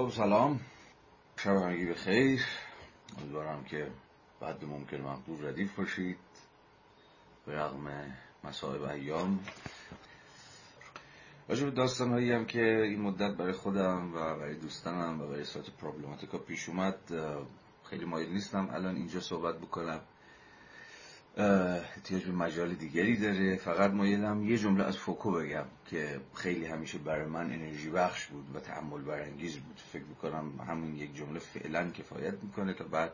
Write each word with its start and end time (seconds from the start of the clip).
خب 0.00 0.10
سلام. 0.10 0.60
شب 1.36 1.50
همگی 1.50 1.86
به 1.86 1.94
خیر. 1.94 2.44
امیدوارم 3.18 3.64
که 3.64 3.90
بعد 4.40 4.64
ممکن 4.64 4.96
مقدور 4.96 5.48
ردیف 5.48 5.74
باشید. 5.74 6.16
به 7.46 7.52
رغم 7.52 8.16
مسائب 8.44 8.82
ایام. 8.82 9.40
راجع 11.48 11.64
به 11.64 11.70
داستان 11.70 12.10
هایی 12.10 12.32
هم 12.32 12.44
که 12.44 12.82
این 12.82 13.00
مدت 13.00 13.36
برای 13.36 13.52
خودم 13.52 14.14
و 14.14 14.36
برای 14.36 14.54
دوستانم 14.54 15.20
و 15.20 15.26
برای 15.26 15.44
سایت 15.44 15.70
پروبلماتیکا 15.70 16.38
پیش 16.38 16.68
اومد 16.68 16.98
خیلی 17.84 18.04
مایل 18.04 18.32
نیستم 18.32 18.68
الان 18.72 18.96
اینجا 18.96 19.20
صحبت 19.20 19.58
بکنم. 19.58 20.00
احتیاج 21.36 22.24
به 22.24 22.32
مجال 22.32 22.74
دیگری 22.74 23.16
داره. 23.16 23.56
فقط 23.56 23.90
مایلم 23.90 24.48
یه 24.48 24.58
جمله 24.58 24.84
از 24.84 24.96
فوکو 24.96 25.32
بگم 25.32 25.64
که 25.86 26.20
خیلی 26.34 26.66
همیشه 26.66 26.98
برای 26.98 27.26
من 27.26 27.52
انرژی 27.52 27.90
بخش 27.90 28.26
بود 28.26 28.56
و 28.56 28.60
تعمل 28.60 29.00
برانگیز 29.00 29.56
بود. 29.56 29.80
فکر 29.92 30.04
می‌کنم 30.04 30.60
همین 30.68 30.96
یک 30.96 31.16
جمله 31.16 31.38
فعلا 31.38 31.90
کفایت 31.90 32.34
می‌کنه 32.42 32.72
تا 32.72 32.84
بعد 32.84 33.12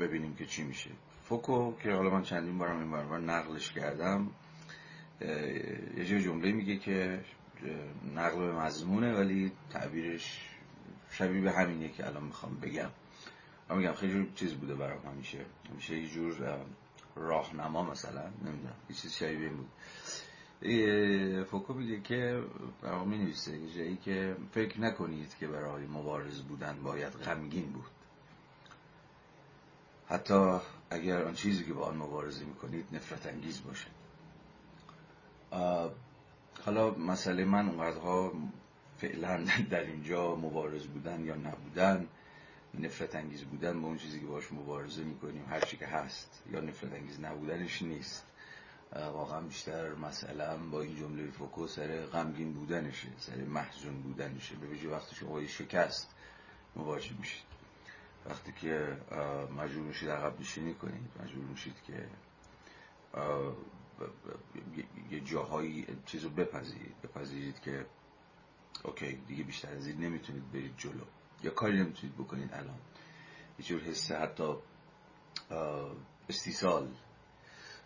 ببینیم 0.00 0.34
که 0.34 0.46
چی 0.46 0.62
میشه. 0.62 0.90
فوکو 1.24 1.72
که 1.82 1.92
حالا 1.92 2.10
من 2.10 2.22
چندین 2.22 2.58
بارم 2.58 2.78
این 2.78 2.90
بار 2.90 3.20
نقلش 3.20 3.72
کردم 3.72 4.30
یه 5.96 6.20
جمله 6.20 6.52
میگه 6.52 6.76
که 6.76 7.20
نقل 8.16 8.38
به 8.38 8.52
مضمونه 8.52 9.14
ولی 9.14 9.52
تعبیرش 9.70 10.48
شبیه 11.10 11.40
به 11.40 11.52
همینه 11.52 11.88
که 11.88 12.06
الان 12.06 12.24
می‌خوام 12.24 12.58
بگم. 12.62 12.90
من 13.70 13.76
میگم 13.76 13.92
خیلی 13.92 14.32
چیز 14.34 14.54
بوده 14.54 14.74
برام 14.74 15.06
همیشه. 15.06 15.38
همیشه 15.70 15.98
یه 15.98 16.08
جور 16.08 16.58
راهنما 17.16 17.82
مثلا 17.82 18.22
نمی‌دونم 18.44 18.74
یه 18.90 18.96
چیز 18.96 19.12
شبیه 19.12 19.38
این 19.38 19.56
بود. 19.56 19.68
فوکو 21.44 21.74
میگه 21.74 22.00
که 22.00 22.42
برام 22.82 23.08
می 23.08 23.18
نویسه 23.18 23.70
جایی 23.76 23.96
که 23.96 24.36
فکر 24.52 24.80
نکنید 24.80 25.36
که 25.40 25.46
برای 25.46 25.86
مبارز 25.86 26.42
بودن 26.42 26.82
باید 26.82 27.12
غمگین 27.12 27.72
بود. 27.72 27.90
حتی 30.08 30.58
اگر 30.90 31.22
آن 31.22 31.34
چیزی 31.34 31.64
که 31.64 31.72
با 31.72 31.84
آن 31.84 31.96
مبارزه 31.96 32.44
می‌کنید 32.44 32.86
نفرت 32.92 33.26
انگیز 33.26 33.62
باشه. 33.64 33.86
حالا 36.64 36.90
مسئله 36.90 37.44
من 37.44 37.68
اونقدرها 37.68 38.32
فعلا 38.98 39.44
در 39.70 39.82
اینجا 39.82 40.36
مبارز 40.36 40.86
بودن 40.86 41.24
یا 41.24 41.34
نبودن 41.34 42.06
نفرت 42.74 43.14
انگیز 43.14 43.44
بودن 43.44 43.82
با 43.82 43.88
اون 43.88 43.98
چیزی 43.98 44.20
که 44.20 44.26
باش 44.26 44.52
مبارزه 44.52 45.04
می‌کنیم 45.04 45.44
هر 45.48 45.60
چی 45.60 45.76
که 45.76 45.86
هست 45.86 46.42
یا 46.52 46.60
نفرت 46.60 46.92
انگیز 46.92 47.20
نبودنش 47.20 47.82
نیست. 47.82 48.26
واقعا 48.92 49.40
بیشتر 49.40 49.94
مثلا 49.94 50.56
با 50.56 50.82
این 50.82 50.96
جمله 50.96 51.30
فوکو 51.30 51.66
سر 51.66 52.06
غمگین 52.06 52.52
بودنشه 52.52 53.08
سر 53.18 53.36
محزون 53.36 54.02
بودنشه. 54.02 54.56
به 54.56 54.66
ویژه 54.66 54.88
وقتی 54.88 55.16
شما 55.16 55.46
شکست 55.46 56.14
مواجه 56.76 57.12
میشید. 57.18 57.48
وقتی 58.26 58.52
که 58.52 58.96
مجبور 59.56 59.82
میشید 59.82 60.08
عقب 60.08 60.40
نشینی 60.40 60.74
کنید 60.74 61.10
مجبور 61.22 61.44
میشید 61.44 61.74
که 61.86 62.08
یه 65.10 65.20
جاهایی 65.20 65.86
چیزو 66.06 66.30
بپذیرید 66.30 67.02
بپذیرید 67.02 67.60
که 67.60 67.86
اوکی 68.84 69.12
دیگه 69.12 69.44
بیشتر 69.44 69.72
از 69.72 69.86
این 69.86 70.00
نمی‌تونید 70.00 70.52
برید 70.52 70.74
جلو. 70.76 71.04
یا 71.42 71.50
کاری 71.50 71.78
نمی‌تونید 71.80 72.16
بکنید 72.16 72.52
الان. 72.52 72.78
یه 73.58 73.64
جور 73.64 73.80
حس 73.80 74.12
حتی 74.12 74.54
استیصال 76.28 76.88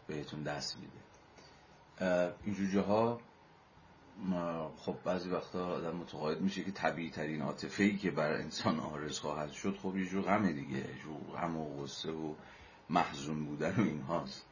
بهتون 0.07 0.43
دست 0.43 0.79
میده. 0.79 1.03
اینجور 2.45 2.71
جاها 2.75 3.21
خب 4.77 4.97
بعضی 5.05 5.29
وقتا 5.31 5.67
آدم 5.67 5.97
متقاعد 5.97 6.41
میشه 6.41 6.65
که 6.65 6.73
طبیعی 6.73 7.11
ترین 7.11 7.43
عاطفه 7.43 7.85
ای 7.85 7.97
که 7.97 8.11
بر 8.11 8.33
انسان 8.33 8.81
آرز 8.81 9.19
خواهد 9.19 9.53
شد 9.53 9.77
خب 9.77 9.97
یه 9.97 10.07
جور 10.07 10.23
غمه 10.23 10.53
دیگه 10.53 10.85
جور 11.03 11.41
غم 11.41 11.57
و 11.57 11.83
غصه 11.83 12.13
و 12.13 12.35
محزون 12.91 13.45
بودن 13.45 13.75
و 13.77 13.81
این 13.81 14.01
هاست. 14.01 14.47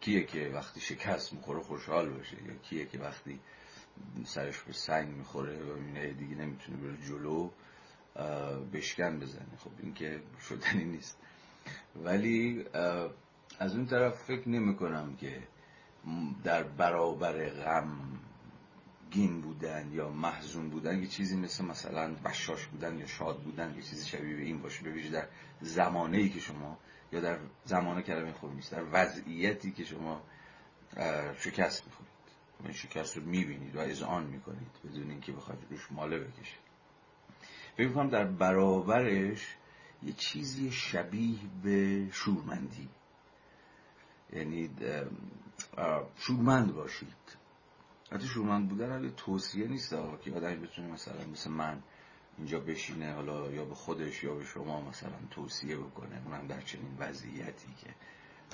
کیه 0.00 0.24
که 0.24 0.50
وقتی 0.54 0.80
شکست 0.80 1.32
می‌خوره 1.32 1.60
خوشحال 1.60 2.08
باشه؟ 2.08 2.42
یا 2.42 2.54
کیه 2.54 2.86
که 2.86 2.98
وقتی 2.98 3.40
سرش 4.24 4.58
به 4.58 4.72
سنگ 4.72 5.08
می‌خوره 5.08 5.58
و 5.62 5.76
دیگه 6.18 6.34
نمی‌تونه 6.34 6.76
بره 6.76 7.06
جلو؟ 7.06 7.50
بشکن 8.72 9.18
بزنه. 9.20 9.56
خب 9.58 9.70
این 9.82 9.94
که 9.94 10.22
شدنی 10.48 10.84
نیست. 10.84 11.18
ولی 12.04 12.64
از 13.58 13.76
اون 13.76 13.86
طرف 13.86 14.22
فکر 14.22 14.48
نمی 14.48 14.76
کنم 14.76 15.16
که 15.16 15.42
در 16.44 16.62
برابر 16.62 17.48
غم 17.48 17.88
گین 19.10 19.40
بودن 19.40 19.90
یا 19.92 20.08
محزون 20.08 20.70
بودن 20.70 21.02
یه 21.02 21.06
چیزی 21.06 21.36
مثل 21.36 21.64
مثلا 21.64 22.14
بشاش 22.14 22.66
بودن 22.66 22.98
یا 22.98 23.06
شاد 23.06 23.42
بودن 23.42 23.74
یه 23.76 23.82
چیزی 23.82 24.08
شبیه 24.08 24.36
به 24.36 24.42
این 24.42 24.62
باشه. 24.62 24.82
ببینید 24.82 25.12
در 25.12 25.26
زمانه 25.60 26.18
ای 26.18 26.28
که 26.28 26.40
شما 26.40 26.78
یا 27.12 27.20
در 27.20 27.38
زمانه 27.64 28.02
کلمه 28.02 28.32
خوب 28.32 28.54
نیست 28.54 28.72
در 28.72 28.84
وضعیتی 28.92 29.72
که 29.72 29.84
شما 29.84 30.22
شکست 31.38 31.86
می‌خورید. 31.86 32.10
این 32.64 32.72
شکست 32.72 33.16
رو 33.16 33.22
می‌بینید 33.22 33.76
و 33.76 33.80
از 33.80 34.02
آن 34.02 34.26
می‌کنید 34.26 34.70
بدون 34.84 35.10
اینکه 35.10 35.32
بخواید 35.32 35.60
روش 35.70 35.92
ماله 35.92 36.18
بکشید. 36.18 36.69
فکر 37.76 37.88
کنم 37.88 38.08
در 38.10 38.24
برابرش 38.24 39.56
یه 40.02 40.12
چیزی 40.12 40.70
شبیه 40.70 41.38
به 41.62 42.08
شورمندی. 42.12 42.88
یعنی 44.32 44.70
شورمند 46.16 46.74
باشید. 46.74 47.36
حتی 48.12 48.26
شورمند 48.26 48.68
بودن 48.68 48.90
حالا 48.90 49.10
توصیه 49.10 49.66
نیست 49.66 49.90
که 50.24 50.32
آدمی 50.32 50.56
بتونه 50.56 50.88
مثلا 50.88 51.26
مثل 51.32 51.50
من 51.50 51.82
اینجا 52.38 52.60
بشینه 52.60 53.12
حالا 53.12 53.50
یا 53.50 53.64
به 53.64 53.74
خودش 53.74 54.24
یا 54.24 54.34
به 54.34 54.44
شما 54.44 54.80
مثلا 54.80 55.12
توصیه 55.30 55.76
بکنه. 55.76 56.22
اونم 56.24 56.46
در 56.46 56.60
چنین 56.60 56.96
وضعیتی 56.98 57.74
که 57.80 57.94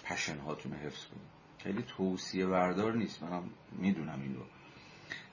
پشن 0.04 0.38
هاتون 0.38 0.72
حفظ 0.72 1.06
کنید 1.06 1.26
خیلی 1.58 1.82
توصیه 1.82 2.46
بردار 2.46 2.94
نیست. 2.94 3.22
منم 3.22 3.50
می‌دونم 3.72 4.20
این 4.22 4.34
رو. 4.34 4.42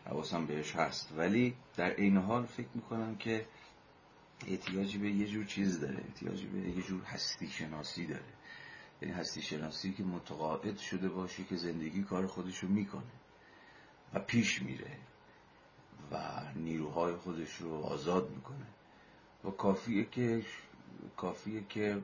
حواسم 0.05 0.45
بهش 0.45 0.75
هست. 0.75 1.13
ولی 1.17 1.55
در 1.77 1.95
این 1.95 2.17
حال 2.17 2.45
فکر 2.45 2.69
می‌کنم 2.73 3.15
که 3.15 3.45
احتیاجی 4.47 4.97
به 4.97 5.11
یه 5.11 5.27
جور 5.27 5.45
چیز 5.45 5.79
داره 5.79 5.97
احتیاجی 5.97 6.45
به 6.45 6.59
یه 6.59 6.81
جور 6.81 7.01
هستی 7.03 7.47
شناسی 7.47 8.05
داره. 8.05 8.23
یعنی 9.01 9.13
هستی 9.13 9.41
شناسی 9.41 9.93
که 9.93 10.03
متقاعد 10.03 10.77
شده 10.77 11.09
باشه 11.09 11.43
که 11.43 11.55
زندگی 11.55 12.03
کار 12.03 12.27
خودشو 12.27 12.67
می‌کنه 12.67 13.13
و 14.13 14.19
پیش 14.19 14.61
میره 14.61 14.97
و 16.11 16.41
نیروهای 16.55 17.15
خودش 17.15 17.55
رو 17.55 17.83
آزاد 17.83 18.29
می‌کنه. 18.29 18.65
و 19.43 19.49
کافیه 19.49 20.05
که 20.05 20.45
کافیه 21.17 21.63
که 21.69 22.01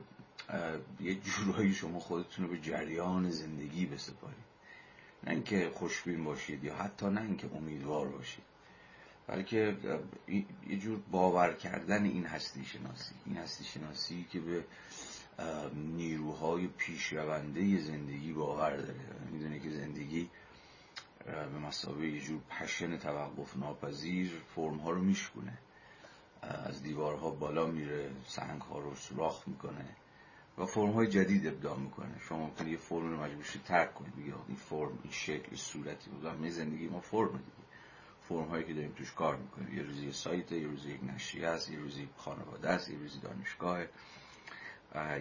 یه 1.00 1.14
جورایی 1.14 1.74
شما 1.74 2.00
خودتون 2.00 2.44
رو 2.44 2.50
به 2.50 2.60
جریان 2.60 3.30
زندگی 3.30 3.86
بسپارید. 3.86 4.50
نه 5.24 5.30
اینکه 5.30 5.70
خوشبین 5.74 6.24
باشید 6.24 6.64
یا 6.64 6.76
حتی 6.76 7.06
نه 7.06 7.20
اینکه 7.20 7.50
امیدوار 7.56 8.08
باشید. 8.08 8.49
بلکه 9.30 9.76
یه 10.68 10.78
جور 10.78 11.00
باور 11.10 11.52
کردن 11.52 12.04
این 12.04 12.24
هستی 12.24 12.64
شناسی 12.64 13.14
این 13.26 13.36
هستی 13.36 13.64
شناسی 13.64 14.26
که 14.30 14.40
به 14.40 14.64
نیروهای 15.74 16.66
پیشرونده 16.66 17.80
زندگی 17.80 18.32
باور 18.32 18.76
داره. 18.76 19.00
می‌دونه 19.32 19.58
که 19.58 19.70
زندگی 19.70 20.30
به 21.26 21.58
مسابقه 21.58 22.06
یه 22.06 22.20
جور 22.20 22.40
پشن 22.40 22.98
توقف 22.98 23.56
ناپذیر 23.56 24.42
فرم 24.54 24.76
ها 24.76 24.90
رو 24.90 25.00
میشکونه. 25.00 25.58
از 26.42 26.82
دیوارها 26.82 27.30
بالا 27.30 27.66
میره 27.66 28.10
سنگ 28.26 28.60
ها 28.60 28.78
رو 28.78 28.94
سوراخ 28.94 29.48
می‌کنه 29.48 29.84
و 30.58 30.66
فرم 30.66 30.90
های 30.90 31.06
جدید 31.06 31.46
ابداع 31.46 31.78
می‌کنه. 31.78 32.20
شما 32.28 32.38
ممکنه 32.38 32.70
یه 32.70 32.76
فرم 32.76 33.10
رو 33.10 33.22
مجبور 33.22 33.44
ترک 33.66 33.94
کنید 33.94 34.12
این 34.48 34.56
فرم 34.56 34.98
این 35.02 35.12
شکل 35.12 35.56
صورتی. 35.56 36.10
بود 36.10 36.48
زندگی 36.48 36.88
ما 36.88 37.00
فرم 37.00 37.28
دیگه 37.28 37.59
فرم 38.30 38.48
هایی 38.48 38.64
که 38.64 38.74
داریم 38.74 38.92
توش 38.92 39.12
کار 39.12 39.36
می‌کنیم. 39.36 39.76
یه 39.76 39.82
روزی 39.82 40.12
سایت 40.12 40.52
یه 40.52 40.66
روزی 40.66 40.90
یک 40.90 41.04
نشریه 41.04 41.48
است 41.48 41.70
یه 41.70 41.78
روزی 41.78 42.08
خانواده 42.16 42.68
است 42.68 42.90
یه 42.90 42.98
روزی 42.98 43.20
دانشگاه. 43.20 43.80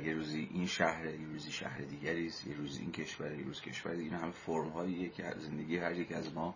یه 0.03 0.13
روزی 0.13 0.49
این 0.51 0.67
شهر 0.67 1.05
یه 1.05 1.27
روزی 1.27 1.51
شهر 1.51 1.81
دیگری 1.81 2.27
است 2.27 2.47
یه 2.47 2.55
روزی 2.55 2.81
این 2.81 2.91
کشور 2.91 3.33
یه 3.33 3.45
روز 3.45 3.61
کشور 3.61 3.91
این 3.91 4.13
هم 4.13 4.31
فرم 4.31 4.69
هایی 4.69 5.09
که 5.09 5.33
زندگی 5.37 5.77
هر 5.77 5.91
یک 5.91 6.11
از 6.11 6.33
ما 6.33 6.55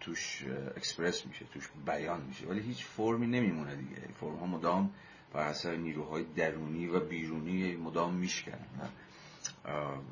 توش 0.00 0.44
اکسپرس 0.76 1.26
میشه 1.26 1.44
توش 1.44 1.68
بیان 1.86 2.20
میشه. 2.24 2.46
ولی 2.46 2.60
هیچ 2.60 2.84
فرمی 2.84 3.26
نمیمونه 3.26 3.76
دیگه. 3.76 4.08
فرم 4.20 4.36
ها 4.36 4.46
مدام 4.46 4.94
بر 5.32 5.48
اثر 5.48 5.76
نیروهای 5.76 6.24
درونی 6.24 6.86
و 6.86 7.00
بیرونی 7.00 7.76
مدام 7.76 8.14
میشکنن 8.14 8.90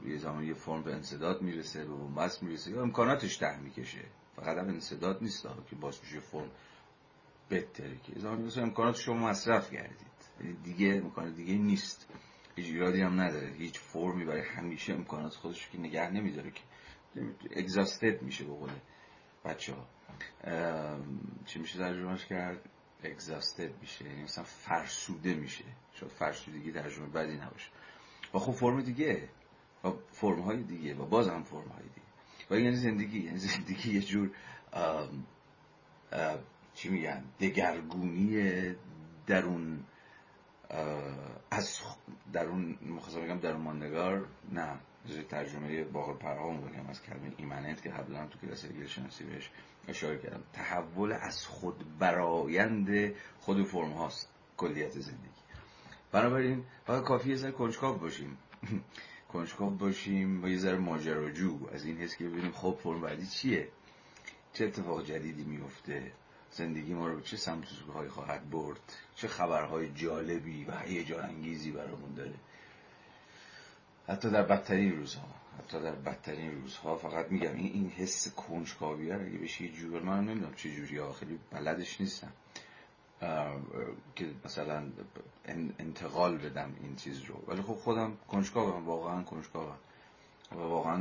یه 0.07 0.19
زمان 0.19 0.45
یه 0.45 0.55
فرم 0.55 0.83
به 0.83 0.95
انصداد 0.95 1.43
می‌رسه 1.43 1.85
به 1.85 1.95
بنبست 1.95 2.43
می‌رسه 2.43 2.71
یا 2.71 2.83
امکاناتش 2.83 3.43
ده 3.43 3.59
می‌کشه. 3.61 4.05
فقط 4.37 4.59
هم 4.59 4.69
انصداد 4.69 5.23
نیست 5.23 5.47
که 5.71 5.77
باز 5.77 6.01
میشه 6.03 6.21
فرم 6.21 6.51
بهتره 7.49 7.99
که. 7.99 8.19
زمانی 8.19 8.43
مثلا 8.43 8.63
امکانات 8.63 8.97
شما 8.97 9.29
مصرف 9.29 9.73
کردید. 9.73 10.07
یعنی 10.41 10.53
دیگه 10.53 11.01
امکان 11.05 11.35
دیگه 11.35 11.55
نیست. 11.55 12.09
هیچ 12.57 12.67
ایرادی 12.67 13.01
هم 13.03 13.21
نداره. 13.21 13.53
هیچ 13.53 13.79
فرمی 13.79 14.25
برای 14.25 14.43
همیشه 14.43 14.93
امکانات 14.93 15.35
خودش 15.35 15.69
که 15.69 15.79
نگه 15.79 16.11
نمیداره 16.11 16.51
که. 16.51 16.63
اگزاستد 17.57 18.23
میشه 18.23 18.45
به 18.45 18.53
قول 18.53 18.71
بچه 19.45 19.75
ها 19.75 19.87
چی 21.47 21.59
میشه 21.59 21.79
ترجمهش 21.79 22.25
کرد؟ 22.25 22.71
اگزاستد 23.05 23.81
میشه. 23.81 24.05
یعنی 24.05 24.23
مثلا 24.23 24.45
فرسوده 24.45 25.35
میشه. 25.35 25.65
شاید 25.93 26.13
فرسودگی 26.13 26.73
ترجمه 26.73 27.07
بدی 27.09 27.37
نباشه. 27.37 27.71
و 28.35 28.39
خب 28.39 28.53
فرم 28.53 28.83
دیگه. 28.83 29.29
و 29.85 29.91
فرم 30.11 30.41
های 30.41 30.63
دیگه. 30.63 30.95
و 30.95 31.07
باز 31.07 31.29
هم 31.29 31.43
فرم 31.43 31.69
های 31.69 31.83
دیگه. 31.83 32.06
و 32.51 32.59
یعنی 32.59 32.77
زندگی 32.77 33.19
یعنی 33.19 33.39
زندگی 33.39 33.95
یه 33.95 34.03
جور 34.03 34.31
چی 36.75 36.89
میگن 36.89 37.25
دگرگونی 37.41 38.75
درون 39.27 39.85
از 41.51 41.81
درون 42.33 42.79
مخواستم 42.89 43.21
بگم 43.21 43.39
درون 43.39 43.61
ماندگار 43.61 44.27
نه 44.53 44.79
ترجمه 45.29 45.85
باقر 45.85 46.13
پرهام 46.13 46.61
بگم 46.61 46.87
از 46.87 47.03
کلمه 47.03 47.33
ایمننت 47.37 47.83
که 47.83 47.91
قبلا 47.91 48.27
تو 48.27 48.39
کلاس 48.39 48.65
انگلیسی 48.65 48.89
شناسی 48.89 49.25
بهش 49.25 49.51
اشاره 49.89 50.19
کردم. 50.19 50.43
تحول 50.53 51.13
از 51.13 51.47
خود 51.47 51.99
برایند 51.99 53.15
خود 53.41 53.67
فرم 53.67 53.93
هاست 53.93 54.33
کلیت 54.57 54.91
زندگی. 54.91 55.43
بنابراین 56.13 56.65
فقط 56.87 57.05
کافی 57.05 57.37
ذره 57.37 57.53
کنجکاو 57.53 57.99
باشیم. 57.99 58.39
کنجکاو 59.29 59.71
باشیم 59.71 60.45
و 60.45 60.49
یه 60.49 60.59
ذره 60.59 60.79
ماجراجو 60.79 61.69
از 61.73 61.85
این 61.85 61.99
حس 61.99 62.17
که 62.17 62.25
ببینیم 62.25 62.53
خب 62.53 62.79
فرم 62.83 63.01
بعدی 63.01 63.27
چیه؟ 63.27 63.69
چه 64.53 64.65
اتفاق 64.65 65.05
جدیدی 65.05 65.45
میفته؟ 65.45 66.13
زندگی 66.51 66.95
ما 66.95 67.09
رو 67.09 67.17
به 67.17 67.23
چه 67.23 67.37
سمت 67.37 67.65
های 67.95 68.09
خواهد 68.09 68.51
برد؟ 68.51 68.81
چه 69.15 69.29
خبرهای 69.29 69.93
جالبی 69.93 70.65
و 70.65 70.79
هیجان 70.79 71.25
انگیزی 71.25 71.71
برامون 71.71 72.15
داره؟ 72.15 72.35
حتی 74.09 74.31
در 74.31 74.43
بدترین 74.43 74.97
روزها 74.97 75.29
حتی 75.59 75.81
در 75.81 75.95
بدترین 75.95 76.63
روزها 76.63 76.97
فقط 76.97 77.33
میگم 77.33 77.55
این 77.55 77.73
این 77.73 77.91
حس 77.91 78.35
کنجکاوی 78.35 79.13
اگه 79.13 79.39
بشه 79.39 79.65
یه 79.65 79.73
جور 79.73 80.03
من 80.03 80.25
نمی‌دونم 80.25 80.55
چه 80.55 80.75
جوری 80.75 81.01
آخری 81.01 81.39
بلدش 81.51 82.01
نیستم. 82.01 82.33
که 84.15 84.31
مثلا 84.45 84.83
انتقال 85.79 86.39
بدم 86.39 86.77
این 86.83 86.97
چیز 86.97 87.21
رو. 87.21 87.43
ولی 87.47 87.63
خب 87.63 87.75
خودم 87.75 88.17
کنجکاوم 88.29 88.87
واقعا 88.87 89.23
کنجکاوم. 89.23 89.79
و 90.53 90.55
واقعا 90.55 90.97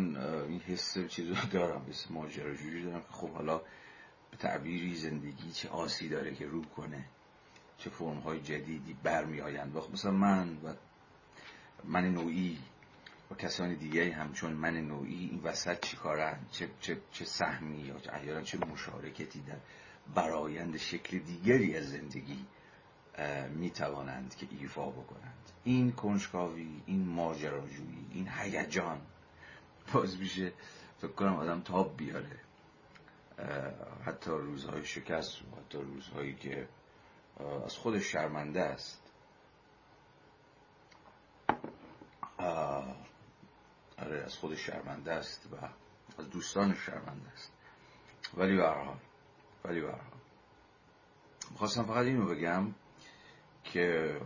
این 0.47 0.59
حس 0.59 0.97
چیز 1.07 1.29
رو 1.29 1.35
دارم 1.51 1.85
حس 1.89 2.11
ماجراجویی 2.11 2.83
دارم 2.83 3.01
که 3.01 3.11
خب 3.11 3.29
حالا 3.29 3.61
به 4.31 4.37
تعبیری 4.37 4.95
زندگی 4.95 5.51
چه 5.51 5.69
آسی 5.69 6.09
داره 6.09 6.35
که 6.35 6.45
رو 6.45 6.61
کنه 6.63 7.05
چه 7.77 7.89
فرم 7.89 8.19
های 8.19 8.39
جدیدی 8.41 8.97
برمی 9.03 9.41
آیند 9.41 9.75
و 9.75 9.81
خب 9.81 9.93
مثلا 9.93 10.11
من 10.11 10.57
و 10.63 10.73
من 11.83 12.05
نوعی 12.05 12.57
و 13.31 13.35
کسانی 13.35 13.75
دیگه 13.75 14.13
همچون 14.13 14.53
من 14.53 14.77
نوعی 14.77 15.29
این 15.31 15.41
وسط 15.43 15.85
چی 15.85 15.97
کارن؟ 15.97 16.39
چه, 16.51 16.69
چه, 16.81 16.97
چه 17.11 17.25
سهمی 17.25 17.81
یا 17.81 17.95
احیانا 18.13 18.41
چه 18.41 18.57
مشارکتی 18.57 19.39
در 19.39 19.57
برایند 20.13 20.77
شکل 20.77 21.19
دیگری 21.19 21.77
از 21.77 21.89
زندگی 21.89 22.45
می 23.49 23.69
توانند 23.69 24.35
که 24.35 24.47
ایفا 24.51 24.89
بکنند. 24.89 25.51
این 25.63 25.91
کنجکاوی 25.91 26.81
این 26.85 27.07
ماجراجویی 27.07 28.07
این 28.11 28.27
هیجان 28.27 29.01
باز 29.93 30.19
میشه 30.19 30.53
فکر 30.97 31.11
کنم 31.11 31.35
آدم 31.35 31.61
تاب 31.61 31.97
بیاره. 31.97 32.39
حتی 34.05 34.31
روزهای 34.31 34.85
شکست 34.85 35.37
حتی 35.57 35.77
روزهایی 35.77 36.35
که 36.35 36.67
از 37.65 37.73
خودش 37.73 38.03
شرمنده 38.11 38.61
است. 38.61 39.01
آره 43.97 44.23
از 44.25 44.37
خودش 44.37 44.65
شرمنده 44.65 45.13
است 45.13 45.47
و 45.51 45.55
از 46.21 46.29
دوستانش 46.29 46.77
شرمنده 46.77 47.29
است. 47.33 47.51
ولی 48.37 48.57
برحال 48.57 48.97
ولی 49.65 49.81
برحال 49.81 49.99
خواستم 51.55 51.83
فقط 51.83 52.05
اینو 52.05 52.25
بگم 52.25 52.73
که 53.63 54.17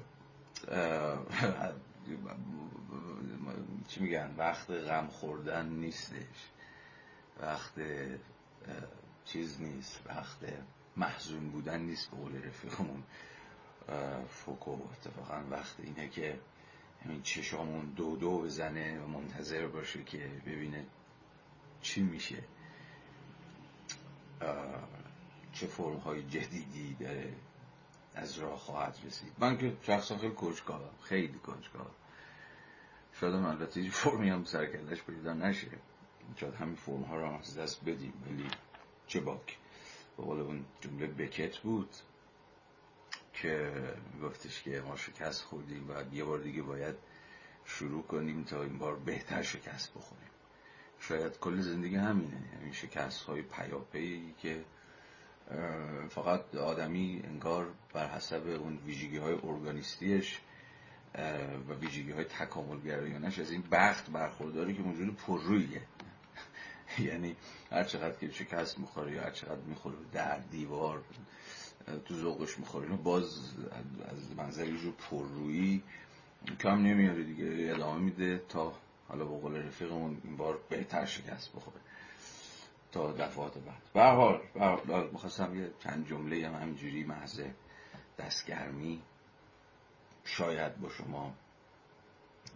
چی 3.87 3.99
میگن؟ 3.99 4.35
وقت 4.37 4.71
غم 4.71 5.07
خوردن 5.07 5.69
نیستش. 5.69 6.49
وقت 7.41 7.73
چیز 9.25 9.61
نیست. 9.61 10.01
وقت 10.05 10.37
محزون 10.97 11.49
بودن 11.49 11.79
نیست 11.79 12.11
به 12.11 12.17
قول 12.17 12.43
رفیقمون. 12.43 13.03
فوکو 14.29 14.71
اتفاقا 14.71 15.43
وقت 15.51 15.79
اینه 15.79 16.09
که 16.09 16.39
همین 17.05 17.21
چشامون 17.21 17.85
دو 17.85 18.15
دو 18.15 18.39
بزنه 18.39 18.99
و 18.99 19.07
منتظر 19.07 19.67
باشه 19.67 20.03
که 20.03 20.31
ببینه 20.45 20.85
چی 21.81 22.01
میشه. 22.01 22.43
چه 25.59 25.67
فرم 25.67 25.97
های 25.97 26.23
جدیدی 26.23 26.93
داره 26.99 27.33
از 28.15 28.37
راه 28.37 28.59
خواهد 28.59 28.97
رسید. 29.05 29.33
من 29.39 29.57
که 29.57 29.77
شخصا 29.81 30.17
خیلی 30.17 30.33
کنجکاوم 30.33 30.89
خیلی 31.03 31.39
کنجکاوم. 31.39 31.91
شاید 33.13 33.33
البته 33.33 33.81
هیچ 33.81 33.91
فرمی 33.91 34.29
هم 34.29 34.43
سرکلش 34.43 35.03
پیدا 35.03 35.33
نشه. 35.33 35.67
شاید 36.35 36.53
همین 36.53 36.75
فرم 36.75 37.01
ها 37.03 37.15
رو 37.15 37.27
هم 37.27 37.33
از 37.33 37.57
دست 37.57 37.81
بدیم 37.85 38.13
ولی 38.27 38.47
چه 39.07 39.19
باک. 39.19 39.57
به 40.17 40.23
قول 40.23 40.39
اون 40.39 40.65
جمله 40.81 41.07
بکت 41.07 41.57
بود 41.57 41.89
که 43.33 43.73
گفتش 44.23 44.61
که 44.63 44.81
ما 44.87 44.95
شکست 44.95 45.43
خوردیم 45.43 45.89
و 45.89 46.15
یه 46.15 46.23
بار 46.23 46.39
دیگه 46.39 46.61
باید 46.61 46.95
شروع 47.65 48.03
کنیم 48.03 48.43
تا 48.43 48.63
این 48.63 48.77
بار 48.77 48.95
بهتر 48.95 49.41
شکست 49.41 49.93
بخوریم. 49.93 50.29
شاید 50.99 51.39
کل 51.39 51.61
زندگی 51.61 51.95
همینه. 51.95 52.41
یعنی 52.53 52.73
شکست 52.73 53.23
های 53.23 53.41
پیاپی 53.41 54.33
که 54.41 54.63
فقط 56.09 56.55
آدمی 56.55 57.21
انگار 57.23 57.67
بر 57.93 58.07
حسب 58.07 58.47
اون 58.47 58.79
ویژگی 58.85 59.17
های 59.17 59.33
ارگانیستیش 59.43 60.39
و 61.69 61.73
ویژگی 61.73 62.11
های 62.11 62.23
تکامل 62.23 62.79
گرایانش 62.79 63.39
از 63.39 63.51
این 63.51 63.63
بخت 63.71 64.09
برخورداری 64.09 64.73
که 64.73 64.81
موجود 64.81 65.15
پررویه. 65.15 65.81
یعنی 66.99 67.35
هر 67.71 67.83
چقدر 67.83 68.15
که 68.15 68.31
شکست 68.31 68.79
می‌خوره 68.79 69.11
یا 69.11 69.21
هر 69.21 69.31
چقدر 69.31 69.61
می‌خوره 69.67 69.95
در 70.13 70.39
دیوار 70.39 71.03
تو 72.05 72.15
ذوقش 72.15 72.59
می‌خوره 72.59 72.87
باز 72.87 73.53
از 74.11 74.35
منظر 74.37 74.65
جو 74.65 74.91
پررویی 74.91 75.83
کم 76.59 76.83
نمیاره 76.83 77.23
دیگه 77.23 77.73
ادامه 77.75 77.99
میده 77.99 78.41
تا 78.49 78.73
حالا 79.07 79.25
با 79.25 79.37
قول 79.37 79.55
رفیقمون 79.55 80.21
این 80.23 80.37
بار 80.37 80.59
بهتر 80.69 81.05
شکست 81.05 81.53
بخوره. 81.55 81.77
تا 82.91 83.11
دفعات 83.11 83.57
بعد. 83.57 83.81
به 83.93 84.03
حال 84.03 85.09
می‌خواستم 85.11 85.59
یه 85.59 85.71
چند 85.79 86.07
جمله 86.07 86.47
هم 86.47 86.61
همینجوری 86.61 87.03
محض 87.03 87.41
دستگرمی 88.17 89.01
شاید 90.23 90.77
با 90.77 90.89
شما 90.89 91.33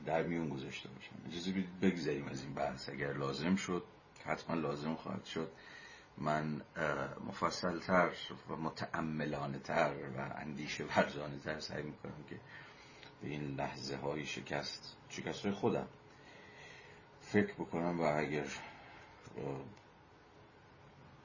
در 0.06 0.24
میون 0.24 0.50
گذاشته 0.50 0.90
باشم. 0.90 1.16
اجازه 1.28 1.52
بدید 1.52 1.80
بگذاریم 1.80 2.28
از 2.28 2.44
این 2.44 2.54
بحث. 2.54 2.90
اگر 2.90 3.14
لازم 3.14 3.56
شد 3.56 3.84
حتما 4.26 4.56
لازم 4.56 4.96
خواهد 4.96 5.26
شد. 5.26 5.52
من 6.18 6.62
مفصلتر 7.28 8.12
و 8.50 8.56
متعملانه 8.56 9.60
تر 9.60 9.94
و 10.18 10.34
اندیشه 10.36 10.84
ورزانه 10.84 11.40
تر 11.40 11.60
سعی 11.60 11.84
می‌کنم 11.84 12.24
که 12.30 12.40
به 13.22 13.28
این 13.28 13.56
لحظه 13.56 13.98
های 13.98 14.26
شکست 14.26 14.98
شکست 15.10 15.46
های 15.46 15.52
خودم 15.52 15.88
فکر 17.22 17.54
بکنم 17.54 18.02
و 18.02 18.04
اگر 18.04 18.46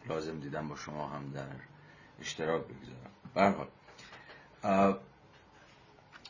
لازم 0.07 0.41
دیدم 0.41 0.69
با 0.69 0.77
شما 0.77 1.09
هم 1.09 1.31
در 1.31 1.47
اشتراک 2.21 2.63
بگذارم. 2.63 3.11
برحال 3.35 3.69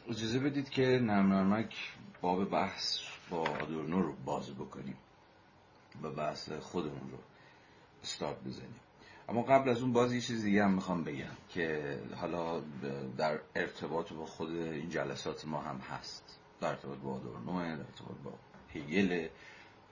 اجازه 0.09 0.39
بدید 0.39 0.71
که 0.71 0.83
نرم 0.83 1.33
نرمک 1.33 1.93
باب 2.21 2.51
بحث 2.51 2.99
با 3.31 3.39
آدورنو 3.39 4.03
رو 4.03 4.13
باز 4.25 4.51
بکنیم 4.51 4.97
و 6.03 6.11
بحث 6.11 6.53
خودمون 6.53 7.11
رو 7.11 7.19
استارت 8.03 8.45
بزنیم. 8.45 8.81
اما 9.29 9.43
قبل 9.43 9.69
از 9.69 9.83
اون 9.83 9.93
باز 9.93 10.13
یه 10.13 10.21
چیز 10.21 10.45
دیگه 10.45 10.65
هم 10.65 10.73
می‌خوام 10.73 11.05
بگم 11.05 11.37
که 11.49 11.99
حالا 12.17 12.61
در 13.17 13.39
ارتباط 13.57 14.13
با 14.13 14.27
خود 14.27 14.51
این 14.51 14.91
جلسات 14.91 15.47
ما 15.47 15.61
هم 15.61 15.79
هست. 15.79 16.39
در 16.61 16.69
ارتباط 16.69 16.99
با 16.99 17.15
آدورنو 17.15 17.61
در 17.61 17.71
ارتباط 17.71 18.17
با 18.25 18.33
هیگل 18.69 19.29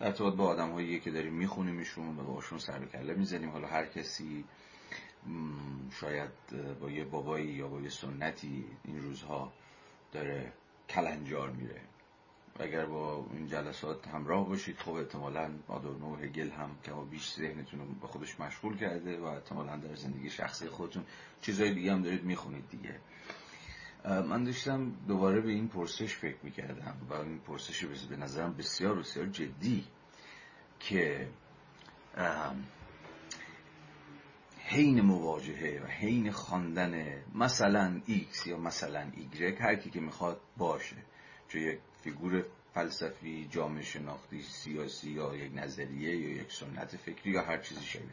در 0.00 0.06
ارتباط 0.06 0.34
با 0.34 0.44
آدم 0.44 0.70
هایی 0.70 1.00
که 1.00 1.10
داریم 1.10 1.32
میخونیمشون 1.32 2.18
و 2.18 2.22
باشون 2.22 2.58
سر 2.58 2.78
به 2.78 2.86
کله 2.86 3.14
می‌زنیم. 3.14 3.50
حالا 3.50 3.68
هر 3.68 3.86
کسی 3.86 4.44
شاید 6.00 6.30
با 6.80 6.90
یه 6.90 7.04
بابایی 7.04 7.46
یا 7.46 7.68
با 7.68 7.80
یه 7.80 7.88
سنتی 7.88 8.64
این 8.84 9.02
روزها 9.02 9.52
داره 10.12 10.52
کلنجار 10.88 11.50
میره. 11.50 11.80
اگر 12.60 12.86
با 12.86 13.26
این 13.32 13.46
جلسات 13.48 14.08
همراه 14.08 14.48
باشید 14.48 14.78
خب 14.78 14.92
احتمالا 14.92 15.50
آدورنو 15.68 16.16
هگل 16.16 16.50
کم 16.50 16.70
و 16.84 16.92
بیش 17.10 17.34
ذهنتون 17.34 17.80
رو 17.80 17.86
به 17.86 18.06
خودش 18.06 18.40
مشغول 18.40 18.76
کرده 18.76 19.18
و 19.18 19.24
احتمالا 19.24 19.76
در 19.76 19.94
زندگی 19.94 20.30
شخصی 20.30 20.68
خودتون 20.68 21.04
چیزهای 21.42 21.74
دیگه 21.74 21.92
هم 21.92 22.02
دارید 22.02 22.24
می‌خونید 22.24 22.68
دیگه. 22.70 23.00
من 24.06 24.44
داشتم 24.44 24.92
دوباره 25.08 25.40
به 25.40 25.50
این 25.50 25.68
پرسش 25.68 26.16
فکر 26.16 26.36
می‌کردم 26.42 26.96
و 27.10 27.14
این 27.14 27.38
پرسش 27.38 27.84
به 27.84 28.16
نظرم 28.16 28.54
بسیار 28.54 28.98
بسیار 28.98 29.26
جدی 29.26 29.84
که 30.80 31.28
حین 34.58 35.00
مواجهه 35.00 35.82
و 35.84 35.86
حین 35.86 36.30
خواندن 36.30 37.22
مثلا 37.34 38.00
ایکس 38.06 38.46
یا 38.46 38.56
مثلا 38.56 39.10
ایگرک 39.16 39.60
هر 39.60 39.76
کی 39.76 39.90
که 39.90 40.00
می‌خواد 40.00 40.40
باشه. 40.56 40.96
چه 41.48 41.60
یک 41.60 41.78
فیگور 42.02 42.44
فلسفی 42.74 43.48
جامعه 43.50 43.82
شناختی 43.82 44.42
سیاسی 44.42 45.10
یا 45.10 45.36
یک 45.36 45.52
نظریه 45.54 46.16
یا 46.16 46.30
یک 46.30 46.52
سنت 46.52 46.96
فکری 46.96 47.30
یا 47.32 47.42
هر 47.42 47.58
چیزی 47.58 47.84
شبیه 47.84 48.10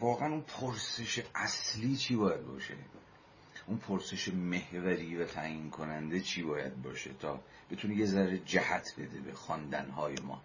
واقعا 0.00 0.28
اون 0.28 0.40
پرسش 0.40 1.22
اصلی 1.34 1.96
چی 1.96 2.16
باید 2.16 2.46
باشه؟ 2.46 2.74
اون 3.66 3.78
پرسش 3.78 4.28
محوری 4.28 5.16
و 5.16 5.24
تعیین 5.24 5.70
کننده 5.70 6.20
چی 6.20 6.42
باید 6.42 6.82
باشه 6.82 7.10
تا 7.20 7.40
بتونه 7.70 7.94
یه 7.94 8.06
ذره 8.06 8.38
جهت 8.38 8.94
بده 8.98 9.20
به 9.20 9.32
خواندنهای 9.32 10.14
ما. 10.24 10.42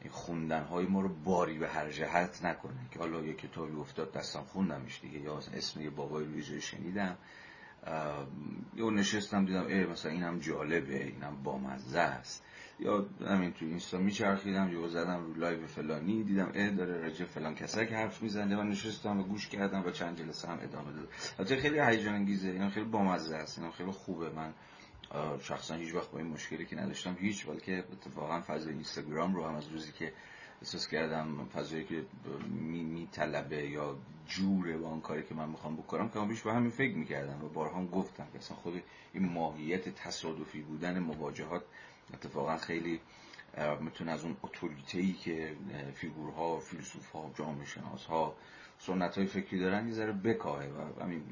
این 0.00 0.10
خوندنهای 0.10 0.86
ما 0.86 1.00
رو 1.00 1.08
باری 1.08 1.58
به 1.58 1.68
هر 1.68 1.90
جهت 1.90 2.44
نکنه 2.44 2.80
که 2.90 2.98
حالا 2.98 3.20
یه 3.20 3.34
کتابی 3.34 3.76
افتاد 3.76 4.12
دستم 4.12 4.42
خوندمش 4.42 5.00
دیگه 5.00 5.18
یا 5.18 5.38
اسم 5.54 5.80
یه 5.80 5.90
بابای 5.90 6.24
روی 6.24 6.42
جای 6.42 6.60
شنیدم 6.60 7.16
یا 8.74 8.90
نشستم 8.90 9.44
دیدم 9.44 9.66
ای 9.66 9.86
مثلا 9.86 10.12
اینم 10.12 10.38
جالبه 10.38 11.04
اینم 11.04 11.42
بامزه 11.42 12.00
است. 12.00 12.42
یا 12.80 13.06
همین 13.26 13.52
تو 13.52 13.64
اینستا 13.64 13.98
میچرخیدم 13.98 14.72
یا 14.72 14.88
زدم 14.88 15.24
رو 15.24 15.34
live 15.34 15.66
فلانی 15.66 16.24
دیدم 16.24 16.52
اه 16.54 16.70
داره 16.70 17.00
راجع 17.00 17.24
فلان 17.24 17.54
که 17.54 17.64
حرف 17.96 18.22
می‌زنه. 18.22 18.56
و 18.56 18.62
نشستم 18.62 19.20
و 19.20 19.22
گوش 19.22 19.48
کردم 19.48 19.86
و 19.86 19.90
چند 19.90 20.18
جلسه 20.18 20.48
هم 20.48 20.58
ادامه 20.62 20.92
دادم 20.92 21.08
البته 21.38 21.56
خیلی 21.56 21.80
هیجان 21.80 22.14
انگیزه 22.14 22.48
اینا 22.48 22.70
خیلی 22.70 22.86
بامزه 22.86 23.36
است 23.36 23.58
اینا 23.58 23.70
خیلی 23.70 23.90
خوبه. 23.90 24.30
من 24.30 24.54
شخصا 25.42 25.74
هیچ 25.74 25.94
وقت 25.94 26.10
با 26.10 26.18
این 26.18 26.28
مشکلی 26.28 26.66
که 26.66 26.76
نداشتم 26.76 27.16
هیچ 27.20 27.46
بلکه 27.46 27.84
اتفاقا 27.92 28.40
فضای 28.40 28.72
اینستاگرام 28.72 29.34
رو 29.34 29.44
هم 29.44 29.54
از 29.54 29.68
روزی 29.68 29.92
که 29.92 30.12
احساس 30.62 30.88
کردم 30.88 31.44
فضایی 31.44 31.84
که 31.84 32.04
می, 32.48 32.84
می 32.84 33.08
طلبه 33.12 33.70
یا 33.70 33.96
جوره 34.26 34.78
با 34.78 34.88
اون 34.88 35.00
کاری 35.00 35.22
که 35.22 35.34
من 35.34 35.48
می‌خوام 35.48 35.76
بکنم 35.76 36.08
که 36.08 36.20
پیش 36.20 36.42
به 36.42 36.52
همین 36.52 36.70
فکر 36.70 36.96
می‌کردم 36.96 37.44
و 37.44 37.48
بارها 37.48 37.78
هم 37.78 37.86
گفتم 37.86 38.26
که 38.32 38.38
اصلا 38.38 38.56
خود 38.56 38.82
این 39.12 39.32
ماهیت 39.32 39.88
تصادفی 39.88 40.60
بودن 40.60 40.98
مواجهات 40.98 41.62
اتفاقا 42.14 42.56
خیلی 42.56 43.00
می‌تونه 43.80 44.12
از 44.12 44.24
اون 44.24 44.36
اتوریته 44.42 45.12
که 45.12 45.56
فیگورها 45.94 46.58
فیلسوف 46.58 47.10
ها 47.10 47.30
جامعه 47.38 47.64
شناس 47.66 48.04
ها 48.04 48.36
سنت 48.78 49.18
های 49.18 49.26
فکری 49.26 49.60
دارن 49.60 49.88
یه 49.88 49.94
ذره 49.94 50.12
بکاهه 50.12 50.68
و 50.68 51.02
همین 51.02 51.22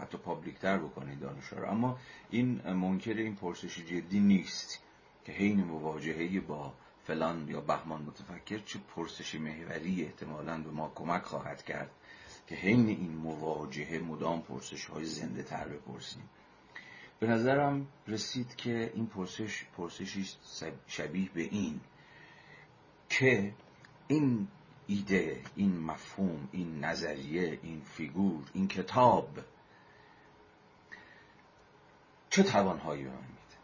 حتی 0.00 0.18
public 0.18 0.58
تر 0.58 0.78
بکنه 0.78 1.14
دانش 1.14 1.44
رو. 1.44 1.70
اما 1.70 1.98
این 2.30 2.72
منکر 2.72 3.14
این 3.14 3.36
پرسش 3.36 3.78
جدی 3.78 4.20
نیست 4.20 4.80
که 5.24 5.32
حین 5.32 5.64
مواجهه 5.64 6.40
با 6.40 6.72
فلان 7.06 7.48
یا 7.48 7.60
بهمان 7.60 8.02
متفکر 8.02 8.58
چه 8.58 8.78
پرسش 8.96 9.34
محوری 9.34 10.02
احتمالا 10.04 10.58
به 10.58 10.70
ما 10.70 10.92
کمک 10.94 11.22
خواهد 11.22 11.64
کرد 11.64 11.90
که 12.46 12.54
حین 12.54 12.88
این 12.88 13.12
مواجهه 13.16 13.98
مدام 13.98 14.42
پرسش 14.42 14.84
های 14.84 15.04
زنده 15.04 15.42
تر 15.42 15.68
بپرسیم. 15.68 16.22
به 17.20 17.26
نظرم 17.26 17.86
رسید 18.08 18.56
که 18.56 18.92
این 18.94 19.06
پرسش 19.06 19.64
پرسشی 19.76 20.28
شبیه 20.86 21.30
به 21.34 21.40
این 21.40 21.80
که 23.08 23.54
این 24.08 24.48
ایده 24.86 25.42
این 25.56 25.80
مفهوم 25.80 26.48
این 26.52 26.84
نظریه 26.84 27.58
این 27.62 27.80
فیگور 27.80 28.44
این 28.52 28.68
کتاب 28.68 29.38
چه 32.30 32.42
توانهایی 32.42 33.02
به 33.02 33.10
من 33.10 33.16
میده 33.16 33.58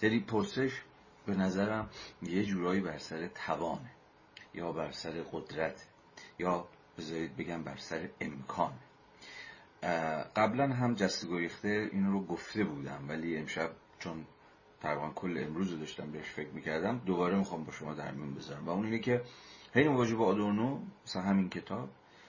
دلی 0.00 0.20
پرسش 0.20 0.82
به 1.26 1.34
نظرم 1.34 1.90
یه 2.22 2.44
جورایی 2.44 2.80
بر 2.80 2.98
سر 2.98 3.28
توانه 3.28 3.90
یا 4.54 4.72
بر 4.72 4.92
سر 4.92 5.22
قدرت 5.32 5.86
یا 6.38 6.68
بذارید 6.98 7.36
بگم 7.36 7.62
بر 7.62 7.76
سر 7.76 8.08
امکان 8.20 8.72
قبلا 10.36 10.68
هم 10.68 10.94
جست 10.94 11.28
گریخته 11.28 11.88
این 11.92 12.06
رو 12.06 12.26
گفته 12.26 12.64
بودم 12.64 13.04
ولی 13.08 13.36
امشب 13.36 13.70
چون 13.98 14.24
تقریبا 14.80 15.10
کل 15.10 15.44
امروز 15.46 15.78
داشتم 15.78 16.10
بهش 16.10 16.30
فکر 16.30 16.48
می‌کردم 16.48 16.98
دوباره 17.06 17.38
می‌خوام 17.38 17.64
با 17.64 17.72
شما 17.72 17.94
در 17.94 18.10
میون 18.10 18.34
بذارم. 18.34 18.66
و 18.66 18.70
اون 18.70 18.84
اینه 18.84 18.98
که 18.98 19.22
هی 19.74 19.88
مواجه 19.88 20.14
با 20.14 20.26
آدورنو 20.26 20.78
مثلا 21.06 21.22
همین 21.22 21.48
کتاب 21.48 21.88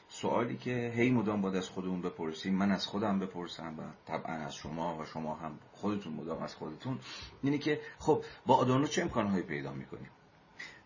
سوالی 0.09 0.57
که 0.57 0.93
هی 0.95 1.11
مدام 1.11 1.41
باید 1.41 1.55
از 1.55 1.69
خودمون 1.69 2.01
بپرسیم 2.01 2.55
من 2.55 2.71
از 2.71 2.87
خودم 2.87 3.19
بپرسم 3.19 3.79
و 3.79 3.81
طبعا 4.05 4.35
از 4.35 4.55
شما 4.55 4.97
و 4.97 5.05
شما 5.05 5.35
هم 5.35 5.59
خودتون 5.71 6.13
مدام 6.13 6.43
از 6.43 6.55
خودتون 6.55 6.99
اینه 7.43 7.57
که 7.57 7.79
خب 7.99 8.23
با 8.45 8.55
آدورنو 8.55 8.87
چه 8.87 9.01
امکانهایی 9.01 9.43
پیدا 9.43 9.73
می‌کنیم؟ 9.73 10.09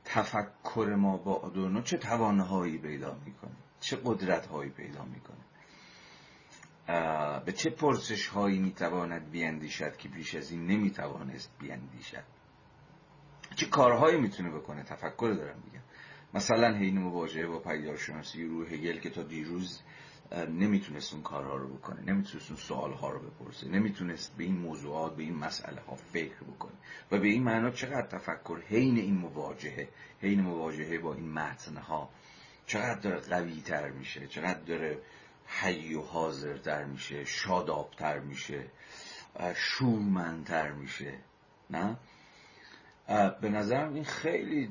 تفکر 0.06 0.96
ما 0.98 1.18
با 1.18 1.34
آدورنو 1.34 1.82
چه 1.82 1.98
توانهایی 1.98 2.78
پیدا 2.78 3.18
می‌کنه؟ 3.26 3.56
چه 3.80 3.98
قدرت 4.04 4.46
هایی 4.46 4.70
پیدا 4.70 5.06
می‌کنه؟ 5.06 5.38
به 7.46 7.52
چه 7.52 7.70
پرسش 7.70 8.28
هایی 8.28 8.60
می‌تواند 8.60 9.32
بیاندیشد 9.32 9.98
که 9.98 10.10
پیش 10.10 10.36
از 10.36 10.52
این 10.52 10.68
نمی‌توانست 10.68 11.52
بیاندیشد؟ 11.60 12.24
چه 13.56 13.66
کارهایی 13.66 14.20
می‌تونه 14.20 14.50
بکنه؟ 14.50 14.84
تفکر 14.84 15.34
دارم 15.38 15.64
میگم. 15.66 15.84
مثلا 16.34 16.78
حین 16.78 16.98
مواجهه 16.98 17.48
با 17.48 17.60
پیدارشناسی 17.60 18.46
روح 18.46 18.74
هگل 18.74 19.00
که 19.00 19.10
تا 19.10 19.24
دیروز 19.24 19.82
نمی‌تونست 20.50 21.14
اون 21.14 21.24
کارها 21.24 21.56
رو 21.56 21.78
بکنه 21.78 22.02
نمی‌تونست 22.02 22.50
اون 22.50 22.60
سوالها 22.60 23.10
رو 23.10 23.20
بپرسه 23.20 23.68
نمی‌تونست 23.68 24.38
به 24.38 24.44
این 24.44 24.58
موضوعات 24.58 25.16
به 25.16 25.24
این 25.24 25.36
مسئله 25.36 25.82
ها 25.82 25.96
فکر 25.96 26.44
بکنه. 26.44 26.74
و 27.12 27.20
به 27.20 27.28
این 27.28 27.44
معنا 27.44 27.72
چقدر 27.72 28.08
تفکر 28.08 28.60
حین 28.68 28.98
این 28.98 29.18
مواجهه 29.18 29.90
حین 30.22 30.42
مواجهه 30.42 30.98
با 30.98 31.14
این 31.14 31.32
متنها 31.32 32.10
چقدر 32.66 33.00
داره 33.00 33.20
قوی 33.20 33.62
تر 33.62 33.90
میشه 33.90 34.28
چقدر 34.28 34.60
داره 34.60 35.00
حی 35.48 35.94
و 35.94 36.02
حاضرتر 36.02 36.84
میشه 36.84 37.26
شادابتر 37.26 38.20
میشه 38.20 38.66
شورمندتر 39.56 40.72
میشه. 40.72 41.14
نه؟ 41.70 41.98
به 43.42 43.50
نظرم 43.50 43.94
این 43.94 44.04
خیلی 44.04 44.70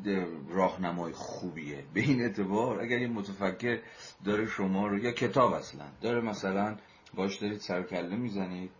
راهنمای 0.48 1.12
خوبیه. 1.12 1.84
به 1.94 2.00
این 2.00 2.20
اعتبار 2.20 2.80
اگر 2.80 2.98
یه 2.98 3.08
متفکر 3.08 3.80
داره 4.24 4.46
شما 4.46 4.86
رو 4.86 4.98
یا 4.98 5.12
کتاب 5.12 5.52
اصلا 5.52 5.84
داره 6.00 6.20
مثلا 6.20 6.76
باش 7.14 7.36
دارید 7.36 7.60
سرکله 7.60 8.16
می‌زنید 8.16 8.70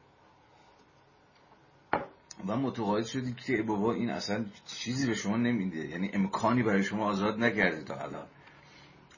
و 2.47 2.57
متقاعد 2.57 3.05
شدید 3.05 3.37
که 3.37 3.63
بابا 3.63 3.93
این 3.93 4.11
اصلا 4.11 4.45
چیزی 4.67 5.07
به 5.07 5.15
شما 5.15 5.37
نمیده. 5.37 5.89
یعنی 5.89 6.11
امکانی 6.13 6.63
برای 6.63 6.83
شما 6.83 7.07
آزاد 7.07 7.39
نکرده 7.39 7.85
تا 7.85 7.95
الان. 7.95 8.27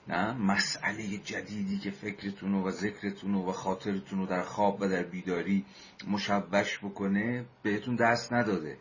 نه? 0.09 0.33
مسئله 0.33 1.19
جدیدی 1.19 1.79
که 1.79 1.91
فکرتون 1.91 2.55
و 2.55 2.71
ذکرتون 2.71 3.35
و 3.35 3.53
خاطرتون 3.53 4.19
رو 4.19 4.27
در 4.27 4.43
خواب 4.43 4.81
و 4.81 4.89
در 4.89 5.03
بیداری 5.03 5.65
مشوش 6.09 6.79
بکنه 6.79 7.45
بهتون 7.63 7.97
دست 7.97 8.33
نداده. 8.33 8.79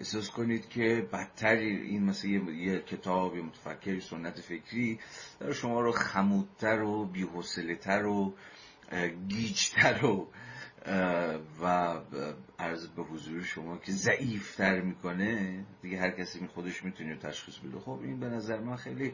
احساس 0.00 0.30
کنید 0.30 0.68
که 0.68 1.08
بدتر 1.12 1.56
این 1.56 2.04
مثل 2.04 2.28
یه 2.28 2.80
کتاب 2.80 3.36
یه 3.36 3.42
متفکر 3.42 4.00
سنت 4.00 4.40
فکری 4.40 4.98
در 5.40 5.52
شما 5.52 5.80
رو 5.80 5.92
خمودتر 5.92 6.82
و 6.82 7.04
بیحسلتر 7.04 8.06
و 8.06 8.34
گیجتر 9.28 10.04
و 10.04 10.28
و 11.62 11.94
عرض 12.58 12.86
به 12.88 13.02
حضور 13.02 13.42
شما 13.42 13.78
که 13.78 13.92
ضعیفتر 13.92 14.80
می‌کنه. 14.80 15.64
دیگه 15.82 15.98
هر 15.98 16.10
کسی 16.10 16.46
خودش 16.46 16.84
می‌تونه 16.84 17.16
تشخیص 17.16 17.58
بده. 17.58 17.78
خب 17.78 18.00
این 18.02 18.20
به 18.20 18.26
نظر 18.26 18.60
من 18.60 18.76
خیلی 18.76 19.12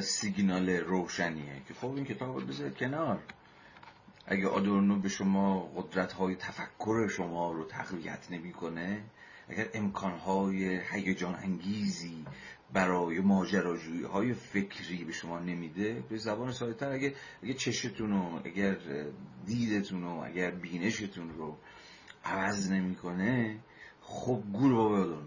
سیگنال 0.00 0.70
روشنیه 0.70 1.62
که 1.68 1.74
خب 1.74 1.94
این 1.94 2.04
کتاب 2.04 2.38
رو 2.38 2.46
بذارید 2.46 2.76
کنار. 2.76 3.22
اگه 4.26 4.48
آدورنو 4.48 5.00
به 5.00 5.08
شما 5.08 5.60
قدرت 5.60 6.12
های 6.12 6.36
تفکر 6.36 7.08
شما 7.08 7.52
رو 7.52 7.64
تقویت 7.64 8.30
نمی‌کنه 8.30 9.02
اگر 9.48 9.68
امکانهای 9.74 10.80
هیجان 10.92 11.34
انگیزی 11.34 12.24
برای 12.72 13.20
ماجراجویی 13.20 14.02
های 14.02 14.32
فکری 14.32 15.04
به 15.04 15.12
شما 15.12 15.38
نمیده 15.38 16.04
به 16.08 16.16
زبان 16.16 16.52
ساده‌تر 16.52 16.92
اگه 16.92 17.14
اگه 17.42 17.54
چشتون 17.54 18.10
رو 18.10 18.40
اگر 18.44 18.76
دیدتون 19.46 20.02
رو 20.02 20.22
اگر 20.24 20.50
بینشتون 20.50 21.30
رو 21.30 21.56
عوض 22.24 22.70
نمی‌کنه 22.70 23.58
خب 24.00 24.42
گور 24.52 24.74
بابا 24.74 25.18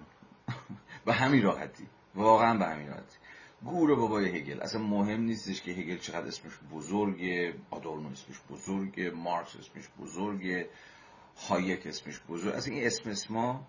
به 1.06 1.14
همین 1.14 1.42
راحتی. 1.42 1.88
واقعا 2.16 2.58
به 2.58 2.66
همین 2.66 2.88
راحتی. 2.88 3.18
گور 3.66 3.96
بابای 3.96 4.38
هگل. 4.38 4.62
اصلا 4.62 4.82
مهم 4.82 5.22
نیستش 5.22 5.62
که 5.62 5.72
هگل 5.72 5.98
چقدر 5.98 6.28
اسمش 6.28 6.54
بزرگه 6.72 7.54
آدورنو 7.70 8.10
اسمش 8.10 8.36
بزرگه 8.50 9.10
مارکس 9.10 9.56
اسمش 9.56 9.90
بزرگه 10.00 10.70
هایک 11.50 11.88
اسمش 11.88 12.20
بزرگ 12.30 12.56
اصلا 12.56 12.74
این 12.74 12.86
اسم 12.88 13.10
اسما 13.10 13.68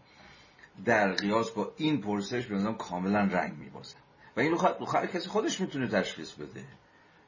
در 0.85 1.13
قیاس 1.13 1.51
با 1.51 1.73
این 1.77 2.01
پرسش 2.01 2.47
به 2.47 2.75
کاملا 2.79 3.19
رنگ 3.19 3.59
میبازه. 3.59 3.97
و 4.37 4.41
اینو 4.41 4.57
خواهد 4.57 5.13
کسی 5.13 5.29
خودش 5.29 5.61
می‌تونه 5.61 5.89
تشخیص 5.89 6.33
بده. 6.33 6.65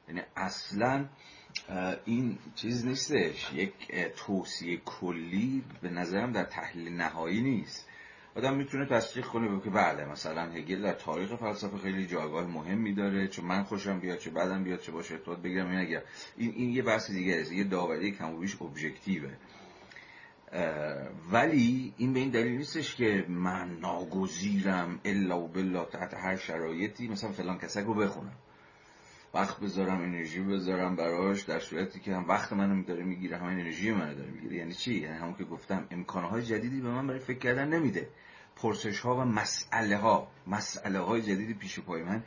یعنی 0.07 0.21
اصلا 0.35 1.05
این 2.05 2.37
چیز 2.55 2.85
نیستش. 2.85 3.53
یک 3.53 3.73
توصیه 4.15 4.77
کلی 4.77 5.63
به 5.81 5.89
نظرم 5.89 6.31
در 6.31 6.43
تحلیل 6.43 6.93
نهایی 6.93 7.41
نیست. 7.41 7.89
آدم 8.37 8.55
می‌تونه 8.55 8.85
تصدیق 8.85 9.25
کنه 9.25 9.61
که 9.61 9.69
بله 9.69 10.05
مثلا 10.05 10.41
هگل 10.41 10.81
در 10.81 10.93
تاریخ 10.93 11.35
فلسفه 11.35 11.77
خیلی 11.77 12.07
جایگاه 12.07 12.47
مهمی 12.47 12.93
داره 12.93 13.27
چه 13.27 13.41
من 13.41 13.63
خوشم 13.63 13.99
بیاد 13.99 14.17
چه 14.17 14.29
بعدم 14.29 14.63
بیاد 14.63 14.79
چه 14.79 14.91
باشه 14.91 15.13
ارتباط 15.13 15.39
بگیرم. 15.39 15.69
این 15.69 15.79
اگر 15.79 16.03
این, 16.37 16.53
این 16.55 16.69
یه 16.69 16.81
بحث 16.81 17.11
دیگه 17.11 17.41
است 17.41 17.51
یه 17.51 17.63
داوری 17.63 18.11
کم 18.11 18.33
و 18.33 18.39
بیش 18.39 18.61
ابژکتیوه. 18.61 19.29
ولی 21.31 21.93
این 21.97 22.13
به 22.13 22.19
این 22.19 22.29
دلیل 22.29 22.57
نیستش 22.57 22.95
که 22.95 23.25
من 23.27 23.77
ناگزیرم 23.79 24.99
الا 25.05 25.39
و 25.39 25.47
بلا 25.47 25.85
تحت 25.85 26.13
هر 26.13 26.35
شرایطی 26.35 27.07
مثلا 27.07 27.31
فلان 27.31 27.57
کسک 27.57 27.83
رو 27.83 27.93
بخونم. 27.93 28.35
وقت 29.33 29.59
بذارم 29.59 30.01
انرژی 30.01 30.41
بذارم 30.41 30.95
براش 30.95 31.41
در 31.41 31.59
صورتی 31.59 31.99
که 31.99 32.15
هم 32.15 32.27
وقت 32.27 32.53
منو 32.53 32.83
داره 32.83 33.03
می‌گیره 33.03 33.37
همین 33.37 33.59
انرژی 33.59 33.91
منو 33.91 34.15
داره 34.15 34.31
می‌گیره. 34.31 34.55
یعنی 34.55 34.73
چی؟ 34.73 34.93
یعنی 34.93 35.17
همون 35.17 35.33
که 35.33 35.43
گفتم 35.43 35.87
امکانهای 35.91 36.43
جدیدی 36.43 36.81
به 36.81 36.89
من 36.89 37.07
برای 37.07 37.19
فکر 37.19 37.39
کردن 37.39 37.67
نمیده. 37.67 38.09
پرسش 38.55 38.99
ها 38.99 39.15
و 39.15 39.19
مسئله 39.19 39.97
ها 39.97 40.27
مسئله 40.47 40.99
های 40.99 41.21
جدیدی 41.21 41.53
پیش 41.53 41.79
پای 41.79 42.03
من 42.03 42.23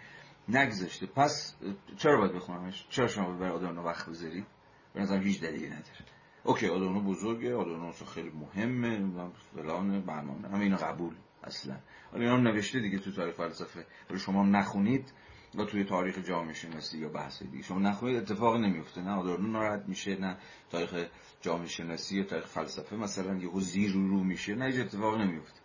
نگذاشته. 0.48 1.06
پس 1.06 1.56
چرا 1.96 2.18
باید 2.18 2.32
بخونمش؟ 2.32 2.86
چرا 2.90 3.06
شما 3.06 3.32
برای 3.32 3.52
آدانو 3.52 3.82
وقت 3.82 4.08
بذارید 4.08 4.46
به 4.94 5.00
نظرم 5.00 5.22
هیچ 5.22 5.40
دلیلی 5.40 5.66
نداره. 5.66 6.04
اوکی 6.44 6.66
آدانو 6.68 7.00
بزرگه 7.00 7.54
آدانو 7.54 7.92
خیلی 7.92 8.30
مهمه 8.30 9.10
فلان 9.54 10.00
برنامه 10.00 10.48
همه 10.48 10.60
اینو 10.60 10.76
قبول 10.76 11.14
اصلا. 11.44 11.76
ولی 12.12 12.24
اینا 12.24 12.36
نوشته 12.36 12.80
دیگه 12.80 12.98
تو 12.98 13.12
تاریخ 13.12 13.34
فلسفه. 13.34 13.86
ولی 14.10 14.18
شما 14.18 14.44
نخونید 14.44 15.12
یا 15.54 15.64
توی 15.64 15.84
تاریخ 15.84 16.18
جامعه 16.18 16.54
شناسی 16.54 16.98
یا 16.98 17.08
بحث 17.08 17.42
دیگه. 17.42 17.62
شما 17.62 17.78
نخونید 17.78 18.16
اتفاق 18.16 18.56
نمیفته 18.56 19.00
نه؟ 19.00 19.10
آدورنو 19.10 19.48
ناراحت 19.48 19.84
میشه 19.88 20.16
نه 20.16 20.36
تاریخ 20.70 21.06
جامعه 21.40 21.68
شناسی 21.68 22.16
یا 22.18 22.24
تاریخ 22.24 22.46
فلسفه 22.46 22.96
مثلا 22.96 23.34
یهو 23.34 23.60
زیر 23.60 23.92
رو 23.92 24.08
رو 24.08 24.24
میشه 24.24 24.54
نه 24.54 24.64
هیچ 24.64 24.80
اتفاق 24.80 25.20
نمیفته 25.20 25.60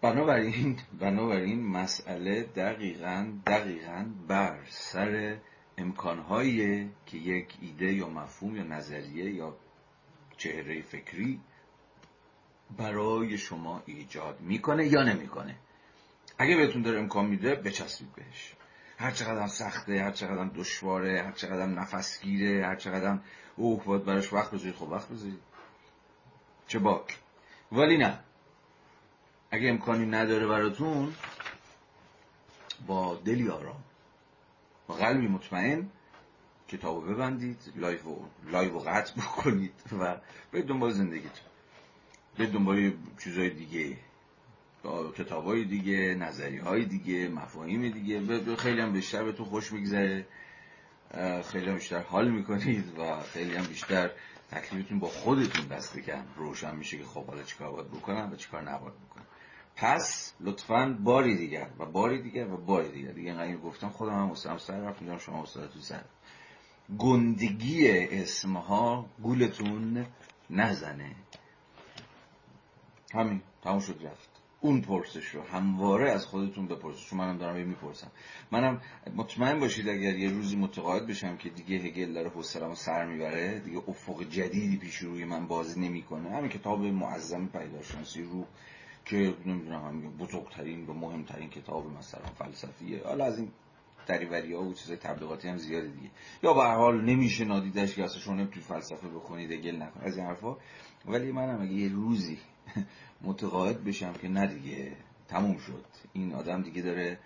بنابراین 0.00 0.78
بنابراین 1.00 1.66
مسئله 1.66 2.42
دقیقا 2.42 3.32
دقیقا 3.46 4.06
بر 4.28 4.58
سر 4.68 5.38
امکانهایی 5.78 6.90
که 7.06 7.16
یک 7.18 7.54
ایده 7.60 7.92
یا 7.92 8.08
مفهوم 8.08 8.56
یا 8.56 8.62
نظریه 8.62 9.34
یا 9.34 9.56
چهره 10.36 10.82
فکری 10.82 11.40
برای 12.76 13.38
شما 13.38 13.82
ایجاد 13.86 14.40
می‌کنه 14.40 14.86
یا 14.86 15.02
نمی‌کنه. 15.02 15.56
اگه 16.38 16.56
بهتون 16.56 16.82
داره 16.82 16.98
امکان 16.98 17.26
میده 17.26 17.54
بچسبید 17.54 18.12
بهش. 18.12 18.54
هر 18.98 19.10
چقدر 19.10 19.46
سخته 19.46 20.02
هر 20.02 20.10
چقدر 20.10 20.44
دشواره 20.44 21.22
هر 21.22 21.32
چقدر 21.32 21.66
نفسگیره 21.66 22.66
هر 22.66 22.76
چقدر 22.76 23.18
اوه 23.56 23.84
باید 23.84 24.04
براش 24.04 24.32
وقت 24.32 24.50
بذارید. 24.50 24.74
خب 24.74 24.88
وقت 24.88 25.08
بذارید. 25.08 25.40
چه 26.66 26.78
باک. 26.78 27.18
ولی 27.72 27.96
نه. 27.96 28.18
اگه 29.50 29.68
امکانی 29.68 30.06
نداره 30.06 30.46
براتون 30.46 31.14
با 32.86 33.20
دلی 33.24 33.48
آرام. 33.48 33.84
با 34.86 34.94
قلبی 34.94 35.28
مطمئن 35.28 35.90
کتابو 36.68 37.00
ببندید 37.00 37.72
لایو 37.76 38.00
لایو 38.46 38.78
قطع 38.78 39.14
بکنید 39.20 39.74
و 40.00 40.16
برید 40.52 40.66
دنبال 40.66 40.90
زندگیتون. 40.90 41.46
برید 42.38 42.52
دنبال 42.52 42.92
چیزهای 43.24 43.50
دیگه. 43.50 43.96
کتاب 45.16 45.44
های 45.44 45.64
دیگه 45.64 46.14
نظری 46.14 46.58
های 46.58 46.84
دیگه 46.84 47.28
مفاهیم 47.28 47.90
دیگه. 47.90 48.56
خیلی 48.56 48.80
هم 48.80 48.92
بیشتر 48.92 49.24
به 49.24 49.32
تو 49.32 49.44
خوش 49.44 49.72
میگذره. 49.72 50.26
خیلی 51.52 51.66
هم 51.66 51.74
بیشتر 51.74 52.00
حال 52.00 52.30
می‌کنید 52.30 52.98
و 52.98 53.20
خیلی 53.20 53.56
هم 53.56 53.64
بیشتر 53.64 54.10
تکلیفتون 54.50 54.98
با 54.98 55.08
خودتون 55.08 55.66
دست 55.66 55.98
کم. 55.98 56.24
روشن 56.36 56.76
میشه 56.76 56.98
که 56.98 57.04
خب 57.04 57.26
حالا 57.26 57.42
چیکار 57.42 57.70
باید 57.70 57.90
بکنم 57.90 58.32
و 58.32 58.36
چیکار 58.36 58.62
نباید 58.62 58.94
بکنم. 58.94 59.26
پس 59.76 60.34
لطفا 60.40 60.98
باری 61.00 61.36
دیگر 61.36 61.68
و 61.78 61.86
باری 61.86 62.22
دیگر 62.22 62.52
و 62.52 62.56
باری 62.56 62.92
دیگر. 62.92 63.10
دیگه 63.10 63.30
اینقدر 63.30 63.56
گفتم 63.56 63.88
خودم 63.88 64.12
هم 64.12 64.26
حوصله‌ام 64.26 64.58
سر 64.58 64.80
رفت 64.80 65.00
می‌دونم 65.02 65.18
شما 65.18 65.42
تو 65.44 65.80
سر. 65.80 66.04
گندگی 66.98 67.88
اسمها 67.98 69.06
گولتون 69.22 70.06
نزنه. 70.50 71.16
همین 73.14 73.42
تموم 73.62 73.80
شد 73.80 74.00
رفت. 74.04 74.33
اون 74.64 74.80
پرسش 74.80 75.26
رو 75.26 75.42
همواره 75.42 76.10
از 76.10 76.26
خودتون 76.26 76.66
بپرسید 76.66 77.06
چون 77.06 77.18
منم 77.18 77.38
دارم 77.38 77.66
می‌پرسم. 77.66 78.10
منم 78.52 78.80
مطمئن 79.16 79.60
باشید 79.60 79.88
اگر 79.88 80.16
یه 80.16 80.30
روزی 80.30 80.56
متقاعد 80.56 81.06
بشم 81.06 81.36
که 81.36 81.48
دیگه 81.48 81.76
هگل 81.76 82.12
داره 82.12 82.30
حوصله‌مو 82.30 82.74
سر 82.74 83.06
می‌بره 83.06 83.60
دیگه 83.60 83.82
افق 83.88 84.22
جدیدی 84.22 84.76
پیش 84.76 84.96
روی 84.96 85.24
من 85.24 85.46
باز 85.46 85.78
نمی‌کنه. 85.78 86.30
همین 86.30 86.50
کتاب 86.50 86.80
معظم 86.80 87.46
پیداشناسی 87.46 88.22
رو 88.22 88.44
که 89.04 89.34
نمی‌دونم 89.46 89.84
هم 89.84 90.16
بزرگترین 90.16 90.86
و 90.86 90.92
مهمترین 90.92 91.50
کتاب 91.50 91.86
مثلا 91.98 92.26
فلسفیه. 92.38 93.02
حالا 93.04 93.24
از 93.24 93.38
این 93.38 93.48
دریوری 94.06 94.54
ها 94.54 94.62
و 94.62 94.74
چیزای 94.74 94.96
تبلیغاتی 94.96 95.48
هم 95.48 95.56
زیاده 95.56 95.88
دیگه. 95.88 96.10
یا 96.42 96.54
به 96.54 96.62
هر 96.62 96.76
حال 96.76 97.04
نمیشه 97.04 97.44
نادیدش 97.44 97.94
که 97.94 98.04
اصلا 98.04 98.20
شما 98.20 98.46
فلسفه 98.46 99.08
بخونید 99.08 99.52
گل 99.52 99.76
نکنید 99.82 100.06
از 100.06 100.16
این 100.16 100.26
حرفا. 100.26 100.56
ولی 101.06 101.32
منم 101.32 101.78
یه 101.78 101.88
روزی 101.88 102.38
متقاعد 103.28 103.84
بشم 103.84 104.12
که 104.12 104.28
نه 104.28 104.46
دیگه 104.46 104.92
تموم 105.28 105.58
شد. 105.58 105.84
این 106.12 106.34
آدم 106.34 106.62
دیگه 106.62 106.82
داره 106.82 107.18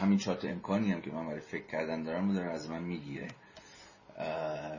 همین 0.00 0.18
چات 0.18 0.44
امکانی 0.44 0.92
هم 0.92 1.00
که 1.00 1.10
من 1.10 1.26
برای 1.26 1.40
فکر 1.40 1.66
کردن 1.66 2.02
دارم 2.02 2.34
داره 2.34 2.50
از 2.50 2.70
من 2.70 2.82
می‌گیره. 2.82 3.28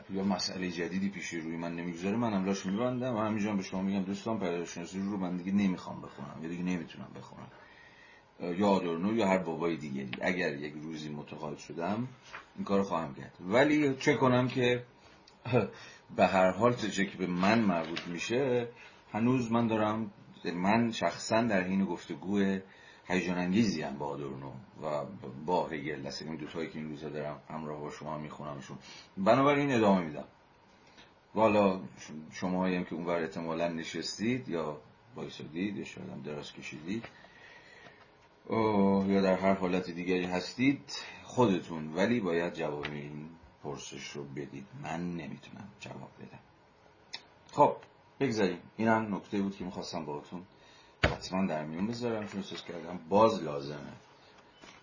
یا 0.09 0.23
مسئله 0.23 0.71
جدیدی 0.71 1.09
پیش 1.09 1.33
روی 1.33 1.57
من 1.57 1.75
نمی‌گذاره 1.75 2.17
من 2.17 2.33
املاش 2.33 2.65
میبندم 2.65 3.15
و 3.15 3.19
همینجا 3.19 3.53
به 3.53 3.63
شما 3.63 3.81
میگم 3.81 4.03
دوستان 4.03 4.39
پیداشناسی 4.39 4.99
رو 4.99 5.17
من 5.17 5.37
دیگه 5.37 5.51
نمی‌خوام 5.51 6.01
بخونم 6.01 6.43
یا 6.43 6.49
دیگه 6.49 6.63
نمی‌تونم 6.63 7.07
بخونم. 7.15 7.47
یا 8.57 8.67
آدورنو 8.67 9.15
یا 9.15 9.27
هر 9.27 9.37
بابای 9.37 9.77
دیگری 9.77 10.11
اگر 10.21 10.55
یک 10.55 10.73
روزی 10.83 11.09
متقاعد 11.09 11.57
شدم 11.57 12.07
این 12.55 12.65
کار 12.65 12.83
خواهم 12.83 13.15
کرد. 13.15 13.33
ولی 13.39 13.95
چه 13.95 14.13
کنم 14.13 14.47
که 14.47 14.83
به 16.15 16.27
هر 16.27 16.51
حال 16.51 16.73
چه 16.75 17.05
که 17.05 17.17
به 17.17 17.27
من 17.27 17.59
مربوط 17.59 18.07
میشه 18.07 18.67
هنوز 19.13 19.51
من 19.51 19.67
دارم 19.67 20.11
من 20.55 20.91
شخصا 20.91 21.41
در 21.41 21.63
حین 21.63 21.85
گفتگو 21.85 22.59
هیجان 23.07 23.37
انگیزی 23.37 23.81
هم 23.81 23.97
با 23.97 24.07
آدورنو 24.07 24.51
و 24.83 25.05
با 25.45 25.67
هگل 25.67 26.01
دست 26.01 26.21
این 26.21 26.35
دوتایی 26.35 26.69
که 26.69 26.79
این 26.79 26.89
روزا 26.89 27.09
دارم 27.09 27.41
همراه 27.49 27.81
با 27.81 27.89
شما 27.91 28.17
میخونمشون 28.17 28.77
بنابراین 29.17 29.71
ادامه 29.71 30.01
میدم. 30.01 30.25
والا 31.35 31.79
شما 32.31 32.65
هم 32.65 32.83
که 32.83 32.95
اونور 32.95 33.21
احتمالا 33.21 33.67
نشستید 33.67 34.49
یا 34.49 34.77
بایستادید 35.15 35.77
یا 35.77 35.85
شاید 35.85 36.09
هم 36.09 36.21
دراز 36.21 36.53
کشیدید 36.53 37.05
یا 39.07 39.21
در 39.21 39.35
هر 39.35 39.53
حالت 39.53 39.89
دیگری 39.89 40.25
هستید 40.25 41.01
خودتون. 41.23 41.93
ولی 41.95 42.19
باید 42.19 42.53
جواب 42.53 42.83
این 42.83 43.29
پرسش 43.63 44.09
رو 44.09 44.23
بدید. 44.23 44.67
من 44.83 44.99
نمی‌تونم 45.17 45.67
جواب 45.79 46.11
بدم. 46.19 46.39
خب. 47.51 47.75
بگذاریم. 48.19 48.59
این 48.77 48.87
هم 48.87 49.15
نکته 49.15 49.41
بود 49.41 49.57
که 49.57 49.65
می‌خواستم 49.65 50.05
باهاتون 50.05 50.45
حتما 51.03 51.45
در 51.45 51.65
میون 51.65 51.87
بذارم 51.87 52.27
چون 52.27 52.39
احساس 52.39 52.63
کردم 52.63 52.99
باز 53.09 53.43
لازمه. 53.43 53.93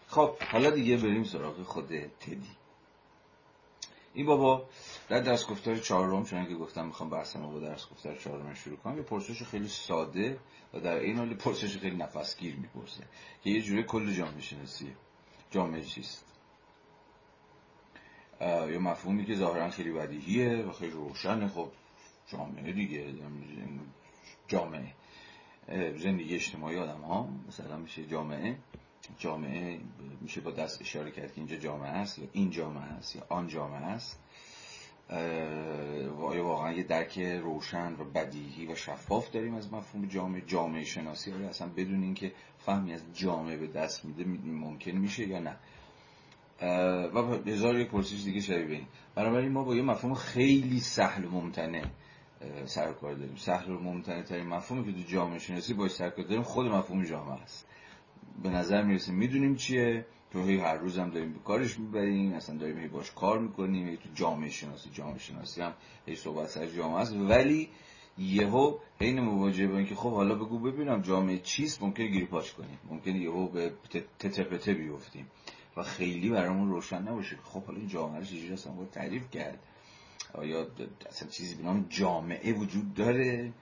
خب 0.08 0.38
حالا 0.38 0.70
دیگه 0.70 0.96
بریم 0.96 1.24
سراغ 1.24 1.62
خود 1.62 1.86
تدی. 2.20 2.50
این 4.14 4.26
بابا 4.26 4.68
در 5.08 5.20
درس 5.20 5.46
گفتار 5.46 5.76
چهارم 5.76 6.24
چون 6.24 6.46
که 6.46 6.54
گفتم 6.54 6.86
می‌خوام 6.86 7.10
بحثم 7.10 7.52
با 7.52 7.60
درس 7.60 7.88
گفتار 7.90 8.16
چهارم 8.16 8.54
شروع 8.54 8.76
کنم 8.76 8.96
یه 8.96 9.02
پرسش 9.02 9.42
خیلی 9.42 9.68
ساده 9.68 10.38
و 10.74 10.80
در 10.80 10.96
این 10.96 11.18
حال 11.18 11.34
پرسش 11.34 11.78
خیلی 11.78 11.96
نفسگیر 11.96 12.56
می‌پرسه 12.56 13.04
که 13.44 13.50
یه 13.50 13.62
جوری 13.62 13.82
کل 13.82 14.12
جامعه 14.12 14.40
شناسیه. 14.40 14.96
جامعه 15.50 15.82
چیست؟ 15.82 16.24
یا 18.40 18.78
مفهومی 18.78 19.24
که 19.24 19.34
ظاهرا 19.34 19.70
خیلی 19.70 19.92
بدیهیه 19.92 20.56
و 20.56 20.72
خیلی 20.72 20.92
روشنه. 20.92 21.48
خب 21.48 21.68
جامعه 22.26 22.72
دیگه 22.72 23.14
جامعه 24.48 24.92
زندگی 25.96 26.34
اجتماعی 26.34 26.76
آدم 26.76 27.00
ها 27.00 27.28
مثلا 27.48 27.76
میشه 27.76 28.06
جامعه 28.06 28.56
جامعه 29.18 29.80
میشه 30.20 30.40
با 30.40 30.50
دست 30.50 30.80
اشاره 30.80 31.10
کرد 31.10 31.32
که 31.32 31.38
اینجا 31.38 31.56
جامعه 31.56 31.90
است 31.90 32.18
یا 32.18 32.28
این 32.32 32.50
جامعه 32.50 32.82
است 32.82 33.16
یا 33.16 33.22
آن 33.28 33.48
جامعه 33.48 33.84
است 33.84 34.20
و 36.18 36.42
واقعا 36.42 36.72
یه 36.72 36.82
درک 36.82 37.18
روشن 37.18 37.92
و 37.92 38.04
بدیهی 38.04 38.66
و 38.66 38.74
شفاف 38.74 39.30
داریم 39.30 39.54
از 39.54 39.72
مفهوم 39.72 40.06
جامعه؟ 40.06 40.40
جامعه 40.40 40.84
شناسی 40.84 41.32
آیا 41.32 41.48
اصلا 41.48 41.68
بدون 41.68 42.02
اینکه 42.02 42.32
فهمی 42.58 42.92
از 42.92 43.02
جامعه 43.14 43.56
به 43.56 43.66
دست 43.66 44.04
میده 44.04 44.24
ممکن 44.44 44.90
میشه 44.90 45.28
یا 45.28 45.38
نه؟ 45.38 45.56
و 47.08 47.18
هزار 47.46 47.78
یک 47.78 47.88
پرسش 47.88 48.24
دیگه 48.24 48.40
شبیه 48.40 48.76
این. 48.76 48.86
بنابراین 49.14 49.52
ما 49.52 49.64
با 49.64 49.74
یه 49.74 49.82
مفهوم 49.82 50.14
خیلی 50.14 50.80
سهل 50.80 51.24
و 51.24 51.30
ممتنه 51.30 51.82
سر 52.66 52.92
کار 52.92 53.14
داریم. 53.14 53.36
سهل 53.36 53.70
و 53.70 53.78
ممتنه 53.78 54.22
ترین 54.22 54.46
مفهومی 54.46 54.84
که 54.84 55.02
تو 55.02 55.08
جامعه 55.08 55.38
شناسی 55.38 55.74
باید 55.74 55.90
سر 55.90 56.10
کار 56.10 56.24
داریم 56.24 56.42
خود 56.42 56.66
مفهوم 56.66 57.04
جامعه 57.04 57.42
است. 57.42 57.66
به 58.42 58.48
نظر 58.50 58.82
می‌رسه 58.82 59.12
می‌دونیم 59.12 59.56
چیه. 59.56 60.06
تو 60.32 60.44
هی 60.44 60.58
هر 60.58 60.74
روز 60.74 60.98
هم 60.98 61.10
داریم 61.10 61.32
به 61.32 61.38
کارش 61.38 61.78
می‌بریم 61.78 62.32
اصلا 62.32 62.56
داریم 62.56 62.78
هی 62.78 62.88
باش 62.88 63.10
کار 63.10 63.38
می‌کنیم 63.38 63.88
هی 63.88 63.96
تو 63.96 64.08
جامعه 64.14 64.50
شناسی 64.50 64.90
جامعه 64.90 65.18
شناسی 65.18 65.62
هم 65.62 65.72
هی 66.06 66.16
صحبت 66.16 66.48
سر 66.48 66.66
جامعه 66.66 66.98
است. 66.98 67.14
ولی 67.14 67.68
یهو 68.18 68.78
حین 69.00 69.20
مواجهه 69.20 69.66
با 69.66 69.76
اینکه 69.76 69.94
خب 69.94 70.12
حالا 70.12 70.34
بگو 70.34 70.58
ببینم 70.58 71.02
جامعه 71.02 71.38
چیست 71.38 71.82
ممکنه 71.82 72.06
گیری 72.06 72.26
پاش 72.26 72.52
کنیم. 72.52 72.78
ممکنه 72.90 73.18
یهو 73.18 73.48
به 73.48 73.72
تتپته 74.18 74.74
بیفتیم. 74.74 75.26
و 75.76 75.82
خیلی 75.82 76.30
برامون 76.30 76.70
روشن 76.70 77.02
نباشه 77.02 77.36
خب 77.44 77.64
حالا 77.64 77.78
این 77.78 77.88
جامعه 77.88 78.18
رو 78.18 78.24
چجوری 78.24 78.52
اصلا 78.52 78.72
باید 78.72 78.90
تعریف 78.90 79.30
کرد. 79.30 79.58
آیا 80.36 80.66
اصلا 81.08 81.28
چیزی 81.28 81.54
به 81.54 81.62
نام 81.62 81.86
جامعه 81.88 82.52
وجود 82.52 82.94
داره؟ 82.94 83.52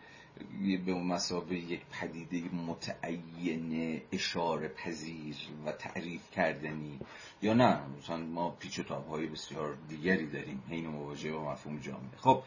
به 0.87 0.95
مسابقه 0.95 1.55
یک 1.55 1.81
پدیده 1.93 2.55
متعین 2.55 4.03
اشاره 4.13 4.69
پذیر 4.69 5.37
و 5.67 5.73
تعریف 5.73 6.31
کردنی. 6.31 7.01
یا 7.43 7.55
نه؟ 7.55 7.81
مثلا 7.99 8.17
ما 8.17 8.51
پیچ 8.51 8.79
و 8.79 8.95
های 8.95 9.27
بسیار 9.27 9.77
دیگری 9.89 10.27
داریم. 10.31 10.63
حین 10.69 10.87
مواجهه 10.87 11.33
با 11.33 11.53
مفهوم 11.53 11.79
جامعه. 11.79 12.17
خب 12.17 12.43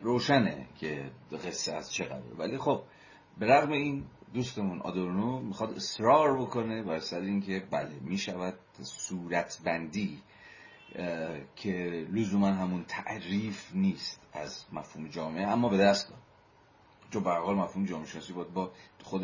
روشنه 0.00 0.66
که 0.80 1.10
قصه 1.32 1.72
از 1.72 1.92
چه 1.92 2.04
قراره. 2.04 2.34
ولی 2.38 2.58
خب 2.58 2.82
به 3.38 3.46
رغم 3.46 3.72
این 3.72 4.04
دوستمون 4.34 4.80
آدورنو 4.80 5.40
می‌خواد 5.40 5.76
اصرار 5.76 6.40
بکنه 6.40 6.82
بر 6.82 6.98
سر 6.98 7.20
اینکه 7.20 7.62
بله 7.70 7.94
می‌شود 8.00 8.54
صورت 8.82 9.58
بندی 9.64 10.18
که 11.56 12.06
لزوما 12.12 12.46
همون 12.46 12.84
تعریف 12.88 13.74
نیست 13.74 14.20
از 14.32 14.64
مفهوم 14.72 15.08
جامعه 15.08 15.46
اما 15.46 15.68
به 15.68 15.78
دست 15.78 16.08
داد. 16.08 16.18
چون 17.10 17.22
به 17.22 17.30
حال 17.30 17.56
مفهوم 17.56 17.86
جامعه 17.86 18.06
شناسی 18.06 18.32
باید 18.32 18.52
با 18.54 18.72
خود 19.02 19.22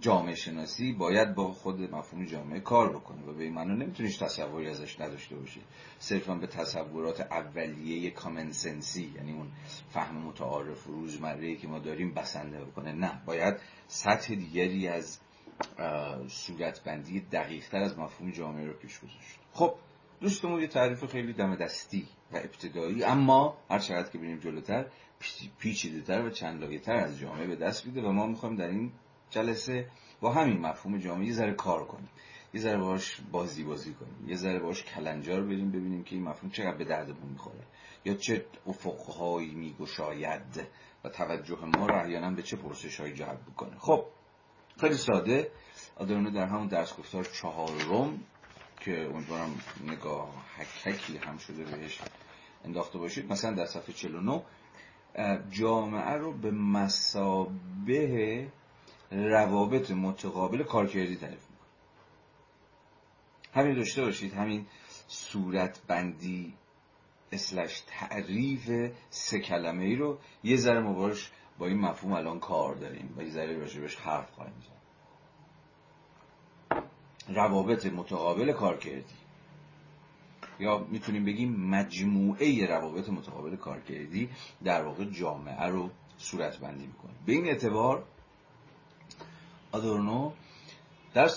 جامعه 0.00 0.34
شناسی 0.34 0.92
باید 0.92 1.34
با 1.34 1.52
خود 1.52 1.94
مفهوم 1.94 2.24
جامعه 2.24 2.60
کار 2.60 2.92
بکنه 2.92 3.22
و 3.22 3.32
به 3.32 3.44
این 3.44 3.54
معنی 3.54 3.84
نمیتونیش 3.84 4.16
تصوری 4.16 4.68
ازش 4.68 5.00
نداشته 5.00 5.36
باشی. 5.36 5.60
صرفا 5.98 6.34
به 6.34 6.46
تصورات 6.46 7.20
اولیه 7.20 8.10
کامنسنسی 8.10 9.12
یعنی 9.16 9.32
اون 9.32 9.48
فهم 9.90 10.16
متعارف 10.16 10.86
و 10.86 10.92
روزمره 10.92 11.56
که 11.56 11.68
ما 11.68 11.78
داریم 11.78 12.14
بسنده 12.14 12.64
بکنه. 12.64 12.92
نه 12.92 13.22
باید 13.26 13.54
سطح 13.86 14.34
دیگری 14.34 14.88
از 14.88 15.18
صورتبندی 16.28 17.20
دقیقتر 17.20 17.78
از 17.78 17.98
مفهوم 17.98 18.30
جامعه 18.30 18.66
رو 18.66 18.72
پیش 18.72 18.98
گذاشت. 18.98 19.38
خب 19.52 19.74
دوستمون 20.20 20.60
یه 20.60 20.66
تعریف 20.66 21.04
خیلی 21.04 21.32
دم 21.32 21.56
دستی 21.56 22.08
و 22.32 22.36
ابتدایی 22.36 23.04
اما 23.04 23.56
هر 23.70 23.78
چقدر 23.78 24.10
که 24.10 24.18
بریم 24.18 24.38
جلوتر 24.38 24.86
پیچیده 25.58 26.02
تر 26.02 26.22
و 26.22 26.30
چند 26.30 26.80
تر 26.80 26.96
از 26.96 27.18
جامعه 27.18 27.46
به 27.46 27.56
دست 27.56 27.86
میده 27.86 28.02
و 28.02 28.12
ما 28.12 28.26
می‌خوایم 28.26 28.56
در 28.56 28.68
این 28.68 28.92
جلسه 29.30 29.86
با 30.20 30.32
همین 30.32 30.58
مفهوم 30.58 30.98
جامعه 30.98 31.26
یه 31.26 31.32
ذره 31.32 31.54
کار 31.54 31.84
کنیم. 31.84 32.08
یه 32.54 32.60
ذره 32.60 32.78
باش 32.78 33.20
بازی 33.32 33.64
بازی 33.64 33.94
کنیم. 33.94 34.28
یه 34.28 34.36
ذره 34.36 34.58
باش 34.58 34.84
کلنجار 34.84 35.42
بریم 35.42 35.70
ببینیم 35.70 36.04
که 36.04 36.16
این 36.16 36.24
مفهوم 36.24 36.50
چقدر 36.50 36.76
به 36.76 36.84
دردمون 36.84 37.28
می‌خوره. 37.32 37.64
یا 38.04 38.14
چه 38.14 38.46
افقهایی 38.66 39.54
میگشاید 39.54 40.66
و 41.04 41.08
توجه 41.08 41.64
ما 41.64 41.86
رو 41.86 41.94
احیانا 41.94 42.30
به 42.30 42.42
چه 42.42 42.56
پرسشهایی 42.56 43.14
جلب 43.14 43.40
بکنه 43.52 43.78
خب 43.78 44.04
خیلی 44.80 44.94
ساده. 44.94 45.50
آدرانو 45.96 46.30
در 46.30 46.46
همون 46.46 46.66
درس 46.66 46.96
گفتار 46.98 47.24
چهارم. 47.24 48.20
که 48.80 49.10
امیدوارم 49.14 49.60
نگاه 49.86 50.44
حککی 50.56 51.16
هم 51.16 51.38
شده 51.38 51.64
بهش 51.64 52.00
انداخته 52.64 52.98
باشید. 52.98 53.32
مثلا 53.32 53.54
در 53.54 53.66
صفحه 53.66 53.92
49 53.92 54.42
جامعه 55.50 56.12
رو 56.12 56.32
به 56.32 56.50
مسابه 56.50 58.48
روابط 59.10 59.90
متقابل 59.90 60.62
کارکردی 60.62 61.16
تعریف 61.16 61.40
می‌کنه. 61.50 61.68
همین 63.52 63.74
داشته 63.74 64.02
باشید. 64.02 64.34
همین 64.34 64.66
صورت 65.08 65.80
بندی 65.86 66.54
اسلش 67.32 67.82
تعریف 67.86 68.92
سه 69.10 69.40
کلمه 69.40 69.84
ای 69.84 69.96
رو. 69.96 70.18
یه 70.44 70.56
ذره 70.56 70.80
مبارش 70.80 71.30
با 71.58 71.66
این 71.66 71.78
مفهوم 71.78 72.12
الان 72.12 72.40
کار 72.40 72.74
داریم. 72.74 73.14
و 73.16 73.22
یه 73.22 73.30
ذره 73.30 73.58
راجبش 73.58 73.96
حرف 73.96 74.30
خواهیم 74.30 74.60
زد. 74.60 74.77
روابط 77.28 77.86
متقابل 77.86 78.52
کارکردی 78.52 79.14
یا 80.60 80.78
می‌تونیم 80.78 81.24
بگیم 81.24 81.56
مجموعه 81.56 82.66
روابط 82.66 83.08
متقابل 83.08 83.56
کارکردی 83.56 84.30
در 84.64 84.82
واقع 84.82 85.04
جامعه 85.04 85.66
رو 85.66 85.90
صورت 86.16 86.58
بندی 86.58 86.86
می‌کنه. 86.86 87.12
به 87.26 87.32
این 87.32 87.46
اعتبار 87.46 88.04
آدورنو 89.72 90.32
در 91.14 91.28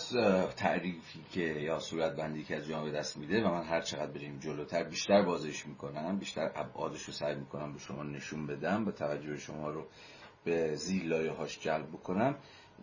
تعریفی 0.57 1.19
که 1.31 1.41
یا 1.41 1.79
صورت 1.79 2.15
بندی 2.15 2.43
که 2.43 2.55
از 2.55 2.67
جامعه 2.67 2.91
دست 2.91 3.17
میده 3.17 3.43
و 3.43 3.51
من 3.51 3.63
هر 3.63 3.81
چقدر 3.81 4.11
بریم 4.11 4.39
جلوتر 4.39 4.83
بیشتر 4.83 5.21
بازش 5.21 5.65
می‌کنم 5.65 6.17
بیشتر 6.17 6.51
ابعادش 6.55 7.03
رو 7.03 7.13
سعی 7.13 7.35
می‌کنم 7.35 7.73
به 7.73 7.79
شما 7.79 8.03
نشون 8.03 8.47
بدم 8.47 8.85
به 8.85 8.91
توجه 8.91 9.37
شما 9.37 9.69
رو 9.69 9.85
به 10.43 10.75
زیر 10.75 11.03
لایه 11.03 11.31
هاش 11.31 11.59
جلب 11.59 11.87
بکنم. 11.87 12.35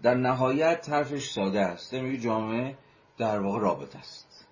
در 0.02 0.14
نهایت 0.14 0.88
حرفش 0.88 1.30
ساده 1.30 1.60
است. 1.60 1.94
میگه 1.94 2.18
جامعه 2.18 2.76
در 3.18 3.40
واقع 3.40 3.58
رابطه 3.58 3.98
است. 3.98 4.46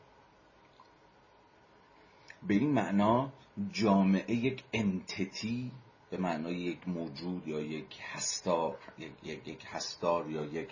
به 2.46 2.54
این 2.54 2.70
معنا 2.70 3.32
جامعه 3.72 4.34
یک 4.34 4.64
انتتی 4.72 5.70
به 6.10 6.16
معنای 6.16 6.54
یک 6.54 6.88
موجود 6.88 7.48
یا 7.48 7.60
یک 7.60 7.98
هستار 8.12 8.78
یک, 8.98 9.48
یک 9.48 9.64
هستار 9.66 10.30
یا 10.30 10.44
یک 10.44 10.68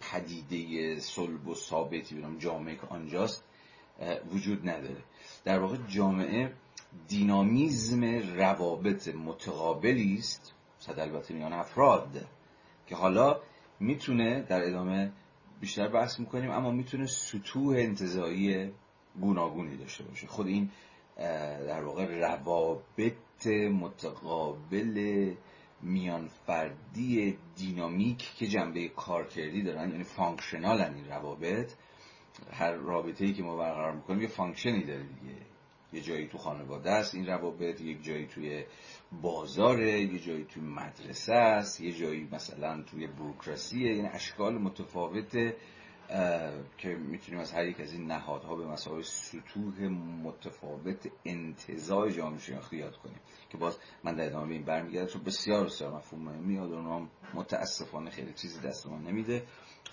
پدیده 0.00 1.00
صلب 1.00 1.48
و 1.48 1.54
ثابتی 1.54 2.24
جامعه 2.38 2.74
که 2.74 2.86
آنجاست 2.86 3.44
وجود 4.32 4.68
نداره. 4.68 5.02
در 5.44 5.58
واقع 5.58 5.76
جامعه 5.88 6.52
دینامیزم 7.08 8.04
روابط 8.36 9.08
متقابلی 9.08 10.16
است 10.18 10.52
صد 10.78 10.98
البته 10.98 11.34
میان 11.34 11.52
افراد 11.52 12.26
که 12.86 12.96
حالا 12.96 13.40
می‌تونه 13.80 14.42
در 14.42 14.68
ادامه 14.68 15.12
بیشتر 15.60 15.88
بحث 15.88 16.20
می‌کنیم 16.20 16.50
اما 16.50 16.70
می‌تونه 16.70 17.06
سطوح 17.06 17.76
انتزاعی 17.76 18.72
گوناگونی 19.20 19.76
داشته 19.76 20.04
باشه. 20.04 20.26
خود 20.26 20.46
این 20.46 20.70
در 21.66 21.84
واقع 21.84 22.18
روابط 22.18 23.46
متقابل 23.72 25.34
میان 25.82 26.28
فردی 26.46 27.38
dynamic 27.56 28.34
که 28.36 28.46
جنبه 28.46 28.88
کارکردی 28.88 29.62
دارن 29.62 29.90
یعنی 29.90 30.04
functional 30.04 30.80
این 30.80 31.08
روابط 31.08 31.72
هر 32.52 32.72
رابطه 32.72 33.24
ای 33.24 33.32
که 33.32 33.42
ما 33.42 33.56
برقرار 33.56 33.92
می‌کنیم 33.92 34.22
یه 34.22 34.28
function 34.28 34.78
ی 34.78 34.84
داره 34.84 35.02
دیگه. 35.02 35.36
یه 35.96 36.02
جایی 36.02 36.26
تو 36.26 36.38
خانواده 36.38 36.90
است 36.90 37.14
این 37.14 37.26
روابط 37.26 37.80
یک 37.80 38.04
جایی 38.04 38.26
توی 38.26 38.64
بازاره 39.22 40.00
یه 40.00 40.18
جایی 40.18 40.44
توی 40.44 40.62
مدرسه 40.62 41.34
است 41.34 41.80
یه 41.80 41.92
جایی 41.92 42.28
مثلا 42.32 42.82
توی 42.82 43.06
بروکراسیه 43.06 43.96
یعنی 43.96 44.08
اشکال 44.08 44.58
متفاوت 44.58 45.32
که 46.78 46.88
می‌تونیم 46.88 47.40
از 47.40 47.52
هر 47.52 47.66
یک 47.66 47.80
از 47.80 47.92
این 47.92 48.06
نهادها 48.06 48.56
به 48.56 48.66
مسابقه 48.66 49.02
سطوح 49.02 49.88
متفاوت 50.24 51.08
انتظای 51.24 52.12
جامعه 52.12 52.38
شناختی 52.38 52.76
یاد 52.76 52.96
کنیم. 52.96 53.20
که 53.50 53.58
باز 53.58 53.78
من 54.04 54.14
در 54.14 54.26
ادامه 54.26 54.52
این 54.52 54.64
برمیگرده 54.64 55.12
چون 55.12 55.22
بسیار 55.22 55.64
بسیار 55.64 55.94
مفهوم 55.94 56.22
مهمی 56.22 56.58
اونها 56.58 57.08
متاسفانه 57.34 58.10
خیلی 58.10 58.32
چیزی 58.32 58.60
دست 58.60 58.86
ما 58.86 58.98
نمیده 58.98 59.46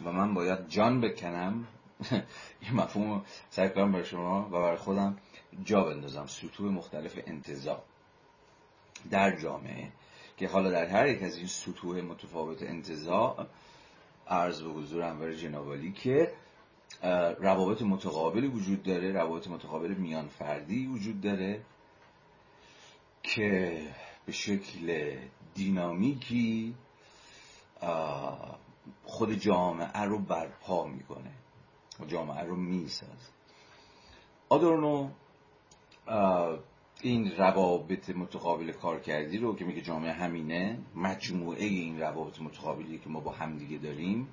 و 0.06 0.12
من 0.12 0.34
باید 0.34 0.68
جان 0.68 1.02
بکنم 1.02 1.68
این 2.62 2.74
مفهوم 2.74 3.26
سعی 3.50 3.70
کنم 3.70 3.92
برای 3.92 4.06
شما 4.06 4.48
و 4.48 4.52
برای 4.52 4.78
خودم 4.78 5.18
جا 5.63 5.84
بندازم. 5.84 6.26
سطوح 6.28 6.72
مختلف 6.72 7.20
انتظار 7.28 7.84
در 9.12 9.39
جامعه 9.39 9.92
که 10.38 10.48
حالا 10.48 10.72
در 10.72 10.86
هر 10.86 11.08
یک 11.08 11.24
از 11.24 11.38
این 11.38 11.48
سطوح 11.48 12.02
متفاوت 12.02 12.63
انتظار 12.63 13.48
عرض 14.28 14.62
به 14.62 14.70
حضور 14.70 15.02
انور 15.02 15.34
جنابالی 15.34 15.92
که 15.92 16.32
روابط 17.39 17.82
متقابلی 17.82 18.48
وجود 18.48 18.84
داره 18.84 19.12
روابط 19.12 19.48
متقابل 19.48 19.94
میان 19.94 20.28
فردی 20.28 20.88
وجود 20.88 21.22
داره 21.22 21.62
که 23.24 23.82
به 24.26 24.32
شکل 24.32 25.18
دینامیکی 25.54 26.76
خود 29.04 29.34
جامعه 29.34 30.02
رو 30.02 30.20
برپا 30.20 30.86
می‌کنه. 30.88 31.32
جامعه 32.06 32.44
رو 32.44 32.56
میساز. 32.56 33.30
آدورنو 34.50 35.10
این 37.02 37.32
روابط 37.38 38.10
متقابل 38.10 38.72
کارکردی 38.72 39.38
رو 39.38 39.56
که 39.56 39.66
میگه 39.66 39.82
جامعه 39.82 40.12
همینه 40.12 40.80
مجموعه 40.96 41.66
این 41.66 42.00
روابط 42.00 42.42
متقابلی 42.42 42.98
که 42.98 43.10
ما 43.10 43.20
با 43.20 43.32
همدیگه 43.32 43.78
داریم. 43.78 44.28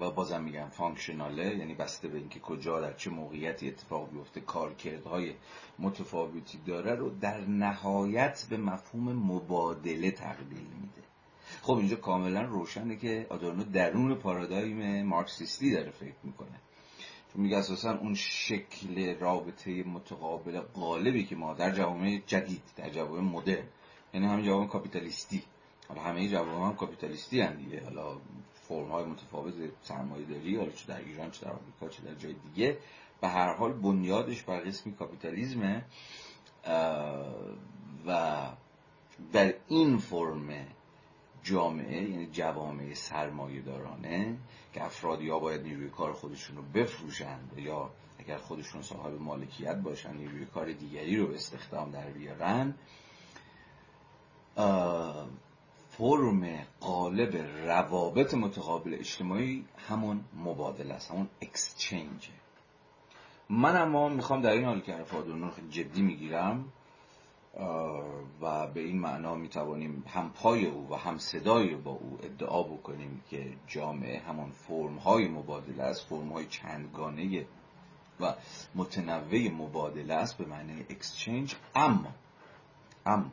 و 0.00 0.10
بازم 0.10 0.42
میگم 0.42 0.68
فانکشناله 0.68 1.56
یعنی 1.56 1.74
بسته 1.74 2.08
به 2.08 2.18
اینکه 2.18 2.40
کجا 2.40 2.80
در 2.80 2.92
چه 2.92 3.10
موقعیتی 3.10 3.68
اتفاق 3.68 4.10
بیفته 4.10 4.40
کارکردهای 4.40 5.34
متفاوتی 5.78 6.58
داره 6.66 6.94
رو 6.94 7.10
در 7.10 7.40
نهایت 7.40 8.46
به 8.50 8.56
مفهوم 8.56 9.12
مبادله 9.12 10.10
تقلیل 10.10 10.66
میده. 10.80 11.02
خب 11.62 11.72
اینجا 11.72 11.96
کاملا 11.96 12.42
روشنه 12.42 12.96
که 12.96 13.26
آدورنو 13.30 13.64
درون 13.64 14.14
پارادایم 14.14 15.02
مارکسیستی 15.02 15.72
داره 15.72 15.90
فکر 15.90 16.14
می‌کنه. 16.22 16.60
چون 17.32 17.42
میگه 17.42 17.56
اساسا 17.56 17.98
اون 17.98 18.14
شکل 18.14 19.18
رابطه 19.18 19.82
متقابل 19.82 20.60
غالبی 20.60 21.24
که 21.24 21.36
ما 21.36 21.54
در 21.54 21.70
جوامع 21.70 22.20
جدید 22.26 22.62
در 22.76 22.90
جوامع 22.90 23.20
مدرن 23.20 23.66
یعنی 24.14 24.26
همین 24.26 24.44
جوامع 24.44 24.66
کاپیتالیستی. 24.66 25.42
حالا 25.88 26.02
همه 26.02 26.28
جوامع 26.28 26.66
هم 26.66 26.76
کاپیتالیستی 26.76 27.40
هم 27.40 27.54
دیگه. 27.56 27.84
حالا 27.84 28.16
فرم 28.68 28.88
های 28.88 29.04
متفاوت 29.04 29.54
سرمایه 29.82 30.24
داری 30.26 30.56
حالا 30.56 30.70
چه 30.70 30.86
در 30.86 30.98
ایران 30.98 31.30
چه 31.30 31.46
در 31.46 31.52
آمریکا 31.52 31.88
چه 31.88 32.02
در 32.02 32.14
جای 32.14 32.34
دیگه. 32.54 32.78
به 33.20 33.28
هر 33.28 33.54
حال 33.54 33.72
بنیادش 33.72 34.42
بر 34.42 34.60
قسمی 34.60 34.94
کاپیتالیزمه 34.94 35.84
و 38.06 38.40
در 39.32 39.54
این 39.68 39.98
فرم 39.98 40.66
جامعه 41.44 42.02
یعنی 42.10 42.26
جوامع 42.26 42.94
سرمایه 42.94 43.62
دارانه 43.62 44.36
که 44.72 44.84
افراد 44.84 45.22
یا 45.22 45.38
باید 45.38 45.62
نیروی 45.62 45.88
کار 45.88 46.12
خودشون 46.12 46.56
رو 46.56 46.62
بفروشند 46.74 47.52
یا 47.56 47.90
اگر 48.18 48.38
خودشون 48.38 48.82
صاحب 48.82 49.20
مالکیت 49.20 49.76
باشن 49.76 50.14
نیروی 50.16 50.46
کار 50.46 50.72
دیگری 50.72 51.16
رو 51.16 51.26
به 51.26 51.34
استخدام 51.34 51.90
در 51.90 52.10
بیارن. 52.10 52.74
فرم 55.98 56.66
قالب 56.80 57.36
روابط 57.66 58.34
متقابل 58.34 58.94
اجتماعی 58.94 59.64
همون 59.88 60.24
مبادله 60.44 60.94
است 60.94 61.10
همون 61.10 61.28
اکسچنجه 61.42 62.28
من 63.48 63.76
اما 63.76 64.08
می‌خوام 64.08 64.42
در 64.42 64.50
این 64.50 64.64
حال 64.64 64.80
که 64.80 64.94
حرف 64.94 65.10
خیلی 65.56 65.68
جدی 65.70 66.02
می‌گیرم. 66.02 66.64
و 68.40 68.66
به 68.66 68.80
این 68.80 68.98
معنا 68.98 69.34
می‌توانیم 69.34 70.04
هم 70.06 70.30
پای 70.30 70.66
او 70.66 70.90
و 70.90 70.94
هم 70.94 71.18
صدای 71.18 71.74
با 71.76 71.90
او 71.90 72.18
ادعا 72.22 72.62
بکنیم 72.62 73.22
که 73.30 73.52
جامعه 73.66 74.20
همان 74.20 74.50
فرم 74.50 74.96
های 74.96 75.28
مبادله 75.28 75.82
است 75.82 76.06
فرم 76.06 76.32
های 76.32 76.46
چندگانه 76.46 77.46
و 78.20 78.34
متنوع 78.74 79.48
مبادله 79.48 80.14
است 80.14 80.38
به 80.38 80.44
معنی 80.44 80.80
اکسچنج 80.90 81.54
اما 81.74 82.14
اما 83.06 83.30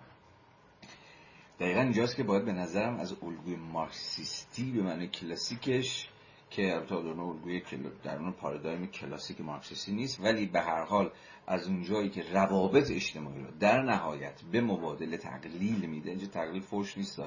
دقیقا 1.60 1.82
اینجاست 1.82 2.16
که 2.16 2.24
باید 2.24 2.46
به 2.46 2.52
نظرم 2.52 3.00
از 3.00 3.16
الگوی 3.24 3.56
مارکسیستی 3.56 4.72
به 4.72 4.82
معنی 4.82 5.08
کلاسیکش 5.08 6.10
که 6.52 6.76
البته 6.76 6.96
الگوی 6.96 7.62
در 8.04 8.18
اون 8.18 8.32
پارادایم 8.32 8.88
کلاسیک 8.88 9.42
مارکسیستی 9.42 9.92
نیست 9.92 10.20
ولی 10.20 10.46
به 10.46 10.62
هر 10.62 10.84
حال 10.84 11.12
از 11.48 11.68
اونجایی 11.68 12.10
که 12.10 12.24
روابط 12.34 12.92
اجتماعی 12.92 13.42
رو 13.42 13.52
در 13.60 13.82
نهایت 13.82 14.42
به 14.52 14.62
مبادله 14.62 15.18
تقلیل 15.18 15.86
میده 15.86 16.10
اینجا 16.10 16.28
تقلیل 16.28 16.62
فوش 16.62 16.98
نیست 16.98 17.20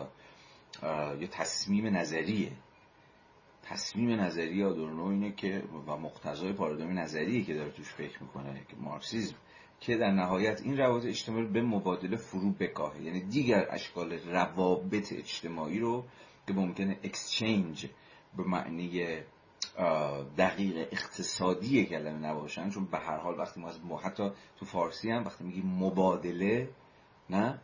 یه 1.20 1.26
تصمیم 1.26 1.96
نظریه. 1.96 2.52
تصمیم 3.62 4.20
نظری 4.20 4.64
آدورنو 4.64 5.04
اینه 5.04 5.32
که 5.32 5.62
و 5.86 5.96
مقتضای 5.96 6.52
پارادایم 6.52 6.98
نظریه 6.98 7.44
که 7.44 7.54
داره 7.54 7.70
توش 7.70 7.88
فکر 7.88 8.22
می‌کنه 8.22 8.60
که 8.68 8.76
مارکسیزم 8.76 9.36
که 9.80 9.96
در 9.96 10.10
نهایت 10.10 10.60
این 10.60 10.76
روابط 10.78 11.04
اجتماعی 11.04 11.46
به 11.46 11.62
مبادله 11.62 12.16
فرو 12.16 12.52
بکاهه. 12.52 13.02
یعنی 13.02 13.20
دیگر 13.20 13.66
اشکال 13.70 14.12
روابط 14.12 15.12
اجتماعی 15.12 15.78
رو 15.78 16.04
که 16.46 16.52
ممکنه 16.52 16.98
اکسچنج 17.02 17.86
به 18.36 18.42
معنی 18.42 19.22
دقیق 20.38 20.88
اقتصادی 20.92 21.86
کلمه 21.86 22.18
نباشن 22.28 22.70
چون 22.70 22.84
به 22.84 22.98
هر 22.98 23.16
حال 23.16 23.38
وقتی 23.38 23.60
ما 23.60 23.68
از 23.68 23.80
حتی 24.04 24.30
تو 24.56 24.66
فارسی 24.66 25.10
هم 25.10 25.24
وقتی 25.24 25.44
میگیم 25.44 25.66
مبادله 25.66 26.68
نه؟ 27.30 27.60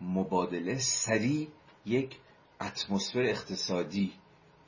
مبادله 0.00 0.78
سریع 0.78 1.48
یک 1.86 2.16
اتمسفر 2.60 3.20
اقتصادی 3.20 4.12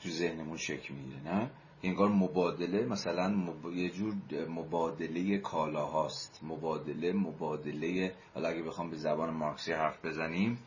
تو 0.03 0.09
ذهنمون 0.09 0.57
شکل 0.57 0.95
می‌گیره 0.95 1.21
نه؟ 1.23 1.51
انگار 1.83 2.09
مبادله 2.09 2.85
مثلا 2.87 3.53
یه 3.75 3.91
جور 3.91 4.15
مبادله 4.49 5.39
کالا 5.39 5.85
هاست 5.87 6.41
مبادله 6.43 7.13
مبادله 7.13 8.15
حالا 8.35 8.49
اگه 8.49 8.63
بخوام 8.63 8.91
به 8.91 8.97
زبان 8.97 9.31
مارکسی 9.31 9.73
حرف 9.73 10.05
بزنیم 10.05 10.59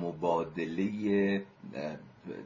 مبادله 0.00 1.44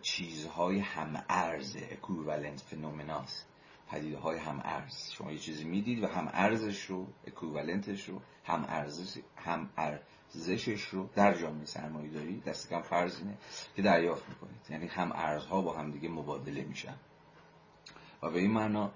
چیزهای 0.03 0.79
هم 0.79 1.25
ارز 1.29 1.77
اکویولنت 1.77 2.61
فنومناست 2.61 3.47
پدیده 3.91 4.19
های 4.19 4.39
هم 4.39 4.61
ارز 4.65 5.11
شما 5.11 5.33
یه 5.33 5.39
چیزی 5.39 5.65
می‌دید 5.65 6.05
و 6.05 6.07
هم 6.07 6.31
ارزش 6.33 6.85
رو 6.85 7.07
اکویولنتش 7.27 8.09
رو 8.09 8.21
هم 8.45 8.65
ارزش 8.69 9.19
هم 9.37 9.71
ارزشش 9.77 10.85
رو 10.85 11.09
در 11.15 11.35
جامعه 11.39 11.65
سرمایه 11.65 12.11
داری. 12.11 12.41
دست 12.41 12.71
کم 12.71 12.83
فرض 12.83 13.19
اینه 13.19 13.37
که 13.77 13.83
دریافت 13.83 14.29
می‌کنید. 14.29 14.61
یعنی 14.71 14.87
هم 14.87 15.13
ارزها 15.13 15.61
با 15.61 15.77
هم 15.79 15.91
دیگه 15.91 16.09
مبادله 16.09 16.65
میشن. 16.65 16.95
و 18.23 18.31
به 18.31 18.39
این 18.39 18.51
معنا 18.51 18.93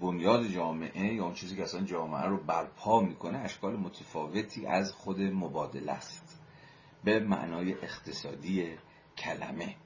بنیاد 0.00 0.46
جامعه 0.46 1.14
یا 1.14 1.24
اون 1.24 1.34
چیزی 1.34 1.56
که 1.56 1.62
اصلا 1.62 1.80
جامعه 1.80 2.24
رو 2.24 2.36
برپا 2.36 3.00
می‌کنه 3.00 3.38
اشکال 3.38 3.76
متفاوتی 3.76 4.66
از 4.66 4.92
خود 4.92 5.20
مبادله 5.20 5.92
است. 5.92 6.40
به 7.04 7.20
معنای 7.20 7.72
اقتصادی 7.72 8.78
کلمه. 9.18 9.76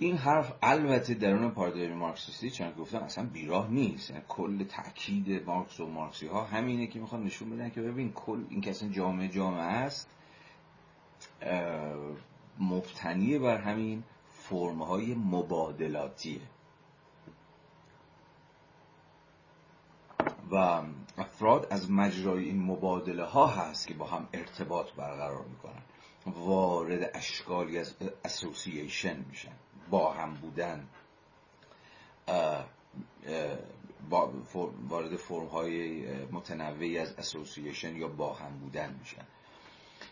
این 0.00 0.16
حرف 0.16 0.52
البته 0.62 1.14
درون 1.14 1.50
پارادایم 1.50 1.92
مارکسیستی 1.92 2.50
چون 2.50 2.70
گفتم 2.70 2.98
اصلا 2.98 3.24
بیراه 3.24 3.70
نیست. 3.70 4.10
یعنی 4.10 4.22
کل 4.28 4.64
تاکید 4.64 5.44
مارکس 5.46 5.80
و 5.80 5.86
مارکسی 5.86 6.26
ها 6.26 6.44
همینه 6.44 6.86
که 6.86 6.98
می‌خوان 6.98 7.24
نشون 7.24 7.50
بدن 7.50 7.70
که 7.70 7.82
ببین 7.82 8.12
کل 8.12 8.44
این 8.48 8.60
که 8.60 8.70
اصلا 8.70 8.88
جامعه 8.88 9.28
جامعه 9.28 9.60
است 9.60 10.10
مبتنی 12.58 13.38
بر 13.38 13.56
همین 13.56 14.04
فرم 14.28 14.82
های 14.82 15.14
مبادلاتیه 15.14 16.40
و 20.50 20.82
افراد 21.18 21.66
از 21.70 21.90
مجرای 21.90 22.44
این 22.44 22.62
مبادله 22.62 23.24
ها 23.24 23.46
هست 23.46 23.86
که 23.86 23.94
با 23.94 24.06
هم 24.06 24.28
ارتباط 24.32 24.92
برقرار 24.92 25.44
می‌کنن. 25.44 25.82
وارد 26.26 27.10
اشکالی 27.14 27.78
از 27.78 27.94
اسوسییشن 28.24 29.24
میشن. 29.28 29.52
با 29.90 30.12
هم 30.12 30.34
بودن 30.34 30.88
وارد 34.88 35.16
فرم 35.16 35.46
های 35.46 36.06
متنوعی 36.24 36.98
از 36.98 37.14
اسوسییشن 37.18 37.96
یا 37.96 38.08
با 38.08 38.34
هم 38.34 38.58
بودن 38.58 38.94
میشن. 38.98 39.24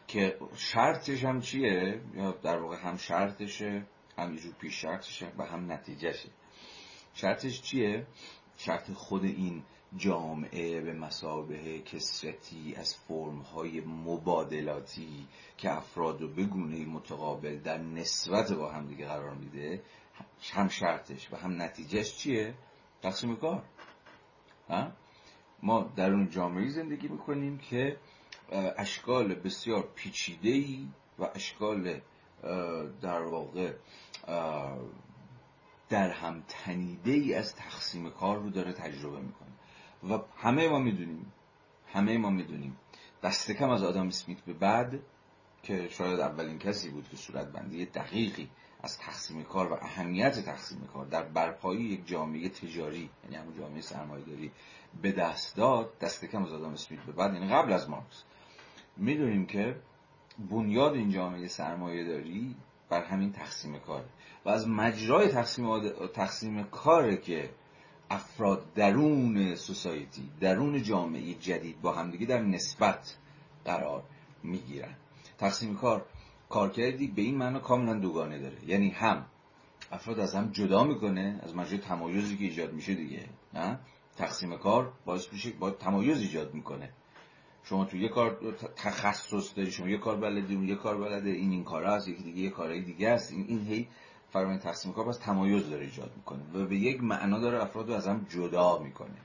که 0.07 0.39
شرطش 0.57 1.25
هم 1.25 1.41
چیه؟ 1.41 2.01
یا 2.15 2.31
در 2.31 2.59
واقع 2.59 2.77
هم 2.77 2.97
شرطشه 2.97 3.87
هم 4.19 4.37
پیش 4.61 4.83
شرطشه 4.83 5.33
و 5.39 5.45
هم 5.45 5.73
نتیجهشه. 5.73 6.29
شرطش 7.15 7.63
چیه؟ 7.63 8.07
شرط 8.57 8.93
خود 8.93 9.25
این 9.25 9.63
جامعه 9.97 10.81
به 10.81 10.93
مسابه 10.93 11.79
کسرتی 11.79 12.75
از 12.75 12.97
فرمهای 12.97 13.81
مبادلاتی 13.81 15.27
که 15.59 15.73
افراد 15.73 16.23
رو 16.23 16.29
بگونه 16.29 16.87
متقابل 16.87 17.59
در 17.59 17.79
نسبت 17.79 18.53
با 18.53 18.73
هم 18.73 18.87
دیگه 18.87 19.07
قرار 19.07 19.35
میده 19.35 19.83
هم 20.53 20.69
شرطش 20.69 21.33
و 21.33 21.37
هم 21.37 21.63
نتیجهش 21.63 22.17
چیه؟ 22.17 22.55
تقسیم 23.03 23.37
کار. 23.37 23.65
ما 25.63 25.93
در 25.97 26.13
اون 26.13 26.31
جامعه 26.31 26.69
زندگی 26.69 27.09
می‌کنیم 27.09 27.59
که 27.59 27.97
اشکال 28.77 29.35
بسیار 29.35 29.89
پیچیده‌ای 29.95 30.89
و 31.19 31.29
اشکال 31.35 32.01
در 33.03 33.23
واقع 33.23 33.73
در 35.89 36.11
هم 36.11 36.45
تنیده 36.49 37.11
ای 37.11 37.35
از 37.35 37.55
تقسیم 37.55 38.11
کار 38.11 38.39
رو 38.39 38.51
داره 38.51 38.73
تجربه 38.73 39.21
می‌کنه. 39.21 39.46
و 40.11 40.19
همه 40.37 40.69
ما 40.69 40.79
می‌دونیم 40.79 41.33
همه 41.87 42.19
ما 42.19 42.31
می‌دونیم. 42.31 42.77
دست 43.23 43.51
کم 43.51 43.71
از 43.71 43.83
آدم 43.83 44.07
اسمیت 44.07 44.41
به 44.41 44.53
بعد 44.53 45.01
که 45.63 45.89
شاید 45.89 46.21
اولین 46.21 46.59
کسی 46.59 46.91
بود 46.91 47.09
که 47.09 47.17
صورت 47.17 47.53
بندی 47.53 47.87
دقیقی 47.87 48.49
از 48.83 48.99
تقسیم 48.99 49.43
کار 49.43 49.73
و 49.73 49.79
اهمیت 49.83 50.41
تقسیم 50.45 50.89
کار 50.93 51.07
در 51.07 51.23
برپایی 51.23 51.85
یک 51.85 52.07
جامعه 52.07 52.49
تجاری 52.49 53.11
یعنی 53.25 53.37
همون 53.37 53.59
جامعه 53.59 53.81
سرمایه‌داری 53.81 54.53
به 55.03 55.13
دست 55.13 55.57
داد 55.57 55.99
دست 55.99 56.25
کم 56.25 56.43
از 56.43 56.53
آدم 56.53 56.73
اسمیت 56.73 57.01
به 57.01 57.13
بعد 57.13 57.35
یعنی 57.35 57.49
قبل 57.49 57.73
از 57.73 57.91
مارکس. 57.91 58.25
می‌دونیم 58.97 59.47
که 59.47 59.77
بنیاد 60.51 60.95
این 60.95 61.11
جامعه 61.11 61.49
سرمایه 61.49 62.05
داری 62.05 62.57
بر 62.89 63.05
همین 63.05 63.33
تقسیم 63.33 63.79
کاره. 63.79 64.09
و 64.45 64.49
از 64.49 64.69
مجرای 64.69 65.29
تقسیم, 65.29 65.81
تقسیم 66.07 66.63
کاره 66.63 67.17
که 67.17 67.51
افراد 68.11 68.75
درون 68.75 69.55
سوسایتی 69.55 70.31
درون 70.41 70.83
جامعه 70.83 71.35
جدید 71.35 71.81
با 71.81 71.93
همدیگه 71.93 72.27
در 72.27 72.43
نسبت 72.43 73.17
قرار 73.65 74.03
می‌گیرن. 74.43 74.95
تقسیم 75.39 75.77
کار 75.77 76.07
کارکردی 76.49 77.07
به 77.07 77.23
این 77.23 77.37
معنا 77.39 77.59
کاملا 77.59 77.95
دوگانه 77.95 78.39
داره. 78.39 78.57
یعنی 78.67 78.89
هم 78.91 79.27
افراد 79.93 80.21
از 80.21 80.35
هم 80.35 80.51
جدا 80.51 80.85
می‌کنه 80.85 81.41
از 81.43 81.57
مجرای 81.57 81.79
تمایزی 81.79 82.37
که 82.37 82.45
ایجاد 82.45 82.73
میشه 82.73 82.95
دیگه 82.95 83.29
نه؟ 83.55 83.79
تقسیم 84.17 84.57
کار 84.57 84.93
باعث 85.05 85.33
میشه 85.33 85.51
با 85.51 85.71
تمایز 85.71 86.21
ایجاد 86.21 86.55
می‌کنه. 86.55 86.91
شما 87.65 87.85
تو 87.85 87.97
یه 87.97 88.09
کار 88.09 88.55
تخصص 88.77 89.57
داری 89.57 89.71
شما 89.71 89.89
یه 89.89 89.99
کار 89.99 90.17
بلدی 90.17 90.55
اون 90.55 90.69
یه 90.69 90.75
کار 90.75 90.99
بلده 90.99 91.31
این 91.31 91.51
این 91.51 91.65
کار 91.65 91.85
هست 91.85 92.09
یکی 92.09 92.23
دیگه 92.23 92.41
یه 92.41 92.51
کارهای 92.51 92.81
دیگه 92.81 93.09
است 93.09 93.33
این, 93.33 93.45
این 93.49 93.67
هی 93.67 93.89
فرایند 94.37 94.61
تقسیم 94.61 94.93
کار 94.93 95.05
پس 95.05 95.19
تمایز 95.19 95.71
داره 95.71 95.85
ایجاد 95.85 96.11
می‌کنه 96.17 96.43
و 96.55 96.67
به 96.67 96.77
یک 96.77 97.03
معنا 97.03 97.39
داره 97.39 97.63
افراد 97.63 97.89
رو 97.89 97.95
از 97.95 98.09
هم 98.09 98.27
جدا 98.31 98.79
می‌کنه 98.79 99.19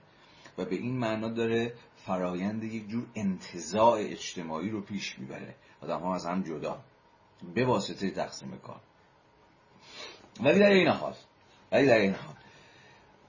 و 0.57 0.65
به 0.65 0.75
این 0.75 0.97
معنا 0.97 1.29
داره 1.29 1.73
فرایند 1.95 2.63
یک 2.63 2.89
جور 2.89 3.05
انتزاع 3.15 3.99
اجتماعی 3.99 4.69
رو 4.69 4.81
پیش 4.81 5.19
می‌بره. 5.19 5.55
آدم 5.81 5.99
ها 5.99 6.15
از 6.15 6.25
هم 6.25 6.43
جدا 6.43 6.79
به 7.55 7.65
واسطه 7.65 8.11
تقسیم 8.11 8.59
کار. 8.63 8.79
ولی 10.43 10.59
در 10.59 10.69
این 10.69 10.87
حال 10.87 11.13
ولی 11.71 11.87
در 11.87 11.97
این 11.97 12.13
حال 12.13 12.35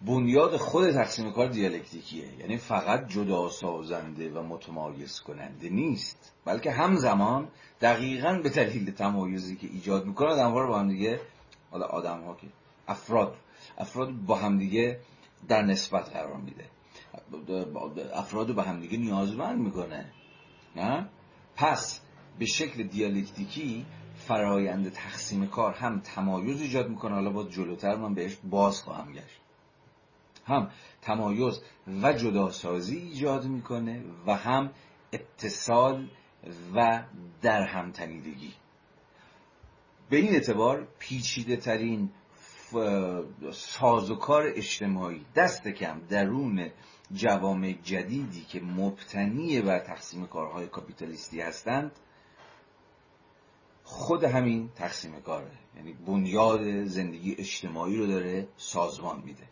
بنیاد 0.03 0.57
خود 0.57 0.91
تقسیم 0.91 1.33
کار 1.33 1.49
دیالکتیکیه. 1.49 2.39
یعنی 2.39 2.57
فقط 2.57 3.09
جدا 3.09 3.49
سازنده 3.49 4.31
و 4.31 4.43
متمایز 4.43 5.21
کننده 5.21 5.69
نیست 5.69 6.33
بلکه 6.45 6.71
همزمان 6.71 7.49
دقیقا 7.81 8.41
به 8.43 8.51
دلیل 8.51 8.91
تمایزی 8.91 9.57
که 9.57 9.67
ایجاد 9.67 10.07
می‌کنه 10.07 10.29
آدم 10.29 10.51
ها 10.51 10.61
رو 10.61 10.69
با 10.69 10.79
هم 10.79 10.89
دیگه 10.89 11.21
حالا 11.73 11.87
آدم 11.87 12.21
ها 12.21 12.35
که 12.35 12.47
افراد 12.89 13.37
افراد 13.79 14.13
با 14.13 14.37
هم 14.37 14.59
دیگه 14.59 15.01
در 15.49 15.63
نسبت 15.63 16.09
قرار 16.09 16.37
میده. 16.37 16.65
افراد 18.15 18.49
رو 18.49 18.55
به 18.55 18.63
هم 18.63 18.81
دیگه 18.81 18.99
نیازمند 18.99 19.59
می‌کنه. 19.59 20.13
نه؟ 20.77 21.09
پس 21.57 22.01
به 22.39 22.47
شکل 22.47 22.83
دیالکتیکی 22.83 23.87
فرایند 24.15 24.93
تقسیم 24.93 25.47
کار 25.47 25.75
هم 25.75 26.01
تمایز 26.01 26.61
ایجاد 26.61 26.89
می‌کنه. 26.89 27.15
حالا 27.15 27.31
با 27.31 27.45
جلوتر 27.45 27.97
من 27.97 28.15
بهش 28.15 28.39
باز 28.45 28.83
خواهم 28.83 29.13
گشت. 29.13 29.41
هم 30.47 30.71
تمایز 31.03 31.61
و 32.03 32.13
جداسازی 32.13 32.97
ایجاد 32.97 33.45
می‌کنه 33.45 34.05
و 34.27 34.37
هم 34.37 34.71
اتصال 35.13 36.09
و 36.75 37.03
در 37.43 37.63
هم 37.63 37.91
تنیدگی. 37.93 38.53
به 40.13 40.19
این 40.19 40.35
اعتبار 40.35 40.89
پیچیده 40.99 41.57
ترین 41.57 42.11
سازوکار 43.53 44.53
اجتماعی 44.57 45.27
دست 45.37 45.69
کم 45.69 46.01
درون 46.09 46.71
جوامع 47.13 47.73
جدیدی 47.73 48.45
که 48.45 48.61
مبتنی 48.61 49.61
بر 49.61 49.79
تقسیم 49.79 50.27
کارهای 50.27 50.67
کاپیتالیستی 50.67 51.41
هستند 51.41 51.93
خود 53.85 54.25
همین 54.25 54.71
تقسیم 54.75 55.21
کاره. 55.21 55.51
یعنی 55.77 55.93
بنیاد 55.93 56.85
زندگی 56.85 57.37
اجتماعی 57.39 57.97
رو 57.97 58.07
داره 58.07 58.49
سازمان 58.57 59.23
میده. 59.25 59.49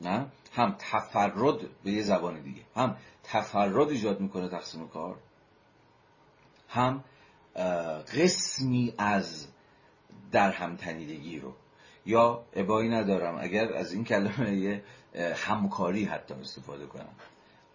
نه؟ 0.00 0.26
هم 0.52 0.76
تفرد 0.78 1.82
به 1.84 1.90
یه 1.90 2.02
زبان 2.02 2.42
دیگه. 2.42 2.62
هم 2.76 2.96
تفرد 3.22 3.88
ایجاد 3.88 4.20
می‌کنه 4.20 4.48
تقسیم 4.48 4.88
کار 4.88 5.16
هم 6.68 7.04
قسمی 8.16 8.94
از 8.98 9.46
در 10.32 10.52
تنیدگی 10.76 11.38
رو. 11.38 11.52
یا 12.06 12.44
ابایی 12.52 12.88
ندارم 12.88 13.38
اگر 13.40 13.72
از 13.72 13.92
این 13.92 14.04
کلمه 14.04 14.82
همکاری 15.36 16.04
حتی 16.04 16.34
استفاده 16.34 16.86
کنم. 16.86 17.14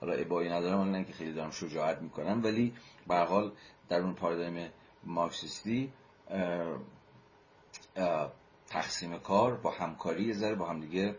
حالا 0.01 0.13
ابایی 0.13 0.49
ندارم 0.49 0.79
الان 0.79 1.05
که 1.05 1.13
خیلی 1.13 1.33
دارم 1.33 1.51
شجاعت 1.51 2.01
می‌کنم 2.01 2.43
ولی 2.43 2.73
به 3.07 3.15
حال 3.15 3.51
در 3.89 3.99
اون 3.99 4.13
پارادایم 4.13 4.69
مارکسیستی 5.03 5.93
تقسیم 8.67 9.17
کار 9.19 9.55
با 9.55 9.71
همکاری 9.71 10.23
یه 10.23 10.33
ذره 10.33 10.55
با 10.55 10.65
هم 10.65 10.79
دیگه 10.79 11.15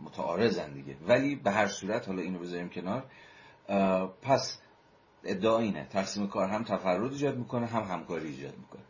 متعارضن 0.00 0.72
دیگه. 0.72 0.96
ولی 1.08 1.34
به 1.34 1.50
هر 1.50 1.66
صورت 1.66 2.08
حالا 2.08 2.22
اینو 2.22 2.38
بذاریم 2.38 2.68
کنار 2.68 3.04
پس 4.22 4.60
ادعا 5.26 5.58
اینه. 5.58 5.84
تقسیم 5.90 6.26
کار 6.26 6.48
هم 6.48 6.64
تفرد 6.64 7.12
ایجاد 7.12 7.36
می‌کنه 7.36 7.66
هم 7.66 7.82
همکاری 7.82 8.28
ایجاد 8.28 8.54
می‌کنه. 8.58 8.82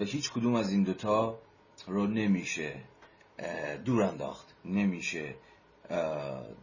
و 0.00 0.04
هیچ 0.04 0.32
کدوم 0.32 0.54
از 0.54 0.72
این 0.72 0.82
دوتا 0.82 1.38
رو 1.86 2.06
نمیشه 2.06 2.80
دور 3.84 4.02
انداخت. 4.02 4.54
نمیشه 4.64 5.34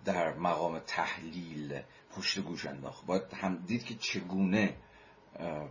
در 0.06 0.34
مقام 0.34 0.80
تحلیل 0.80 1.82
پشت 2.12 2.39
گوش 2.39 2.65
انداخت. 2.65 3.06
باید 3.06 3.34
هم 3.34 3.56
دید 3.56 3.84
که 3.84 3.95
چگونه 3.95 4.75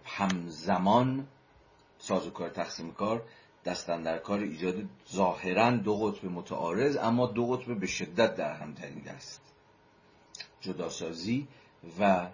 همزمان 0.04 1.26
سازوکار 1.98 2.48
تقسیم 2.48 2.92
کار 2.92 3.22
دستن 3.64 4.02
در 4.02 4.18
کار 4.18 4.38
ایجاد 4.38 4.74
ظاهرا 5.12 5.70
دو 5.70 5.96
قطب 5.96 6.24
متعارض 6.24 6.96
اما 6.96 7.26
دو 7.26 7.46
قطب 7.46 7.80
به 7.80 7.86
شدت 7.86 8.36
در 8.36 8.52
هم 8.52 8.74
تنیده 8.74 9.10
است. 9.10 9.42
جداسازی 10.60 11.48
و 12.00 12.28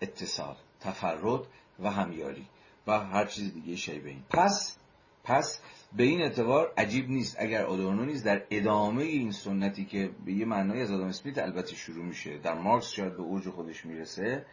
اتصال 0.00 0.56
تفرد 0.80 1.46
و 1.80 1.90
همیاری 1.90 2.46
و 2.86 3.00
هر 3.00 3.24
چیز 3.24 3.54
دیگه 3.54 3.76
شیبه 3.76 4.08
این. 4.08 4.22
پس 4.30 4.76
پس 5.24 5.60
به 5.92 6.02
این 6.02 6.20
اعتبار 6.20 6.72
عجیب 6.76 7.10
نیست. 7.10 7.36
اگر 7.38 7.64
آدورنو 7.64 8.04
نیز 8.04 8.22
در 8.22 8.42
ادامه 8.50 9.02
این 9.02 9.32
سنتی 9.32 9.84
که 9.84 10.10
به 10.24 10.32
یه 10.32 10.44
معنای 10.44 10.82
از 10.82 10.90
آدم 10.92 11.06
اسمیت 11.06 11.38
البته 11.38 11.74
شروع 11.74 12.04
میشه 12.04 12.38
در 12.38 12.54
مارکس 12.54 12.90
شاید 12.90 13.16
به 13.16 13.22
اوج 13.22 13.48
خودش 13.48 13.86
می‌رسه 13.86 14.46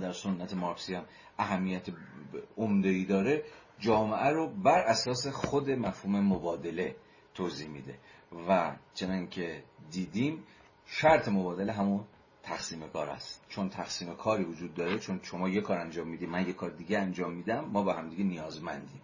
در 0.00 0.12
سنت 0.12 0.54
مارکسی 0.54 0.94
هم 0.94 1.04
اهمیت 1.38 1.86
عمده 2.56 2.88
ای 2.88 3.04
داره 3.04 3.44
جامعه 3.78 4.30
رو 4.30 4.48
بر 4.48 4.78
اساس 4.78 5.26
خود 5.26 5.70
مفهوم 5.70 6.20
مبادله 6.20 6.96
توضیح 7.34 7.68
میده. 7.68 7.98
و 8.48 8.76
چنان 8.94 9.28
که 9.28 9.62
دیدیم 9.90 10.42
شرط 10.86 11.28
مبادله 11.28 11.72
همون 11.72 12.04
تقسیم 12.44 12.88
کار 12.88 13.10
است. 13.10 13.44
چون 13.48 13.68
تقسیم 13.68 14.14
کاری 14.14 14.44
وجود 14.44 14.74
داره 14.74 14.98
چون 14.98 15.20
شما 15.22 15.48
یه 15.48 15.60
کار 15.60 15.78
انجام 15.78 16.08
میدی 16.08 16.26
من 16.26 16.46
یه 16.46 16.52
کار 16.52 16.70
دیگه 16.70 16.98
انجام 16.98 17.32
میدم 17.32 17.64
ما 17.64 17.82
با 17.82 17.92
همدیگه 17.92 18.24
نیازمندیم. 18.24 19.00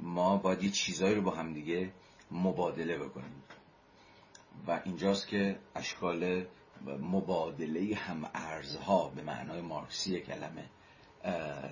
ما 0.00 0.36
باید 0.36 0.62
یه 0.62 0.70
چیزایی 0.70 1.14
رو 1.14 1.22
با 1.22 1.30
همدیگه 1.30 1.92
مبادله 2.30 2.98
بکنیم. 2.98 3.42
و 4.66 4.80
اینجاست 4.84 5.28
که 5.28 5.58
اشکال 5.74 6.46
مبادله 6.86 7.94
هم 7.94 8.30
ارزها 8.34 9.08
به 9.08 9.22
معنای 9.22 9.60
مارکسی 9.60 10.20
کلمه 10.20 10.64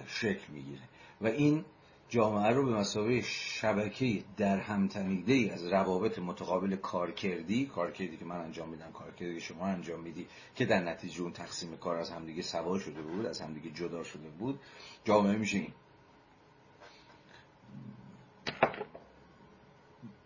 شکل 0.07 0.53
می‌گیره. 0.53 0.83
و 1.21 1.27
این 1.27 1.65
جامعه 2.11 2.51
رو 2.51 2.67
به 2.67 2.73
مسابقه 2.73 3.23
شبکه 3.23 4.23
در 4.37 4.59
هم 4.59 4.89
ای 5.27 5.51
از 5.51 5.67
روابط 5.67 6.19
متقابل 6.19 6.77
کارکردی 6.77 7.67
کارکردی 7.67 8.17
که 8.17 8.25
من 8.25 8.37
انجام 8.37 8.69
میدم 8.69 8.93
کارکردی 8.93 9.35
که 9.35 9.41
شما 9.41 9.67
انجام 9.67 10.01
میدی 10.01 10.27
که 10.55 10.65
در 10.65 10.83
نتیجه 10.83 11.23
اون 11.23 11.33
تقسیم 11.33 11.77
کار 11.77 11.97
از 11.97 12.11
همدیگه 12.11 12.43
سوا 12.43 12.79
شده 12.79 13.03
بود 13.03 13.27
از 13.27 13.41
همدیگه 13.41 13.71
جدا 13.71 14.03
شده 14.03 14.29
بود 14.29 14.61
جامعه 15.05 15.37
میشه 15.37 15.59
این. 15.59 15.73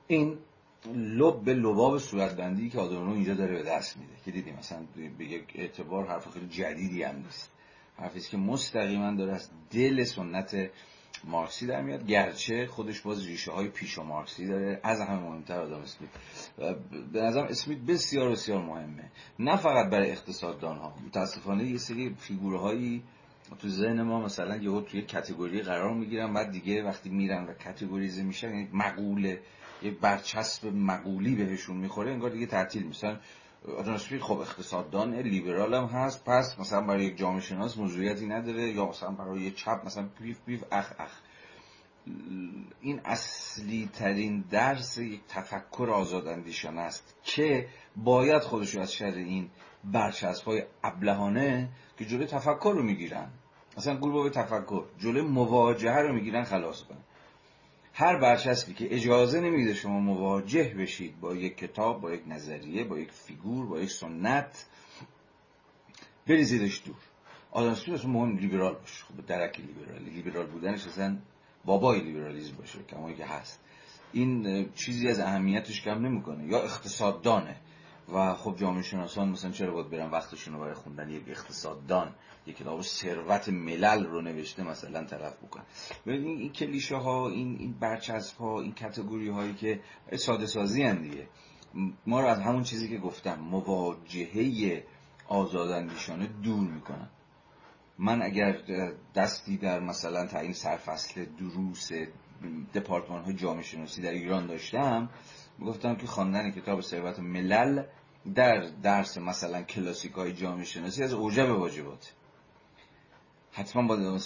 این 0.06 0.38
لب 0.94 1.44
به 1.44 1.54
لباب 1.54 1.98
صورتبندی 1.98 2.70
که 2.70 2.78
آدورنو 2.78 3.12
اینجا 3.12 3.34
داره 3.34 3.52
به 3.52 3.62
دست 3.62 3.96
میده 3.96 4.12
که 4.24 4.30
دیدیم 4.30 4.56
مثلا 4.56 4.86
به 5.18 5.24
یک 5.24 5.44
اعتبار 5.54 6.06
حرف 6.06 6.30
خیلی 6.30 6.48
جدیدی 6.48 7.02
هم 7.02 7.16
نیست. 7.16 7.50
حرفی 7.96 8.20
که 8.20 8.36
مستقیما 8.36 9.14
داره 9.14 9.32
از 9.32 9.50
دل 9.70 10.04
سنت 10.04 10.70
مارکسی 11.26 11.66
در 11.66 11.82
میاد. 11.82 12.06
گرچه 12.06 12.66
خودش 12.66 13.00
باز 13.00 13.26
ریشه 13.26 13.52
های 13.52 13.68
پیش 13.68 13.98
مارکسی 13.98 14.46
داره 14.46 14.80
از 14.82 15.00
همه 15.00 15.20
مهمتر 15.20 15.60
آدم 15.60 15.78
اسمیت. 15.78 16.10
به 17.12 17.22
نظرم 17.22 17.46
اسمیت 17.46 17.78
بسیار 17.78 18.30
بسیار 18.30 18.62
مهمه. 18.62 19.10
نه 19.38 19.56
فقط 19.56 19.90
برای 19.90 20.10
اقتصاددان 20.10 20.76
ها 20.76 20.94
متاسفانه 21.06 21.64
یه 21.64 21.78
سری 21.78 22.14
فیگورهایی 22.18 23.02
تو 23.58 23.68
ذهن 23.68 24.02
ما 24.02 24.20
مثلا 24.20 24.56
یهو 24.56 24.80
توی 24.80 25.02
کتگوری 25.02 25.62
قرار 25.62 25.94
می‌گیرن 25.94 26.32
بعد 26.32 26.50
دیگه 26.50 26.82
وقتی 26.82 27.10
میرن 27.10 27.44
و 27.44 27.52
کتگوریزه 27.52 28.22
میشن 28.22 28.48
یعنی 28.48 28.68
مقوله 28.72 29.40
یه 29.82 29.90
برچسب 29.90 30.66
مقولی 30.66 31.34
بهشون 31.34 31.76
می‌خوره 31.76 32.12
انگار 32.12 32.30
دیگه 32.30 32.46
تعطیل 32.46 32.82
میشن. 32.82 33.20
آدم 33.68 33.96
خب 33.96 34.38
اقتصاددان 34.38 35.14
لیبرال 35.14 35.74
هم 35.74 35.84
هست 35.84 36.24
پس 36.24 36.58
مثلا 36.58 36.80
برای 36.80 37.04
یک 37.04 37.16
جامعه 37.16 37.40
شناس 37.40 37.78
موضوعیتی 37.78 38.26
نداره 38.26 38.72
یا 38.72 38.86
مثلا 38.86 39.10
برای 39.10 39.40
یک 39.40 39.56
چپ 39.56 39.82
مثلا 39.86 40.08
پیف 40.18 40.40
پیف 40.46 40.64
اخ 40.72 40.92
اخ. 40.98 41.20
این 42.80 43.00
اصلی 43.04 43.90
ترین 43.92 44.44
درس 44.50 44.98
یک 44.98 45.20
تفکر 45.28 45.90
آزاداندیشان 45.90 46.78
است 46.78 47.14
که 47.22 47.68
باید 47.96 48.42
خودشو 48.42 48.80
از 48.80 48.92
شر 48.92 49.04
این 49.04 49.50
برچسب 49.84 50.44
های 50.44 50.62
ابلهانه 50.82 51.68
که 51.98 52.04
جلوی 52.04 52.26
تفکر 52.26 52.72
رو 52.76 52.82
می‌گیرن. 52.82 53.30
مثلا 53.76 53.96
گروه 53.96 54.30
تفکر 54.30 54.84
جلوی 54.98 55.22
مواجهه 55.22 55.98
رو 55.98 56.14
می‌گیرن 56.14 56.44
خلاص 56.44 56.82
کنن. 56.82 56.98
هر 57.96 58.18
برچسبی 58.18 58.74
که 58.74 58.94
اجازه 58.94 59.40
نمیده 59.40 59.74
شما 59.74 60.00
مواجه 60.00 60.74
بشید 60.78 61.20
با 61.20 61.34
یک 61.34 61.56
کتاب 61.56 62.00
با 62.00 62.12
یک 62.12 62.22
نظریه 62.26 62.84
با 62.84 62.98
یک 62.98 63.10
فیگور 63.12 63.66
با 63.66 63.80
یک 63.80 63.90
سنت 63.90 64.66
بریزیدش 66.26 66.82
دور. 66.86 66.96
آدم 67.50 67.74
سوی 67.74 68.10
مهم 68.10 68.36
لیبرال 68.36 68.74
باشه. 68.74 69.04
خب 69.04 69.26
درک 69.26 69.60
لیبرالی. 69.60 70.10
لیبرال 70.10 70.46
بودنش 70.46 70.86
اصلا 70.86 71.18
بابای 71.64 72.00
لیبرالیزم 72.00 72.56
باشه 72.56 72.78
کمایی 72.82 73.16
که 73.16 73.24
هست. 73.24 73.60
این 74.12 74.68
چیزی 74.74 75.08
از 75.08 75.20
اهمیتش 75.20 75.82
کم 75.82 76.06
نمی‌کنه. 76.06 76.46
یا 76.46 76.62
اقتصاددانه. 76.62 77.56
و 78.12 78.34
خب 78.34 78.56
جامعه 78.56 78.82
شناسان 78.82 79.28
مثلا 79.28 79.50
چرا 79.50 79.72
باید 79.72 79.90
برن 79.90 80.10
وقتشون 80.10 80.54
رو 80.54 80.60
برای 80.60 80.74
خوندن 80.74 81.10
یک 81.10 81.22
اقتصاددان 81.28 82.14
یک 82.46 82.56
کتاب 82.56 82.82
ثروت 82.82 83.48
ملل 83.48 84.06
رو 84.06 84.20
نوشته 84.20 84.62
مثلا 84.62 85.04
طرف 85.04 85.36
بکنن 85.36 85.64
ببینید 86.06 86.38
این 86.38 86.52
کلیشه 86.52 86.96
ها 86.96 87.28
این 87.28 87.56
این 87.58 87.72
برچسب 87.80 88.38
ها 88.38 88.60
این 88.60 88.72
کتگوری 88.72 89.28
هایی 89.28 89.54
که 89.54 89.80
ساده 90.16 90.46
سازی 90.46 90.92
دیگه. 90.92 91.28
ما 92.06 92.20
رو 92.20 92.26
از 92.26 92.40
همون 92.40 92.62
چیزی 92.62 92.88
که 92.88 92.98
گفتم 92.98 93.40
مواجهه 93.40 94.84
آزاداندیشانه 95.28 96.26
دور 96.26 96.70
می‌کنن. 96.70 97.08
من 97.98 98.22
اگر 98.22 98.58
دستی 99.14 99.56
در 99.56 99.80
مثلا 99.80 100.26
تعیین 100.26 100.52
سرفصل 100.52 101.24
دروس 101.24 101.90
دپارتمان 102.74 103.24
های 103.24 103.34
جامعه 103.34 103.62
شناسی 103.62 104.02
در 104.02 104.10
ایران 104.10 104.46
داشتم 104.46 105.10
گفتم 105.62 105.94
که 105.94 106.06
خواندن 106.06 106.50
کتاب 106.50 106.80
ثروت 106.80 107.18
ملل 107.18 107.82
در 108.34 108.60
درس 108.82 109.18
مثلا 109.18 109.62
کلاسیک 109.62 110.12
های 110.12 110.32
جامعه 110.32 110.64
شناسی 110.64 111.02
از 111.02 111.12
اوجب 111.12 111.48
واجبات. 111.48 112.12
حتما 113.52 113.88
با 113.88 114.18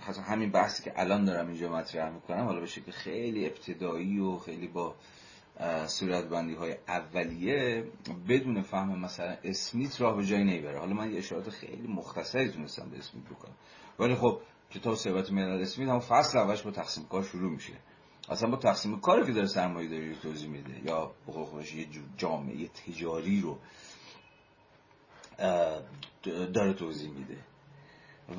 حتی 0.00 0.20
همین 0.20 0.50
بحثی 0.50 0.82
که 0.82 0.92
الان 0.96 1.24
دارم 1.24 1.46
اینجا 1.46 1.72
مطرح 1.72 2.10
می‌کنم 2.10 2.44
حالا 2.44 2.60
به 2.60 2.66
شکل 2.66 2.92
خیلی 2.92 3.46
ابتدایی 3.46 4.18
و 4.18 4.38
خیلی 4.38 4.68
با 4.68 4.94
صورتبندی 5.86 6.54
های 6.54 6.76
اولیه 6.88 7.84
بدون 8.28 8.62
فهم 8.62 8.98
مثلا 8.98 9.36
اسمیت 9.44 10.00
راه 10.00 10.16
به 10.16 10.26
جایی 10.26 10.44
نمی‌بره 10.44 10.78
حالا 10.78 10.94
من 10.94 11.12
یه 11.12 11.18
اشارات 11.18 11.50
خیلی 11.50 11.88
مختصری 11.88 12.48
تونستم 12.48 12.90
به 12.90 12.98
اسمیت 12.98 13.24
بکنم. 13.24 13.54
ولی 13.98 14.14
خب 14.14 14.40
کتاب 14.70 14.94
ثروت 14.94 15.32
ملل 15.32 15.62
اسمیت 15.62 15.88
هم 15.88 16.00
فصل 16.00 16.38
اولش 16.38 16.62
با 16.62 16.70
تقسیم 16.70 17.04
کار 17.04 17.22
شروع 17.22 17.50
میشه. 17.50 17.72
اصلا 18.30 18.50
با 18.50 18.56
تقسیم 18.56 19.00
کاری 19.00 19.26
که 19.26 19.32
داره 19.32 19.46
سرمایه 19.46 19.88
داری 19.88 20.14
توضیح 20.14 20.48
میده 20.48 20.80
یا 20.84 21.10
خودش 21.26 21.74
یه 21.74 21.86
جامعه 22.16 22.68
تجاری 22.68 23.40
رو 23.40 23.58
داره 26.52 26.72
توضیح 26.72 27.10
میده. 27.10 27.36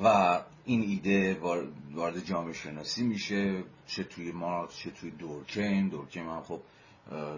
و 0.04 0.40
این 0.64 0.82
ایده 0.82 1.34
وارد 1.94 2.24
جامعه 2.24 2.52
شناسی 2.52 3.02
میشه 3.02 3.64
چه 3.86 4.04
توی 4.04 4.32
مارکس 4.32 4.76
چه 4.76 4.90
توی 4.90 5.10
دورکیم 5.10 5.88
دورکیم 5.88 6.28
هم 6.28 6.42
خب 6.42 6.60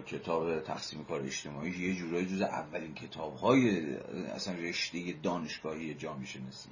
کتاب 0.05 0.59
تقسیم 0.59 1.03
کار 1.03 1.21
اجتماعی 1.21 1.71
یه 1.71 1.95
جورایی 1.95 2.25
جز 2.25 2.41
اولین 2.41 2.93
کتاب 2.93 3.35
های 3.35 3.95
اصلا 4.35 4.53
رشته 4.53 5.13
دانشگاهی 5.23 5.93
جامعه 5.93 6.25
شناسی. 6.25 6.69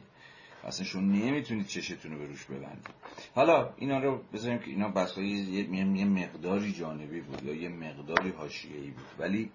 اصلا 0.64 0.86
شما 0.86 1.02
نمی‌تونید 1.02 1.68
چشتون 1.68 2.12
رو 2.12 2.18
به 2.18 2.26
روش 2.26 2.46
ببندید. 2.46 2.88
حالا 3.36 3.74
اینا 3.78 4.00
رو 4.00 4.22
بذاریم 4.34 4.60
که 4.60 4.66
اینا 4.66 4.90
بس 4.90 5.18
یه 5.18 6.06
مقداری 6.06 6.74
جانبی 6.74 7.22
بود 7.22 7.44
یا 7.44 7.54
یه 7.54 7.70
مقداری 7.70 8.30
حاشیه‌ای 8.30 8.90
بود. 8.90 9.06
ولی 9.20 9.52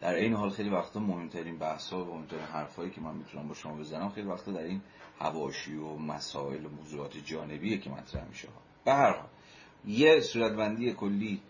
در 0.00 0.14
این 0.14 0.34
حال 0.34 0.50
خیلی 0.50 0.68
وقتا 0.68 1.00
مهمترین 1.00 1.58
بحث 1.58 1.92
ها 1.92 2.04
و 2.04 2.14
مهمترین 2.14 2.42
حرفایی 2.42 2.90
که 2.90 3.00
من 3.00 3.14
می‌تونم 3.14 3.48
با 3.48 3.54
شما 3.54 3.76
بزنم 3.76 4.08
خیلی 4.08 4.28
وقتا 4.28 4.52
در 4.52 4.62
این 4.62 4.80
هواشی 5.20 5.76
و 5.76 5.96
مسائل 5.96 6.64
و 6.64 6.68
موضوعات 6.68 7.16
جانبیه 7.24 7.78
که 7.78 7.90
مطرح 7.90 8.28
میشه. 8.28 8.48
به 8.84 8.92
هر 8.92 9.10
حال 9.10 9.28
یه 9.84 10.20
صورتبندی 10.20 10.92
کلی 10.92 11.40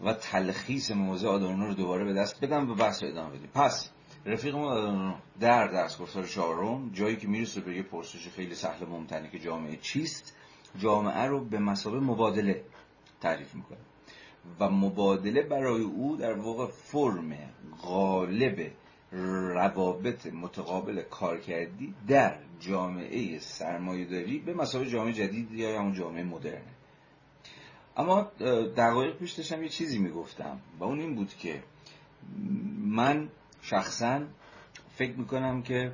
و 0.00 0.12
تلخیص 0.12 0.90
موضوع 0.90 1.30
آدورنو 1.30 1.66
رو 1.66 1.74
دوباره 1.74 2.04
به 2.04 2.12
دست 2.12 2.44
بدم 2.44 2.70
و 2.70 2.74
بحث 2.74 3.02
ادامه 3.02 3.30
بدیم. 3.30 3.50
پس 3.54 3.90
رفیق 4.26 4.54
ما 4.54 5.14
در 5.40 5.66
درس 5.66 6.00
گفتار 6.00 6.26
چهارم 6.26 6.90
جایی 6.92 7.16
که 7.16 7.28
می‌رسه 7.28 7.60
به 7.60 7.76
یه 7.76 7.82
پرسش 7.82 8.28
خیلی 8.28 8.54
سهل 8.54 8.86
ممتنی 8.86 9.28
که 9.28 9.38
جامعه 9.38 9.76
چیست 9.76 10.36
جامعه 10.78 11.24
رو 11.24 11.44
به 11.44 11.58
مسابه 11.58 12.00
مبادله 12.00 12.64
تعریف 13.20 13.54
می‌کنه. 13.54 13.78
و 14.60 14.70
مبادله 14.70 15.42
برای 15.42 15.82
او 15.82 16.16
در 16.16 16.32
واقع 16.32 16.66
فرم 16.66 17.32
غالب 17.82 18.70
روابط 19.12 20.26
متقابل 20.26 21.02
کارکردی 21.02 21.94
در 22.08 22.36
جامعه 22.60 23.38
سرمایهداری 23.38 24.38
به 24.38 24.54
مسابه 24.54 24.86
جامعه 24.86 25.12
جدید 25.12 25.52
یا 25.52 25.80
همون 25.80 25.94
جامعه 25.94 26.22
مدرنه 26.22 26.74
اما 27.96 28.22
دقایق 28.76 29.16
پیش 29.16 29.32
داشتم 29.32 29.62
یه 29.62 29.68
چیزی 29.68 29.98
می‌گفتم 29.98 30.60
و 30.78 30.84
اون 30.84 31.00
این 31.00 31.14
بود 31.14 31.34
که 31.34 31.62
من 32.78 33.28
شخصا 33.62 34.26
فکر 34.96 35.16
می‌کنم 35.16 35.62
که 35.62 35.92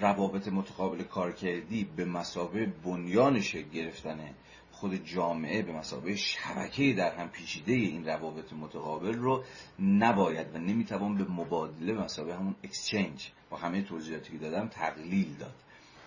روابط 0.00 0.48
متقابل 0.48 1.02
کارکردی 1.02 1.84
به 1.96 2.04
مسابه 2.04 2.66
بنیانش 2.66 3.56
گرفتن 3.56 4.34
خود 4.72 4.94
جامعه 4.94 5.62
به 5.62 5.72
مسابه 5.72 6.16
شبکه 6.16 6.92
در 6.92 7.14
هم 7.14 7.28
پیچیده 7.28 7.72
این 7.72 8.06
روابط 8.06 8.52
متقابل 8.52 9.14
رو 9.14 9.44
نباید 9.78 10.54
و 10.54 10.58
نمی‌توان 10.58 11.16
به 11.16 11.24
مبادله 11.24 11.92
به 11.92 12.00
مسابه 12.00 12.34
همون 12.34 12.54
اکسچنج 12.64 13.30
با 13.50 13.56
همه 13.56 13.82
توضیحاتی 13.82 14.32
که 14.32 14.38
دادم 14.38 14.68
تقلیل 14.68 15.34
داد. 15.34 15.54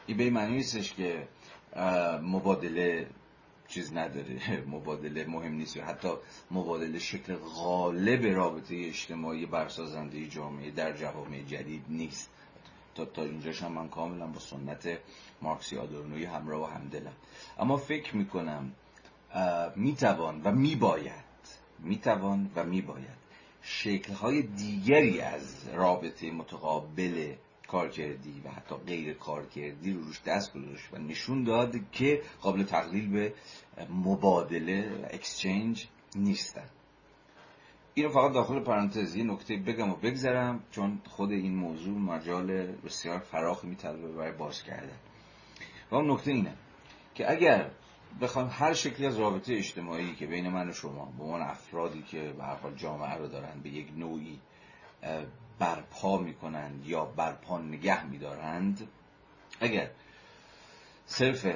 این 0.07 0.17
به 0.17 0.29
معنی 0.29 0.55
نیستش 0.55 0.93
که 0.93 1.27
مبادله 2.21 3.07
چیز 3.67 3.93
نداره. 3.93 4.63
مبادله 4.73 5.25
مهم 5.25 5.53
نیست. 5.53 5.77
حتی 5.77 6.09
مبادله 6.51 6.99
شکل 6.99 7.35
غالب 7.35 8.25
رابطه 8.25 8.75
اجتماعی 8.75 9.45
برسازنده 9.45 10.27
جامعه 10.27 10.71
در 10.71 10.93
جوامع 10.97 11.41
جدید 11.41 11.85
نیست. 11.89 12.29
تا 12.95 13.05
تا 13.05 13.23
اینجاش 13.23 13.63
هم 13.63 13.71
من 13.71 13.89
کاملا 13.89 14.27
با 14.27 14.39
سنت 14.39 14.99
مارکسی 15.41 15.77
آدورنوی 15.77 16.25
همراه 16.25 16.61
و 16.61 16.65
همدلم. 16.65 17.13
اما 17.59 17.77
فکر 17.77 18.15
می‌کنم 18.15 18.71
می‌توان 19.75 20.41
و 20.43 20.51
میباید 20.51 21.23
می‌توان 21.79 22.51
و 22.55 22.63
میباید 22.63 23.23
شکلهای 23.61 24.41
دیگری 24.41 25.21
از 25.21 25.69
رابطه 25.73 26.31
متقابل 26.31 27.33
کارکردی 27.73 28.41
و 28.45 28.49
حتی 28.49 28.75
غیر 28.75 29.13
کارکردی 29.13 29.93
رو 29.93 30.01
روش 30.01 30.21
دست 30.25 30.53
گذاشت 30.53 30.93
و 30.93 30.97
نشون 30.97 31.43
داد 31.43 31.75
که 31.91 32.21
قابل 32.41 32.63
تقلیل 32.63 33.09
به 33.09 33.33
مبادله 33.89 34.89
و 34.89 35.05
اکسچنج 35.11 35.87
نیستن. 36.15 36.69
اینو 37.93 38.09
فقط 38.09 38.33
داخل 38.33 38.59
پرانتزی 38.59 39.23
نکته 39.23 39.57
بگم 39.57 39.89
و 39.89 39.95
بگذرم 39.95 40.63
چون 40.71 41.01
خود 41.07 41.31
این 41.31 41.55
موضوع 41.55 41.97
مجال 41.97 42.47
بسیار 42.85 43.19
فراخ 43.19 43.65
میطلبه 43.65 44.11
برای 44.11 44.31
باز 44.31 44.63
کردن. 44.63 44.99
و 45.91 45.95
اون 45.95 46.11
نکته 46.11 46.31
اینه 46.31 46.53
که 47.15 47.31
اگر 47.31 47.69
بخوام 48.21 48.49
هر 48.51 48.73
شکلی 48.73 49.07
از 49.07 49.19
رابطه 49.19 49.53
اجتماعی 49.53 50.15
که 50.15 50.27
بین 50.27 50.49
من 50.49 50.69
و 50.69 50.73
شما 50.73 51.13
به 51.17 51.23
عنوان 51.23 51.41
افرادی 51.41 52.01
که 52.01 52.33
به 52.37 52.43
هر 52.43 52.57
جامعه 52.75 53.17
رو 53.17 53.27
دارن 53.27 53.59
به 53.63 53.69
یک 53.69 53.87
نوعی 53.97 54.39
برپا 55.59 56.17
می‌کنند 56.17 56.85
یا 56.85 57.05
برپا 57.05 57.59
نگه 57.59 58.05
میدارند. 58.05 58.87
اگر 59.59 59.89
صرف 61.05 61.47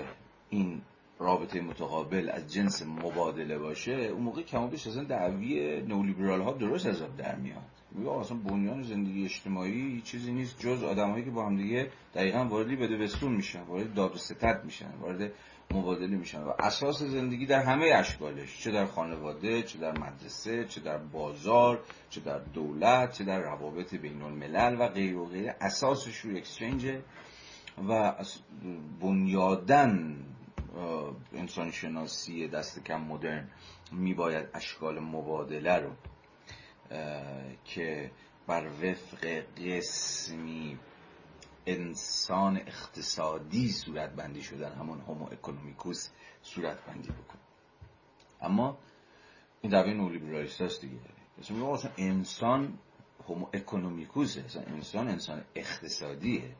این 0.50 0.82
رابطه 1.20 1.62
متقابل 1.62 2.30
از 2.30 2.54
جنس 2.54 2.84
مبادله 2.86 3.58
باشه 3.58 3.92
اون 3.92 4.22
موقع 4.22 4.42
کما 4.42 4.68
بیش 4.68 4.88
اصلا 4.88 5.04
دعوی 5.04 5.82
نولیبرال 5.82 6.42
ها 6.42 6.52
درست 6.52 6.86
از 6.86 7.16
در 7.18 7.36
میاد. 7.36 7.64
میگه 7.92 8.12
اصلا 8.12 8.38
بنیان 8.38 8.84
زندگی 8.84 9.26
اجتماعی 9.26 10.02
چیزی 10.02 10.32
نیست 10.32 10.60
جز 10.60 10.84
آدمایی 10.84 11.26
که 11.26 11.32
با 11.32 11.46
هم 11.46 11.58
دیگه 11.58 11.92
دقیقا 12.16 12.46
واردی 12.46 12.76
بده 12.76 12.98
بستون 12.98 13.32
میشن 13.32 13.62
وارد 13.62 13.94
داد 13.94 14.16
و 14.16 14.18
ستت 14.18 14.62
میشن 14.66 14.92
وارد 15.02 15.32
مبادله 15.72 16.18
میشن 16.18 16.44
و 16.44 16.54
اساس 16.60 17.04
زندگی 17.04 17.46
در 17.46 17.64
همه 17.64 17.86
اشکالش 17.96 18.60
چه 18.60 18.72
در 18.72 18.86
خانواده 18.86 19.64
چه 19.64 19.80
در 19.80 19.92
مدرسه 19.92 20.66
چه 20.66 20.82
در 20.82 20.98
بازار 20.98 21.80
چه 22.10 22.22
در 22.22 22.40
دولت 22.40 23.12
چه 23.12 23.24
در 23.24 23.40
روابط 23.40 23.96
بین 23.96 24.22
الملل 24.22 24.76
و 24.80 24.88
غیر 24.88 25.18
و 25.18 25.26
غیر 25.26 25.52
اساسش 25.62 26.18
رو 26.18 26.38
اکسچنج 26.38 26.86
و 27.90 28.14
بنیادن 29.02 30.24
انسان 31.34 31.72
شناسی 31.72 32.48
دست 32.48 32.84
کم 32.84 33.02
مدرن 33.02 33.50
میباید 33.92 34.50
اشکال 34.54 35.00
مبادله 35.00 35.76
رو 35.76 35.92
که 37.66 38.12
بر 38.48 38.68
وفق 38.68 39.44
قسمی 39.58 40.80
انسان 41.68 42.58
اقتصادی 42.58 43.72
صورت 43.72 44.10
بندی 44.10 44.42
شدن 44.42 44.72
همون 44.72 45.00
هومو 45.00 45.26
اکونومیکوس 45.32 46.10
صورت 46.42 46.86
بندی 46.86 47.10
بکن 47.10 47.40
اما 48.42 48.78
این 49.62 49.72
دعوی 49.72 49.94
نولیبرالیست 49.94 50.62
هست 50.62 50.82
دیگه. 50.82 50.98
اصلا 51.40 51.92
انسان 51.98 52.80
هومو 53.28 53.48
اکونومیکوسه 53.54 54.44
انسان 54.68 55.08
انسان 55.08 55.44
اقتصادیه. 55.56 56.56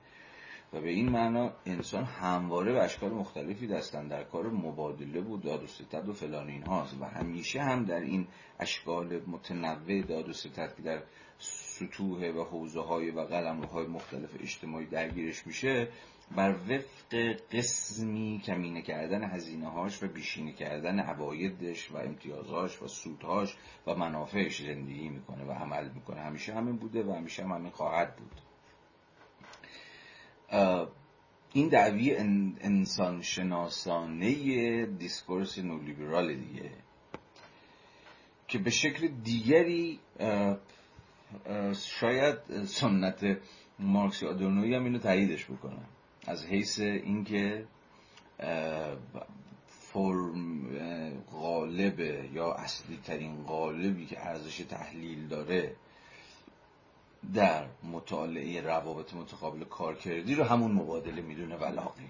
و 0.74 0.82
به 0.82 0.90
این 0.90 1.10
معنا 1.10 1.54
انسان 1.66 2.04
همواره 2.04 2.74
به 2.74 2.84
اشکال 2.84 3.10
مختلفی 3.10 3.68
دستن 3.68 4.08
در 4.08 4.24
کار 4.24 4.50
مبادله 4.50 5.22
و 5.22 5.38
داد 5.38 5.64
و 5.64 5.68
ستد 5.68 6.10
و 6.10 6.14
فلان 6.14 6.50
این 6.50 6.64
هاست 6.64 7.02
و 7.02 7.06
همیشه 7.06 7.62
هم 7.62 7.86
در 7.86 8.00
این 8.00 8.28
اشکال 8.60 9.22
متنوع 9.28 10.02
داد 10.02 10.30
و 10.30 10.34
ستد 10.34 10.74
که 10.78 10.82
در 10.82 11.04
سطوح 11.80 12.30
و 12.30 12.44
حوزه 12.44 12.82
های 12.82 13.12
و 13.12 13.22
قلم 13.22 13.64
های 13.64 13.88
مختلف 13.88 14.30
اجتماعی 14.40 14.86
درگیرش 14.86 15.48
میشه 15.48 15.88
بر 16.36 16.56
وفق 16.70 17.36
قسمی 17.52 18.42
کمینه 18.46 18.82
کردن 18.82 19.24
هزینه 19.24 19.70
هاش 19.70 20.04
و 20.04 20.08
بیشینه 20.08 20.54
کردن 20.54 21.00
عوایدش 21.00 21.92
و 21.92 21.98
امتیازهاش 21.98 22.82
و 22.82 22.88
سودهاش 22.88 23.56
و 23.88 23.96
منافعش 23.96 24.62
زندگی 24.62 25.10
می‌کنه 25.10 25.44
و 25.44 25.52
عمل 25.52 25.90
می‌کنه. 25.90 26.22
همیشه 26.22 26.54
همین 26.54 26.78
بوده 26.78 27.04
و 27.04 27.12
همیشه 27.12 27.44
هم 27.44 27.52
همین 27.52 27.72
خواهد 27.72 28.16
بود. 28.16 28.42
این 31.54 31.70
دعوی 31.70 32.16
انسان 32.62 33.22
شناسانه 33.22 34.86
دیسکورس 34.86 35.60
نولیبرال 35.60 36.36
دیگه 36.36 36.72
که 38.48 38.60
به 38.60 38.70
شکل 38.70 39.08
دیگری 39.08 40.00
شاید 41.74 42.66
سنت 42.66 43.38
مارکسی 43.80 44.28
آدورنوی 44.28 44.76
هم 44.76 44.84
اینو 44.84 45.00
تاییدش 45.00 45.46
بکنم 45.46 45.86
از 46.28 46.46
حیث 46.46 46.80
اینکه 46.80 47.66
فرم 49.68 50.68
غالب 51.32 52.00
یا 52.34 52.54
اصلی 52.54 53.00
ترین 53.04 53.44
غالبی 53.44 54.06
که 54.06 54.26
ارزش 54.28 54.58
تحلیل 54.58 55.28
داره 55.28 55.76
در 57.34 57.66
مطالعه 57.84 58.62
روابط 58.62 59.14
متقابل 59.14 59.64
کارکردی 59.64 60.36
رو 60.36 60.44
همون 60.44 60.72
مبادله 60.72 61.22
می‌دونه 61.22 61.56
ولاقی 61.56 62.10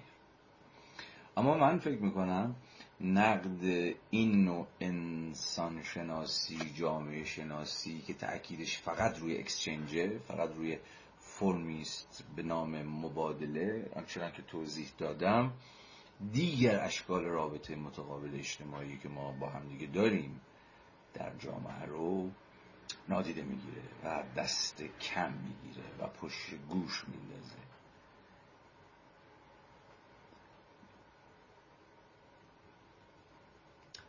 اما 1.36 1.58
من 1.58 1.78
فکر 1.78 1.98
می‌کنم 1.98 2.54
نقد 3.00 3.94
این 4.10 4.44
نوع 4.44 4.66
انسان 4.80 5.82
شناسی 5.82 6.58
جامعه 6.74 7.24
شناسی 7.24 8.00
که 8.00 8.14
تأکیدش 8.14 8.78
فقط 8.78 9.18
روی 9.18 9.38
اکسچنجه 9.38 10.18
فقط 10.18 10.54
روی 10.54 10.78
فرمیست 11.18 12.24
به 12.36 12.42
نام 12.42 12.82
مبادله 12.82 13.90
آنچنان 13.96 14.32
که 14.32 14.42
توضیح 14.42 14.88
دادم 14.98 15.52
دیگر 16.32 16.80
اشکال 16.80 17.24
رابطه 17.24 17.76
متقابل 17.76 18.38
اجتماعی 18.38 18.98
که 18.98 19.08
ما 19.08 19.32
با 19.32 19.48
هم 19.48 19.68
دیگه 19.68 19.86
داریم 19.86 20.40
در 21.14 21.32
جامعه 21.38 21.84
رو 21.86 22.30
نادیده 23.08 23.42
می‌گیره 23.42 23.82
و 24.04 24.22
دست 24.36 24.82
کم 24.82 25.32
می‌گیره 25.32 25.86
و 25.98 26.06
پشت 26.06 26.54
گوش 26.68 27.04
میندازه. 27.08 27.77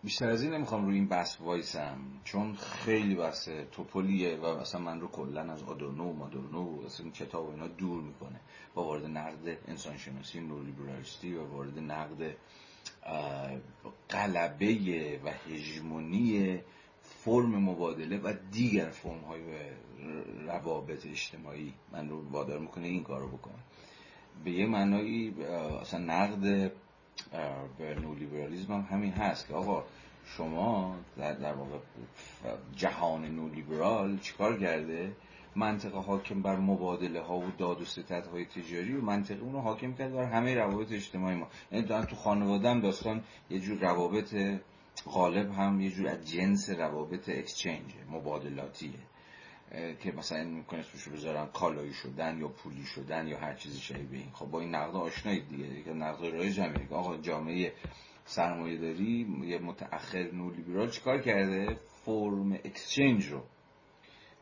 بیشتر 0.03 0.29
از 0.29 0.43
این 0.43 0.53
نمی‌خوام 0.53 0.85
روی 0.85 0.95
این 0.95 1.07
بحث 1.07 1.41
وایسم. 1.41 1.97
چون 2.23 2.55
خیلی 2.55 3.15
بحث 3.15 3.49
توپولیه 3.71 4.37
و 4.37 4.59
مثلا 4.59 4.81
من 4.81 5.01
رو 5.01 5.07
کلا 5.07 5.41
از 5.41 5.63
آدورنو 5.63 6.03
و 6.03 6.13
مادورنو 6.13 6.63
و 6.63 6.85
اصلا 6.85 7.09
کتاب 7.09 7.47
و 7.47 7.51
اینا 7.51 7.67
دور 7.67 8.01
می‌کنه. 8.01 8.39
با 8.73 8.83
وارد 8.83 9.05
نقد 9.05 9.57
انسانشناسی 9.67 10.39
نولیبرالیستی 10.39 11.33
و 11.33 11.43
وارد 11.43 11.79
نقد 11.79 12.35
قلبه 14.09 15.19
و 15.23 15.29
هژمونی 15.29 16.59
فرم 17.01 17.55
مبادله 17.55 18.17
و 18.17 18.33
دیگر 18.51 18.89
فرم 18.89 19.19
های 19.19 19.41
روابط 20.45 21.05
اجتماعی 21.05 21.73
من 21.91 22.09
رو 22.09 22.29
وادار 22.29 22.59
می‌کنه 22.59 22.87
این 22.87 23.03
کار 23.03 23.21
رو 23.21 23.27
بکنم 23.27 23.63
به 24.43 24.51
یه 24.51 24.65
معنایی 24.65 25.43
اصلا 25.81 25.99
نقد 25.99 26.71
به 27.77 27.95
نولیبرالیزم 27.95 28.73
هم 28.73 28.87
همین 28.91 29.11
هست 29.11 29.47
که 29.47 29.53
آقا 29.53 29.83
شما 30.25 30.95
در, 31.17 31.33
در 31.33 31.53
واقع 31.53 31.77
جهان 32.75 33.25
نولیبرال 33.25 34.17
چیکار 34.17 34.59
کرده؟ 34.59 35.11
منطقه 35.55 35.97
حاکم 35.97 36.41
بر 36.41 36.55
مبادله 36.55 37.21
ها 37.21 37.37
و 37.37 37.51
داد 37.57 37.81
و 37.81 37.85
ستت 37.85 38.27
های 38.27 38.45
تجاری 38.45 38.93
و 38.93 39.01
منطقه 39.01 39.41
اون 39.41 39.61
حاکم 39.61 39.93
کرد 39.93 40.13
بر 40.13 40.23
همه 40.23 40.55
روابط 40.55 40.91
اجتماعی 40.91 41.35
ما. 41.35 41.47
یعنی 41.71 41.87
تو 41.87 42.15
خانواده 42.15 42.69
هم 42.69 42.79
داستان 42.79 43.23
یه 43.49 43.59
جور 43.59 43.77
روابط 43.77 44.35
غالب 45.05 45.51
هم 45.51 45.81
یه 45.81 45.91
جور 45.91 46.07
از 46.07 46.29
جنس 46.31 46.69
روابط 46.69 47.29
اکسچنج 47.29 47.93
مبادلاتیه 48.11 49.08
که 49.99 50.11
مثلا 50.11 50.43
می‌کنه 50.43 50.79
اسمشو 50.79 51.11
بذارن 51.11 51.45
کالایی 51.45 51.93
شدن 51.93 52.37
یا 52.39 52.47
پولی 52.47 52.85
شدن 52.85 53.27
یا 53.27 53.39
هر 53.39 53.53
چیزی 53.53 53.79
شبیه 53.79 54.19
این. 54.19 54.31
خب 54.33 54.45
با 54.45 54.59
این 54.59 54.75
نقد 54.75 54.95
آشنایید 54.95 55.49
دیگه. 55.49 55.83
که 55.83 55.93
نقد 55.93 56.23
همینه 56.23 56.87
که 56.89 56.95
آقا 56.95 57.17
جامعه 57.17 57.73
سرمایه 58.25 58.77
داری 58.77 59.27
یه 59.45 59.59
متأخر 59.59 60.31
نولیبرال 60.33 60.89
چیکار 60.89 61.21
کرده؟ 61.21 61.77
فرم 62.05 62.53
اکسچنج 62.53 63.25
رو. 63.25 63.43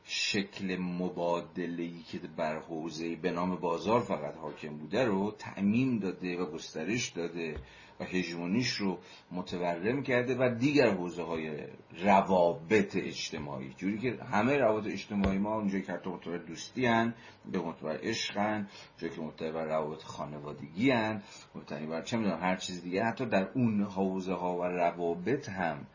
شکل 0.04 0.78
مبادله 0.78 1.84
ای 1.84 2.04
که 2.04 2.20
بر 2.38 2.60
حوزه 2.60 3.16
به 3.16 3.32
نام 3.32 3.56
بازار 3.56 4.00
فقط 4.00 4.36
حاکم 4.36 4.78
بوده 4.78 5.06
رو 5.06 5.32
تأمین 5.32 6.00
داده 6.00 6.38
و 6.38 6.52
گسترش 6.52 7.10
داده. 7.10 7.56
و 8.00 8.04
هژمونیش 8.04 8.70
رو 8.70 8.98
متورم 9.32 10.04
کرده 10.04 10.36
و 10.36 10.56
دیگر 10.56 10.90
حوزه 10.90 11.24
های 11.24 11.58
روابط 12.04 12.96
اجتماعی. 12.96 13.74
جوری 13.78 14.00
که 14.00 14.24
همه 14.24 14.58
روابط 14.58 14.88
اجتماعی 14.88 15.38
ما 15.38 15.56
اونجایی 15.56 15.84
که 15.84 15.92
حتی 15.92 16.10
متور 16.10 16.38
دوستی 16.38 16.86
هن 16.86 17.14
به 17.52 17.60
متور 17.60 18.00
عشق 18.04 18.38
هن 18.38 18.68
جایی 18.98 19.16
که 19.16 19.22
متور 19.22 19.66
روابط 19.66 20.04
خانوادگی 20.04 20.92
هن 20.92 21.24
متور 21.56 22.02
چه 22.02 22.18
می‌دونم 22.18 22.40
هر 22.40 22.56
چیز 22.56 22.82
دیگه. 22.84 23.04
حتی 23.04 23.26
در 23.26 23.50
اون 23.54 23.84
حوزه 23.84 24.34
ها 24.34 24.58
و 24.58 24.64
روابط 24.64 25.50
هم 25.50 25.86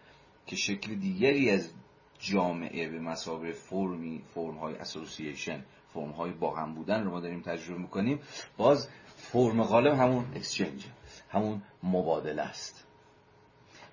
که 0.46 0.56
شکل 0.56 0.94
دیگری 0.94 1.50
از 1.50 1.72
جامعه 2.18 2.88
به 2.88 3.00
مسابقه 3.00 3.52
فرمی 3.52 4.22
فرم 4.34 4.54
های 4.54 4.74
اسوسییشن 4.74 5.64
فرم 5.94 6.10
های 6.10 6.32
با 6.32 6.56
هم 6.56 6.74
بودن 6.74 7.04
رو 7.04 7.10
ما 7.10 7.20
داریم 7.20 7.40
تجربه 7.40 7.80
می‌کنیم. 7.80 8.20
باز 8.56 8.88
فرم 9.16 9.62
غالب 9.62 9.94
همون 9.94 10.24
اکسچنج 10.34 10.86
همون 11.30 11.62
مبادله 11.82 12.42
است. 12.42 12.86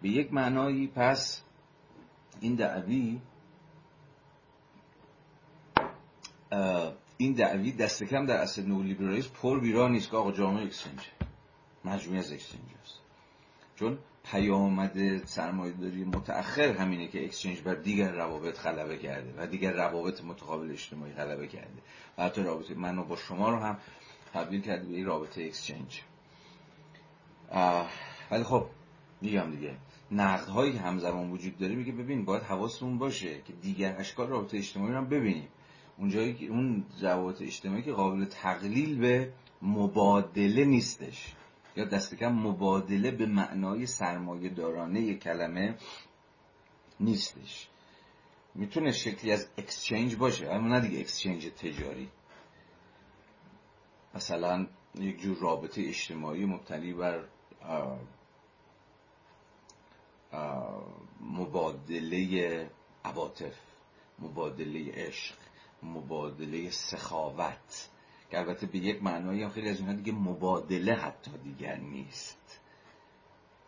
به 0.02 0.10
یک 0.10 0.34
معنایی 0.34 0.88
پس 0.88 1.44
این 2.42 2.56
دعوی 2.56 3.22
این 7.18 7.34
دعوی 7.34 7.72
دست 7.72 8.04
کم 8.04 8.26
در 8.26 8.38
اصل 8.38 8.66
نولیبرالیسم 8.66 9.30
پر 9.42 9.60
بیرا 9.60 9.88
نیست 9.88 10.10
که 10.10 10.18
آقا 10.18 10.32
جامعه 10.32 10.64
اکسچنج 10.64 11.00
مجموعه 11.86 12.20
از 12.20 12.32
اکسچنج 12.34 12.62
است 12.84 13.00
چون 13.76 13.98
پیامد 14.24 15.26
سرمایه 15.26 15.74
داری 15.74 16.04
متأخر 16.04 16.72
همینه 16.72 17.08
که 17.08 17.26
اکسچنج 17.26 17.62
بر 17.62 17.74
دیگر 17.74 18.12
روابط 18.12 18.60
غلبه 18.60 18.98
کرده 18.98 19.34
و 19.38 19.48
دیگر 19.48 19.72
روابط 19.74 20.24
متقابل 20.24 20.72
اجتماعی 20.72 21.14
غلبه 21.14 21.48
کرده. 21.48 21.82
و 22.18 22.24
حتی 22.24 22.44
رابطه 22.44 22.74
من 22.74 22.98
و 22.98 23.04
با 23.04 23.16
شما 23.16 23.50
رو 23.50 23.60
هم 23.60 23.78
تبدیل 24.34 24.62
کرده 24.62 24.88
به 24.88 25.04
رابطه 25.04 25.44
اکسچنج. 25.44 26.02
ولی 28.32 28.44
خب 28.44 28.66
میگم 29.22 29.52
دیگه 29.52 29.78
نقد 30.12 30.48
هایی 30.48 30.74
که 30.74 30.80
همزمان 30.80 31.32
وجود 31.32 31.58
داره 31.58 31.76
میگه 31.76 31.92
ببین 31.92 32.26
باید 32.26 32.44
حواستون 32.44 32.98
باشه 32.98 33.42
که 33.42 33.54
دیگر 33.54 33.96
اشکال 34.00 34.28
رابطه 34.28 34.58
اجتماعی 34.58 34.92
رو 34.92 34.98
هم 34.98 35.10
ببینیم. 35.10 35.48
اونجایی 35.98 36.34
که 36.34 36.46
اون 36.46 36.86
روابط 37.02 37.42
اجتماعی 37.42 37.82
که 37.82 37.92
قابل 37.92 38.26
تقلیل 38.26 39.00
به 39.00 39.34
مبادله 39.62 40.66
نیستش. 40.66 41.34
یا 41.76 41.86
دست 41.86 42.16
کم 42.16 42.32
مبادله 42.32 43.12
به 43.12 43.26
معنای 43.26 43.86
سرمایه 43.86 44.50
دارانه 44.50 45.14
کلمه 45.14 45.76
نیستش. 47.00 47.70
می‌تونه 48.56 48.92
شکلی 48.92 49.32
از 49.32 49.48
اکسچنج 49.58 50.16
باشه 50.16 50.50
اما 50.50 50.68
نه 50.68 50.80
دیگه 50.80 51.00
اکسچنج 51.00 51.48
تجاری. 51.48 52.10
مثلا 54.16 54.68
یک 54.96 55.22
جور 55.22 55.38
رابطه 55.38 55.82
اجتماعی 55.82 56.46
مبتنی 56.46 56.94
بر 56.94 57.24
مبادله 61.22 62.70
عواطف 63.06 63.58
مبادله 64.20 64.92
عشق 64.94 65.36
مبادله 65.84 66.70
سخاوت 66.70 67.90
که 68.32 68.40
البته 68.40 68.68
به 68.68 68.78
یک 68.78 69.04
معنایی 69.04 69.44
هم 69.44 69.50
خیلی 69.50 69.70
از 69.70 69.80
اونها 69.80 69.94
دیگه 69.94 70.12
مبادله 70.12 70.94
حتی 70.94 71.32
دیگر 71.44 71.76
نیست. 71.76 72.60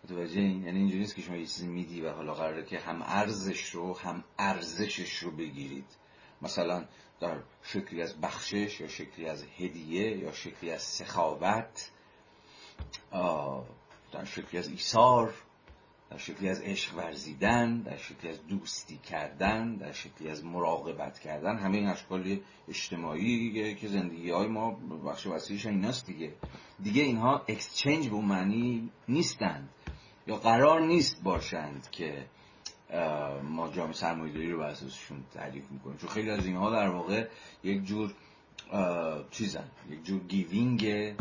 متوجه 0.04 0.39
این؟ 0.39 0.64
یعنی 0.64 0.80
اینجوری 0.80 1.00
نیست 1.00 1.16
که 1.16 1.22
شما 1.22 1.36
یه 1.36 1.46
چیزی 1.46 1.68
میدی 1.68 2.02
و 2.02 2.10
حالا 2.10 2.34
قراره 2.34 2.66
که 2.66 2.80
هم 2.80 3.02
ارزش 3.02 3.70
رو 3.70 3.98
هم 3.98 4.24
ارزشش 4.39 5.18
رو 5.18 5.32
بگیرید. 5.32 5.86
مثلا 6.42 6.86
در 7.20 7.39
شکلی 7.64 8.02
از 8.02 8.22
بخشش 8.22 8.82
یا 8.82 8.88
شکلی 8.88 9.28
از 9.28 9.44
هدیه 9.58 10.18
یا 10.18 10.32
شکلی 10.32 10.72
از 10.72 10.82
سخاوت 10.82 11.92
در 14.12 14.26
شکلی 14.26 14.59
از 14.59 14.68
ایثار 14.68 15.34
در 16.09 16.18
شکلی 16.18 16.49
از 16.49 16.62
عشق 16.62 16.97
ورزیدن 16.97 17.82
در 17.82 17.97
شکلی 17.97 18.30
از 18.30 18.47
دوستی 18.47 18.97
کردن 18.97 19.76
در 19.76 19.91
شکلی 19.91 20.30
از 20.30 20.45
مراقبت 20.45 21.20
کردن 21.20 21.57
همه 21.57 21.78
این 21.78 21.88
اشکال 21.88 22.39
اجتماعی 22.70 23.76
که 23.76 23.88
زندگی 23.88 24.32
های 24.32 24.47
ما 24.47 24.72
بخش 25.05 25.28
وسیعش 25.28 25.66
ایناست 25.66 26.05
دیگه. 26.05 26.34
دیگه 26.84 27.01
اینها 27.01 27.45
exchange 27.47 28.10
به 28.09 28.16
معنی 28.16 28.89
نیستند 29.07 29.70
یا 30.28 30.36
قرار 30.36 30.82
نیست 30.82 31.24
باشند 31.24 31.88
که 31.91 32.26
ما 33.43 33.70
جامعه 33.70 33.93
سرمایه‌داری 33.93 34.51
رو 34.51 34.59
بر 34.59 34.70
اساسشون 34.70 35.24
تعریف 35.34 35.64
می‌کنیم. 35.72 35.97
چون 35.97 36.09
خیلی 36.09 36.30
از 36.30 36.45
اینها 36.45 36.72
در 36.72 36.89
واقع 36.89 37.28
یک 37.64 37.84
جور 37.84 38.14
چیزن 39.32 39.68
یک 39.89 40.03
جور 40.03 40.20
giving 40.20 41.14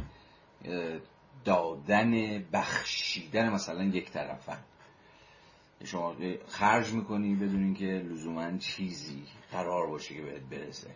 دادن 1.44 2.38
بخشیدن 2.52 3.50
مثلا 3.50 3.84
یک 3.84 4.10
طرفن. 4.10 4.58
شما 5.84 6.16
خرج 6.48 6.92
می‌کنی 6.92 7.34
بدون 7.34 7.62
اینکه 7.62 7.84
لزوما 7.84 8.58
چیزی 8.58 9.22
قرار 9.52 9.86
باشه 9.86 10.14
که 10.14 10.22
بهت 10.22 10.42
برسه. 10.42 10.90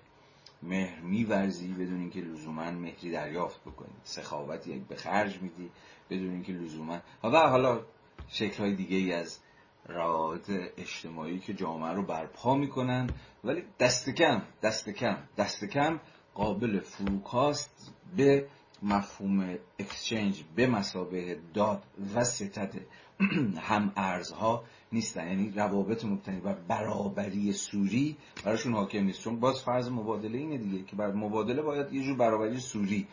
مهر 0.62 1.00
میورزی 1.00 1.72
بدون 1.72 2.00
اینکه 2.00 2.20
لزوما 2.20 2.70
مهری 2.70 3.10
دریافت 3.10 3.60
بکنی. 3.60 3.94
سخاوت 4.04 4.66
یک 4.66 4.82
به 4.82 4.96
خرج 4.96 5.42
میدی 5.42 5.70
بدون 6.10 6.30
اینکه 6.30 6.52
لزوما. 6.52 6.98
حالا 7.22 7.48
حالا 7.48 7.80
شکل 8.28 8.62
های 8.62 8.74
دیگه 8.74 8.96
ای 8.96 9.12
از 9.12 9.38
روابط 9.86 10.50
اجتماعی 10.76 11.38
که 11.38 11.54
جامعه 11.54 11.92
رو 11.92 12.02
برپا 12.02 12.54
می‌کنن. 12.54 13.10
ولی 13.44 13.64
دست 13.78 14.10
کم 14.10 14.42
دست 14.62 14.90
کم 14.90 15.16
دست 15.36 15.64
کم 15.64 16.00
قابل 16.34 16.80
فروکاست 16.80 17.92
به 18.16 18.48
مفهوم 18.84 19.58
اکسچنج 19.78 20.42
به 20.56 20.66
مسابه 20.66 21.38
داد 21.54 21.82
و 22.14 22.24
ستت 22.24 22.74
هم 23.68 23.92
ارزها 23.96 24.64
نیستن. 24.92 25.26
یعنی 25.28 25.50
روابط 25.50 26.04
مبتنی 26.04 26.40
بر 26.40 26.54
برابری 26.54 27.52
سوری 27.52 28.16
براشون 28.44 28.74
حاکم 28.74 29.04
نیست. 29.04 29.20
چون 29.22 29.40
باز 29.40 29.62
فرض 29.62 29.88
مبادله 29.90 30.38
اینه 30.38 30.58
دیگه 30.58 30.84
که 30.84 30.96
بر 30.96 31.12
مبادله 31.12 31.62
باید 31.62 31.92
یه 31.92 32.02
جور 32.02 32.16
برابری 32.16 32.60
سوری 32.60 33.06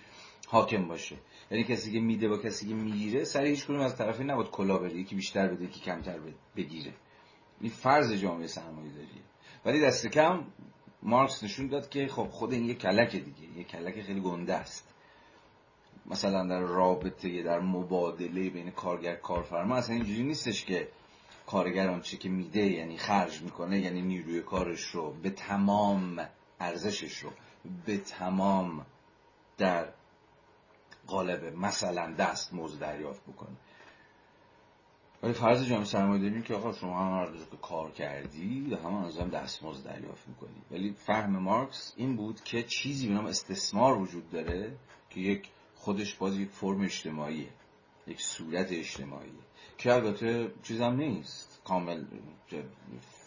حاکم 0.47 0.88
باشه. 0.88 1.15
یعنی 1.51 1.63
کسی 1.63 1.91
که 1.91 1.99
میده 1.99 2.30
با 2.30 2.38
کسی 2.38 2.67
که 2.67 2.74
می‌گیره 2.74 3.24
سر 3.24 3.43
هیچ 3.43 3.65
کنون 3.65 3.82
از 3.82 3.97
طرفی 3.97 4.24
نباید 4.24 4.49
کلا 4.49 4.78
بده. 4.78 4.95
یکی 4.95 5.15
بیشتر 5.15 5.47
بده 5.47 5.63
یکی 5.63 5.80
کمتر 5.80 6.19
بگیره. 6.55 6.93
این 7.61 7.72
فرض 7.72 8.13
جامعه 8.13 8.47
سرمایه 8.47 8.91
داریه. 8.91 9.22
ولی 9.65 9.82
دست 9.82 10.07
کم 10.07 10.43
مارکس 11.03 11.43
نشون 11.43 11.67
داد 11.67 11.89
که 11.89 12.07
خب 12.07 12.28
خود 12.32 12.53
این 12.53 12.65
یه 12.65 12.74
کلک 12.74 13.11
دیگه. 13.11 13.57
یه 13.57 13.63
کلک 13.63 14.01
خیلی 14.01 14.22
گنده 14.22 14.53
است. 14.53 14.90
مثلا 16.06 16.47
در 16.47 16.60
رابطه 16.60 17.43
در 17.43 17.60
مبادله 17.60 18.49
بین 18.49 18.72
کارگر 18.72 19.16
کارفرما 19.16 19.76
اصلا 19.76 19.95
اینجوری 19.95 20.24
نیستش 20.24 20.66
که 20.66 20.88
کارگر 21.47 21.89
آنچه 21.89 22.18
که 22.18 22.30
میده 22.30 22.62
یعنی 22.62 22.97
خرج 22.97 23.41
می‌کنه 23.41 23.80
یعنی 23.80 24.02
نیروی 24.02 24.41
کارش 24.41 24.82
رو 24.82 25.14
به 25.24 25.30
تمام 25.30 26.28
ارزشش 26.60 27.18
رو 27.18 27.30
به 27.86 27.97
تمام 27.97 28.86
در 29.58 29.88
قالب 31.08 31.56
مثلا 31.56 32.12
دست 32.12 32.54
موز 32.54 32.80
دریافت 32.80 33.24
بکنه. 33.24 33.56
ولی 35.24 35.34
فرض 35.34 35.66
جامعه 35.66 35.86
سرمایه 35.86 36.22
داریم 36.22 36.41
که 36.41 36.56
آقا 36.56 36.74
شما 36.74 36.99
هم 36.99 37.34
که 37.52 37.58
کار 37.62 37.91
کردی 37.91 38.68
و 38.72 38.76
هم 38.76 38.95
از 38.95 39.18
هم 39.18 39.30
دستمزد 39.30 39.86
دریافت 39.86 40.28
می‌کنی. 40.28 40.62
ولی 40.72 40.93
فهم 40.93 41.38
مارکس 41.38 41.93
این 41.97 42.16
بود 42.16 42.43
که 42.43 42.64
چیزی 42.64 43.08
به 43.08 43.14
نام 43.14 43.26
استثمار 43.26 43.97
وجود 43.97 44.30
داره 44.30 44.78
که 45.10 45.20
یک 45.20 45.49
خودش 45.82 46.15
باز 46.15 46.39
یک 46.39 46.49
فرم 46.49 46.82
اجتماعیه 46.82 47.49
یک 48.07 48.21
صورت 48.21 48.71
اجتماعیه 48.71 49.32
که 49.77 49.93
البته 49.93 50.51
چیزم 50.63 50.95
نیست 50.95 51.61
کامل 51.65 52.05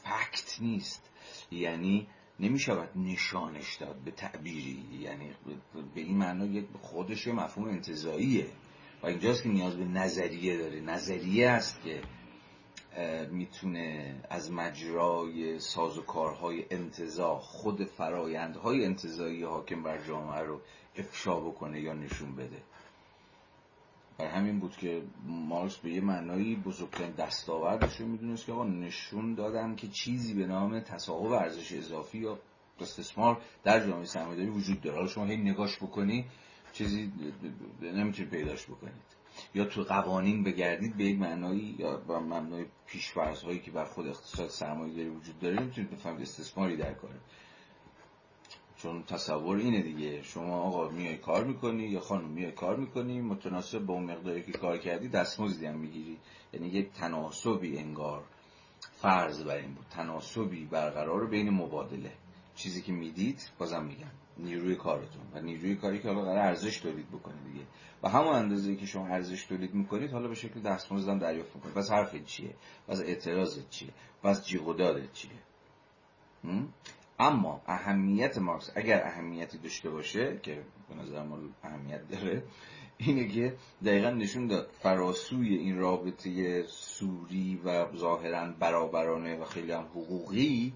فکت 0.02 0.58
نیست. 0.60 1.10
یعنی 1.50 2.06
نمی 2.40 2.58
شود 2.58 2.88
نشانش 2.96 3.76
داد 3.76 3.96
به 3.96 4.10
تعبیری. 4.10 4.84
یعنی 5.00 5.30
به 5.94 6.00
این 6.00 6.16
معنا 6.16 6.46
یک 6.46 6.66
خودش 6.80 7.28
مفهوم 7.28 7.68
انتظاییه 7.68 8.46
و 9.02 9.06
اینجاست 9.06 9.42
که 9.42 9.48
نیاز 9.48 9.76
به 9.76 9.84
نظریه 9.84 10.58
داره. 10.58 10.80
نظریه 10.80 11.48
است 11.48 11.82
که 11.82 12.02
می‌تونه 13.30 14.20
از 14.30 14.52
مجرای 14.52 15.58
سازوکارهای 15.58 16.64
انتظا 16.70 17.38
خود 17.38 17.84
فرایندهای 17.84 18.84
انتظایی 18.84 19.42
حاکم 19.42 19.82
بر 19.82 20.06
جامعه 20.06 20.40
رو 20.40 20.60
افشا 20.96 21.40
بکنه 21.40 21.80
یا 21.80 21.92
نشون 21.92 22.36
بده. 22.36 22.62
بر 24.18 24.26
همین 24.26 24.60
بود 24.60 24.76
که 24.76 25.02
مارکس 25.26 25.76
به 25.76 25.90
یه 25.90 26.00
معنایی 26.00 26.56
بزرگترین 26.56 27.10
دستاوردش 27.10 28.00
رو 28.00 28.06
می‌دونست 28.06 28.46
که 28.46 28.52
آقا 28.52 28.64
نشون 28.64 29.34
دادن 29.34 29.74
که 29.74 29.88
چیزی 29.88 30.34
به 30.34 30.46
نام 30.46 30.80
تصاحب 30.80 31.32
ارزش 31.32 31.72
اضافی 31.72 32.18
یا 32.18 32.38
استثمار 32.80 33.40
در 33.64 33.86
جامعه 33.86 34.04
سرمایه‌داری 34.04 34.50
وجود 34.50 34.80
داره. 34.80 34.96
حالا 34.96 35.08
شما 35.08 35.24
هی 35.24 35.36
نگاش 35.36 35.76
بکنی 35.76 36.24
چیزی 36.72 37.12
نمی‌تونید 37.82 38.30
پیداش 38.30 38.66
بکنید. 38.66 39.14
یا 39.54 39.64
تو 39.64 39.82
قوانین 39.82 40.44
بگردید 40.44 40.96
به 40.96 41.04
یک 41.04 41.18
معنایی 41.18 41.76
یا 41.78 41.96
به 41.96 42.18
معنای 42.18 42.66
پیشفرض 42.86 43.42
هایی 43.42 43.58
که 43.58 43.70
بر 43.70 43.84
خود 43.84 44.06
اقتصاد 44.06 44.48
سرمایه 44.48 44.94
داری 44.94 45.08
وجود 45.08 45.38
داره 45.38 45.60
نمی‌تونید 45.60 45.90
بفهمید 45.90 46.22
استثماری 46.22 46.76
در 46.76 46.94
کاره. 46.94 47.20
چون 48.84 49.02
تصور 49.02 49.56
اینه 49.56 49.82
دیگه. 49.82 50.22
شما 50.22 50.60
آقا 50.60 50.88
میای 50.88 51.16
کار 51.16 51.44
می‌کنی 51.44 51.82
یا 51.82 52.00
خانم 52.00 52.28
میای 52.28 52.52
کار 52.52 52.76
می‌کنی 52.76 53.20
متناسب 53.20 53.78
با 53.78 53.94
اون 53.94 54.04
مقداری 54.04 54.42
که 54.42 54.52
کار 54.52 54.78
کردی 54.78 55.08
دستمزدی 55.08 55.66
هم 55.66 55.78
می‌گیری. 55.78 56.18
یعنی 56.52 56.68
یک 56.68 56.92
تناسبی 56.92 57.78
انگار 57.78 58.24
فرض 59.02 59.44
بر 59.44 59.56
این 59.56 59.74
بود. 59.74 59.86
تناسبی 59.90 60.64
برقرار 60.64 61.26
بین 61.26 61.50
مبادله. 61.50 62.12
چیزی 62.54 62.82
که 62.82 62.92
می‌دید 62.92 63.50
بازم 63.58 63.84
میگم 63.84 64.10
نیروی 64.38 64.76
کارتون. 64.76 65.22
و 65.34 65.40
نیروی 65.40 65.76
کاری 65.76 65.98
که 66.02 66.08
حالا 66.08 66.22
قرار 66.22 66.38
ارزش 66.38 66.78
تولید 66.80 67.08
بکنه 67.08 67.42
دیگه. 67.52 67.64
و 68.02 68.08
همون 68.08 68.34
اندازه 68.34 68.76
که 68.76 68.86
شما 68.86 69.06
ارزش 69.06 69.44
تولید 69.44 69.74
می‌کنید 69.74 70.10
حالا 70.10 70.28
به 70.28 70.34
شکل 70.34 70.60
دستمزد 70.60 71.08
هم 71.08 71.18
دریافت 71.18 71.56
می‌کنید. 71.56 71.74
بس 71.74 71.90
حرف 71.90 72.24
چیه؟ 72.24 72.54
بس 72.88 73.00
اعتراض 73.00 73.68
چیه؟ 73.70 73.90
بس 74.24 74.46
جیغ 74.46 75.12
چیه؟ 75.12 75.30
اما 77.18 77.60
اهمیت 77.66 78.38
مارکس 78.38 78.70
اگر 78.74 79.06
اهمیتی 79.06 79.58
داشته 79.58 79.90
باشه 79.90 80.38
که 80.42 80.62
به 80.88 80.94
نظر 80.94 81.22
ما 81.22 81.38
اهمیت 81.62 82.08
داره 82.08 82.42
اینه 82.98 83.28
که 83.28 83.56
دقیقا 83.84 84.10
نشون 84.10 84.46
داد 84.46 84.70
فراسوی 84.82 85.54
این 85.54 85.78
رابطه 85.78 86.62
سوری 86.66 87.60
و 87.64 87.96
ظاهرا 87.96 88.52
برابرانه 88.60 89.36
و 89.36 89.44
خیلی 89.44 89.72
هم 89.72 89.84
حقوقی 89.84 90.72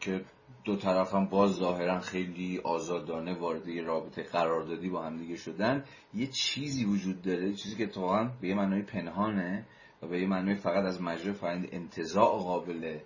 که 0.00 0.24
دو 0.64 0.76
طرف 0.76 1.14
هم 1.14 1.26
باز 1.26 1.52
ظاهرا 1.52 2.00
خیلی 2.00 2.58
آزادانه 2.58 3.34
وارد 3.34 3.78
رابطه 3.78 4.22
قراردادی 4.22 4.88
با 4.88 5.02
هم 5.02 5.16
دیگه 5.16 5.36
شدن 5.36 5.84
یه 6.14 6.26
چیزی 6.26 6.84
وجود 6.84 7.22
داره 7.22 7.52
چیزی 7.52 7.76
که 7.76 7.84
اتفاقا 7.84 8.30
به 8.40 8.48
یه 8.48 8.54
معنای 8.54 8.82
پنهانه 8.82 9.66
و 10.02 10.06
به 10.06 10.20
یه 10.20 10.26
معنای 10.26 10.54
فقط 10.54 10.84
از 10.84 11.02
مجرد 11.02 11.34
فرند 11.34 11.68
انتظاع 11.72 12.38
قابل 12.38 12.98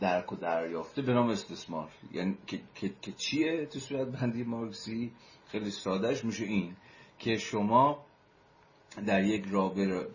درک 0.00 0.32
و 0.32 0.36
دریافته 0.36 1.02
به 1.02 1.12
نام 1.12 1.28
استثمار. 1.28 1.90
یعنی 2.12 2.38
که, 2.46 2.60
که،, 2.74 3.12
چیه 3.12 3.66
تو 3.66 3.78
صورت 3.78 4.08
بندی 4.08 4.42
مارکسی؟ 4.42 5.12
خیلی 5.46 5.70
سادهش 5.70 6.24
میشه 6.24 6.44
این 6.44 6.76
که 7.18 7.36
شما 7.36 8.04
در 9.06 9.24
یک 9.24 9.44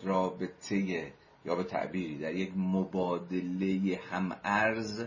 رابطه 0.02 1.12
یا 1.44 1.54
به 1.54 1.64
تعبیری 1.64 2.18
در 2.18 2.34
یک 2.34 2.52
مبادله 2.56 4.00
هم 4.10 4.36
ارز 4.44 5.04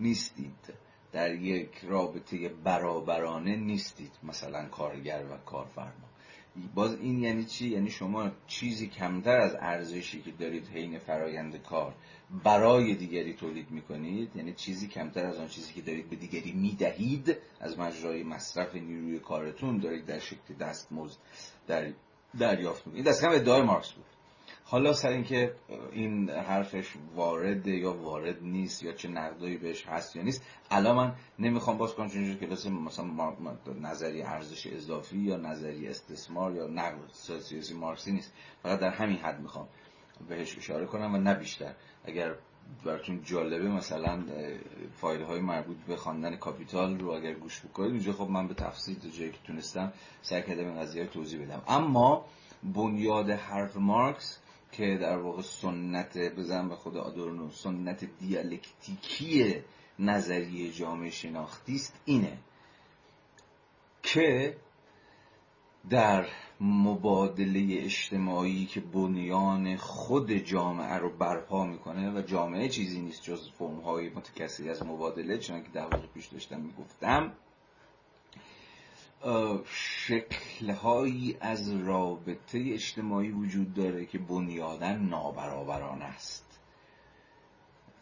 نیستید. 0.00 0.74
در 1.12 1.34
یک 1.34 1.84
رابطه 1.84 2.48
برابرانه 2.48 3.56
نیستید 3.56 4.12
مثلا 4.22 4.68
کارگر 4.68 5.24
و 5.30 5.36
کارفرما. 5.36 6.08
باز 6.74 6.94
این 7.00 7.22
یعنی 7.22 7.44
چی؟ 7.44 7.68
یعنی 7.68 7.90
شما 7.90 8.30
چیزی 8.46 8.86
کمتر 8.86 9.36
از 9.36 9.56
ارزشی 9.60 10.22
که 10.22 10.30
دارید 10.30 10.68
حین 10.68 10.98
فرایند 10.98 11.62
کار 11.62 11.94
برای 12.44 12.94
دیگری 12.94 13.34
تولید 13.34 13.70
می‌کنید 13.70 14.36
یعنی 14.36 14.52
چیزی 14.52 14.88
کمتر 14.88 15.26
از 15.26 15.38
آن 15.38 15.48
چیزی 15.48 15.72
که 15.72 15.80
دارید 15.80 16.10
به 16.10 16.16
دیگری 16.16 16.52
می‌دهید 16.52 17.36
از 17.60 17.78
مجرای 17.78 18.22
مصرف 18.22 18.74
نیروی 18.74 19.18
کارتون 19.18 19.78
دارید 19.78 20.06
در 20.06 20.18
شکل 20.18 20.54
دستمزد 20.60 21.18
در 21.66 21.92
دریافت 22.38 22.86
می‌کنید. 22.86 23.06
این 23.06 23.12
دست 23.14 23.22
کم 23.22 23.30
ادعای 23.30 23.62
مارکس 23.62 23.92
بود. 23.92 24.04
حالا 24.68 24.92
سر 24.92 25.08
اینکه 25.08 25.54
این 25.92 26.30
حرفش 26.30 26.92
وارد 27.14 27.66
یا 27.66 27.92
وارد 27.92 28.42
نیست 28.42 28.82
یا 28.82 28.92
چه 28.92 29.08
نقدایی 29.08 29.56
بهش 29.56 29.86
هست 29.86 30.16
یا 30.16 30.22
نیست 30.22 30.42
الان 30.70 30.96
من 30.96 31.14
نمی‌خوام 31.38 31.78
باز 31.78 31.94
کنم 31.94 32.08
چون 32.08 32.34
کلاس 32.34 32.66
مثلا 32.66 33.06
نظری 33.80 34.22
ارزش 34.22 34.66
اضافی 34.66 35.18
یا 35.18 35.36
نظری 35.36 35.88
استثمار 35.88 36.54
یا 36.54 36.66
نقد 36.66 36.98
سیاسی 37.12 37.74
مارکسی 37.74 38.12
نیست. 38.12 38.32
فقط 38.62 38.80
در 38.80 38.90
همین 38.90 39.16
حد 39.16 39.40
می‌خوام 39.40 39.68
بهش 40.28 40.58
اشاره 40.58 40.86
کنم 40.86 41.14
و 41.14 41.18
نه 41.18 41.34
بیشتر. 41.34 41.74
اگر 42.04 42.34
براتون 42.84 43.22
جالبه 43.22 43.68
مثلا 43.68 44.24
فایل 44.94 45.22
های 45.22 45.40
مربوط 45.40 45.76
به 45.76 45.96
خواندن 45.96 46.36
کاپیتال 46.36 46.98
رو 46.98 47.10
اگر 47.10 47.34
گوش 47.34 47.60
بکنید 47.60 47.90
اونجا 47.90 48.12
خب 48.12 48.28
من 48.30 48.48
به 48.48 48.54
تفصیل 48.54 48.98
تا 48.98 49.08
جایی 49.08 49.30
که 49.30 49.38
تونستم 49.44 49.92
سعی 50.22 50.42
کردم 50.42 50.66
این 50.66 50.80
قضیه 50.80 51.06
توضیح 51.06 51.44
بدم. 51.44 51.62
اما 51.68 52.24
بنیاد 52.62 53.30
حرف 53.30 53.76
مارکس 53.76 54.38
که 54.72 54.98
در 55.00 55.18
واقع 55.18 55.42
سنت 55.42 56.18
بزن 56.18 56.68
به 56.68 56.76
خود 56.76 56.96
آدورنو 56.96 57.50
سنت 57.50 58.04
دیالکتیکی 58.18 59.54
نظریه 59.98 60.72
جامعه 60.72 61.10
شناختی 61.10 61.74
است 61.74 62.00
اینه 62.04 62.38
که 64.02 64.56
در 65.90 66.26
مبادله 66.60 67.84
اجتماعی 67.84 68.66
که 68.66 68.80
بنیان 68.80 69.76
خود 69.76 70.32
جامعه 70.32 70.94
رو 70.94 71.16
برپا 71.16 71.64
می‌کنه 71.64 72.18
و 72.18 72.22
جامعه 72.22 72.68
چیزی 72.68 73.00
نیست 73.00 73.22
جز 73.22 73.50
فرمهای 73.50 74.08
متکثری 74.08 74.70
از 74.70 74.86
مبادله 74.86 75.38
چون 75.38 75.62
که 75.62 75.68
در 75.68 75.88
پیش 76.14 76.26
داشتم 76.26 76.60
می‌گفتم 76.60 77.32
شکلهایی 79.64 81.36
از 81.40 81.70
رابطه 81.76 82.64
اجتماعی 82.72 83.30
وجود 83.30 83.74
داره 83.74 84.06
که 84.06 84.18
بنیادا 84.18 84.92
نابرابران 84.92 86.02
است. 86.02 86.58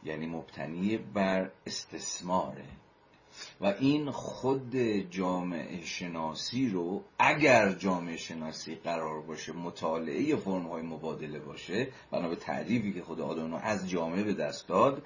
یعنی 0.05 0.27
مبتنی 0.27 0.97
بر 0.97 1.51
استثماره. 1.66 2.64
و 3.61 3.66
این 3.66 4.11
خود 4.11 4.77
جامعه 5.11 5.85
شناسی 5.85 6.68
رو 6.68 7.03
اگر 7.18 7.72
جامعه 7.72 8.16
شناسی 8.16 8.75
قرار 8.75 9.20
باشه 9.20 9.53
مطالعه 9.53 10.37
فرم 10.37 10.66
های 10.66 10.83
مبادله 10.83 11.39
باشه 11.39 11.89
بنا 12.11 12.29
به 12.29 12.37
تعریفی 12.37 12.93
که 12.93 13.03
خود 13.03 13.20
آدانو 13.20 13.57
از 13.57 13.91
جامعه 13.91 14.22
به 14.22 14.35
دست 14.35 14.68
داد 14.68 15.03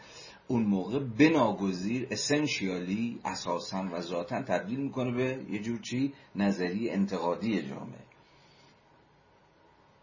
اون 0.48 0.62
موقع 0.62 0.98
بناگزیر 0.98 2.08
اسنشیالی 2.10 3.20
اساسا 3.24 3.88
و 3.92 4.00
ذاتا 4.00 4.42
تبدیل 4.42 4.80
می‌کنه 4.80 5.12
به 5.12 5.44
یه 5.50 5.58
جور 5.58 5.80
چی؟ 5.80 6.14
نظری 6.36 6.90
انتقادی 6.90 7.62
جامعه. 7.62 8.08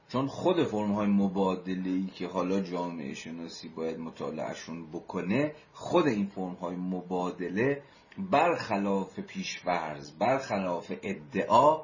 چون 0.08 0.28
خود 0.28 0.64
فرم 0.64 0.92
های 0.92 1.08
مبادله 1.08 1.90
ای 1.90 2.08
که 2.08 2.28
حالا 2.28 2.62
جامعه 2.62 3.14
شناسی 3.14 3.70
باید 3.70 4.00
مطالعهشون 4.00 4.88
بکنه 4.92 5.54
خود 5.74 6.08
این 6.08 6.26
فرم 6.26 6.54
های 6.54 6.76
مبادله 6.76 7.82
برخلاف 8.18 9.20
پیشورز 9.20 10.12
برخلاف 10.12 10.92
ادعا 11.04 11.82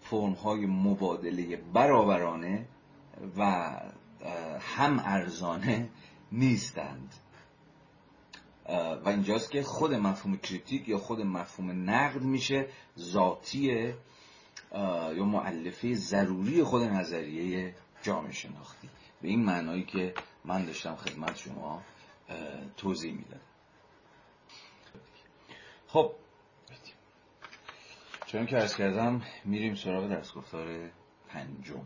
فرم 0.00 0.32
های 0.32 0.66
مبادله 0.66 1.56
برابرانه 1.56 2.66
و 3.38 3.42
هم 4.60 4.98
ارزانه 5.04 5.88
نیستند. 6.32 7.14
و 9.04 9.08
اینجاست 9.08 9.50
که 9.50 9.62
خود 9.62 9.94
مفهوم 9.94 10.36
کریتیک 10.36 10.88
یا 10.88 10.98
خود 10.98 11.20
مفهوم 11.20 11.90
نقد 11.90 12.22
میشه 12.22 12.66
ذاتی 12.98 13.94
یا 15.14 15.24
معلفه 15.24 15.94
ضروری 15.94 16.62
خود 16.62 16.82
نظریه 16.82 17.74
جامعه 18.02 18.32
شناختی. 18.32 18.88
به 19.22 19.28
این 19.28 19.44
معنایی 19.44 19.84
که 19.84 20.14
من 20.44 20.64
داشتم 20.64 20.96
خدمت 20.96 21.36
شما 21.36 21.82
توضیح 22.76 23.12
می‌دادم 23.12 23.40
خب 25.88 26.12
چون 28.26 28.46
که 28.46 28.56
ارز 28.56 28.76
کردم 28.76 29.22
میریم 29.44 29.74
سراغ 29.74 30.08
دستگفتار 30.08 30.90
پنجم. 31.28 31.82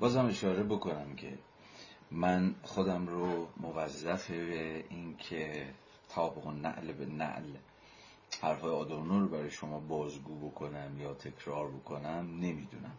بازم 0.00 0.26
اشاره 0.26 0.62
بکنم 0.62 1.16
که 1.16 1.38
من 2.14 2.54
خودم 2.62 3.06
رو 3.06 3.48
موظف 3.56 4.30
به 4.30 4.84
این 4.90 5.16
که 5.16 5.66
تابق 6.08 6.46
نعل 6.46 6.92
به 6.92 7.06
نعل 7.06 7.56
حرفای 8.42 8.70
آدورنو 8.70 9.20
رو 9.20 9.28
برای 9.28 9.50
شما 9.50 9.80
بازگو 9.80 10.50
بکنم 10.50 11.00
یا 11.00 11.14
تکرار 11.14 11.70
بکنم 11.70 12.38
نمی‌دونم. 12.40 12.96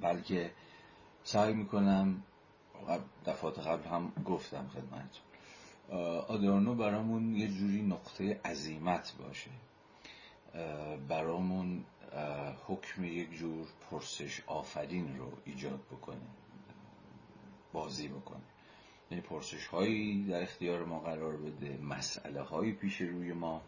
بلکه 0.00 0.52
سعی 1.24 1.54
می‌کنم 1.54 2.22
دفعات 3.26 3.58
قبل 3.58 3.88
هم 3.88 4.12
گفتم 4.24 4.68
خدمتتون 4.68 5.24
آدورنو 6.28 6.74
برامون 6.74 7.36
یه 7.36 7.48
جوری 7.48 7.82
نقطه 7.82 8.40
عظیمت 8.44 9.14
باشه. 9.18 9.50
برامون 11.08 11.84
حکم 12.66 13.04
یک 13.04 13.32
جور 13.32 13.66
پرسش 13.90 14.42
آفرین 14.46 15.18
رو 15.18 15.32
ایجاد 15.44 15.80
بکنه. 15.90 16.41
بازی 17.72 18.08
بکنه. 18.08 18.42
یعنی 19.10 19.22
پرسش 19.22 19.66
هایی 19.66 20.24
در 20.24 20.42
اختیار 20.42 20.84
ما 20.84 20.98
قرار 20.98 21.36
بده 21.36 21.78
مسئله 21.82 22.42
هایی 22.42 22.72
پیش 22.72 23.00
روی 23.00 23.32
ما 23.32 23.62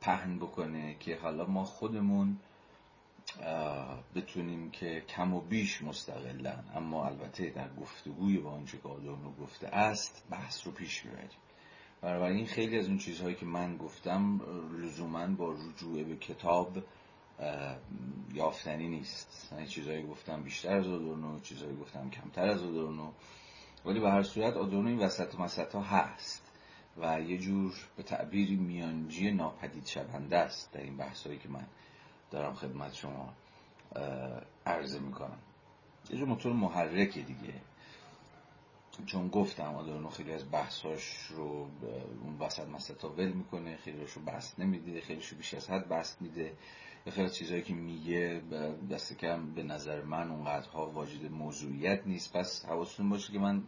پهن 0.00 0.38
بکنه 0.38 0.96
که 1.00 1.16
حالا 1.16 1.46
ما 1.46 1.64
خودمون 1.64 2.38
بتونیم 4.14 4.70
که 4.70 5.00
کم 5.08 5.34
و 5.34 5.40
بیش 5.40 5.82
مستقلن. 5.82 6.64
اما 6.74 7.06
البته 7.06 7.50
در 7.50 7.68
گفتگوی 7.74 8.38
با 8.38 8.50
آنچه 8.50 8.78
که 8.78 8.88
آدورنو 8.88 9.32
گفته 9.32 9.66
است 9.66 10.24
بحث 10.30 10.66
رو 10.66 10.72
پیش 10.72 11.02
ببریم 11.02 11.28
بنابراین 12.00 12.46
خیلی 12.46 12.78
از 12.78 12.88
اون 12.88 12.98
چیزهایی 12.98 13.34
که 13.34 13.46
من 13.46 13.76
گفتم 13.76 14.40
لزوما 14.78 15.26
با 15.26 15.52
رجوع 15.52 16.02
به 16.02 16.16
کتاب 16.16 16.78
یافتنی 18.32 18.88
نیست. 18.88 19.48
یعنی 19.52 19.66
چیزهایی 19.66 20.06
گفتم 20.06 20.42
بیشتر 20.42 20.76
از 20.76 20.86
آدورنو 20.86 21.40
چیزهایی 21.40 21.76
گفتم 21.76 22.10
کمتر 22.10 22.48
از 22.48 22.62
آدورنو. 22.62 23.10
ولی 23.84 24.00
به 24.00 24.10
هر 24.10 24.22
صورت 24.22 24.56
آدورنو 24.56 24.88
این 24.88 24.98
وسط 24.98 25.34
مسط 25.40 25.74
ها 25.74 25.82
هست 25.82 26.42
و 26.96 27.20
یه 27.20 27.38
جور 27.38 27.74
به 27.96 28.02
تعبیری 28.02 28.56
میانجی 28.56 29.30
ناپدید 29.30 29.86
شونده 29.86 30.36
است 30.36 30.72
در 30.72 30.80
این 30.80 30.96
بحثایی 30.96 31.38
که 31.38 31.48
من 31.48 31.66
دارم 32.30 32.54
خدمت 32.54 32.94
شما 32.94 33.34
عرضه 34.66 34.98
می‌کنم. 34.98 35.38
یه 36.10 36.18
جور 36.18 36.28
موتور 36.28 36.52
محرک 36.52 37.14
دیگه. 37.14 37.54
چون 39.06 39.28
گفتم 39.28 39.74
آدورنو 39.74 40.08
خیلی 40.08 40.32
از 40.32 40.50
بحثاش 40.50 41.16
رو 41.30 41.68
اون 42.22 42.38
وسط 42.40 42.68
مسطا 42.68 43.08
ول 43.08 43.32
می‌کنه 43.32 43.76
خیلی 43.76 44.04
رو 44.14 44.22
بست 44.22 44.60
نمیده 44.60 45.00
خیلی 45.00 45.20
رو 45.30 45.36
بیش 45.36 45.54
از 45.54 45.70
حد 45.70 45.88
بست 45.88 46.22
میده. 46.22 46.52
خیلی 47.10 47.30
چیزهایی 47.30 47.62
که 47.62 47.74
میگه 47.74 48.42
دست 48.90 49.18
کم 49.18 49.54
به 49.54 49.62
نظر 49.62 50.02
من 50.02 50.30
اونقدرها 50.30 50.90
واجد 50.90 51.30
موضوعیت 51.30 52.06
نیست. 52.06 52.36
پس 52.36 52.64
حواستون 52.64 53.08
باشه 53.08 53.32
که 53.32 53.38
من 53.38 53.62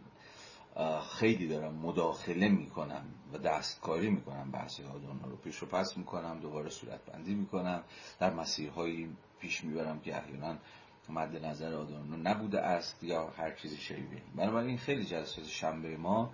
خیلی 1.19 1.47
دارم 1.47 1.73
مداخله 1.75 2.49
می‌کنم 2.49 3.05
و 3.33 3.37
دستکاری 3.37 4.09
می‌کنم 4.09 4.51
بحث 4.51 4.79
آدورنو 4.79 5.29
رو. 5.29 5.35
پیش 5.35 5.55
رو 5.55 5.67
پس 5.67 5.97
می‌کنم 5.97 6.39
دوباره 6.39 6.69
صورت 6.69 7.05
بندی 7.05 7.35
می‌کنم. 7.35 7.83
در 8.19 8.33
مسیرهایی 8.33 9.09
پیش 9.39 9.63
می‌برم 9.63 9.99
که 9.99 10.17
احیانا 10.17 10.57
مد 11.09 11.45
نظر 11.45 11.73
آدورنو 11.73 12.17
نبوده 12.17 12.61
است 12.61 13.03
یا 13.03 13.27
هر 13.27 13.51
چیزی 13.51 13.77
شبیه 13.77 14.21
بنابراین 14.35 14.77
خیلی 14.77 15.05
جلسات 15.05 15.45
شنبه 15.45 15.97
ما 15.97 16.33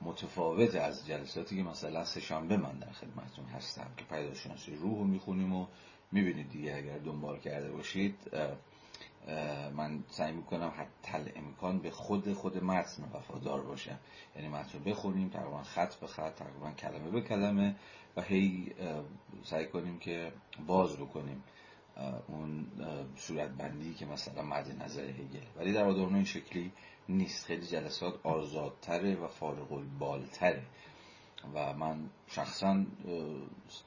متفاوت 0.00 0.74
از 0.74 1.06
جلساتی 1.06 1.56
که 1.56 1.62
مثلا 1.62 2.04
سه 2.04 2.20
شنبه 2.20 2.56
من 2.56 2.78
در 2.78 2.92
خدمتتون 2.92 3.44
هستم 3.44 3.86
که 3.96 4.04
پیداشناسی 4.04 4.74
روح 4.74 4.98
رو 4.98 5.04
می‌خونیم 5.04 5.54
و 5.54 5.66
می‌بینید 6.12 6.50
دیگه 6.50 6.74
اگر 6.76 6.98
دنبال 6.98 7.38
کرده 7.38 7.70
باشید 7.70 8.14
من 9.76 10.04
سعی 10.10 10.32
می‌کنم 10.32 10.72
حتی 10.76 11.32
امکان 11.36 11.78
به 11.78 11.90
خود 11.90 12.32
خود 12.32 12.64
متن 12.64 13.02
وفادار 13.14 13.60
باشم. 13.60 13.98
یعنی 14.36 14.48
متن 14.48 14.78
رو 14.78 14.84
بخونیم 14.84 15.28
تقریبا 15.28 15.62
خط 15.62 15.94
به 15.94 16.06
خط 16.06 16.34
تقریبا 16.34 16.70
کلمه 16.70 17.10
به 17.10 17.20
کلمه 17.20 17.74
و 18.16 18.22
هی 18.22 18.72
سعی 19.44 19.66
کنیم 19.66 19.98
که 19.98 20.32
باز 20.66 20.96
بکنیم 20.96 21.42
اون 22.28 22.66
صورت 23.16 23.50
بندی 23.50 23.94
که 23.94 24.06
مثلا 24.06 24.42
مد 24.42 24.82
نظر 24.82 25.04
هگل. 25.04 25.46
ولی 25.56 25.72
در 25.72 25.84
آدورنو 25.84 26.14
این 26.14 26.24
شکلی 26.24 26.72
نیست. 27.08 27.44
خیلی 27.44 27.66
جلسات 27.66 28.26
آزادتره 28.26 29.16
و 29.16 29.28
فارغ 29.28 29.72
البالتره 29.72 30.62
و 31.54 31.74
من 31.74 32.10
شخصا 32.26 32.84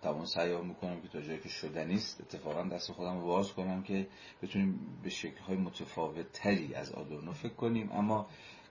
تمام 0.01 0.25
سعی 0.25 0.61
می‌کنم 0.61 1.01
که 1.01 1.07
تا 1.07 1.21
جایی 1.21 1.39
که 1.39 1.49
شده 1.49 1.83
نیست 1.83 2.21
اتفاقا 2.21 2.63
دست 2.63 2.91
خودم 2.91 3.19
رو 3.19 3.25
باز 3.25 3.53
کنم 3.53 3.83
که 3.83 4.07
بتونیم 4.41 4.97
به 5.03 5.09
شکلهای 5.09 5.57
متفاوت 5.57 6.31
تری 6.31 6.73
از 6.75 6.91
آدورنو 6.91 7.31
فکر 7.31 7.53
کنیم. 7.53 7.91
اما 7.91 8.27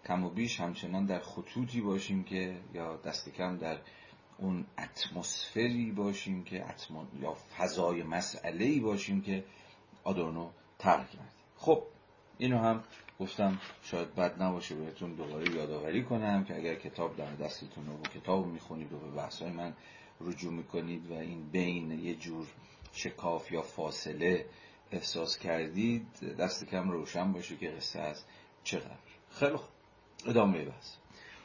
کم 0.06 0.24
و 0.24 0.30
بیش 0.30 0.60
همچنان 0.60 1.06
در 1.06 1.18
خطوطی 1.18 1.80
باشیم 1.80 2.24
که 2.24 2.60
یا 2.74 2.96
دست 2.96 3.28
کم 3.28 3.56
در 3.56 3.78
اون 4.38 4.66
اتمسفری 4.78 5.92
باشیم 5.92 6.44
که 6.44 6.70
اتمو... 6.70 7.04
یا 7.20 7.36
فضای 7.58 8.02
مسئله 8.02 8.80
باشیم 8.80 9.22
که 9.22 9.44
آدورنو 10.04 10.50
ترک 10.78 11.10
کرد 11.10 11.32
خب 11.56 11.82
اینو 12.38 12.58
هم 12.58 12.84
گفتم 13.20 13.58
شاید 13.82 14.14
بد 14.14 14.42
نباشه 14.42 14.74
بهتون 14.74 15.14
دوباره 15.14 15.54
یادآوری 15.54 16.04
کنم 16.04 16.44
که 16.44 16.56
اگر 16.56 16.74
کتاب 16.74 17.16
در 17.16 17.34
دستتون 17.34 17.88
و 17.88 18.02
کتاب 18.02 18.46
می‌خونید 18.46 18.92
و 18.92 18.98
به 18.98 19.10
بحثای 19.10 19.50
من 19.50 19.74
رجوع 20.20 20.52
می‌کنید 20.52 21.10
و 21.10 21.14
این 21.14 21.50
بین 21.50 21.90
یه 21.90 22.14
جور 22.14 22.46
شکاف 22.92 23.52
یا 23.52 23.62
فاصله 23.62 24.46
احساس 24.90 25.38
کردید 25.38 26.36
دست 26.38 26.64
کم 26.64 26.90
روشن 26.90 27.32
باشه 27.32 27.56
که 27.56 27.68
قصه 27.68 28.00
از 28.00 28.24
چقدر 28.64 28.96
خیلی 29.30 29.56
خوب. 29.56 29.70
ادامه 30.26 30.64
بحث. 30.64 30.96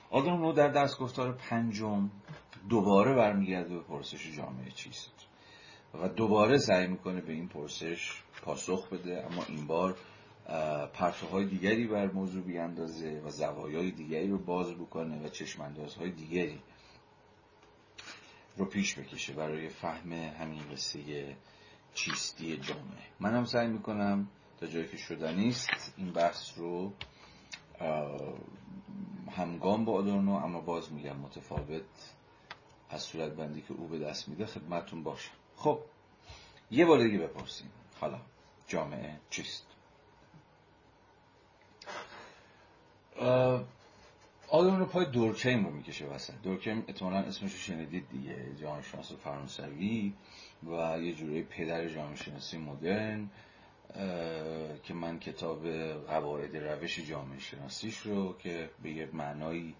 آدم 0.09 0.41
رو 0.41 0.51
در 0.51 0.67
دست 0.67 0.99
گفتار 0.99 1.31
پنجم 1.31 2.09
دوباره 2.69 3.13
برمیگرده 3.13 3.75
به 3.75 3.81
پرسش 3.81 4.37
جامعه 4.37 4.71
چیست. 4.71 5.11
و 5.93 6.09
دوباره 6.09 6.57
سعی 6.57 6.87
می‌کنه 6.87 7.21
به 7.21 7.33
این 7.33 7.47
پرسش 7.47 8.23
پاسخ 8.41 8.89
بده 8.89 9.25
اما 9.25 9.43
این 9.49 9.67
بار 9.67 9.97
های 11.31 11.45
دیگری 11.45 11.87
بر 11.87 12.11
موضوع 12.11 12.43
بیاندازه 12.43 13.21
و 13.25 13.29
زوایای 13.29 13.91
دیگری 13.91 14.27
رو 14.27 14.37
باز 14.37 14.73
بکنه 14.73 15.25
و 15.25 15.29
چشماندازهای 15.29 16.11
دیگری 16.11 16.61
رو 18.57 18.65
پیش 18.65 18.99
بکشه 18.99 19.33
برای 19.33 19.69
فهم 19.69 20.11
همین 20.13 20.61
قصه 20.71 21.35
چیستی 21.93 22.57
جامعه. 22.57 23.05
من 23.19 23.33
هم 23.33 23.45
سعی 23.45 23.67
می‌کنم 23.67 24.27
تا 24.59 24.67
جایی 24.67 24.87
که 24.87 24.97
شده 24.97 25.31
نیست 25.31 25.93
این 25.97 26.11
بحث 26.11 26.57
رو 26.57 26.93
همگام 29.31 29.85
با 29.85 29.93
آدورنو 29.93 30.33
اما 30.33 30.61
باز 30.61 30.93
میگم 30.93 31.15
متفاوت 31.17 32.15
از 32.89 33.01
صورت 33.01 33.31
بندی 33.31 33.61
که 33.61 33.73
او 33.73 33.87
به 33.87 33.99
دست 33.99 34.29
میده 34.29 34.45
خدمتون 34.45 35.03
باشم. 35.03 35.31
خب 35.55 35.79
یه 36.71 36.85
بار 36.85 37.03
دیگه 37.03 37.17
بپرسیم. 37.17 37.69
حالا 37.99 38.19
جامعه 38.67 39.19
چیست؟ 39.29 39.74
آدم 44.47 44.79
رو 44.79 44.85
پای 44.85 45.05
دورکیم 45.05 45.65
رو 45.65 45.71
می‌کشه 45.71 46.05
وسط. 46.05 46.33
دورکیم 46.43 46.83
اتمالا 46.87 47.17
اسمش 47.17 47.51
رو 47.51 47.57
شنیدید 47.57 48.09
دیگه 48.09 48.55
جامعه 48.61 48.83
شناس 48.83 49.13
فرانسوی 49.13 50.13
و 50.63 50.99
یه 51.01 51.13
جوری 51.13 51.43
پدر 51.43 51.87
جامعه 51.87 52.57
مدرن 52.57 53.29
که 54.83 54.93
من 54.93 55.19
کتاب 55.19 55.67
قواعد 56.07 56.57
روش 56.57 56.99
جامعه 56.99 57.39
شناسیش 57.39 57.97
رو 57.97 58.37
که 58.37 58.69
به 58.83 58.91
یه 58.91 59.09
معنایی 59.13 59.75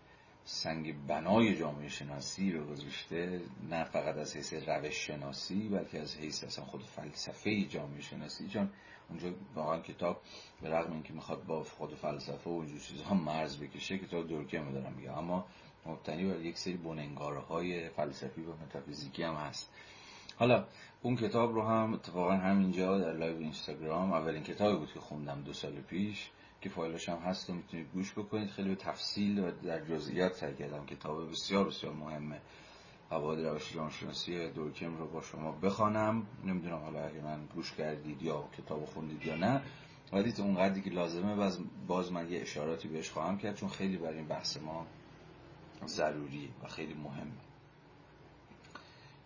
سنگ 0.45 1.07
بنای 1.07 1.57
جامعه 1.57 1.89
شناسی 1.89 2.51
رو 2.51 2.65
گذاشته 2.65 3.41
نه 3.69 3.83
فقط 3.83 4.17
از 4.17 4.35
حیث 4.35 4.53
روش 4.53 5.07
شناسی 5.07 5.69
بلکه 5.69 5.99
از 6.01 6.17
حیث 6.17 6.43
اصلا 6.43 6.65
خود 6.65 6.83
فلسفه 6.83 7.61
جامعه 7.61 8.01
شناسی. 8.01 8.47
چون 8.47 8.69
اونجا 9.09 9.29
واقعا 9.55 9.79
کتاب 9.79 10.21
به 10.61 10.69
رغم 10.69 10.93
اینکه 10.93 11.13
می‌خواد 11.13 11.45
با 11.45 11.63
خود 11.63 11.95
فلسفه 11.95 12.49
و 12.49 12.53
اینجور 12.53 12.79
چیزها 12.79 13.15
مرز 13.15 13.57
بکشه 13.59 13.97
کتاب 13.97 14.27
دورکیم 14.27 14.71
دارم 14.71 14.93
میگه 14.93 15.17
اما 15.17 15.45
مبتنی 15.85 16.25
بر 16.25 16.39
یک 16.39 16.57
سری 16.57 16.77
بن‌انگاره 16.77 17.39
های 17.39 17.89
فلسفی 17.89 18.41
و 18.41 18.53
متافیزیکی 18.65 19.23
هم 19.23 19.33
هست. 19.33 19.69
حالا 20.37 20.65
اون 21.01 21.15
کتاب 21.15 21.53
رو 21.53 21.61
هم 21.61 21.93
اتفاقا 21.93 22.33
همینجا 22.33 22.99
در 22.99 23.13
live 23.13 23.37
اینستاگرام 23.37 24.13
اولین 24.13 24.43
کتابی 24.43 24.77
بود 24.77 24.93
که 24.93 24.99
خوندم 24.99 25.41
دو 25.41 25.53
سال 25.53 25.71
پیش 25.71 26.29
که 26.61 26.69
فایلش 26.69 27.09
هم 27.09 27.17
هست 27.17 27.49
و 27.49 27.53
می‌تونید 27.53 27.87
گوش 27.93 28.13
بکنید. 28.13 28.49
خیلی 28.49 28.69
به 28.69 28.75
تفصیل 28.75 29.39
و 29.39 29.51
در 29.63 29.85
جزئیات 29.85 30.33
سعی 30.33 30.55
کردم. 30.55 30.85
کتاب 30.85 31.29
بسیار 31.31 31.65
بسیار 31.65 31.93
مهمه. 31.93 32.41
قواعد 33.09 33.45
روش 33.45 33.73
جامعه‌شناسی 33.73 34.49
دورکیم 34.49 34.97
رو 34.97 35.07
با 35.07 35.21
شما 35.21 35.51
بخوانم. 35.51 36.27
نمی‌دونم 36.45 36.77
حالا 36.77 37.05
اگه 37.05 37.21
من 37.21 37.45
گوش 37.45 37.73
کردید 37.73 38.23
یا 38.23 38.49
کتاب 38.57 38.85
خوندید 38.85 39.25
یا 39.25 39.35
نه 39.35 39.61
ولی 40.13 40.33
اون 40.37 40.55
قدری 40.55 40.81
که 40.81 40.89
لازمه 40.89 41.35
باز, 41.35 41.59
باز 41.87 42.11
من 42.11 42.31
یه 42.31 42.41
اشاراتی 42.41 42.87
بهش 42.87 43.09
خواهم 43.09 43.37
کرد 43.37 43.55
چون 43.55 43.69
خیلی 43.69 43.97
برای 43.97 44.17
این 44.17 44.27
بحث 44.27 44.57
ما 44.57 44.87
ضروریه 45.85 46.49
و 46.63 46.67
خیلی 46.67 46.93
مهمه 46.93 47.31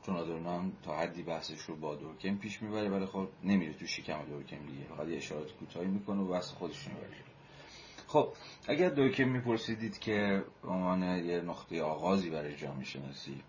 چون 0.06 0.16
آدورنو 0.16 0.72
تا 0.84 0.98
حدی 0.98 1.24
بحثش 1.24 1.62
رو 1.62 1.76
با 1.76 1.96
دورکیم 1.96 2.38
پیش 2.38 2.62
می‌بره 2.62 2.90
ولی 2.90 3.06
خب 3.06 3.28
نمیره 3.44 3.74
تو 3.74 3.86
شکم 3.86 4.26
دورکیم 4.26 4.66
دیگه. 4.66 4.84
فقط 4.84 5.08
یه 5.08 5.18
اشارات 5.18 5.52
کوتاهی 5.52 5.88
می‌کنه 5.88 6.22
و 6.22 6.28
بحث 6.28 6.52
خودش 6.52 6.88
می‌بره. 6.88 7.10
خب 8.08 8.34
اگر 8.68 8.90
دورکیم 8.90 9.30
میپرسیدید 9.30 10.00
که 10.00 10.44
عنوان 10.64 11.04
یه 11.04 11.42
نقطه 11.42 11.82
آغازی 11.82 12.30
برای 12.30 12.56
جامعه 12.56 12.84
شناسی 12.84 13.42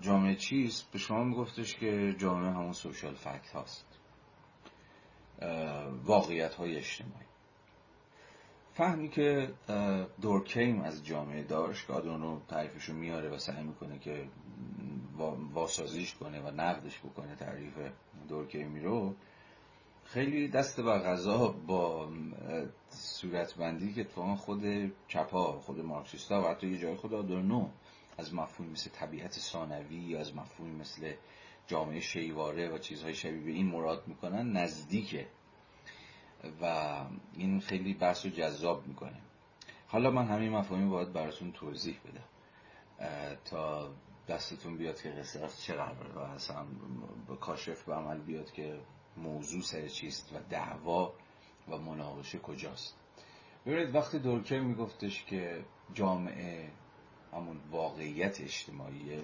جامعه 0.00 0.34
چیست؟ 0.34 0.90
به 0.92 0.98
شما 0.98 1.24
میگفتش 1.24 1.74
که 1.74 2.14
جامعه 2.18 2.50
همون 2.50 2.72
سوشال 2.72 3.14
فکت 3.14 3.50
هاست. 3.50 3.86
واقعیت 6.04 6.54
های 6.54 6.76
اجتماعی. 6.76 7.24
فهمی 8.74 9.08
که 9.08 9.54
دورکیم 10.20 10.80
از 10.80 11.06
جامعه 11.06 11.42
داشت 11.42 11.86
که 11.86 11.92
آدونو 11.92 12.40
تعریفش 12.48 12.84
رو 12.84 12.94
میاره 12.94 13.28
و 13.28 13.38
سعی 13.38 13.62
می‌کنه 13.62 13.98
که 13.98 14.28
واسازیش 15.52 16.14
کنه 16.14 16.40
و 16.40 16.50
نقدش 16.50 16.98
بکنه 16.98 17.36
تعریف 17.36 17.74
دورکیمی 18.28 18.80
رو 18.80 19.14
خیلی 20.04 20.48
دست 20.48 20.78
و 20.78 20.82
غذا 20.82 21.48
با 21.66 22.08
صورتبندی 22.88 23.92
که 23.92 24.04
تو 24.04 24.36
خود 24.36 24.92
چپا 25.08 25.52
خود 25.52 25.80
مارکسیستا 25.80 26.42
و 26.42 26.44
حتی 26.44 26.68
یه 26.68 26.78
جای 26.78 26.94
خود 26.94 27.14
آدورنو 27.14 27.68
از 28.18 28.34
مفهوم 28.34 28.68
مثل 28.70 28.90
طبیعت 28.90 29.32
ثانوی 29.32 29.96
یا 29.96 30.20
از 30.20 30.36
مفهوم 30.36 30.70
مثل 30.70 31.12
جامعه 31.66 32.00
شیواره 32.00 32.68
و 32.68 32.78
چیزهای 32.78 33.14
شبیه 33.14 33.40
به 33.40 33.50
این 33.50 33.66
مراد 33.66 34.08
می‌کنن 34.08 34.52
نزدیکه. 34.52 35.26
و 36.60 36.94
این 37.36 37.60
خیلی 37.60 37.94
بحث 37.94 38.24
رو 38.24 38.30
جذاب 38.30 38.86
می‌کنه. 38.86 39.20
حالا 39.86 40.10
من 40.10 40.26
همین 40.26 40.52
مفاهیم 40.52 40.90
باید 40.90 41.12
براتون 41.12 41.52
توضیح 41.52 41.96
بدم. 42.04 42.24
تا 43.44 43.94
دستتون 44.28 44.76
بیاد 44.76 45.02
که 45.02 45.10
قصه 45.10 45.44
از 45.44 45.62
چه 45.62 45.74
قراره 45.74 46.12
و 46.14 46.18
اصلا 46.18 46.66
با 47.28 47.36
کاشف 47.36 47.84
به 47.84 47.94
عمل 47.94 48.18
بیاد 48.18 48.52
که 48.52 48.80
موضوع 49.16 49.62
سر 49.62 49.88
چیست 49.88 50.32
و 50.32 50.38
دعوا 50.50 51.12
و 51.68 51.78
مناقشه 51.78 52.38
کجاست. 52.38 52.96
ببینید 53.66 53.94
وقتی 53.94 54.18
دورکر 54.18 54.60
میگفتش 54.60 55.24
که 55.24 55.64
جامعه 55.94 56.70
همون 57.34 57.60
واقعیت 57.70 58.40
اجتماعیه 58.40 59.22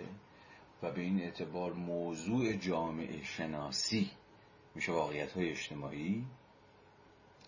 و 0.83 0.93
به 0.93 1.01
این 1.01 1.21
اعتبار 1.21 1.73
موضوع 1.73 2.53
جامعه 2.53 3.23
شناسی 3.23 4.11
میشه 4.75 4.93
واقعیت 4.93 5.33
های 5.33 5.51
اجتماعی. 5.51 6.25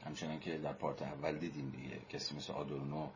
همچنان 0.06 0.40
که 0.40 0.58
در 0.58 0.72
پارت 0.72 1.02
اول 1.02 1.38
دیدیم 1.38 1.70
دیگه 1.70 1.98
کسی 2.08 2.36
مثل 2.36 2.52
آدورنو 2.52 3.08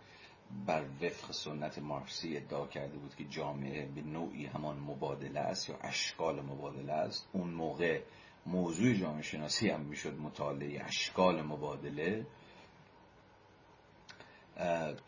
بر 0.67 0.85
وفق 1.03 1.33
سنت 1.33 1.79
مارکسی 1.79 2.37
ادعا 2.37 2.67
کرده 2.67 2.99
بود 2.99 3.15
که 3.17 3.25
جامعه 3.25 3.87
به 3.87 4.03
نوعی 4.03 4.47
همان 4.47 4.79
مبادله 4.79 5.41
است 5.41 5.69
یا 5.69 5.77
اشکال 5.77 6.41
مبادله 6.41 6.93
است. 6.93 7.29
اون 7.33 7.51
موقع 7.51 8.01
موضوع 8.47 8.93
جامعه 8.93 9.23
شناسی 9.23 9.69
هم 9.69 9.81
می‌شد 9.81 10.19
مطالعه 10.19 10.85
اشکال 10.85 11.43
مبادله. 11.43 12.27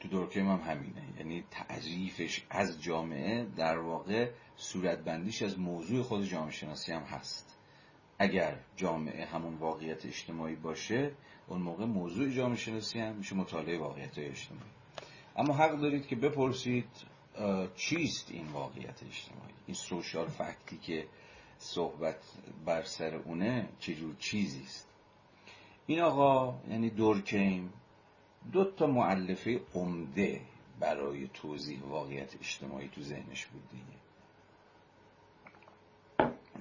تو 0.00 0.08
دورکیم 0.08 0.48
هم 0.50 0.60
همینه. 0.60 1.02
یعنی 1.18 1.44
تعریفش 1.50 2.44
از 2.50 2.82
جامعه 2.82 3.44
در 3.56 3.78
واقع 3.78 4.30
صورتبندیش 4.56 5.42
از 5.42 5.58
موضوع 5.58 6.02
خود 6.02 6.24
جامعه 6.24 6.50
شناسی 6.50 6.92
هم 6.92 7.02
هست. 7.02 7.58
اگر 8.18 8.58
جامعه 8.76 9.24
همون 9.26 9.54
واقعیت 9.54 10.06
اجتماعی 10.06 10.56
باشه 10.56 11.12
اون 11.48 11.62
موقع 11.62 11.84
موضوع 11.84 12.30
جامعه 12.30 12.56
شناسی 12.56 13.00
هم 13.00 13.14
میشه 13.14 13.36
مطالعه 13.36 13.78
واقعیت 13.78 14.18
اجتماعی. 14.18 14.70
اما 15.36 15.54
حق 15.54 15.80
دارید 15.80 16.06
که 16.06 16.16
بپرسید 16.16 16.88
چیست 17.76 18.30
این 18.30 18.46
واقعیت 18.46 19.02
اجتماعی؟ 19.02 19.54
این 19.66 19.74
سوشال 19.74 20.28
فکتی 20.28 20.78
که 20.78 21.06
صحبت 21.58 22.16
بر 22.66 22.82
سر 22.82 23.14
اونه 23.14 23.68
چجور 23.78 24.16
چیزی 24.18 24.62
است؟ 24.62 24.88
این 25.86 26.00
آقا 26.00 26.58
یعنی 26.70 26.90
دورکیم 26.90 27.72
دو 28.52 28.64
تا 28.64 28.86
معلفه 28.86 29.60
عمده 29.74 30.40
برای 30.80 31.28
توضیح 31.34 31.82
واقعیت 31.82 32.34
اجتماعی 32.34 32.88
تو 32.88 33.02
ذهنش 33.02 33.46
بود 33.46 33.62
دیگه. 33.70 33.98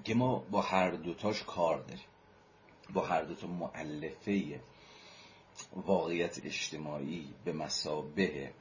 که 0.03 0.15
ما 0.15 0.43
با 0.51 0.61
هر 0.61 0.91
دوتاش 0.91 1.43
کار 1.43 1.77
داریم. 1.81 2.05
با 2.93 3.05
هر 3.05 3.21
دوتا 3.21 3.47
معلفه 3.47 4.59
واقعیت 5.75 6.45
اجتماعی 6.45 7.33
به 7.45 7.53
مسابه 7.53 8.51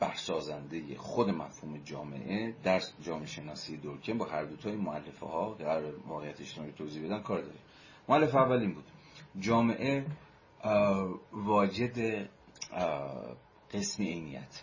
برسازنده 0.00 0.96
خود 0.96 1.30
مفهوم 1.30 1.78
جامعه 1.84 2.54
در 2.62 2.82
جامعه 3.02 3.26
شناسی 3.26 3.76
دورکیم 3.76 4.18
با 4.18 4.24
هر 4.24 4.44
دوتای 4.44 4.76
معلفه 4.76 5.26
ها 5.26 5.50
قرار 5.50 5.94
واقعیت 6.06 6.40
اجتماعی 6.40 6.72
توضیح 6.72 7.04
بدن 7.04 7.22
کار 7.22 7.40
داریم. 7.40 7.60
معلف 8.08 8.34
اول 8.34 8.58
این 8.58 8.74
بود. 8.74 8.84
جامعه 9.40 10.06
واجد 11.32 12.28
قسم 13.72 14.02
عینیت. 14.02 14.62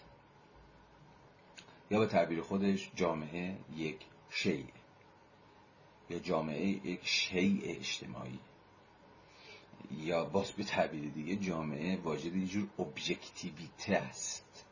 یا 1.91 1.99
به 1.99 2.05
تعبیر 2.05 2.41
خودش 2.41 2.91
جامعه 2.95 3.57
یک 3.75 4.05
شیء 4.29 4.65
یا 6.09 6.19
جامعه 6.19 6.67
یک 6.67 6.99
شیء 7.03 7.61
اجتماعی 7.63 8.39
یا 9.91 10.25
باز 10.25 10.51
به 10.51 10.63
تعبیر 10.63 11.09
دیگه 11.09 11.35
جامعه 11.35 11.97
واجد 11.97 12.35
یه 12.35 12.47
جور 12.47 12.67
ابژکتیویته 12.79 13.95
است. 13.95 14.65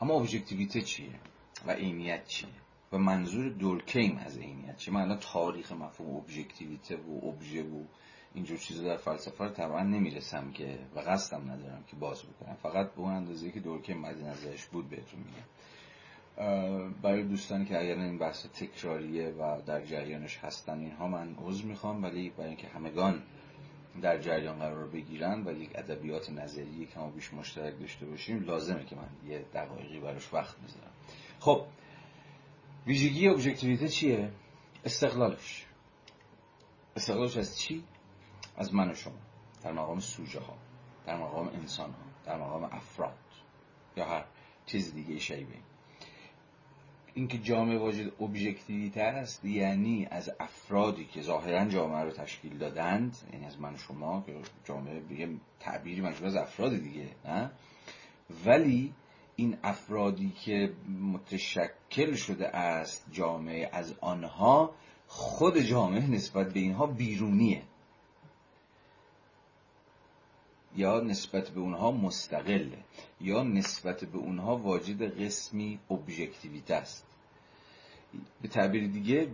اما 0.00 0.14
ابژکتیویته 0.14 0.82
چیه؟ 0.82 1.20
و 1.66 1.70
عینیت 1.72 2.26
چیه؟ 2.26 2.48
و 2.92 2.98
منظور 2.98 3.48
دورکیم 3.48 4.18
از 4.18 4.38
عینیت 4.38 4.76
چیه؟ 4.76 4.94
من 4.94 5.00
الان 5.00 5.18
تاریخ 5.18 5.72
مفهوم 5.72 6.16
ابژکتیویته 6.16 6.96
و 6.96 7.28
ابژه 7.28 7.62
و 7.62 7.84
اینجور 8.34 8.58
چیزا 8.58 8.84
در 8.84 8.96
فلسفه 8.96 9.44
رو 9.44 9.50
طبعا 9.50 9.82
نمی‌رسم 9.82 10.52
که 10.52 10.78
و 10.94 11.00
قصدم 11.00 11.50
ندارم 11.50 11.84
که 11.90 11.96
باز 11.96 12.22
بکنم. 12.22 12.54
فقط 12.54 12.92
به 12.92 13.00
اون 13.00 13.12
اندازه 13.12 13.50
که 13.50 13.60
دورکیم 13.60 13.98
مد 13.98 14.24
نظرش 14.24 14.66
بود 14.66 14.90
بهتون 14.90 15.20
میگم. 15.20 15.44
برای 17.02 17.22
دوستانی 17.22 17.64
که 17.64 17.78
اگر 17.80 17.94
این 17.94 18.18
بحث 18.18 18.46
تکراریه 18.46 19.28
و 19.28 19.60
در 19.66 19.84
جریانش 19.84 20.38
هستن 20.38 20.78
اینها 20.78 21.08
من 21.08 21.36
عذر 21.44 21.64
می‌خوام 21.64 22.02
ولی 22.02 22.30
برای 22.30 22.48
اینکه 22.48 22.68
همگان 22.68 23.22
در 24.02 24.18
جریان 24.18 24.58
قرار 24.58 24.86
بگیرن 24.86 25.42
و 25.46 25.62
یک 25.62 25.70
ادبیات 25.74 26.30
نظری 26.30 26.88
که 26.94 26.98
ما 26.98 27.10
بیش 27.10 27.34
مشترک 27.34 27.80
داشته 27.80 28.06
باشیم 28.06 28.44
لازمه 28.44 28.84
که 28.84 28.96
من 28.96 29.30
یه 29.30 29.44
دقایقی 29.54 30.00
براش 30.00 30.34
وقت 30.34 30.56
بذارم. 30.56 30.90
خب 31.40 31.64
ویژگی 32.86 33.28
ابژکتیویته 33.28 33.88
چیه؟ 33.88 34.30
استقلالش. 34.84 35.66
استقلالش 36.96 37.36
از 37.36 37.58
چی؟ 37.58 37.84
از 38.60 38.74
من 38.74 38.90
و 38.90 38.94
شما 38.94 39.18
در 39.62 39.72
مقام 39.72 40.00
سوژه 40.00 40.40
ها 40.40 40.56
در 41.06 41.16
مقام 41.16 41.48
انسان 41.48 41.90
ها 41.90 42.04
در 42.24 42.38
مقام 42.38 42.64
افراد 42.64 43.18
یا 43.96 44.04
هر 44.04 44.24
چیز 44.66 44.94
دیگه 44.94 45.18
شیبه. 45.18 45.54
اینکه 47.14 47.38
جامعه 47.38 47.78
واجد 47.78 48.22
ابژکتیویته 48.22 49.02
است 49.02 49.44
یعنی 49.44 50.08
از 50.10 50.30
افرادی 50.40 51.04
که 51.04 51.22
ظاهرا 51.22 51.64
جامعه 51.64 52.04
رو 52.04 52.10
تشکیل 52.10 52.58
دادند 52.58 53.16
یعنی 53.32 53.46
از 53.46 53.60
من 53.60 53.76
شما 53.76 54.22
که 54.26 54.34
جامعه 54.64 55.00
به 55.00 55.28
تعبیری 55.60 56.00
مجموعه 56.00 56.26
از 56.26 56.36
افراد 56.36 56.76
دیگه 56.76 57.08
نه؟ 57.24 57.50
ولی 58.46 58.94
این 59.36 59.56
افرادی 59.62 60.30
که 60.30 60.72
متشکل 61.12 62.14
شده 62.14 62.48
است 62.48 63.06
جامعه 63.12 63.70
از 63.72 63.94
آنها 64.00 64.70
خود 65.06 65.58
جامعه 65.58 66.10
نسبت 66.10 66.52
به 66.52 66.60
اینها 66.60 66.86
بیرونیه. 66.86 67.62
یا 70.76 71.00
نسبت 71.00 71.50
به 71.50 71.60
اونها 71.60 71.90
مستقله 71.90 72.78
یا 73.20 73.42
نسبت 73.42 74.04
به 74.04 74.18
اونها 74.18 74.56
واجد 74.56 75.24
قسمی 75.24 75.78
ابژکتیویته 75.90 76.74
است. 76.74 77.06
به 78.42 78.48
تعبیر 78.48 78.86
دیگه 78.86 79.28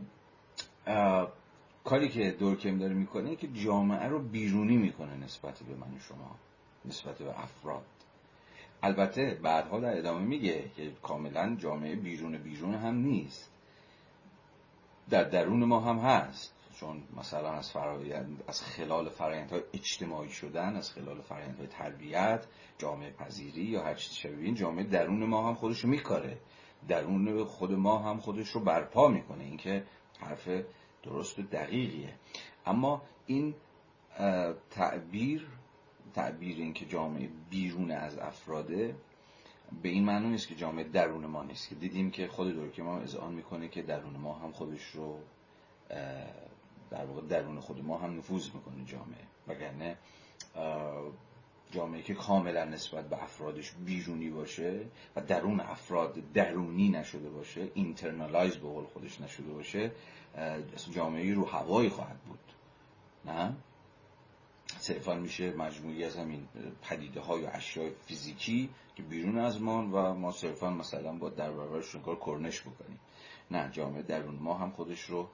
کاری 1.84 2.09
که 2.09 2.30
دورکیم 2.30 2.78
داره 2.78 2.95
می‌کنه 2.95 3.37
که 3.37 3.49
جامعه 3.49 4.09
رو 4.09 4.18
بیرونی 4.18 4.76
می‌کنه 4.76 5.16
نسبت 5.16 5.62
به 5.62 5.74
من 5.74 5.95
و 5.97 5.99
شما 6.09 6.37
نسبت 6.84 7.18
به 7.18 7.41
افراد. 7.41 7.84
البته 8.82 9.39
بعدها 9.43 9.80
در 9.80 9.99
ادامه 9.99 10.20
میگه 10.20 10.70
که 10.76 10.93
کاملا 11.03 11.57
جامعه 11.57 11.97
بیرون 11.97 12.39
بیرون 12.39 12.74
هم 12.74 12.95
نیست. 12.95 13.51
در 15.11 15.24
درون 15.24 15.64
ما 15.64 15.80
هم 15.80 15.99
هست. 15.99 16.53
چون 16.80 17.02
مثلا 17.16 17.50
از 17.50 17.70
فرایند 17.72 18.44
از 18.48 18.62
خلال 18.62 19.08
های 19.08 19.62
اجتماعی 19.72 20.30
شدن 20.30 20.76
از 20.76 20.90
خلال 20.92 21.20
های 21.20 21.66
تربیت 21.70 22.46
جامعه 22.78 23.10
پذیری 23.10 23.62
یا 23.62 23.82
هر 23.82 23.94
چیزی 23.94 24.14
شبیه 24.14 24.44
این 24.44 24.54
جامعه 24.54 24.84
درون 24.84 25.24
ما 25.24 25.48
هم 25.48 25.54
خودش 25.54 25.80
رو 25.80 25.90
میکاره. 25.90 26.38
درون 26.88 27.44
خود 27.44 27.72
ما 27.72 27.98
هم 27.98 28.18
خودش 28.20 28.48
رو 28.48 28.60
برپا 28.60 29.08
می‌کنه. 29.08 29.44
اینکه 29.44 29.84
حرف 30.20 30.48
درست 31.02 31.38
و 31.38 31.42
دقیقیه. 31.42 32.14
اما 32.66 33.02
این 33.26 33.54
تعبیر 34.70 35.46
تعبیر 36.14 36.56
این 36.56 36.72
که 36.72 36.86
جامعه 36.86 37.28
بیرون 37.50 37.90
از 37.90 38.18
افراده 38.18 38.96
به 39.82 39.88
این 39.88 40.04
معنی 40.04 40.28
نیست 40.28 40.48
که 40.48 40.54
جامعه 40.54 40.84
درون 40.84 41.26
ما 41.26 41.42
نیست. 41.42 41.68
که 41.68 41.74
دیدیم 41.74 42.10
که 42.10 42.28
خود 42.28 42.54
دورکی 42.54 42.82
ما 42.82 42.98
اذعان 42.98 43.34
می‌کنه 43.34 43.68
که 43.68 43.82
درون 43.82 44.16
ما 44.16 44.34
هم 44.34 44.52
خودش 44.52 44.84
رو 44.84 45.18
در 46.91 47.05
واقع 47.05 47.20
درون 47.20 47.61
خود 47.61 47.84
ما 47.84 47.99
هم 47.99 48.18
نفوذ 48.18 48.47
می‌کنه 48.55 48.84
جامعه. 48.84 49.24
وگرنه 49.49 49.97
جامعه 51.70 52.03
که 52.03 52.14
کاملا 52.14 52.64
نسبت 52.64 53.09
به 53.09 53.22
افرادش 53.22 53.72
بیرونی 53.72 54.30
باشه 54.30 54.87
و 55.16 55.20
درون 55.20 55.61
افراد 55.61 56.32
درونی 56.34 56.89
نشده 56.89 57.30
باشه 57.30 57.68
اینترنالایز 57.74 58.57
به 58.57 58.68
قول 58.68 58.84
خودش 58.84 59.20
نشده 59.20 59.53
باشه 59.53 59.93
جامعه 60.91 61.34
رو 61.34 61.45
هوایی 61.45 61.89
خواهد 61.89 62.18
بود. 62.18 62.39
نه؟ 63.24 63.57
صرفا 64.78 65.14
میشه 65.14 65.57
مجموعی 65.57 66.05
از 66.05 66.16
همین 66.16 66.49
پدیده 66.82 67.20
های 67.20 67.45
و 67.45 67.51
اشیاء 67.53 67.91
فیزیکی 68.07 68.70
که 68.97 69.03
بیرون 69.03 69.39
از 69.39 69.62
ما 69.62 69.89
و 69.93 70.14
ما 70.14 70.32
صرفا 70.32 70.70
مثلا 70.70 71.12
با 71.12 71.30
در 71.30 71.53
برابرشون 71.53 72.03
کار 72.03 72.16
کرنش 72.16 72.61
بکنیم. 72.61 73.01
نه 73.51 73.70
جامعه 73.72 74.03
درون 74.03 74.34
ما 74.34 74.55
هم 74.55 74.70
خودش 74.70 75.01
رو 75.01 75.28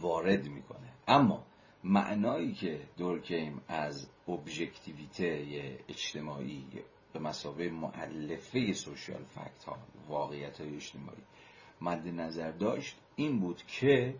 وارد 0.00 0.48
می‌کنه. 0.48 0.92
اما 1.08 1.46
معنایی 1.84 2.54
که 2.54 2.80
دورکیم 2.96 3.60
از 3.68 4.08
ابژکتیویته 4.28 5.78
اجتماعی 5.88 6.64
به 7.12 7.18
مسابه 7.20 7.68
معلفه 7.68 8.72
سوشیال 8.72 9.24
فکت 9.24 9.64
ها 9.64 9.78
واقعیت 10.08 10.60
های 10.60 10.76
اجتماعی 10.76 11.22
مد 11.80 12.08
نظر 12.08 12.50
داشت 12.50 12.96
این 13.16 13.40
بود 13.40 13.62
که 13.66 14.14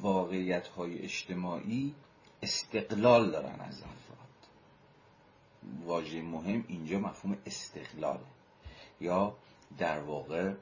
واقعیت 0.00 0.68
های 0.68 0.98
اجتماعی 0.98 1.94
استقلال 2.42 3.30
دارن 3.30 3.60
از 3.60 3.82
افراد. 3.82 4.28
واژه 5.84 6.22
مهم 6.22 6.64
اینجا 6.68 6.98
مفهوم 6.98 7.38
استقلاله. 7.46 8.20
یا 9.00 9.36
در 9.78 10.00
واقع 10.00 10.54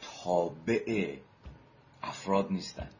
تابع 0.00 1.16
افراد 2.02 2.52
نیستن. 2.52 2.90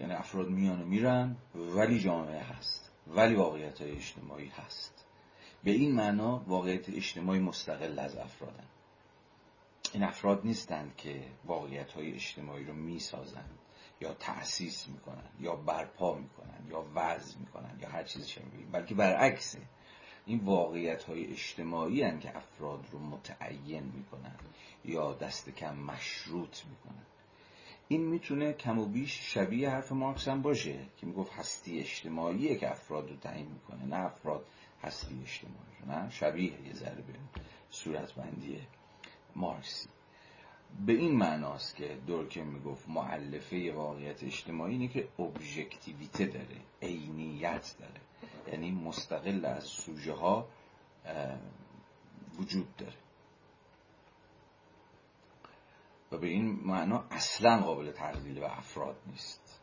یعنی 0.00 0.12
افراد 0.12 0.48
میان 0.48 0.82
و 0.82 0.84
میرن 0.84 1.36
ولی 1.54 2.00
جامعه 2.00 2.42
هست 2.42 2.90
ولی 3.06 3.34
واقعیت 3.34 3.80
های 3.80 3.90
اجتماعی 3.90 4.48
هست. 4.48 5.04
به 5.64 5.70
این 5.70 5.94
معنا 5.94 6.44
واقعیت 6.46 6.88
اجتماعی 6.88 7.40
مستقل 7.40 7.98
از 7.98 8.16
افرادن. 8.16 8.66
این 9.92 10.02
افراد 10.02 10.40
نیستند 10.44 10.96
که 10.96 11.24
واقعیت 11.44 11.92
های 11.92 12.14
اجتماعی 12.14 12.64
رو 12.64 12.72
می‌سازند 12.72 13.58
یا 14.00 14.14
تأسیس 14.14 14.88
می‌کنن 14.88 15.28
یا 15.40 15.56
برپا 15.56 16.14
می‌کنن 16.14 16.66
یا 16.68 16.86
وضع 16.94 17.38
می‌کنن 17.38 17.78
یا 17.80 17.88
هر 17.88 18.04
چیز 18.04 18.26
شبیه. 18.26 18.66
بلکه 18.72 18.94
برعکسه. 18.94 19.60
این 20.26 20.40
واقعیت 20.44 21.04
های 21.04 21.26
اجتماعی 21.26 22.02
هن 22.02 22.20
که 22.20 22.36
افراد 22.36 22.86
رو 22.92 22.98
متعین 22.98 23.92
می‌کنن 23.94 24.34
یا 24.84 25.12
دست 25.12 25.50
کم 25.50 25.76
مشروط 25.76 26.64
می‌کنن. 26.66 27.04
این 27.88 28.00
می‌تونه 28.00 28.52
کم 28.52 28.78
و 28.78 28.86
بیش 28.86 29.34
شبیه 29.34 29.70
حرف 29.70 29.92
مارکس 29.92 30.28
هم 30.28 30.42
باشه 30.42 30.78
که 30.96 31.06
می‌گفت 31.06 31.32
هستی 31.32 31.78
اجتماعیه 31.78 32.56
که 32.56 32.70
افراد 32.70 33.10
رو 33.10 33.16
تعیین 33.16 33.46
می‌کنه 33.46 33.84
نه 33.84 34.04
افراد 34.04 34.44
هستی 34.82 35.20
اجتماعی 35.22 36.02
نه؟ 36.02 36.10
شبیه 36.10 36.66
یه 36.66 36.74
ذره 36.74 37.02
به 37.02 37.12
صورتبندی 37.70 38.60
مارکسی 39.36 39.88
به 40.86 40.92
این 40.92 41.16
معناست 41.16 41.76
که 41.76 41.98
دورکم 42.06 42.46
می‌گفت 42.46 42.88
معلفه 42.88 43.72
واقعیت 43.72 44.24
اجتماعی 44.24 44.72
اینه 44.72 44.88
که 44.88 45.08
ابژکتیویته 45.18 46.26
داره 46.26 46.60
عینیت 46.82 47.76
داره. 47.78 48.00
یعنی 48.46 48.70
مستقل 48.70 49.44
از 49.44 49.64
سوژه 49.64 50.12
ها 50.12 50.48
وجود 52.38 52.76
داره. 52.76 52.96
و 56.12 56.18
به 56.18 56.26
این 56.26 56.60
معنا 56.64 57.04
اصلا 57.10 57.62
قابل 57.62 57.92
تقلیل 57.92 58.40
به 58.40 58.58
افراد 58.58 58.96
نیست. 59.06 59.60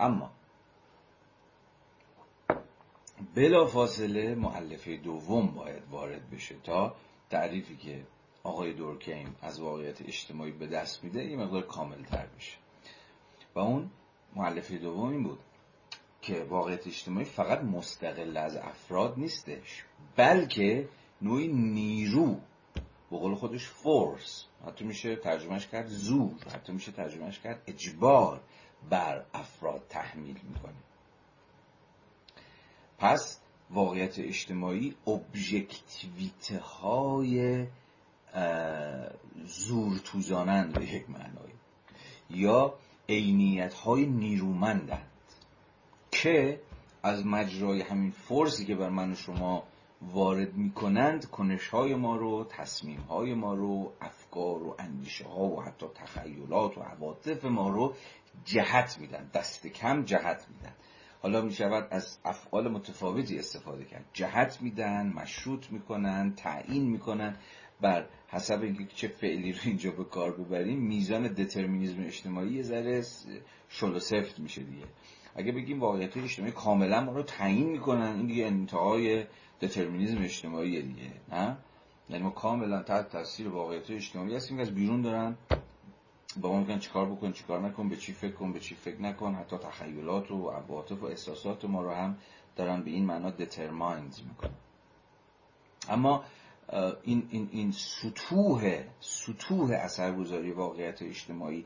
اما 0.00 0.30
بلا 3.34 3.66
فاصله 3.66 4.34
معلفه 4.34 4.96
دوم 4.96 5.46
باید 5.46 5.82
وارد 5.90 6.30
بشه 6.30 6.56
تا 6.64 6.94
تعریفی 7.30 7.76
که 7.76 8.06
آقای 8.42 8.72
دورکیم 8.72 9.36
از 9.42 9.60
واقعیت 9.60 10.02
اجتماعی 10.02 10.52
به 10.52 10.66
دست 10.66 11.04
میده 11.04 11.24
یه 11.24 11.36
مقدار 11.36 11.62
کامل 11.62 12.02
تر 12.02 12.26
بشه. 12.26 12.58
و 13.54 13.58
اون 13.58 13.90
معلفه 14.36 14.78
دوم 14.78 15.08
این 15.08 15.22
بود. 15.22 15.38
که 16.22 16.44
واقعیت 16.44 16.86
اجتماعی 16.86 17.24
فقط 17.24 17.60
مستقل 17.60 18.36
از 18.36 18.56
افراد 18.56 19.14
نیستش 19.18 19.84
بلکه 20.16 20.88
نوعی 21.22 21.48
نیرو 21.48 22.40
به 23.10 23.16
قول 23.18 23.34
خودش 23.34 23.68
فورس 23.68 24.44
حتی 24.66 24.84
میشه 24.84 25.16
ترجمهش 25.16 25.66
کرد 25.66 25.86
زور 25.86 26.34
حتی 26.54 26.72
میشه 26.72 26.92
ترجمهش 26.92 27.38
کرد 27.38 27.62
اجبار 27.66 28.40
بر 28.90 29.24
افراد 29.34 29.82
تحمیل 29.88 30.38
می‌کنه. 30.48 30.74
پس 32.98 33.40
واقعیت 33.70 34.18
اجتماعی 34.18 34.96
ابژکتیویته 35.06 36.58
های 36.58 37.66
زور 39.44 39.98
توزانند 39.98 40.72
به 40.78 40.84
یک 40.84 41.10
معنایی 41.10 41.54
یا 42.30 42.74
عینیت 43.08 43.74
های 43.74 44.06
نیرومندند. 44.06 45.09
که 46.22 46.60
از 47.02 47.26
مجرای 47.26 47.82
همین 47.82 48.10
فرسی 48.10 48.64
که 48.64 48.74
بر 48.74 48.88
من 48.88 49.12
و 49.12 49.14
شما 49.14 49.64
وارد 50.02 50.54
می‌کنند 50.54 51.26
کنش 51.26 51.68
های 51.68 51.94
ما 51.94 52.16
رو 52.16 52.46
تصمیم 52.50 53.00
های 53.00 53.34
ما 53.34 53.54
رو 53.54 53.92
افکار 54.00 54.62
و 54.62 54.76
اندیشه 54.78 55.24
ها 55.24 55.44
و 55.44 55.62
حتی 55.62 55.86
تخیلات 55.94 56.78
و 56.78 56.80
عواطف 56.80 57.44
ما 57.44 57.68
رو 57.68 57.94
جهت 58.44 58.98
میدن 59.00 59.30
دست 59.34 59.66
کم 59.66 60.04
جهت 60.04 60.46
میدن. 60.48 60.74
حالا 61.22 61.42
می 61.42 61.52
شود 61.52 61.88
از 61.90 62.18
افعال 62.24 62.68
متفاوتی 62.68 63.38
استفاده 63.38 63.84
کرد. 63.84 64.04
جهت 64.12 64.58
میدن 64.62 65.12
مشروط 65.16 65.70
می‌کنن 65.70 66.34
تعیین 66.36 66.90
می‌کنن. 66.90 67.36
بر 67.80 68.06
حسب 68.28 68.62
اینکه 68.62 68.86
چه 68.86 69.08
فعلی 69.08 69.52
رو 69.52 69.58
اینجا 69.64 69.90
به 69.90 70.04
کار 70.04 70.32
ببریم 70.32 70.78
میزان 70.78 71.28
دترمینیزم 71.28 72.02
اجتماعی 72.02 72.52
یه 72.52 72.62
ذره 72.62 73.02
شل 73.68 73.94
و 73.94 73.98
سفت 73.98 74.38
میشه 74.38 74.62
دیگه. 74.62 74.84
اگه 75.34 75.52
بگیم 75.52 75.80
واقعیت 75.80 76.16
اجتماعی 76.16 76.52
کاملا 76.52 77.00
ما 77.00 77.12
رو 77.12 77.22
تعیین 77.22 77.70
می‌کنن 77.70 78.16
این 78.16 78.26
دیگه 78.26 78.46
انتهای 78.46 79.24
دترمینیزم 79.60 80.22
اجتماعی 80.22 80.82
دیگه 80.82 81.12
نه؟ 81.32 81.56
یعنی 82.10 82.22
ما 82.22 82.30
کاملا 82.30 82.82
تحت 82.82 83.08
تاثیر 83.08 83.48
واقعیت 83.48 83.90
اجتماعی 83.90 84.36
هستیم 84.36 84.56
که 84.56 84.62
از 84.62 84.74
بیرون 84.74 85.02
دارن. 85.02 85.36
با 86.40 86.52
ما 86.52 86.60
میگن 86.60 86.78
چیکار 86.78 87.06
بکن 87.06 87.32
چیکار 87.32 87.60
نکن 87.60 87.88
به 87.88 87.96
چی 87.96 88.12
فکر 88.12 88.32
کن 88.32 88.52
به 88.52 88.60
چی 88.60 88.74
فکر 88.74 89.02
نکن. 89.02 89.34
حتی 89.34 89.56
تخیلات 89.56 90.30
و 90.30 90.50
عواطف 90.50 91.02
و 91.02 91.06
احساسات 91.06 91.64
ما 91.64 91.82
رو 91.82 91.90
هم 91.90 92.16
دارن 92.56 92.82
به 92.82 92.90
این 92.90 93.06
معنا 93.06 93.30
دترمایند 93.30 94.14
می‌کنن. 94.28 94.54
اما 95.88 96.24
این, 97.02 97.28
این, 97.30 97.48
این 97.52 97.72
سطوح 97.72 98.82
سطوح 99.00 99.70
اثرگذاری 99.70 100.50
واقعیت 100.50 101.02
اجتماعی 101.02 101.64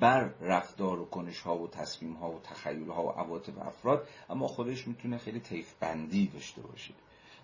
بر 0.00 0.30
رفتار 0.40 1.00
و 1.00 1.04
کنش 1.04 1.40
ها 1.40 1.58
و 1.58 1.68
تصمیم 1.68 2.12
ها 2.12 2.30
و 2.30 2.40
تخیل 2.40 2.90
ها 2.90 3.06
و 3.06 3.10
عواطف 3.10 3.58
افراد 3.58 4.08
اما 4.30 4.46
خودش 4.46 4.88
می‌تونه 4.88 5.18
خیلی 5.18 5.40
طیف 5.40 5.74
بندی 5.80 6.26
داشته 6.26 6.62
باشه. 6.62 6.94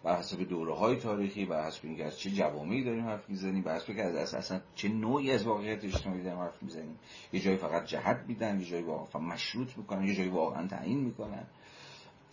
بر 0.03 0.18
حسب 0.18 0.43
دوره 0.43 0.74
های 0.74 0.97
تاریخی 0.97 1.45
بر 1.45 1.66
حسب 1.66 1.80
اینکه 1.82 2.05
از 2.05 2.18
چه 2.18 2.30
جوامعی 2.30 2.84
داریم 2.84 3.05
حرف 3.05 3.30
می‌زنیم 3.30 3.62
بر 3.62 3.74
حسب 3.74 3.84
اینکه 3.88 4.05
از 4.05 4.34
اصلا 4.34 4.61
چه 4.74 4.88
نوعی 4.88 5.30
از 5.30 5.45
واقعیت 5.45 5.84
اجتماعی 5.84 6.22
داریم 6.22 6.38
حرف 6.38 6.62
می‌زنیم. 6.62 6.99
یه 7.32 7.40
جایی 7.40 7.57
فقط 7.57 7.84
جهت 7.84 8.24
میدن 8.28 8.61
یه 8.61 8.66
جایی 8.66 8.82
واقعا 8.82 9.22
مشروط 9.22 9.76
می‌کنن 9.76 10.05
یه 10.05 10.14
جایی 10.14 10.28
واقعا 10.28 10.66
تعیین 10.66 11.01
می‌کنن. 11.01 11.47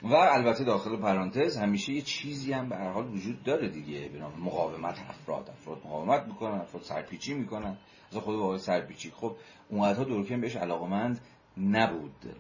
و 0.04 0.14
البته 0.16 0.64
داخل 0.64 0.98
پرانتز 0.98 1.58
همیشه 1.58 1.94
یه 1.94 2.02
چیزی 2.02 2.54
هم 2.54 2.70
به 2.70 2.76
هر 2.76 2.92
حال 2.92 3.08
وجود 3.08 3.44
داره 3.44 3.70
دیگه 3.70 4.10
به 4.10 4.20
نام 4.20 4.34
مقاومت 4.40 5.00
افراد 5.10 5.50
افراد 5.50 5.78
مقاومت 5.78 6.28
می‌کنن 6.28 6.62
افراد 6.62 6.84
سرپیچی 6.84 7.34
می‌کنن. 7.34 7.78
از 8.12 8.18
خود 8.18 8.36
واقع 8.36 8.58
سرپیچی. 8.58 9.12
خب 9.12 9.36
اونقدرها 9.70 10.04
دورکیم 10.04 10.42
بهش 10.42 10.56
علاقمند 10.56 11.22
نبود 11.58 12.36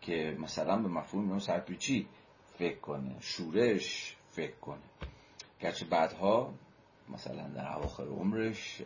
که 0.00 0.36
مثلا 0.40 0.76
به 0.76 0.88
مفهوم 0.88 1.38
سرپیچی 1.38 2.06
فکر 2.58 2.78
کنه 2.78 3.16
شورش 3.20 4.16
فکر 4.30 4.56
کنه. 4.56 4.82
گرچه 5.60 5.86
بعدها 5.86 6.54
مثلا 7.10 7.48
در 7.48 7.76
اواخر 7.76 8.04
عمرش 8.04 8.82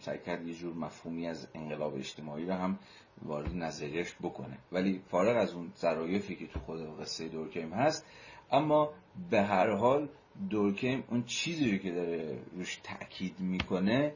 سعی 0.00 0.18
کرد 0.26 0.46
یه 0.46 0.54
جور 0.54 0.74
مفهومی 0.74 1.28
از 1.28 1.48
انقلاب 1.54 1.94
اجتماعی 1.94 2.46
رو 2.46 2.52
هم 2.52 2.78
وارد 3.22 3.56
نظریش 3.56 4.14
بکنه. 4.22 4.58
ولی 4.72 5.02
فارغ 5.08 5.36
از 5.36 5.52
اون 5.52 5.72
ظرایفی 5.78 6.36
که 6.36 6.46
تو 6.46 6.60
خود 6.60 7.00
قصه 7.00 7.28
دورکیم 7.28 7.72
هست 7.72 8.06
اما 8.52 8.92
به 9.30 9.42
هر 9.42 9.70
حال 9.70 10.08
دورکیم 10.50 11.04
اون 11.10 11.24
چیزی 11.24 11.78
که 11.78 11.92
داره 11.92 12.38
روش 12.52 12.80
تاکید 12.82 13.40
می‌کنه 13.40 14.12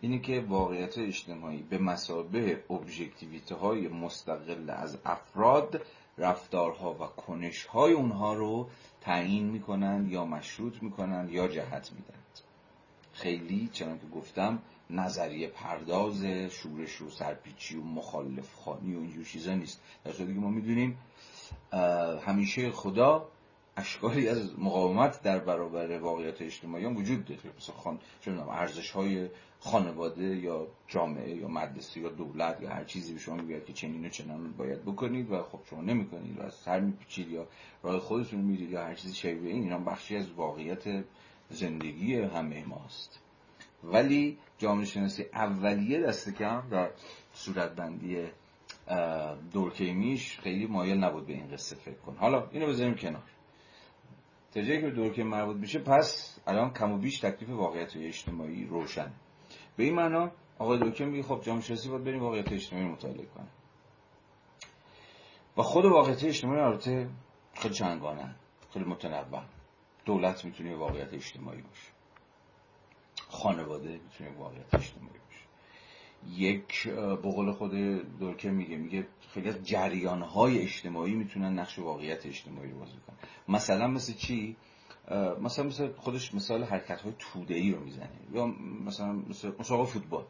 اینه 0.00 0.18
که 0.18 0.40
واقعیت 0.40 0.98
اجتماعی 0.98 1.62
به 1.62 1.78
مسابه 1.78 2.64
ابژکتیویته 2.70 3.54
های 3.54 3.88
مستقل 3.88 4.70
از 4.70 4.98
افراد 5.04 5.82
رفتارها 6.18 6.94
و 6.94 6.96
کنشهای 6.96 7.92
اونها 7.92 8.34
رو 8.34 8.68
تعیین 9.00 9.44
می‌کنند 9.44 10.12
یا 10.12 10.24
مشروط 10.24 10.82
می‌کنند 10.82 11.30
یا 11.30 11.48
جهت 11.48 11.92
میدن. 11.92 12.27
خیلی 13.18 13.70
چنان 13.72 13.98
که 13.98 14.06
گفتم 14.06 14.58
نظریه 14.90 15.48
پرداز 15.48 16.24
شورش 16.24 17.02
و 17.02 17.10
سرپیچی 17.10 17.76
و 17.76 17.82
مخالف 17.82 18.54
خانی 18.54 18.94
و 18.94 18.98
اینجور 18.98 19.24
چیزا 19.24 19.54
نیست. 19.54 19.80
در 20.04 20.12
صورتی 20.12 20.34
که 20.34 20.40
ما 20.40 20.50
می‌دونیم 20.50 20.98
همیشه 22.26 22.70
خدا 22.70 23.28
اشکالی 23.76 24.28
از 24.28 24.58
مقاومت 24.58 25.22
در 25.22 25.38
برابر 25.38 25.98
واقعیت 25.98 26.42
اجتماعی 26.42 26.84
هم 26.84 26.96
وجود 26.96 27.24
داره. 27.24 27.40
مثلا 27.56 27.74
خان 27.76 27.98
ارزش 28.50 28.90
های 28.90 29.28
خانواده 29.60 30.36
یا 30.36 30.66
جامعه 30.88 31.36
یا 31.36 31.48
مدرسه 31.48 32.00
یا 32.00 32.08
دولت 32.08 32.60
یا 32.60 32.70
هر 32.70 32.84
چیزی 32.84 33.12
به 33.12 33.18
شما 33.18 33.36
میگه 33.36 33.60
که 33.60 33.72
چنین 33.72 34.06
و 34.06 34.08
چنان 34.08 34.52
باید 34.52 34.84
بکنید 34.84 35.30
و 35.30 35.42
خب 35.42 35.60
شما 35.70 35.80
نمی‌کنید 35.80 36.38
و 36.38 36.42
از 36.42 36.54
سر 36.54 36.80
میپیچید 36.80 37.30
یا 37.30 37.46
راه 37.82 37.98
خودتون 37.98 38.40
میرید 38.40 38.70
یا 38.70 38.84
هر 38.84 38.94
چیزی 38.94 39.14
شبیه 39.14 39.52
این. 39.52 39.62
اینا 39.62 39.78
بخشی 39.78 40.16
از 40.16 40.30
واقعیت 40.30 41.04
زندگی 41.50 42.14
همه 42.14 42.64
ماست. 42.64 43.20
ولی 43.84 44.38
جامعه 44.58 44.84
شناسی 44.84 45.24
اولیه 45.32 46.00
دست 46.00 46.34
کم 46.34 46.68
در 46.70 46.90
صورتبندی 47.32 48.26
دورکیمیش 49.52 50.38
خیلی 50.38 50.66
مایل 50.66 51.04
نبود 51.04 51.26
به 51.26 51.32
این 51.32 51.50
قصه 51.50 51.76
فکر 51.76 51.98
کن 51.98 52.16
حالا 52.16 52.48
اینو 52.50 52.66
بذاریم 52.66 52.94
کنار. 52.94 53.22
تا 54.54 54.62
جایی 54.62 54.80
که 54.80 54.90
دورکیم 54.90 55.26
مربوط 55.26 55.56
میشه 55.56 55.78
پس 55.78 56.38
الان 56.46 56.72
کم 56.72 56.92
و 56.92 56.98
بیش 56.98 57.20
تکلیف 57.20 57.50
واقعیت 57.50 57.96
اجتماعی 57.96 58.64
روشن. 58.64 59.12
به 59.76 59.84
این 59.84 59.94
معنا 59.94 60.30
آقای 60.58 60.78
دورکیم 60.78 61.08
میگه 61.08 61.22
خب 61.22 61.40
جامعه 61.42 61.62
شناسی 61.62 61.88
باید 61.88 62.04
بریم 62.04 62.22
واقعیت 62.22 62.52
اجتماعی 62.52 62.86
مطالعه 62.86 63.26
کنه 63.26 63.46
و 65.56 65.62
خود 65.62 65.84
واقعیت 65.84 66.24
اجتماعی 66.24 66.60
البته 66.60 67.08
خیلی 67.54 67.74
چندگانه 67.74 68.34
خیلی 68.72 68.84
متنوع. 68.84 69.57
دولت 70.08 70.44
می‌تونه 70.44 70.76
واقعیت 70.76 71.14
اجتماعی 71.14 71.62
باشه. 71.62 71.90
خانواده 73.28 74.00
می‌تونه 74.04 74.38
واقعیت 74.38 74.74
اجتماعی 74.74 75.18
باشه. 75.26 75.44
یک 76.40 76.88
بقول 77.24 77.52
خود 77.52 77.70
دورکه 78.18 78.50
میگه 78.50 78.76
میگه 78.76 79.06
خیلی 79.34 79.48
از 79.48 79.64
جریان 79.64 80.22
های 80.22 80.58
اجتماعی 80.58 81.14
می‌تونن 81.14 81.58
نقش 81.58 81.78
واقعیت 81.78 82.26
اجتماعی 82.26 82.70
رو 82.70 82.78
بازی 82.78 82.92
کنن. 83.06 83.16
مثلا 83.48 83.86
مثل 83.88 84.12
چی؟ 84.12 84.56
مثلا 85.40 85.64
مثل 85.64 85.92
خودش 85.92 86.34
مثال 86.34 86.64
حرکت 86.64 87.00
های 87.00 87.12
توده 87.18 87.72
رو 87.72 87.80
می‌زنه. 87.84 88.10
یا 88.32 88.46
مثلا 88.86 89.12
مثل 89.12 89.52
مسابقه 89.58 89.86
فوتبال. 89.92 90.24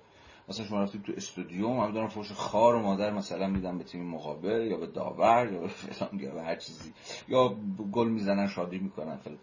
مثلا 0.49 0.67
شما 0.67 0.83
رفتید 0.83 1.03
تو 1.03 1.13
استودیوم 1.17 1.81
هم 1.81 1.93
دارن 1.93 2.09
فوش 2.09 2.33
خار 2.33 2.75
و 2.75 2.79
مادر 2.79 3.11
مثلا 3.11 3.47
میدن 3.47 3.79
به 3.79 3.85
تیم 3.85 4.07
مقابل 4.07 4.67
یا 4.71 4.77
به 4.77 4.87
داور 4.87 5.53
یا 5.53 5.61
به 5.61 5.69
فلان 5.69 6.21
یا 6.21 6.35
به 6.35 6.43
هر 6.43 6.57
چیزی. 6.57 6.93
یا 7.29 7.57
گل 7.93 8.09
می‌زنن 8.09 8.47
شادی 8.49 8.79
می‌کنن. 8.79 9.17
فلان 9.17 9.39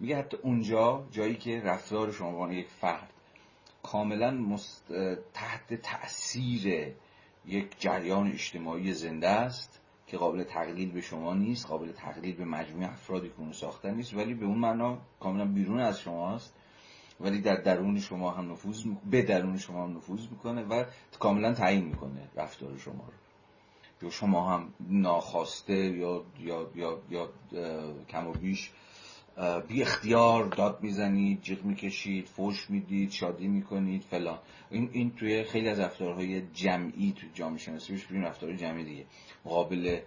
میگه 0.00 0.16
حتی 0.16 0.36
اونجا 0.42 1.06
جایی 1.10 1.34
که 1.34 1.60
رفتار 1.60 2.12
شما 2.12 2.46
به 2.46 2.54
یک 2.54 2.68
فرد 2.68 3.12
کاملا 3.82 4.30
مست... 4.30 4.92
تحت 5.34 5.74
تاثیر 5.74 6.94
یک 7.46 7.80
جریان 7.80 8.32
اجتماعی 8.32 8.92
زنده 8.92 9.28
است 9.28 9.80
که 10.06 10.16
قابل 10.16 10.44
تقلیل 10.44 10.92
به 10.92 11.00
شما 11.00 11.34
نیست 11.34 11.66
قابل 11.66 11.92
تقلیل 11.92 12.36
به 12.36 12.44
مجموعه 12.44 12.92
افرادی 12.92 13.28
که 13.28 13.34
اون 13.38 13.52
ساختن 13.52 13.94
نیست 13.94 14.14
ولی 14.14 14.34
به 14.34 14.46
اون 14.46 14.58
معنا 14.58 14.98
کاملا 15.20 15.44
بیرون 15.44 15.80
از 15.80 16.00
شماست. 16.00 16.54
ولی 17.20 17.40
در 17.40 17.56
درون 17.56 18.00
شما 18.00 18.30
هم 18.30 18.52
نفوذ 18.52 18.84
به 19.10 19.22
درون 19.22 19.58
شما 19.58 19.84
هم 19.84 19.96
نفوذ 19.96 20.20
می‌کنه 20.30 20.62
و 20.62 20.84
کاملا 21.18 21.54
تعیین 21.54 21.84
می‌کنه 21.84 22.28
رفتار 22.36 22.78
شما 22.78 23.04
رو. 23.06 23.12
یا 24.02 24.10
شما 24.10 24.50
هم 24.50 24.74
ناخواسته 24.80 25.74
یا 25.74 26.24
یا 26.40 26.70
یا, 26.76 26.98
یا 27.10 27.28
کم 28.08 28.26
و 28.26 28.32
بیش 28.32 28.70
بی 29.68 29.82
اختیار 29.82 30.44
داد 30.44 30.82
می‌زنید 30.82 31.42
جیغ 31.42 31.64
می‌کشید 31.64 32.26
فوش 32.26 32.70
می‌دید 32.70 33.10
شادی 33.10 33.48
می‌کنید 33.48 34.02
فلان. 34.02 34.38
این 34.70 34.90
این 34.92 35.10
توی 35.10 35.44
خیلی 35.44 35.68
از 35.68 35.80
رفتارهای 35.80 36.42
جمعی 36.54 37.12
توی 37.12 37.28
جامعه 37.34 37.58
شناسی 37.58 37.92
بهش 37.92 38.06
رفتار 38.12 38.56
جمعی 38.56 38.84
دیگه. 38.84 39.04
مقابل 39.44 40.00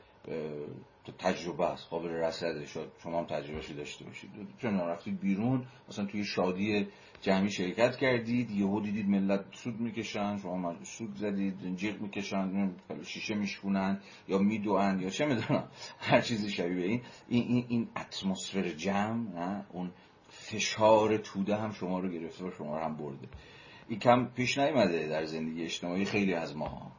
تجربه 1.20 1.66
است 1.66 1.88
قابل 1.89 2.10
رصد 2.10 2.66
شما 3.04 3.20
هم 3.20 3.26
تجربهشو 3.26 3.74
داشته 3.74 4.06
باشید. 4.06 4.30
چون 4.58 4.80
رفتید 4.80 5.20
بیرون 5.20 5.66
مثلا 5.89 6.06
توی 6.06 6.24
شادی 6.24 6.88
جمعی 7.22 7.52
شرکت 7.52 7.95
کردید 7.95 8.52
یهو 8.52 8.82
دیدید 8.82 9.10
ملت 9.10 9.45
سود 9.52 9.80
می‌کشن 9.80 10.38
شما 10.38 10.76
سود 10.84 11.16
زدید 11.16 11.76
جیغ 11.76 12.02
می‌کشن 12.02 12.74
شیشه 13.04 13.36
میشکونن 13.36 13.99
یا 14.28 14.38
میدوئن 14.38 14.99
یا 14.99 15.10
چه 15.10 15.26
می‌دونم 15.26 15.68
هر 15.99 16.22
چیزی 16.22 16.52
شبیه 16.52 16.86
این. 16.86 17.02
این 17.28 17.43
این, 17.47 17.66
این 17.68 17.89
اتمسفر 17.97 18.70
جمع 18.70 19.64
اون 19.72 19.91
فشار 20.30 21.18
توده 21.18 21.56
هم 21.56 21.72
شما 21.72 21.99
رو 21.99 22.10
گرفته 22.10 22.45
و 22.45 22.52
شما 22.52 22.78
رو 22.78 22.86
هم 22.86 22.97
برده. 22.97 23.28
این 23.88 23.99
کم 23.99 24.26
پیش 24.26 24.58
نیومده 24.58 25.08
در 25.08 25.26
زندگی 25.26 25.64
اجتماعی 25.64 26.06
خیلی 26.06 26.34
از 26.34 26.58
ما 26.58 26.91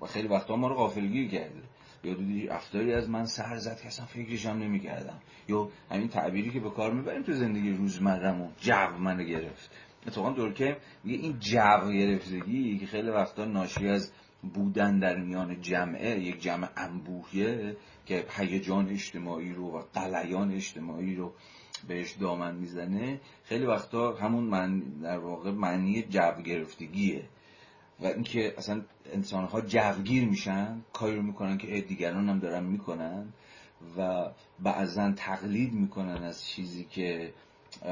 و 0.00 0.06
خیلی 0.06 0.28
وقتا 0.28 0.56
ما 0.56 0.68
رو 0.68 0.74
غافلگیر 0.74 1.30
کرده. 1.30 1.62
یا 2.04 2.14
دیدی 2.14 2.48
افتاری 2.48 2.92
از 2.92 3.10
من 3.10 3.26
سر 3.26 3.56
زد 3.56 3.80
که 3.80 3.86
اصلا 3.86 4.06
فکرش 4.06 4.46
هم 4.46 4.58
نمی‌کردم. 4.58 5.20
یا 5.48 5.68
همین 5.90 6.08
تعبیری 6.08 6.50
که 6.50 6.60
به 6.60 6.70
کار 6.70 6.92
می‌بریم 6.92 7.22
تو 7.22 7.32
زندگی 7.32 7.70
روزمرهمون 7.70 8.48
جو 8.60 8.98
منو 8.98 9.24
گرفت. 9.24 9.70
اتفاقا 10.06 10.30
دورکیم 10.30 10.76
میگه 11.04 11.18
این 11.18 11.38
جو 11.38 11.92
گرفتگی 11.92 12.78
که 12.78 12.86
خیلی 12.86 13.08
وقتا 13.10 13.44
ناشی 13.44 13.88
از 13.88 14.12
بودن 14.54 14.98
در 14.98 15.16
میان 15.16 15.60
جمعه 15.60 16.20
یک 16.20 16.42
جمع 16.42 16.68
انبوهیه 16.76 17.76
که 18.06 18.24
هیجان 18.30 18.88
اجتماعی 18.88 19.52
رو 19.52 19.78
و 19.78 19.82
قلیان 19.94 20.52
اجتماعی 20.52 21.14
رو 21.14 21.32
بهش 21.88 22.12
دامن 22.12 22.54
می‌زنه. 22.54 23.20
خیلی 23.44 23.66
وقتا 23.66 24.12
همون 24.12 24.44
من 24.44 24.80
در 24.80 25.18
واقع 25.18 25.50
معنی 25.50 26.02
جو 26.02 26.42
گرفتگیه. 26.44 27.24
و 28.00 28.06
اینکه 28.06 28.54
اصلا 28.58 28.82
انسان 29.12 29.44
ها 29.44 29.60
جوگیر 29.60 30.24
میشن 30.24 30.80
کاری 30.92 31.16
رو 31.16 31.22
می‌کنن 31.22 31.58
که 31.58 31.80
دیگران 31.80 32.28
هم 32.28 32.38
دارن 32.38 32.64
می‌کنن 32.64 33.32
و 33.98 34.30
بعضا 34.60 35.12
تقلید 35.12 35.72
می‌کنن 35.72 36.22
از 36.24 36.44
چیزی 36.44 36.84
که 36.84 37.32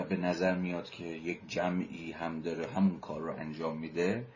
به 0.08 0.16
نظر 0.16 0.54
میاد 0.54 0.90
که 0.90 1.04
یک 1.04 1.40
جمعی 1.48 2.12
هم 2.12 2.40
داره 2.40 2.66
همون 2.66 3.00
کار 3.00 3.20
رو 3.20 3.32
انجام 3.32 3.78
میده. 3.78 4.26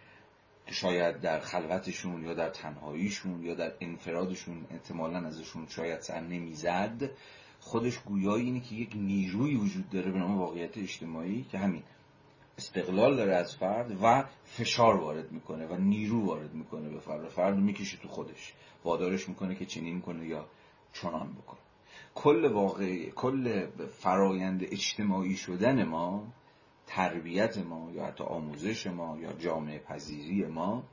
شاید 0.70 1.20
در 1.20 1.40
خلوتشون 1.40 2.22
یا 2.22 2.34
در 2.34 2.48
تنهاییشون 2.48 3.42
یا 3.42 3.54
در 3.54 3.72
انفرادشون 3.80 4.66
احتمالا 4.70 5.18
ازشون 5.18 5.66
شاید 5.68 6.00
سر 6.00 6.20
نمی‌زد. 6.20 7.10
خودش 7.60 7.98
گویایی 7.98 8.44
اینه 8.44 8.60
که 8.60 8.74
یک 8.74 8.92
نیروی 8.94 9.56
وجود 9.56 9.90
داره 9.90 10.10
به 10.10 10.18
نام 10.18 10.38
واقعیت 10.38 10.78
اجتماعی 10.78 11.46
که 11.50 11.58
همین 11.58 11.82
استقلال 12.58 13.16
داره 13.16 13.34
از 13.34 13.56
فرد 13.56 14.02
و 14.02 14.24
فشار 14.44 14.96
وارد 14.96 15.32
می‌کنه 15.32 15.66
و 15.66 15.76
نیرو 15.76 16.26
وارد 16.26 16.54
می‌کنه 16.54 16.88
به 16.88 16.98
فرد 16.98 17.28
فرد 17.28 17.56
می‌کشه 17.56 17.96
تو 17.96 18.08
خودش. 18.08 18.54
وادارش 18.84 19.28
می‌کنه 19.28 19.54
که 19.54 19.66
چنین 19.66 20.00
کنه 20.00 20.26
یا 20.26 20.46
چنان 20.92 21.32
بکنه. 21.32 21.60
کل 22.14 22.52
واقع 22.52 23.10
کل 23.10 23.66
فرایند 23.86 24.64
اجتماعی 24.64 25.36
شدن 25.36 25.84
ما 25.84 26.32
تربیت 26.86 27.58
ما 27.58 27.90
یا 27.92 28.06
حتی 28.06 28.24
آموزش 28.24 28.86
ما 28.86 29.18
یا 29.18 29.32
جامعه 29.32 29.78
پذیری 29.78 30.46
ما 30.46 30.84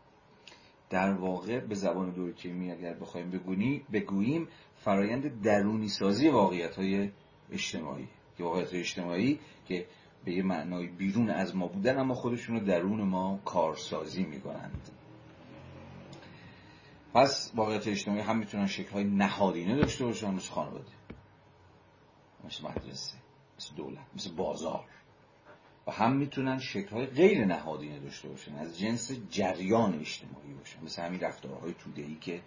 در 0.90 1.14
واقع 1.14 1.60
به 1.60 1.76
زبان 1.76 2.10
دورکیمی 2.11 2.72
اگر 2.72 2.94
بخوایم 2.94 3.30
بگونی 3.30 3.85
بگوییم 3.94 4.48
فرایند 4.76 5.41
درونی 5.41 5.88
سازی 5.88 6.30
واقعیت 6.30 6.76
های 6.76 7.11
اجتماعی. 7.52 8.07
واقعیت 8.40 8.73
اجتماعی 8.73 9.40
که 9.68 9.85
به 10.25 10.33
یه 10.33 10.43
معنای 10.43 10.87
بیرون 10.87 11.29
از 11.29 11.55
ما 11.55 11.67
بودن 11.67 11.99
اما 11.99 12.13
خودشون 12.13 12.59
رو 12.59 12.65
درون 12.65 13.01
ما 13.01 13.39
کارسازی 13.45 14.23
می‌کنند. 14.23 14.89
پس 17.13 17.51
واقعیت 17.55 17.87
اجتماعی 17.87 18.21
هم 18.21 18.37
می‌تونن 18.37 18.67
شکل 18.67 18.89
های 18.89 19.03
نهادینه 19.03 19.75
داشته 19.75 20.05
باشن 20.05 20.33
مثل 20.33 20.51
خانواده 20.51 20.91
مثل 22.43 22.63
مدرسه 22.63 23.17
مثل 23.57 23.75
دولت 23.75 24.05
مثل 24.15 24.31
بازار. 24.35 24.85
و 25.87 25.91
هم 25.91 26.15
می‌تونن 26.15 26.59
های 26.91 27.05
غیر 27.05 27.45
نهادینه 27.45 27.99
داشته 27.99 28.29
باشن 28.29 28.55
از 28.55 28.79
جنس 28.79 29.11
جریان 29.29 29.99
اجتماعی 29.99 30.53
باشن 30.53 30.83
مثل 30.83 31.01
همین 31.01 31.19
رفتارهای 31.19 31.75
ای 31.95 32.15
که 32.21 32.41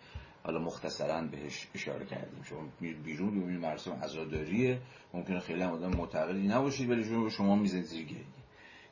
حالا 0.46 0.58
مختصرا 0.58 1.20
بهش 1.22 1.66
اشاره 1.74 2.06
کردیم 2.06 2.42
شما 2.42 2.68
بیرون 3.04 3.40
ببینید 3.40 3.60
مراسم 3.60 3.92
عزاداریه. 3.92 4.80
ممکنه 5.14 5.40
خیلی 5.40 5.62
هم 5.62 5.70
آدم 5.70 5.96
معتقدی 5.96 6.48
نباشید 6.48 6.90
ولی 6.90 7.04
شما 7.04 7.28
شما 7.30 7.56
می‌زنید 7.56 7.84
زیر 7.84 8.06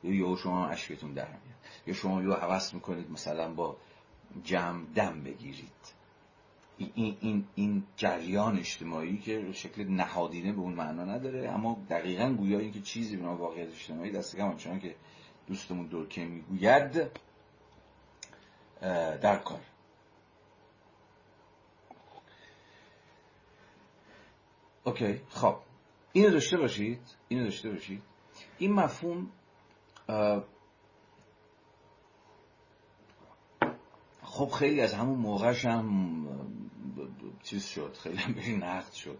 یا 0.03 0.15
یا 0.15 0.37
شما 0.37 0.67
اشکتون 0.67 1.13
در 1.13 1.27
میاد. 1.27 1.59
یا 1.87 1.95
شما 1.95 2.23
یا 2.23 2.35
حوض 2.35 2.75
می‌کنید 2.75 3.11
مثلا 3.11 3.55
با 3.55 3.77
جمع 4.45 4.85
دم 4.95 5.23
بگیرید. 5.23 5.95
این, 6.79 7.17
این, 7.21 7.45
این 7.55 7.85
جریان 7.97 8.59
اجتماعی 8.59 9.19
که 9.19 9.53
شکل 9.53 9.85
نهادینه 9.85 10.53
به 10.53 10.61
اون 10.61 10.75
معنا 10.75 11.05
نداره 11.05 11.51
اما 11.51 11.79
دقیقا 11.91 12.35
گویا 12.39 12.59
این 12.59 12.73
که 12.73 12.81
چیزی 12.81 13.17
به 13.17 13.27
واقعیت 13.27 13.69
اجتماعی 13.69 14.11
دست 14.11 14.37
کم 14.37 14.79
که 14.79 14.95
دوستمون 15.49 15.87
دورکه 15.87 16.25
می‌گوید 16.25 17.11
در 19.21 19.37
کار. 19.37 19.61
اوکی 24.85 25.20
خب. 25.28 25.56
اینو 26.12 26.31
داشته 26.31 26.56
باشید 26.56 27.01
اینو 27.28 27.44
داشته 27.44 27.70
باشید. 27.70 28.02
این 28.59 28.73
مفهوم 28.73 29.31
خب 34.23 34.48
خیلی 34.48 34.81
از 34.81 34.94
همون 34.94 35.19
موقعش 35.19 35.65
هم 35.65 36.28
چیز 37.43 37.66
شد 37.66 37.97
خیلی 38.02 38.19
هم 38.19 38.65
نقد 38.65 38.93
شد 38.93 39.19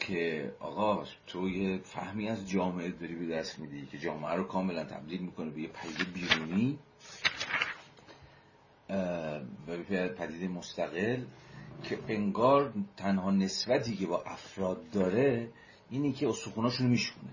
که 0.00 0.54
آقا 0.60 1.04
تو 1.26 1.48
یه 1.48 1.78
فهمی 1.78 2.28
از 2.28 2.48
جامعه 2.50 2.90
داری 2.90 3.14
به 3.14 3.26
دست 3.34 3.58
میدی 3.58 3.86
که 3.86 3.98
جامعه 3.98 4.34
رو 4.34 4.44
کاملا 4.44 4.84
تبدیل 4.84 5.20
می‌کنه 5.20 5.50
به 5.50 5.60
یه 5.60 5.68
پدیده 5.68 6.04
بیرونی 6.04 6.78
و 9.68 9.76
به 9.88 10.08
پدیده 10.08 10.48
مستقل. 10.48 11.24
که 11.82 11.98
انگار 12.08 12.72
تنها 12.96 13.30
نسبتی 13.30 13.96
که 13.96 14.06
با 14.06 14.22
افراد 14.22 14.90
داره 14.90 15.50
اینه 15.90 16.12
که 16.12 16.28
استخوناشون 16.28 16.86
میشونه 16.86 17.30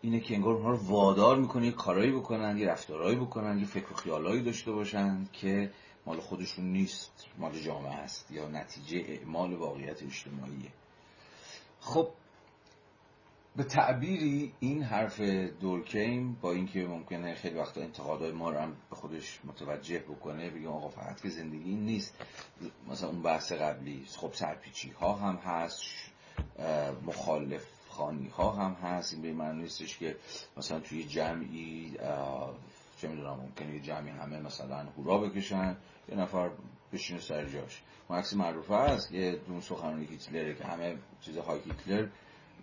اینه 0.00 0.20
که 0.20 0.34
انگار 0.34 0.54
اونها 0.54 0.70
رو 0.70 0.76
وادار 0.76 1.36
می‌کنه 1.36 1.66
یه 1.66 1.72
کارایی 1.72 2.12
بکنن 2.12 2.58
یه 2.58 2.68
رفتارهایی 2.68 3.16
بکنن 3.16 3.58
یه 3.58 3.64
فکر 3.64 3.92
و 3.92 3.96
خیالایی 3.96 4.42
داشته 4.42 4.72
باشن 4.72 5.28
که 5.32 5.70
مال 6.06 6.20
خودشون 6.20 6.64
نیست 6.64 7.26
مال 7.38 7.58
جامعه 7.60 7.94
است 7.94 8.30
یا 8.30 8.48
نتیجه 8.48 9.04
اعمال 9.08 9.54
واقعیت 9.54 10.02
اجتماعیه. 10.02 10.72
خب 11.80 12.08
به 13.58 13.64
تعبیری 13.64 14.52
این 14.60 14.82
حرف 14.82 15.20
دورکیم 15.60 16.34
با 16.40 16.52
اینکه 16.52 16.86
ممکنه 16.86 17.34
خیلی 17.34 17.58
وقتا 17.58 17.80
انتقادهای 17.80 18.32
ما 18.32 18.50
رو 18.50 18.58
هم 18.58 18.76
به 18.90 18.96
خودش 18.96 19.40
متوجه 19.44 19.98
بکنه 19.98 20.50
بگه 20.50 20.68
آقا 20.68 20.88
فقط 20.88 21.20
که 21.20 21.28
زندگی 21.28 21.74
نیست. 21.74 22.24
مثلا 22.90 23.08
اون 23.08 23.22
بحث 23.22 23.52
قبلی 23.52 24.04
خب 24.16 24.32
سرپیچی 24.32 24.90
ها 24.90 25.12
هم 25.12 25.36
هست 25.36 25.82
مخالف 27.06 27.62
خانی 27.88 28.28
ها 28.28 28.50
هم 28.52 28.72
هست. 28.72 29.12
این 29.12 29.22
به 29.22 29.32
معنی 29.32 29.62
نیستش 29.62 29.98
که 29.98 30.16
مثلا 30.56 30.80
توی 30.80 31.04
جمعی 31.04 31.92
چه 33.00 33.08
می‌دونم 33.08 33.36
ممکنه 33.36 33.74
یه 33.74 33.80
جمعی 33.80 34.10
همه 34.10 34.40
مثلا 34.40 34.86
هورا 34.96 35.18
بکشن 35.18 35.76
یه 36.08 36.16
نفر 36.16 36.50
بشینه 36.92 37.20
سر 37.20 37.44
جاش. 37.44 37.82
عکس 38.10 38.34
معروفه 38.34 38.74
هست 38.74 39.12
یه 39.12 39.36
دون 39.46 39.60
سخنرانی 39.60 40.06
هیتلره 40.06 40.54
که 40.54 40.64
همه 40.64 40.96
چیزهای 41.20 41.60
هیتلر 41.60 42.08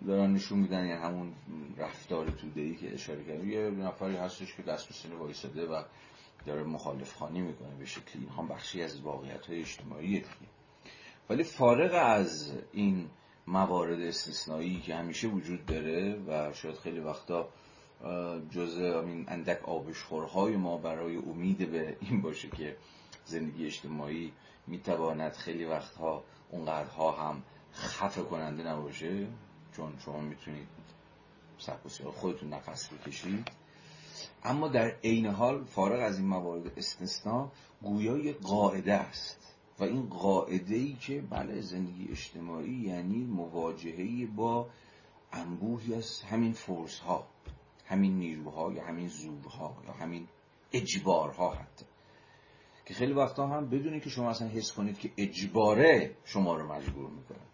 دارن 0.06 0.32
نشون 0.32 0.58
میدن 0.58 0.86
یعنی 0.86 1.02
همون 1.02 1.32
رفتار 1.76 2.26
توده 2.30 2.60
ای 2.60 2.74
که 2.74 2.94
اشاره 2.94 3.24
کردم 3.24 3.50
یه 3.50 3.70
نفری 3.70 4.16
هستش 4.16 4.56
که 4.56 4.62
دست 4.62 4.88
به 4.88 4.94
سینه 4.94 5.14
وایساده 5.14 5.66
و 5.66 5.82
داره 6.46 6.62
مخالف 6.64 7.14
خانی 7.14 7.40
می‌کنه 7.40 7.74
به 7.78 7.84
شکلی. 7.84 8.22
این 8.22 8.28
هم 8.28 8.48
بخشی 8.48 8.82
از 8.82 9.00
واقعیت 9.00 9.46
های 9.46 9.60
اجتماعی 9.60 10.08
دیگه. 10.08 10.26
ولی 11.30 11.42
فارغ 11.42 11.90
از 11.94 12.52
این 12.72 13.08
موارد 13.46 14.00
استثنایی 14.00 14.80
که 14.80 14.94
همیشه 14.94 15.28
وجود 15.28 15.66
داره 15.66 16.20
و 16.26 16.52
شاید 16.52 16.74
خیلی 16.74 17.00
وقتا 17.00 17.48
جز 18.50 18.78
این 18.78 19.24
اندک 19.28 19.68
آبشخورهای 19.68 20.56
ما 20.56 20.78
برای 20.78 21.16
امید 21.16 21.70
به 21.70 21.96
این 22.00 22.20
باشه 22.20 22.48
که 22.48 22.76
زندگی 23.24 23.66
اجتماعی 23.66 24.32
می‌تواند 24.66 25.32
خیلی 25.32 25.64
وقتها 25.64 26.24
اونقدرها 26.50 27.12
هم 27.12 27.42
خفه 27.72 28.22
کننده 28.22 28.62
نباشه. 28.62 29.26
چون 29.76 29.92
شما 29.98 30.20
می‌تونید 30.20 30.68
سرپسیار 31.58 32.12
خودتون 32.12 32.48
نفس 32.48 32.92
بکشید. 32.92 33.50
اما 34.44 34.68
در 34.68 34.96
عین 35.04 35.26
حال 35.26 35.64
فارغ 35.64 36.00
از 36.00 36.18
این 36.18 36.28
موارد 36.28 36.78
استثنا 36.78 37.52
گویا 37.82 38.18
یک 38.18 38.40
قاعده 38.40 38.94
است. 38.94 39.56
و 39.78 39.84
این 39.84 40.08
قاعده 40.08 40.74
ای 40.74 40.92
که 40.92 41.20
بله 41.20 41.60
زندگی 41.60 42.08
اجتماعی 42.10 42.74
یعنی 42.74 43.24
مواجهه 43.24 44.26
با 44.26 44.68
انبوهی 45.32 45.94
از 45.94 46.20
همین 46.20 46.52
فورس 46.52 46.98
ها 46.98 47.26
همین 47.86 48.18
نیروها 48.18 48.72
یا 48.72 48.84
همین 48.84 49.08
زورها 49.08 49.76
یا 49.86 49.92
همین 49.92 50.28
اجبارها 50.72 51.54
حتی. 51.54 51.86
که 52.86 52.94
خیلی 52.94 53.12
وقتا 53.12 53.46
هم 53.46 53.70
بدونی 53.70 54.00
که 54.00 54.10
شما 54.10 54.30
اصلا 54.30 54.48
حس 54.48 54.72
کنید 54.72 54.98
که 54.98 55.10
اجباره 55.16 56.16
شما 56.24 56.56
رو 56.56 56.72
مجبور 56.72 57.10
می‌کنه. 57.10 57.45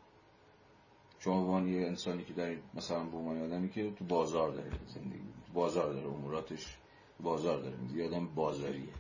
شما 1.25 1.61
یه 1.61 1.87
انسانی 1.87 2.25
که 2.25 2.33
دارید 2.33 2.59
مثلا 2.75 3.05
به 3.05 3.17
عنوان 3.17 3.43
آدمی 3.43 3.71
که 3.71 3.91
تو 3.91 4.05
بازار 4.05 4.51
داره 4.51 4.71
زندگی 4.87 5.33
تو 5.47 5.53
بازار 5.53 5.93
داره 5.93 6.07
اموراتش 6.07 6.77
بازار 7.21 7.63
داره. 7.63 7.77
یه 7.95 8.07
آدم 8.07 8.27
بازاریه. 8.35 8.93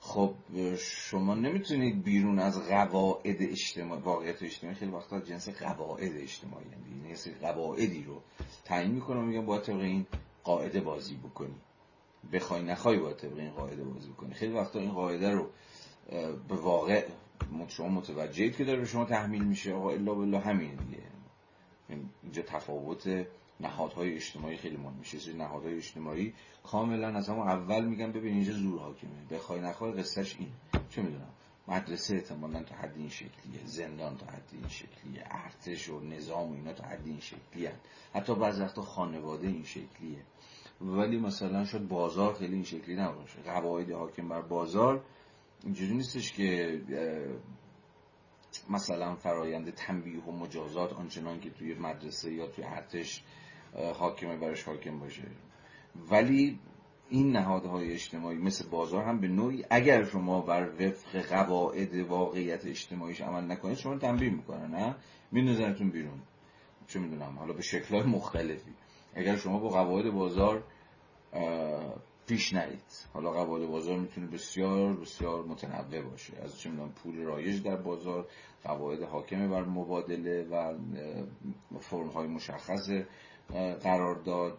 خب 0.00 0.34
شما 0.78 1.34
نمی‌تونید 1.34 2.02
بیرون 2.02 2.38
از 2.38 2.68
قواعد 2.68 3.36
اجتماعی 3.40 4.02
واقعیت 4.02 4.42
اجتماعی. 4.42 4.76
خیلی 4.76 4.90
وقتا 4.90 5.20
جنس 5.20 5.48
قواعد 5.48 6.12
اجتماعی 6.16 6.66
یعنی 6.66 7.14
قواعدی 7.40 8.02
رو 8.02 8.22
تعیین 8.64 8.90
می‌کنم 8.90 9.24
میگم 9.24 9.46
باید 9.46 9.62
طبق 9.62 9.80
این 9.80 10.06
قاعده 10.44 10.80
بازی 10.80 11.16
بکنی. 11.16 11.54
بخوای 12.32 12.62
نخوای 12.62 12.98
باید 12.98 13.16
طبق 13.16 13.38
این 13.38 13.50
قاعده 13.50 13.84
بازی 13.84 14.12
کنی 14.12 14.34
خیلی 14.34 14.52
وقتا 14.52 14.78
این 14.78 14.92
قاعده 14.92 15.30
رو 15.30 15.50
به 16.48 16.54
واقع 16.54 17.08
شما 17.68 17.88
متوجهید 17.88 18.56
که 18.56 18.64
داره 18.64 18.78
به 18.80 18.86
شما 18.86 19.04
تحمیل 19.04 19.44
میشه. 19.44 19.74
آقا 19.74 19.90
الا 19.90 20.14
بالله 20.14 20.38
همین 20.38 20.74
دیگه. 20.74 21.02
اینجا 22.22 22.42
تفاوت 22.42 23.26
نهادهای 23.60 24.14
اجتماعی 24.14 24.56
خیلی 24.56 24.76
مهم 24.76 24.94
میشه. 24.98 25.32
نهادهای 25.32 25.76
اجتماعی 25.76 26.34
کاملا 26.62 27.08
از 27.08 27.28
همون 27.28 27.48
اول 27.48 27.84
میگن 27.84 28.12
ببین 28.12 28.34
اینجا 28.34 28.52
زور 28.52 28.80
حاکمه 28.80 29.26
بخوای 29.30 29.60
نخوای 29.60 29.92
قصهش 29.92 30.36
این 30.38 30.48
چه 30.90 31.02
می‌دونم؟ 31.02 31.32
مدرسه 31.68 32.14
احتمالا 32.14 32.62
تا 32.62 32.74
حد 32.74 32.94
این 32.96 33.08
شکلیه 33.08 33.64
زندان 33.64 34.16
تا 34.16 34.26
حد 34.26 34.48
این 34.52 34.68
شکلیه 34.68 35.24
ارتش 35.30 35.88
و 35.88 36.00
نظام 36.00 36.50
و 36.50 36.54
اینا 36.54 36.72
تا 36.72 36.84
حد 36.84 37.06
این 37.06 37.20
شکلیه 37.20 37.72
حتی 38.14 38.34
بعض 38.34 38.60
وقتا 38.60 38.82
خانواده 38.82 39.46
این 39.46 39.64
شکلیه. 39.64 40.18
ولی 40.80 41.18
مثلا 41.18 41.64
شاید 41.64 41.88
بازار 41.88 42.34
خیلی 42.34 42.54
این 42.54 42.64
شکلی 42.64 42.96
نباشه. 42.96 43.42
قواعد 43.44 43.90
حاکم 43.90 44.28
بر 44.28 44.40
بازار 44.40 45.04
اینجوری 45.64 45.94
نیستش 45.94 46.32
که 46.32 46.80
مثلا 48.70 49.14
فرایند 49.14 49.70
تنبیه 49.70 50.20
و 50.24 50.32
مجازات 50.32 50.92
آنچنان 50.92 51.40
که 51.40 51.50
توی 51.50 51.74
مدرسه 51.74 52.32
یا 52.32 52.46
توی 52.46 52.64
ارتش 52.64 53.24
حاکمه 53.94 54.36
برش 54.36 54.62
حاکم 54.62 54.98
باشه. 54.98 55.22
ولی 56.10 56.58
این 57.08 57.32
نهادهای 57.32 57.92
اجتماعی 57.92 58.38
مثل 58.38 58.68
بازار 58.70 59.04
هم 59.04 59.20
به 59.20 59.28
نوعی 59.28 59.64
اگر 59.70 60.04
شما 60.04 60.40
بر 60.40 60.70
وفق 60.80 61.16
قواعد 61.16 61.94
واقعیت 61.94 62.66
اجتماعیش 62.66 63.20
عمل 63.20 63.50
نکنید 63.50 63.76
شما 63.76 63.98
تنبیه 63.98 64.30
می‌کنن 64.30 64.70
نه؟ 64.70 64.96
میندازنتون 65.32 65.90
بیرون. 65.90 66.22
چه 66.88 66.98
می‌دونم 66.98 67.38
حالا 67.38 67.52
به 67.52 67.62
شکلهای 67.62 68.02
مختلفی. 68.02 68.74
اگر 69.14 69.36
شما 69.36 69.58
با 69.58 69.68
قواعد 69.68 70.10
بازار 70.10 70.64
پیش 72.30 72.54
نرید. 72.54 73.08
حالا 73.14 73.30
قواعد 73.30 73.68
بازار 73.68 73.98
می‌تونه 73.98 74.26
بسیار 74.26 74.96
بسیار 74.96 75.44
متنوع 75.44 76.02
باشه. 76.10 76.32
از 76.42 76.60
چه 76.60 76.70
می‌دونم 76.70 76.92
پول 76.92 77.16
رایج 77.16 77.62
در 77.62 77.76
بازار 77.76 78.26
قواعد 78.64 79.02
حاکمه 79.02 79.48
بر 79.48 79.64
مبادله 79.64 80.48
و 80.50 80.74
فرم 81.80 82.08
های 82.08 82.26
مشخص 82.26 82.90
قرارداد 83.82 84.58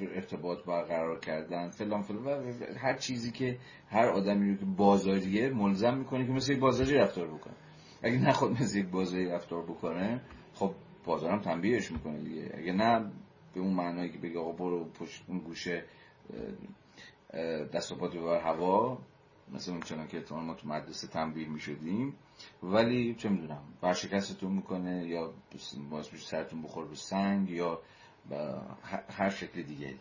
ارتباط 0.00 0.64
برقرار 0.64 1.20
کردن 1.20 1.70
فلان 1.70 2.02
فلان. 2.02 2.24
و 2.24 2.52
هر 2.78 2.96
چیزی 2.96 3.30
که 3.30 3.58
هر 3.88 4.08
آدمی 4.08 4.50
رو 4.50 4.56
که 4.56 4.66
بازاریه 4.76 5.48
ملزم 5.48 5.98
می‌کنه 5.98 6.26
که 6.26 6.32
مثل 6.32 6.52
یک 6.52 6.60
بازاری 6.60 6.94
رفتار 6.94 7.26
بکنه. 7.26 7.54
اگه 8.02 8.18
نخواد 8.18 8.50
مثل 8.50 8.78
یک 8.78 8.86
بازاری 8.86 9.26
رفتار 9.26 9.62
بکنه 9.62 10.22
خب 10.54 10.74
بازارم 11.04 11.40
تنبیهش 11.40 11.92
می‌کنه 11.92 12.18
دیگه. 12.18 12.50
اگه 12.54 12.72
نه 12.72 13.12
به 13.54 13.60
اون 13.60 13.74
معنایی 13.74 14.10
که 14.10 14.18
بگه 14.18 14.38
آقا 14.38 14.52
برو 14.52 14.84
پشت 14.84 15.24
اون 15.28 15.38
گوشه 15.38 15.84
دست 17.72 17.92
و 17.92 17.96
پا 17.96 18.38
هوا 18.38 18.98
مثل 19.52 19.70
اون 19.70 19.80
چنان 19.80 20.08
که 20.08 20.24
ما 20.30 20.54
تو 20.54 20.68
مدرسه 20.68 21.06
تنبیه 21.06 21.48
می‌شدیم. 21.48 22.14
ولی 22.62 23.14
چه 23.14 23.28
می‌دونم 23.28 23.62
برشکستتون 23.80 24.52
می‌کنه 24.52 25.06
یا 25.06 25.32
باعث 25.90 26.12
میشه 26.12 26.26
سرتون 26.26 26.62
بخور 26.62 26.86
به 26.86 26.94
سنگ 26.94 27.50
یا 27.50 27.80
هر 29.08 29.30
شکل 29.30 29.62
دیگه 29.62 29.94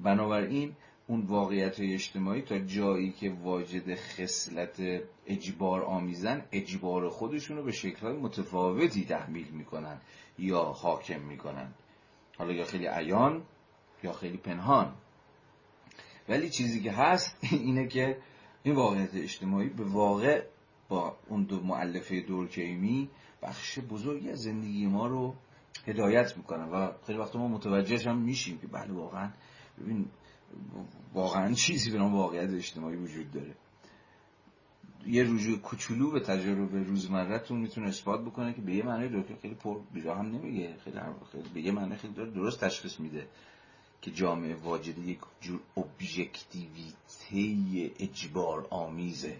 بنابراین 0.00 0.76
اون 1.06 1.20
واقعیت 1.20 1.80
اجتماعی 1.80 2.42
تا 2.42 2.58
جایی 2.58 3.12
که 3.12 3.30
واجد 3.30 3.94
خصلت 3.94 4.82
اجبار 5.26 5.82
آمیزن 5.82 6.46
اجبار 6.52 7.08
خودشون 7.08 7.56
رو 7.56 7.62
به 7.62 7.72
شکلهای 7.72 8.16
متفاوتی 8.16 9.04
تحمیل 9.04 9.48
می‌کنن 9.48 10.00
یا 10.38 10.62
حاکم 10.62 11.20
می‌کنن. 11.20 11.74
حالا 12.38 12.52
یا 12.52 12.64
خیلی 12.64 12.86
عیان 12.86 13.42
یا 14.02 14.12
خیلی 14.12 14.36
پنهان. 14.36 14.94
ولی 16.28 16.50
چیزی 16.50 16.82
که 16.82 16.92
هست 16.92 17.38
اینه 17.52 17.88
که 17.88 18.18
این 18.62 18.74
واقعیت 18.74 19.14
اجتماعی 19.14 19.68
به 19.68 19.84
واقع 19.84 20.44
با 20.88 21.16
اون 21.28 21.44
دو 21.44 21.60
معلفه 21.60 22.20
دورکیمی 22.20 23.10
بخش 23.42 23.78
بزرگی 23.78 24.30
از 24.30 24.38
زندگی 24.38 24.86
ما 24.86 25.06
رو 25.06 25.34
هدایت 25.86 26.36
می‌کنن 26.36 26.68
و 26.68 26.92
خیلی 27.06 27.18
وقت 27.18 27.36
ما 27.36 27.48
متوجهش 27.48 28.06
هم 28.06 28.18
میشیم 28.18 28.58
که 28.58 28.66
بله 28.66 28.92
واقعا. 28.92 29.30
ببین 29.80 30.06
واقعا 31.14 31.52
چیزی 31.52 31.90
به 31.90 31.98
نام 31.98 32.14
واقعیت 32.14 32.50
اجتماعی 32.50 32.96
وجود 32.96 33.30
داره. 33.30 33.54
یه 35.06 35.22
رجوع 35.22 35.58
کوچولو 35.58 36.10
به 36.10 36.20
تجربه 36.20 36.82
روزمرهتون 36.82 37.58
می‌تونه 37.58 37.88
اثبات 37.88 38.20
بکنه 38.20 38.52
که 38.54 38.60
به 38.60 38.74
یه 38.74 38.84
معنی 38.84 39.22
دکتر 39.22 39.34
خیلی 39.42 39.54
پر 39.54 39.80
بیرا 39.92 40.14
هم 40.14 40.26
نمیگه. 40.26 40.76
خیلی, 40.84 40.98
خیلی 41.32 41.48
به 41.54 41.60
یه 41.60 41.72
معنی 41.72 41.96
خیلی 41.96 42.14
درست 42.14 42.64
تشخیص 42.64 43.00
میده. 43.00 43.26
که 44.02 44.10
جامعه 44.10 44.54
واجد 44.54 44.98
یک 44.98 45.18
جور 45.40 45.60
ابژکتیویته 45.76 47.92
اجبار 47.98 48.66
آمیزه. 48.70 49.36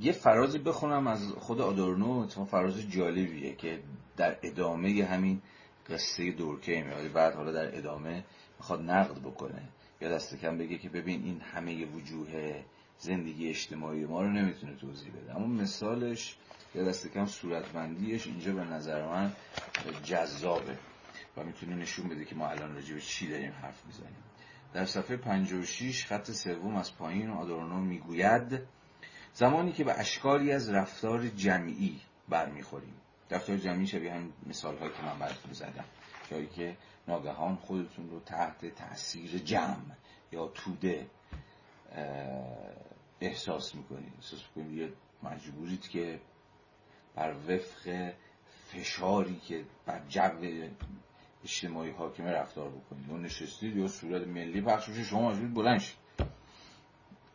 یه 0.00 0.12
فرازی 0.12 0.58
بخونم 0.58 1.06
از 1.06 1.32
خود 1.32 1.60
آدورنو 1.60 2.26
فراز 2.26 2.90
جالبیه 2.90 3.54
که 3.54 3.82
در 4.16 4.36
ادامه 4.42 5.04
همین 5.04 5.42
قصه 5.90 6.32
دورکه 6.32 6.94
ولی 6.98 7.08
بعد 7.08 7.34
حالا 7.34 7.52
در 7.52 7.78
ادامه 7.78 8.24
می‌خواد 8.58 8.80
نقد 8.80 9.18
بکنه. 9.18 9.62
یا 10.00 10.08
دست 10.08 10.36
کم 10.36 10.58
بگه 10.58 10.78
که 10.78 10.88
ببین 10.88 11.24
این 11.24 11.40
همه 11.40 11.86
وجوه 11.86 12.62
زندگی 13.02 13.48
اجتماعی 13.48 14.04
ما 14.04 14.22
رو 14.22 14.30
نمی‌تونه 14.30 14.76
توضیح 14.76 15.12
بده. 15.12 15.36
اما 15.36 15.46
مثالش 15.46 16.36
یا 16.74 16.84
دست 16.84 17.08
کم 17.08 17.26
صورتبندیش 17.26 18.26
اینجا 18.26 18.52
به 18.52 18.64
نظر 18.64 19.06
من 19.06 19.32
جذابه 20.04 20.78
و 21.36 21.44
می‌تونه 21.44 21.76
نشون 21.76 22.08
بده 22.08 22.24
که 22.24 22.34
ما 22.34 22.48
الان 22.48 22.74
راجع 22.74 22.94
به 22.94 23.00
چی 23.00 23.28
داریم 23.28 23.52
حرف 23.62 23.86
می‌زنیم. 23.86 24.22
در 24.74 24.84
صفحه 24.84 25.16
56 25.16 26.06
خط 26.06 26.30
سوم 26.30 26.76
از 26.76 26.96
پایین 26.96 27.30
آدورنو 27.30 27.80
می‌گوید 27.80 28.60
زمانی 29.34 29.72
که 29.72 29.84
به 29.84 30.00
اشکالی 30.00 30.52
از 30.52 30.70
رفتار 30.70 31.28
جمعی 31.28 32.00
برمیخوریم. 32.28 32.94
رفتار 33.30 33.56
جمعی 33.56 33.86
شبیه 33.86 34.12
هم 34.12 34.32
مثال 34.46 34.76
هایی 34.76 34.92
که 34.92 35.02
من 35.02 35.18
براتون 35.18 35.52
زدم. 35.52 35.84
جایی 36.30 36.46
که 36.46 36.76
ناگهان 37.08 37.56
خودتون 37.56 38.10
رو 38.10 38.20
تحت 38.20 38.74
تاثیر 38.74 39.38
جمع 39.38 39.96
یا 40.32 40.46
توده 40.46 41.06
احساس 43.22 43.74
می‌کنید 43.74 44.12
احساس 44.16 44.42
می‌کنید 44.56 44.92
مجبورید 45.22 45.88
که 45.88 46.20
بر 47.14 47.34
وفق 47.48 48.12
فشاری 48.66 49.40
که 49.48 49.64
بر 49.86 50.02
جو 50.08 50.68
اجتماعی 51.44 51.90
حاکمه 51.90 52.30
رفتار 52.30 52.70
بکنید 52.70 53.10
اون 53.10 53.22
نشستید 53.22 53.76
یا 53.76 53.88
صورت 53.88 54.26
ملی 54.26 54.60
پخش 54.60 54.90
بشه 54.90 55.04
شما 55.04 55.30
مجبورید 55.30 55.54
بلند 55.54 55.82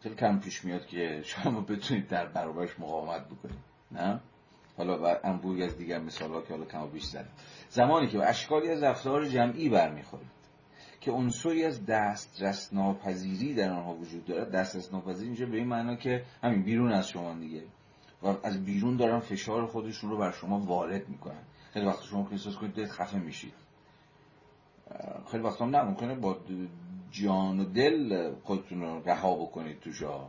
خیلی 0.04 0.16
کم 0.16 0.40
پیش 0.40 0.66
میاد 0.66 0.88
که 0.88 1.22
شما 1.26 1.62
بتونید 1.62 2.08
در 2.08 2.26
برابرش 2.26 2.80
مقاومت 2.80 3.26
بکنید 3.26 3.60
نه؟ 3.92 4.20
حالا 4.78 5.04
و 5.04 5.18
انبوهی 5.24 5.64
از 5.64 5.78
دیگر 5.78 6.00
مثال 6.00 6.34
ها 6.34 6.42
که 6.42 6.54
حالا 6.54 6.66
کم 6.66 6.90
بیش 6.90 7.04
زد 7.04 7.30
زمانی 7.70 8.08
که 8.08 8.30
اشکالی 8.30 8.70
از 8.70 8.84
رفتار 8.84 9.26
جمعی 9.26 9.70
برمیخورید 9.70 10.37
که 11.08 11.14
عنصری 11.14 11.64
از 11.64 11.86
دسترس 11.86 12.74
ناپذیری 12.74 13.54
در 13.54 13.70
آنها 13.70 13.94
وجود 13.94 14.26
دارد. 14.26 14.52
دسترس 14.52 14.94
ناپذیری 14.94 15.26
اینجا 15.26 15.46
به 15.46 15.58
این 15.58 15.68
معنا 15.68 15.96
که 15.96 16.24
همین 16.44 16.64
بیرون 16.64 16.92
از 16.92 17.10
شما 17.10 17.34
دیگه. 17.34 17.64
و 18.24 18.28
از 18.44 18.66
بیرون 18.66 18.98
دارن 18.98 19.20
فشار 19.20 19.66
خودشون 19.66 20.10
رو 20.10 20.18
بر 20.18 20.32
شما 20.32 20.60
وارد 20.60 21.10
می‌کنن. 21.10 21.44
خیلی 21.74 21.86
وقت 21.86 22.04
شما 22.04 22.28
احساس 22.32 22.56
کنید 22.56 22.86
خفه 22.86 23.18
میشید. 23.18 23.54
خیلی 25.32 25.44
وقت 25.44 25.62
هم 25.62 25.70
نه 25.70 25.82
ممکنه 25.82 26.16
با 26.16 26.38
جان 27.12 27.60
و 27.60 27.66
دل 27.66 28.32
خودتون 28.44 28.82
رو 28.82 29.02
رها 29.06 29.36
بکنید 29.36 29.80
توشا 29.80 30.20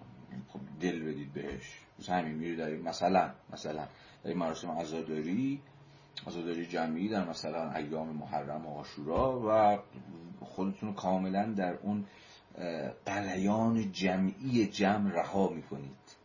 خب 0.48 0.60
دل 0.80 1.02
بدید 1.02 1.32
بهش. 1.32 1.80
مثل 1.98 2.12
همین 2.12 2.34
میرید 2.34 2.58
در 2.58 2.76
مثلا 2.76 3.30
مثلا 3.52 3.88
در 4.24 4.34
مراسم 4.34 4.70
عزاداری 4.70 5.60
عزاداری 6.26 6.66
جمعی 6.66 7.08
در 7.08 7.28
مثلا 7.28 7.72
ایام 7.72 8.08
محرم 8.08 8.66
و 8.66 8.78
آشورا 8.78 9.42
و 9.46 9.78
خودتون 10.44 10.94
کاملا 10.94 11.44
در 11.44 11.74
اون 11.74 12.04
قلیان 13.06 13.92
جمعی 13.92 14.66
جمع 14.66 15.12
رها 15.12 15.48
می‌کنید. 15.48 16.18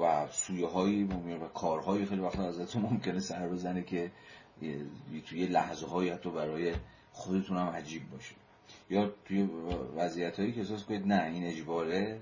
و 0.00 0.26
سویه 0.30 0.66
هایی 0.66 1.04
و 1.04 1.48
کارهایی 1.48 2.06
خیلی 2.06 2.20
وقتا 2.20 2.42
ازتون 2.48 2.82
ممکنه 2.82 3.20
سر 3.20 3.48
بزنه 3.48 3.82
که 3.82 4.10
توی 5.26 5.46
لحظه 5.46 5.86
های 5.86 6.10
حتی 6.10 6.30
برای 6.30 6.74
خودتون 7.12 7.56
هم 7.56 7.66
عجیب 7.66 8.10
باشه. 8.10 8.34
یا 8.90 9.12
توی 9.24 9.48
وضعیت 9.96 10.40
هایی 10.40 10.52
که 10.52 10.60
احساس 10.60 10.84
کنید 10.84 11.06
نه 11.06 11.24
این 11.24 11.46
اجباره 11.46 12.20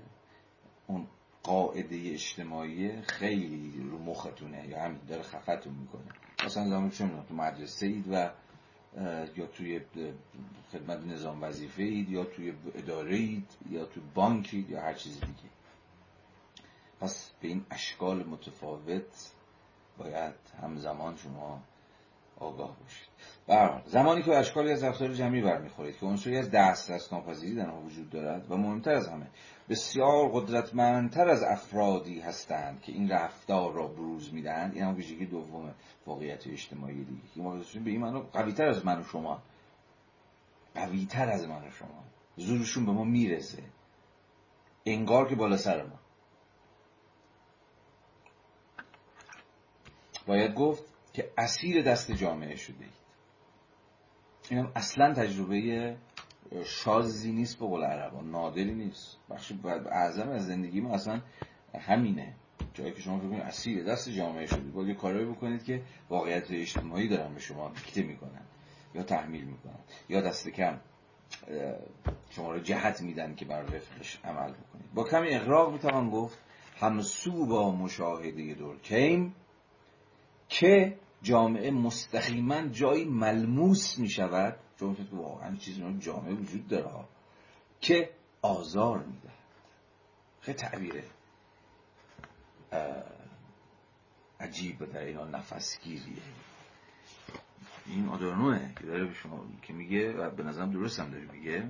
اون 0.87 1.07
قاعده 1.43 2.11
اجتماعی 2.13 3.01
خیلی 3.01 3.89
رو 3.91 3.99
مختونه. 3.99 4.67
یا 4.67 4.81
همین 4.81 4.99
داره 5.07 5.23
خفتون 5.23 5.73
می‌کنه. 5.73 6.11
مثلا 6.45 6.69
زمان 6.69 6.89
چه 6.89 7.09
تو 7.29 7.35
مدرسه 7.35 7.85
اید 7.85 8.05
و 8.11 8.29
یا 9.35 9.45
توی 9.45 9.81
خدمت 10.71 11.05
نظام 11.05 11.43
وظیفه 11.43 11.83
اید 11.83 12.09
یا 12.09 12.23
توی 12.23 12.53
اداره 12.75 13.15
اید 13.15 13.51
یا 13.69 13.85
توی 13.85 14.03
بانک 14.13 14.49
اید 14.53 14.69
یا 14.69 14.81
هر 14.81 14.93
چیز 14.93 15.19
دیگه. 15.19 15.49
پس 17.01 17.31
به 17.41 17.47
این 17.47 17.65
اشکال 17.71 18.23
متفاوت 18.23 19.31
باید 19.97 20.35
همزمان 20.61 21.15
شما 21.17 21.61
آگاه 22.43 22.77
باشید. 22.83 23.07
برحال 23.47 23.81
زمانی 23.85 24.23
که 24.23 24.37
اشکالی 24.37 24.71
از 24.71 24.83
رفتار 24.83 25.13
جمعی 25.13 25.41
برمیخورید 25.41 25.97
که 25.97 26.05
عنصری 26.05 26.37
از 26.37 26.51
دسترس 26.51 27.13
ناپذیری 27.13 27.55
در 27.55 27.69
وجود 27.69 28.09
دارد 28.09 28.51
و 28.51 28.57
مهمتر 28.57 28.91
از 28.91 29.07
همه 29.07 29.27
بسیار 29.69 30.29
قدرتمندتر 30.29 31.29
از 31.29 31.43
افرادی 31.43 32.19
هستند 32.19 32.81
که 32.81 32.91
این 32.91 33.09
رفتار 33.09 33.73
را 33.73 33.87
بروز 33.87 34.33
می‌دهند 34.33 34.73
این 34.73 34.83
هم 34.83 34.95
ویژگی 34.95 35.25
دوم 35.25 35.75
واقعیت 36.05 36.47
اجتماعی 36.47 37.05
دیگه 37.05 37.21
که 37.35 37.41
ما 37.41 37.55
به 37.55 37.91
این 37.91 38.01
معنا 38.01 38.19
قویتر 38.19 38.65
از 38.65 38.85
من 38.85 38.99
و 38.99 39.03
شما 39.03 39.41
قویتر 40.75 41.29
از 41.29 41.47
من 41.47 41.67
و 41.67 41.71
شما. 41.71 42.03
زورشون 42.37 42.85
به 42.85 42.91
ما 42.91 43.03
می‌رسه. 43.03 43.63
انگار 44.85 45.29
که 45.29 45.35
بالا 45.35 45.57
سر 45.57 45.83
ما. 45.83 45.99
باید 50.27 50.55
گفت 50.55 50.92
که 51.13 51.31
اسیر 51.37 51.81
دست 51.81 52.11
جامعه 52.11 52.55
شده 52.55 52.83
اید. 52.83 53.03
اینم 54.49 54.71
اصلا 54.75 55.13
تجربه 55.13 55.97
شازی 56.65 57.31
نیست 57.31 57.59
به 57.59 57.65
قول 57.65 57.83
عربان 57.83 58.31
نادری 58.31 58.73
نیست. 58.73 59.17
بخش 59.29 59.53
اعظم 59.91 60.29
از 60.29 60.45
زندگی 60.45 60.81
ما 60.81 60.93
اصلا 60.93 61.21
همینه. 61.79 62.35
جایی 62.73 62.91
که 62.91 63.01
شما 63.01 63.19
فکر 63.19 63.41
اسیر 63.41 63.83
دست 63.83 64.09
جامعه 64.09 64.45
شدید 64.45 64.73
باید 64.73 64.87
یه 64.87 64.95
کارایی 64.95 65.25
بکنید 65.25 65.63
که 65.63 65.81
واقعیت 66.09 66.51
اجتماعی 66.51 67.07
دارن 67.07 67.33
به 67.33 67.39
شما 67.39 67.69
دیکته 67.69 68.03
می‌کنن 68.03 68.41
یا 68.95 69.03
تحمیل 69.03 69.43
می‌کنن 69.43 69.79
یا 70.09 70.21
دست 70.21 70.49
کم 70.49 70.79
شما 72.29 72.51
رو 72.51 72.59
جهت 72.59 73.01
میدن 73.01 73.35
که 73.35 73.45
بر 73.45 73.63
وفقش 73.63 74.19
عمل 74.23 74.53
بکنید. 74.53 74.93
با 74.93 75.03
کمی 75.03 75.35
اقراق 75.35 75.73
می‌توان 75.73 76.09
گفت 76.09 76.39
همسو 76.77 77.45
با 77.45 77.75
مشاهده 77.75 78.53
دورکیم 78.53 79.35
که 80.49 80.97
جامعه 81.23 81.71
مستقیما 81.71 82.67
جایی 82.67 83.05
ملموس 83.05 83.99
می 83.99 84.09
شود 84.09 84.59
چون 84.79 84.93
فکر 84.93 85.15
واقعا 85.15 85.55
چیزی 85.55 85.97
جامعه 85.99 86.33
وجود 86.33 86.67
داره 86.67 87.05
که 87.81 88.09
آزار 88.41 89.03
میده. 89.03 89.29
خیلی 90.41 90.57
تعبیره. 90.57 91.03
عجیب 94.39 94.91
در 94.91 94.99
این 94.99 95.17
نفسگیریه. 95.17 96.21
این 97.85 98.09
آدورنوه 98.09 98.73
که 98.79 98.83
داره 98.85 99.05
به 99.05 99.13
شما 99.13 99.45
که 99.61 99.73
میگه 99.73 100.13
و 100.13 100.29
به 100.29 100.43
نظرم 100.43 100.71
درست 100.71 100.99
هم 100.99 101.11
داره 101.11 101.31
میگه. 101.31 101.69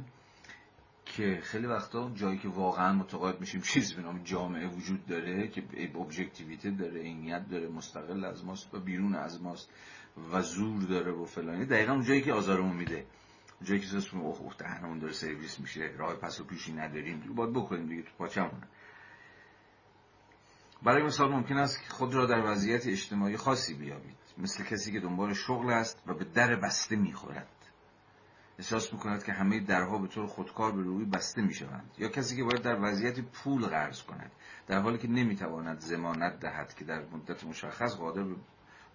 که 1.06 1.40
خیلی 1.44 1.68
وقتا 1.68 2.12
جایی 2.16 2.38
که 2.38 2.48
واقعا 2.48 2.94
متقاعد 2.94 3.40
میشیم 3.40 3.62
چیزی 3.74 3.96
به 3.96 4.02
نام 4.02 4.24
جامعه 4.24 4.68
وجود 4.68 5.06
داره 5.06 5.48
که 5.48 5.64
ابجکتیویته 5.78 6.72
داره 6.72 7.02
عینیت 7.02 7.50
داره 7.50 7.68
مستقل 7.68 8.26
از 8.26 8.46
ماست 8.46 8.74
و 8.74 8.80
بیرون 8.80 9.16
از 9.16 9.42
ماست 9.42 9.70
و 10.32 10.42
زور 10.42 10.84
داره 10.84 11.12
و 11.12 11.26
فلانی. 11.26 11.66
دقیقا 11.66 11.94
اون 11.94 12.04
جایی 12.04 12.22
که 12.22 12.34
آزارمون 12.34 12.76
میده. 12.76 13.06
جایی 13.62 13.82
که 13.82 13.88
سوس 13.88 14.14
اوه 14.14 14.40
اوه 14.40 14.54
دهنمون 14.58 15.00
داره 15.00 15.14
سرویس 15.14 15.60
میشه 15.60 15.92
راه 15.98 16.16
پس 16.16 16.40
و 16.40 16.44
پیشی 16.44 16.74
نداریم. 16.74 17.34
باید 17.36 17.54
بکنیم 17.54 17.88
دیگه 17.88 18.02
تو 18.02 18.12
پاچمونه. 18.18 18.68
برای 20.84 21.04
مثال 21.04 21.32
ممکن 21.32 21.58
است 21.58 21.92
خود 21.92 22.14
را 22.14 22.26
در 22.26 22.52
وضعیت 22.52 22.88
اجتماعی 22.88 23.38
خاصی 23.38 23.74
بیابید. 23.74 24.18
مثل 24.38 24.64
کسی 24.64 24.92
که 24.92 25.00
دنبال 25.00 25.34
شغل 25.34 25.70
است 25.70 26.04
و 26.08 26.14
به 26.14 26.26
در 26.26 26.56
بسته 26.56 26.96
می‌خورد. 26.96 27.48
احساس 28.60 28.94
می‌کند 28.94 29.24
که 29.24 29.34
همه 29.34 29.60
درها 29.60 29.98
به 29.98 30.08
طور 30.08 30.28
خودکار 30.28 30.72
به 30.72 30.82
روی 30.82 31.06
بسته 31.06 31.42
می‌شوند 31.42 31.92
یا 31.98 32.08
کسی 32.08 32.36
که 32.36 32.44
باید 32.44 32.62
در 32.62 32.78
وضعیت 32.82 33.20
پول 33.20 33.66
قرض 33.66 34.04
کند 34.04 34.32
در 34.68 34.80
حالی 34.80 34.98
که 34.98 35.08
نمی‌تواند 35.08 35.80
زمانت 35.80 36.40
دهد 36.40 36.74
که 36.74 36.86
در 36.86 37.06
مدت 37.06 37.44
مشخص 37.44 37.98
قادر 37.98 38.24
به 38.24 38.36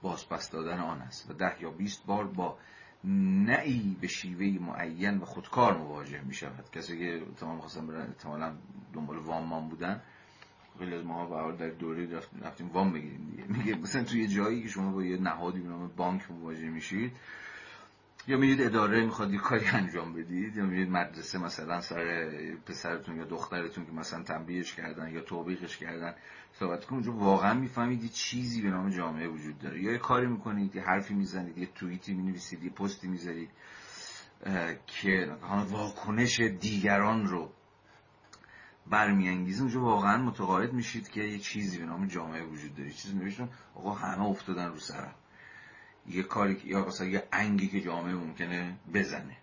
بازپس 0.02 0.51
دادن 0.51 0.78
آن 0.78 1.01
است 1.01 1.30
و 1.30 1.35
ده 1.35 1.62
یا 1.62 1.70
بیست 1.70 2.06
بار 2.06 2.26
با 2.26 2.59
نعی 3.05 3.97
به 4.01 4.06
شیوه 4.06 4.64
معین 4.64 5.18
و 5.18 5.24
خودکار 5.24 5.78
مواجه 5.78 6.20
می 6.20 6.35
شود 6.35 6.70
کسی 6.72 6.98
که 6.98 7.22
تمام 7.36 7.60
خواستم 7.60 7.86
برن 7.86 8.06
احتمالا 8.06 8.56
دنبال 8.93 9.18
وام 9.18 9.68
بودن. 9.68 10.02
خیلی 10.78 10.94
از 10.94 11.05
ما 11.05 11.52
در 11.52 11.68
دوره 11.68 12.20
رفتیم 12.43 12.68
وام 12.68 12.93
بگیریم 12.93 13.30
دیگه. 13.30 13.59
میگه 13.59 13.74
مثلا 13.74 14.05
توی 14.05 14.26
جایی 14.26 14.62
که 14.62 14.68
شما 14.68 14.93
با 14.93 15.02
یه 15.05 15.16
نهادی 15.16 15.60
به 15.60 15.68
نام 15.68 15.90
بانک 15.97 16.30
مواجه 16.30 16.70
میشید 16.70 17.12
یا 18.28 18.36
میرید 18.36 18.62
اداره 18.62 19.05
می‌خواد 19.05 19.32
یه 19.32 19.38
کاری 19.38 19.66
انجام 19.66 20.12
بدید 20.12 20.56
یا 20.56 20.64
میرید 20.64 20.90
مدرسه 20.90 21.38
مثلا 21.38 21.80
سر 21.80 22.30
پسرتون 22.66 23.16
یا 23.16 23.24
دخترتون 23.24 23.86
که 23.86 23.92
مثلا 23.92 24.22
تنبیهش 24.22 24.74
کردن 24.74 25.10
یا 25.10 25.20
توبیخش 25.20 25.76
کردن 25.76 26.14
صحبت 26.52 26.84
کنید 26.84 27.06
اونجا 27.09 27.24
واقعا 27.24 27.55
می‌فهمید 27.55 28.02
یه 28.02 28.09
چیزی 28.09 28.62
به 28.62 28.68
نام 28.70 28.90
جامعه 28.90 29.28
وجود 29.28 29.59
داره. 29.59 29.82
یا 29.82 29.92
یه 29.92 29.98
کاری 29.98 30.26
می‌کنید 30.26 30.76
یه 30.76 30.82
حرفی 30.82 31.14
می‌زنید 31.14 31.59
یه 31.59 31.68
توییتی 31.74 32.14
می‌نویسید 32.14 32.64
یه 32.64 32.70
پستی 32.70 33.09
می‌ذارید 33.09 33.50
که 34.86 35.30
واکنش 35.70 36.40
دیگران 36.40 37.26
رو 37.26 37.52
برمیانگیزه 38.86 39.62
اونجا 39.62 39.80
واقعا 39.80 40.22
متقاعد 40.22 40.72
میشید 40.72 41.09
که 41.09 41.20
یه 41.20 41.38
چیزی 41.38 41.78
به 41.78 41.84
نام 41.84 42.06
جامعه 42.06 42.42
وجود 42.42 42.74
داره. 42.76 42.90
چیزی 42.90 43.16
نوشتم 43.16 43.48
آقا 43.74 43.94
همه 43.94 44.24
افتادن 44.24 44.68
رو 44.68 44.78
سرم. 44.78 45.14
یه 46.06 46.22
کاری 46.22 46.60
یا 46.64 46.84
مثلا 46.84 47.06
یه 47.06 47.28
انگی 47.32 47.68
که 47.68 47.80
جامعه 47.80 48.14
ممکنه 48.14 48.76
بزنه. 48.94 49.36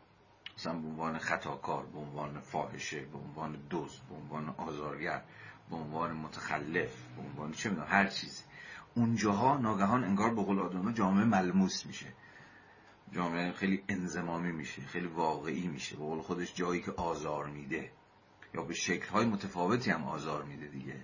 مثلا 0.58 0.74
به 0.74 0.88
عنوان 0.88 1.18
خطاکار 1.18 1.86
به 1.86 2.00
عنوان 2.00 2.40
فاحشه 2.40 3.02
به 3.06 3.18
عنوان 3.18 3.58
دوز 3.70 4.00
به 4.10 4.16
عنوان 4.16 4.56
آزارگر 4.58 5.22
به 5.70 5.76
عنوان 5.76 6.12
متخلف 6.12 7.04
به 7.16 7.22
عنوان 7.22 7.52
چه 7.52 7.70
می‌دونم 7.70 7.88
هر 7.90 8.08
چیزی. 8.08 8.44
اونجاها 8.96 9.58
ناگهان 9.58 10.04
انگار 10.04 10.36
به 10.36 10.44
قول 10.44 10.94
جامعه 10.94 11.26
ملموس 11.26 11.86
میشه. 11.86 12.14
جامعه 13.12 13.52
خیلی 13.52 13.84
انزمامی 13.90 14.52
میشه 14.52 14.82
خیلی 14.82 15.08
واقعی 15.08 15.68
میشه. 15.68 15.96
به 15.96 16.04
قول 16.04 16.22
خودش 16.22 16.56
جایی 16.56 16.82
که 16.82 16.92
آزار 16.92 17.46
میده. 17.46 17.92
یا 18.54 18.62
به 18.62 18.74
شکلهای 18.74 19.26
متفاوتی 19.26 19.92
هم 19.92 20.04
آزار 20.04 20.44
میده 20.44 20.68
دیگه. 20.68 21.02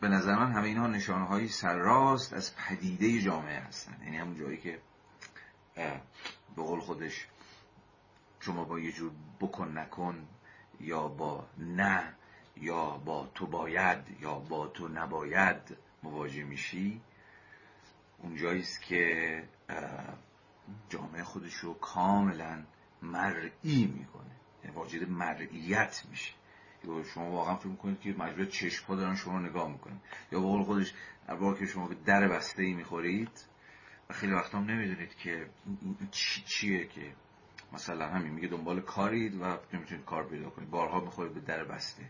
به 0.00 0.08
نظر 0.08 0.34
من 0.34 0.52
همه 0.52 0.66
اینها 0.66 0.86
نشانه 0.86 1.26
های 1.26 1.48
سرراست 1.48 2.32
از 2.32 2.56
پدیده 2.56 3.20
جامعه 3.20 3.60
هستن. 3.60 3.96
یعنی 4.04 4.16
همون 4.16 4.36
جایی 4.38 4.56
که 4.56 4.80
به 6.56 6.62
قول 6.62 6.80
خودش 6.80 7.26
شما 8.40 8.64
با 8.64 8.78
یه 8.80 8.92
جور 8.92 9.12
بکن 9.40 9.78
نکن 9.78 10.28
یا 10.80 11.08
با 11.08 11.46
نه 11.58 12.14
یا 12.56 12.86
با 12.90 13.30
تو 13.34 13.46
باید 13.46 13.98
یا 14.20 14.34
با 14.34 14.66
تو 14.66 14.88
نباید 14.88 15.76
مواجه 16.02 16.44
میشی 16.44 17.00
اونجایی 18.18 18.60
است 18.60 18.82
که 18.82 19.42
جامعه 20.88 21.24
خودش 21.24 21.54
رو 21.54 21.74
کاملا 21.74 22.62
مرئی 23.02 23.92
می‌کنه. 23.98 24.36
یعنی 24.64 24.76
واجد 24.76 25.08
مرئیت 25.08 26.02
میشه. 26.10 26.32
شما 27.14 27.30
واقعا 27.30 27.56
فکر 27.56 27.68
می‌کنید 27.68 28.00
که 28.00 28.14
مجبور 28.18 28.44
چشم 28.44 28.86
ها 28.86 28.96
دارن 28.96 29.14
شما 29.14 29.38
نگاه 29.40 29.72
می‌کنن. 29.72 30.00
یا 30.32 30.40
به 30.40 30.46
قول 30.46 30.62
خودش 30.62 30.94
بار 31.40 31.58
که 31.58 31.66
شما 31.66 31.88
به 31.88 31.94
در 32.06 32.28
بسته 32.28 32.62
ای 32.62 32.72
می‌خورید 32.72 33.46
و 34.10 34.12
خیلی 34.12 34.32
وقتا 34.32 34.58
هم 34.58 34.64
نمی‌دونید 34.64 35.16
که 35.16 35.46
چی 36.10 36.42
چیه 36.46 36.86
که 36.86 37.12
مثلا 37.72 38.08
همین 38.08 38.32
میگه 38.32 38.48
دنبال 38.48 38.80
کارید 38.80 39.42
و 39.42 39.58
نمی‌تونید 39.72 40.04
کار 40.04 40.28
پیدا 40.28 40.50
کنید. 40.50 40.70
بارها 40.70 41.00
می‌خورید 41.00 41.34
به 41.34 41.40
در 41.40 41.64
بسته. 41.64 42.02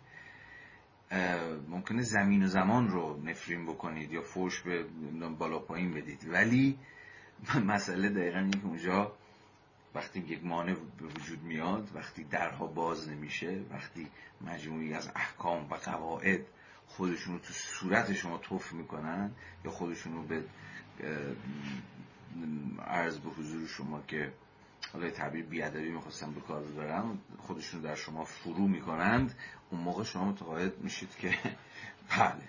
ممکنه 1.69 2.03
زمین 2.03 2.43
و 2.43 2.47
زمان 2.47 2.89
رو 2.89 3.21
نفرین 3.25 3.67
بکنید 3.67 4.13
یا 4.13 4.23
فوش 4.23 4.61
به 4.61 4.85
بالا 5.39 5.59
پایین 5.59 5.91
بدید. 5.95 6.29
ولی 6.29 6.79
مسئله 7.75 8.09
دقیقا 8.09 8.39
اینه 8.39 8.51
که 8.51 8.65
اونجا 8.65 9.13
وقتی 9.95 10.21
یک 10.21 10.45
مانع 10.45 10.75
به 10.75 11.07
وجود 11.07 11.43
میاد 11.43 11.91
وقتی 11.95 12.25
درها 12.25 12.67
باز 12.67 13.09
نمیشه 13.09 13.61
وقتی 13.71 14.11
مجموعی 14.41 14.95
از 14.95 15.11
احکام 15.17 15.71
و 15.71 15.75
قواعد 15.75 16.41
خودشون 16.87 17.35
رو 17.35 17.41
تو 17.41 17.53
صورت 17.53 18.13
شما 18.13 18.39
توف 18.39 18.73
می‌کنن 18.73 19.31
یا 19.65 19.71
خودشون 19.71 20.15
رو 20.15 20.23
به 20.23 20.45
عرض 22.87 23.19
به 23.19 23.31
حضور 23.31 23.67
شما 23.67 24.03
که 24.09 24.33
حالا 24.93 25.11
تعبیر 25.11 25.45
بیادبی 25.45 25.91
می‌خواستم 25.91 26.33
به 26.33 26.41
کار 26.41 26.63
ببرم 26.63 27.19
خودشون 27.39 27.81
در 27.81 27.95
شما 27.95 28.25
فرو 28.25 28.69
می‌کنند 28.69 29.35
اون 29.71 29.81
موقع 29.81 30.05
شما 30.05 30.25
متقاعد 30.25 30.79
میشید 30.79 31.17
که 31.17 31.35
بله 32.19 32.49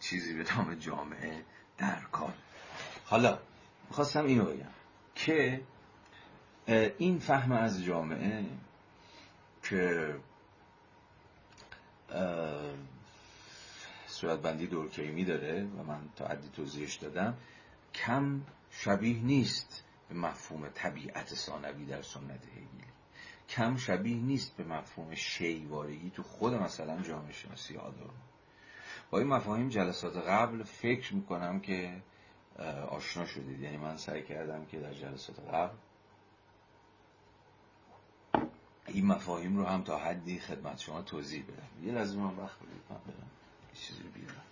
چیزی 0.00 0.34
به 0.34 0.54
نام 0.56 0.74
جامعه 0.74 1.42
در 1.78 2.00
کار. 2.12 2.34
حالا 3.04 3.38
می‌خواستم 3.88 4.24
اینو 4.24 4.44
بگم 4.44 4.66
که 5.14 5.60
این 6.66 7.18
فهم 7.18 7.52
از 7.52 7.84
جامعه 7.84 8.44
که 9.62 10.14
صورت 14.06 14.38
بندی 14.38 14.66
دورکیمی 14.66 15.24
داره 15.24 15.64
و 15.64 15.82
من 15.82 16.00
تا 16.16 16.26
عدی 16.26 16.48
توضیحش 16.48 16.94
دادم 16.94 17.36
کم 17.94 18.40
شبیه 18.70 19.22
نیست 19.22 19.84
به 20.08 20.14
مفهوم 20.14 20.68
طبیعت 20.68 21.34
ثانوی 21.34 21.84
در 21.84 22.02
سنت 22.02 22.46
هگلی. 22.46 22.86
کم 23.48 23.76
شبیه 23.76 24.16
نیست 24.16 24.56
به 24.56 24.64
مفهوم 24.64 25.14
شیوارگی 25.14 26.10
تو 26.10 26.22
خود 26.22 26.54
مثلا 26.54 27.02
جامعه 27.02 27.32
شناسی 27.32 27.76
آدم. 27.76 28.10
با 29.10 29.18
این 29.18 29.28
مفاهیم 29.28 29.68
جلسات 29.68 30.16
قبل 30.16 30.62
فکر 30.62 31.14
می‌کنم 31.14 31.60
که 31.60 32.02
آشنا 32.90 33.26
شدید. 33.26 33.60
یعنی 33.60 33.76
من 33.76 33.96
سعی 33.96 34.22
کردم 34.22 34.66
که 34.66 34.78
در 34.78 34.94
جلسات 34.94 35.40
قبل 35.40 35.74
این 38.92 39.06
مفاهیم 39.06 39.56
رو 39.56 39.64
هم 39.64 39.82
تا 39.82 39.98
حدی 39.98 40.38
خدمت 40.38 40.78
شما 40.78 41.02
توضیح 41.02 41.44
بدم. 41.44 41.86
یه 41.86 41.92
لازم 41.92 42.18
من 42.18 42.36
وقت 42.36 42.56
بدید 42.56 42.82
من 42.90 42.96
چیزی 43.74 44.02
بیارم 44.02 44.42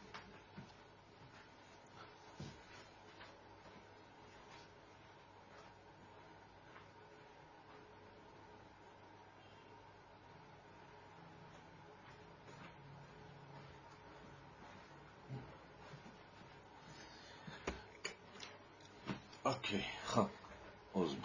اوکی 19.45 19.85
خب 20.05 20.29
عضو 20.95 21.17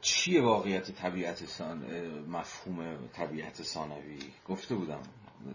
چیه 0.00 0.33
واقعیت 0.44 0.90
طبیعت 0.90 1.44
سان... 1.44 1.84
مفهوم 2.28 3.08
طبیعت 3.12 3.62
ثانوی؟ 3.62 4.18
گفته 4.48 4.74
بودم 4.74 5.02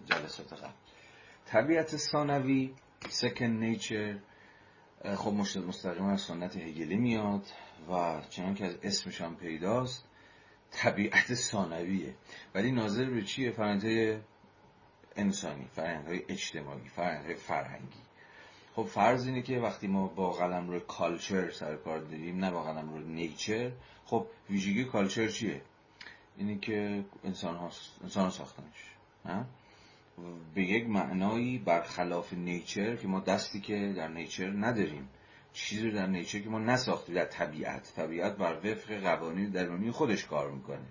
جلسات 0.06 0.53
قبل. 0.53 0.72
طبیعت 1.45 1.98
ثانوی 1.98 2.74
second 3.10 3.64
nature. 3.64 4.16
خب 5.16 5.34
مستقیما 5.68 6.11
از 6.11 6.22
سنت 6.22 6.57
هگلی 6.57 6.95
میاد 6.95 7.45
و 7.91 8.22
چنان 8.30 8.56
که 8.56 8.66
از 8.66 8.76
اسمش 8.84 9.22
هم 9.22 9.36
پیداست 9.36 10.06
طبیعت 10.72 11.34
ثانویه. 11.34 12.16
ولی 12.56 12.72
ناظر 12.72 13.06
به 13.10 13.22
چیه؟ 13.22 13.52
فرنده 13.52 14.22
انسانی 15.16 15.68
فرهنگ 15.76 16.07
های 16.07 16.22
اجتماعی 16.30 16.90
فرهنگ 16.90 17.26
های 17.26 17.36
فرهنگی. 17.36 18.09
خب 18.75 18.83
فرض 18.83 19.25
اینه 19.25 19.41
که 19.41 19.59
وقتی 19.59 19.87
ما 19.87 20.07
با 20.07 20.31
قلم 20.31 20.69
روی 20.69 20.79
کالچر 20.87 21.51
سر 21.51 21.75
کار 21.75 21.99
داریم 21.99 22.45
نه 22.45 22.51
با 22.51 22.63
قلم 22.63 22.89
روی 22.89 23.03
نیچر 23.03 23.71
خب 24.05 24.25
ویژگی 24.49 24.85
کالچر 24.85 25.27
چیه؟ 25.27 25.61
اینی 26.37 26.59
که 26.59 27.03
انسان 27.23 27.55
ها, 27.55 27.71
انسان 28.03 28.23
ها 28.23 28.29
ساختنش 28.29 28.95
به 30.55 30.61
یک 30.61 30.89
معنایی 30.89 31.57
برخلاف 31.57 32.33
نیچر 32.33 32.95
که 32.95 33.07
ما 33.07 33.19
دستی 33.19 33.59
که 33.61 33.93
در 33.97 34.07
نیچر 34.07 34.49
نداریم 34.49 35.09
چیزی 35.53 35.91
در 35.91 36.07
نیچر 36.07 36.39
که 36.39 36.49
ما 36.49 36.59
نساختیم 36.59 37.15
در 37.15 37.25
طبیعت. 37.25 37.93
طبیعت 37.95 38.37
بر 38.37 38.57
وفق 38.63 38.93
قوانین 38.93 39.49
درونی 39.49 39.91
خودش 39.91 40.25
کار 40.25 40.51
می‌کنه. 40.51 40.85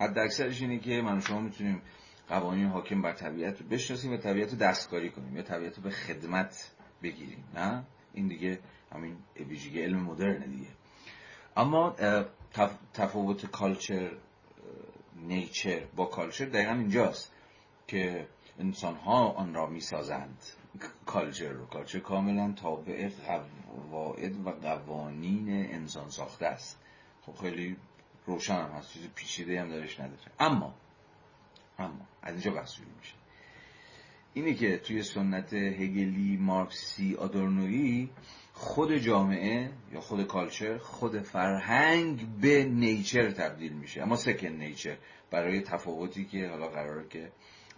حد 0.00 0.18
اکثرش 0.18 0.60
اینه 0.60 0.78
که 0.78 1.02
من 1.02 1.20
شما 1.20 1.40
می‌تونیم 1.40 1.82
قوانین 2.28 2.66
حاکم 2.66 3.02
بر 3.02 3.12
طبیعت 3.12 3.60
رو 3.60 3.68
بشناسیم 3.68 4.12
و 4.12 4.16
طبیعت 4.16 4.50
رو 4.50 4.58
دستکاری 4.58 5.10
کنیم 5.10 5.36
یا 5.36 5.42
طبیعت 5.42 5.76
رو 5.76 5.82
به 5.82 5.90
خدمت 5.90 6.70
بگیریم. 7.04 7.44
نه؟ 7.54 7.84
این 8.14 8.28
دیگه 8.28 8.58
همین 8.92 9.16
ویژگی 9.48 9.82
علم 9.82 10.00
مدرن 10.00 10.38
دیگه. 10.38 10.70
اما 11.56 11.96
تفاوت 12.94 13.46
کالچر 13.46 14.10
نیچر 15.16 15.80
با 15.96 16.04
کالچر 16.04 16.44
دقیقا 16.44 16.72
اینجاست 16.72 17.32
که 17.86 18.26
انسان 18.58 18.94
ها 18.94 19.28
آن 19.28 19.54
را 19.54 19.66
می‌سازند. 19.66 20.42
کالچر 21.06 21.48
رو. 21.48 21.66
کالچر 21.66 21.98
کاملا 21.98 22.52
تابع 22.52 23.08
قواعد 23.90 24.46
و 24.46 24.50
قوانین 24.50 25.48
انسان 25.48 26.10
ساخته 26.10 26.46
است. 26.46 26.78
خب 27.26 27.34
خیلی 27.40 27.76
روشن 28.26 28.54
هم 28.54 28.70
هست. 28.70 28.92
چیز 28.92 29.08
پیچیده 29.14 29.60
هم 29.60 29.68
درش 29.68 30.00
نداره. 30.00 30.30
اما 30.40 30.74
اما 31.78 32.06
از 32.22 32.32
اینجا 32.34 32.50
بحث 32.50 32.78
میشه. 32.78 33.14
اینه 34.34 34.54
که 34.54 34.78
توی 34.78 35.02
سنت 35.02 35.52
هگلی 35.52 36.36
مارکسی 36.36 37.14
آدورنویی 37.14 38.10
خود 38.52 38.96
جامعه 38.96 39.70
یا 39.92 40.00
خود 40.00 40.26
کالچر 40.26 40.78
خود 40.78 41.20
فرهنگ 41.20 42.26
به 42.40 42.64
نیچر 42.64 43.30
تبدیل 43.30 43.72
میشه. 43.72 44.02
اما 44.02 44.16
سکن 44.16 44.48
نیچر 44.48 44.96
برای 45.30 45.60
تفاوتی 45.60 46.24
که 46.24 46.48
حالا 46.48 46.68
قراره 46.68 47.08
که 47.08 47.32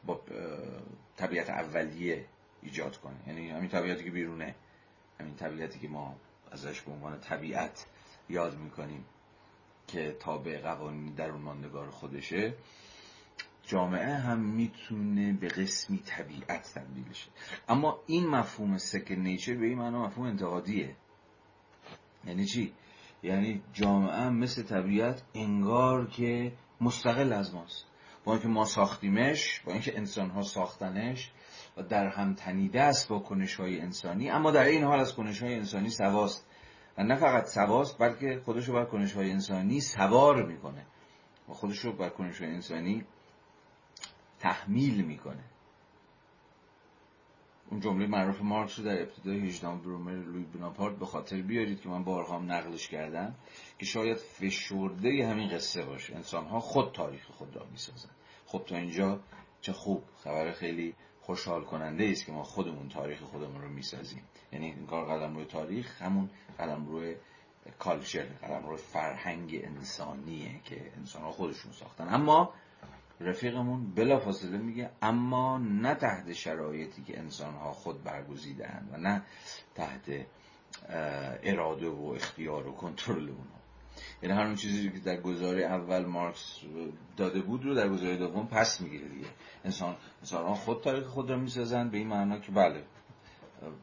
با 0.07 0.20
طبیعت 1.16 1.51
اولیه 1.51 2.24
ایجاد 2.62 2.97
کنه. 2.97 3.16
یعنی 3.27 3.51
همین 3.51 3.69
طبیعتی 3.69 4.05
که 4.05 4.11
بیرونه 4.11 4.55
همین 5.20 5.35
طبیعتی 5.35 5.78
که 5.78 5.89
ما 5.89 6.16
ازش 6.53 6.81
به 6.81 6.93
عنوان 6.93 7.20
طبیعت 7.20 7.87
یاد 8.28 8.59
می‌کنیم 8.59 9.05
که 9.87 10.16
تابع 10.20 10.59
قوانین 10.59 11.15
درون 11.15 11.41
ماندگار 11.41 11.91
خودشه. 11.91 12.55
جامعه 13.67 14.15
هم 14.15 14.39
می‌تونه 14.39 15.33
به 15.33 15.49
قسمی 15.49 15.99
طبیعت 15.99 16.73
تبدیل 16.75 17.13
شه 17.13 17.31
اما 17.69 18.01
این 18.07 18.27
مفهوم 18.27 18.79
سکن 18.79 19.15
نیچر 19.15 19.55
به 19.55 19.67
این 19.67 19.79
معنا 19.79 20.07
مفهوم 20.07 20.27
انتقادیه. 20.27 20.97
یعنی 22.25 22.47
چی؟ 22.47 22.73
یعنی 23.23 23.63
جامعه 23.73 24.29
مثل 24.29 24.63
طبیعت 24.63 25.23
انگار 25.35 26.07
که 26.07 26.53
مستقل 26.81 27.33
از 27.33 27.55
ماست. 27.55 27.87
با 28.25 28.33
اینکه 28.33 28.49
ما 28.49 28.65
ساختیمش 28.65 29.61
با 29.61 29.73
اینکه 29.73 29.99
انسان 29.99 30.31
ها 30.31 30.43
ساختنش 30.43 31.33
و 31.77 31.83
در 31.83 32.09
هم 32.09 32.35
تنیده 32.35 32.83
است 32.83 33.09
با 33.09 33.19
کنش 33.19 33.55
های 33.55 33.81
انسانی 33.81 34.31
اما 34.31 34.51
در 34.51 34.65
این 34.65 34.85
حال 34.85 35.01
از 35.01 35.15
کنش 35.15 35.43
های 35.43 35.55
انسانی 35.55 35.91
سواست. 35.91 36.47
و 36.99 37.03
نه 37.03 37.15
فقط 37.15 37.47
سواست 37.47 37.99
بلکه 37.99 38.41
خودشو 38.45 38.73
بر 38.73 38.85
کنش 38.85 39.13
های 39.13 39.31
انسانی 39.31 39.81
سوار 39.81 40.47
می‌کنه. 40.47 40.87
و 41.49 41.53
خودشو 41.53 41.93
بر 41.93 42.09
کنش 42.09 42.41
های 42.41 42.51
انسانی 42.51 43.05
تحمیل 44.47 45.05
می‌کنه. 45.05 45.44
اون 47.70 47.81
جمله 47.81 48.06
معروف 48.06 48.40
مارکس 48.43 48.78
رو 48.78 48.85
در 48.85 49.02
ابتدای 49.02 49.40
18 49.40 49.68
برومر 49.68 50.12
لوی 50.12 50.44
بناپارت 50.44 50.98
به 50.98 51.06
خاطر 51.06 51.43
بیارید 51.43 51.81
که 51.81 51.89
من 51.89 52.05
بارها 52.05 52.39
هم 52.39 52.52
نقلش 52.52 52.89
کردم 52.89 53.35
که 53.78 53.86
شاید 53.86 54.16
فشرده 54.16 55.27
همین 55.27 55.48
قصه 55.48 55.85
باشه. 55.85 56.14
انسان 56.14 56.44
ها 56.47 56.60
خود 56.60 56.93
تاریخ 56.93 57.27
خود 57.31 57.56
را 57.56 57.66
می‌سازن. 57.70 58.10
خب 58.47 58.64
تا 58.66 58.77
اینجا 58.77 59.20
چه 59.60 59.73
خوب. 59.73 60.02
خبر 60.24 60.52
خیلی 60.52 60.94
خوشحال 61.20 61.64
کننده 61.64 62.05
است 62.05 62.27
که 62.27 62.32
ما 62.32 62.43
خودمون 62.43 62.89
تاریخ 62.89 63.23
خودمون 63.23 63.62
رو 63.62 63.68
می‌سازیم. 63.68 64.23
یعنی 64.52 64.66
این 64.66 64.86
کار 64.86 65.05
قدم 65.05 65.35
روی 65.35 65.44
تاریخ 65.44 66.02
همون 66.02 66.31
قدم 66.59 66.86
روی 66.86 67.16
کالچر 67.78 68.24
قدم 68.24 68.66
روی 68.66 68.77
فرهنگ 68.77 69.60
انسانیه 69.64 70.60
که 70.64 70.93
انسان 70.97 71.23
ها 71.23 71.31
خودشون 71.31 71.73
ساختن. 71.73 72.14
اما 72.14 72.52
رفیقمون 73.21 73.95
بلا 73.95 74.19
فاصله 74.19 74.59
میگه 74.59 74.91
اما 75.03 75.59
نه 75.59 75.95
تحت 75.95 76.33
شرایطی 76.33 77.03
که 77.03 77.19
انسان 77.19 77.55
ها 77.55 77.73
خود 77.73 78.05
برگزیدن 78.05 78.89
و 78.93 78.97
نه 78.97 79.23
تحت 79.75 80.27
اراده 81.43 81.89
و 81.89 82.05
اختیار 82.17 82.67
و 82.67 82.73
کنترل 82.73 83.29
اونها. 83.29 83.57
یعنی 84.23 84.35
هر 84.35 84.47
اون 84.47 84.55
چیزی 84.55 84.91
که 84.91 84.99
در 84.99 85.21
گزاره 85.21 85.65
اول 85.65 86.05
مارکس 86.05 86.61
داده 87.17 87.41
بود 87.41 87.65
رو 87.65 87.75
در 87.75 87.89
گزاره 87.89 88.17
دوم 88.17 88.47
پس 88.47 88.81
می‌گیره 88.81 89.09
دیگه. 89.09 89.27
انسان 89.65 89.97
انسان 90.21 90.55
خود 90.55 90.83
تاریخ 90.83 91.07
خود 91.07 91.31
را 91.31 91.37
می‌سازن 91.37 91.89
به 91.91 91.99
این 91.99 92.07
معنا 92.07 92.39
که 92.39 92.53
بله 92.53 92.85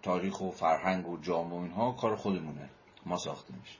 تاریخ 0.01 0.41
و 0.41 0.51
فرهنگ 0.51 1.07
و 1.07 1.17
جامعه 1.17 1.59
و 1.59 1.61
اینها 1.61 1.91
کار 1.91 2.15
خودمونه. 2.15 2.69
ما 3.05 3.17
ساختیمش 3.17 3.79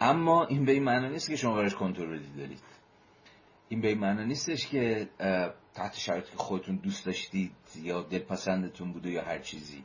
اما 0.00 0.44
این 0.44 0.64
به 0.64 0.72
این 0.72 0.84
معنا 0.84 1.08
نیست 1.08 1.28
که 1.28 1.36
شما 1.36 1.54
برش 1.54 1.74
کنترلی 1.74 2.32
دارید. 2.36 2.60
این 3.74 3.80
به 3.80 3.88
این 3.88 3.98
معنا 3.98 4.24
نیستش 4.24 4.66
که 4.68 5.08
تحت 5.74 5.94
شرایطی 5.94 6.30
که 6.30 6.36
خودتون 6.36 6.76
دوست 6.76 7.06
داشتید 7.06 7.52
یا 7.76 8.02
دلپسندتون 8.02 8.92
بوده 8.92 9.10
یا 9.10 9.24
هر 9.24 9.38
چیزی 9.38 9.84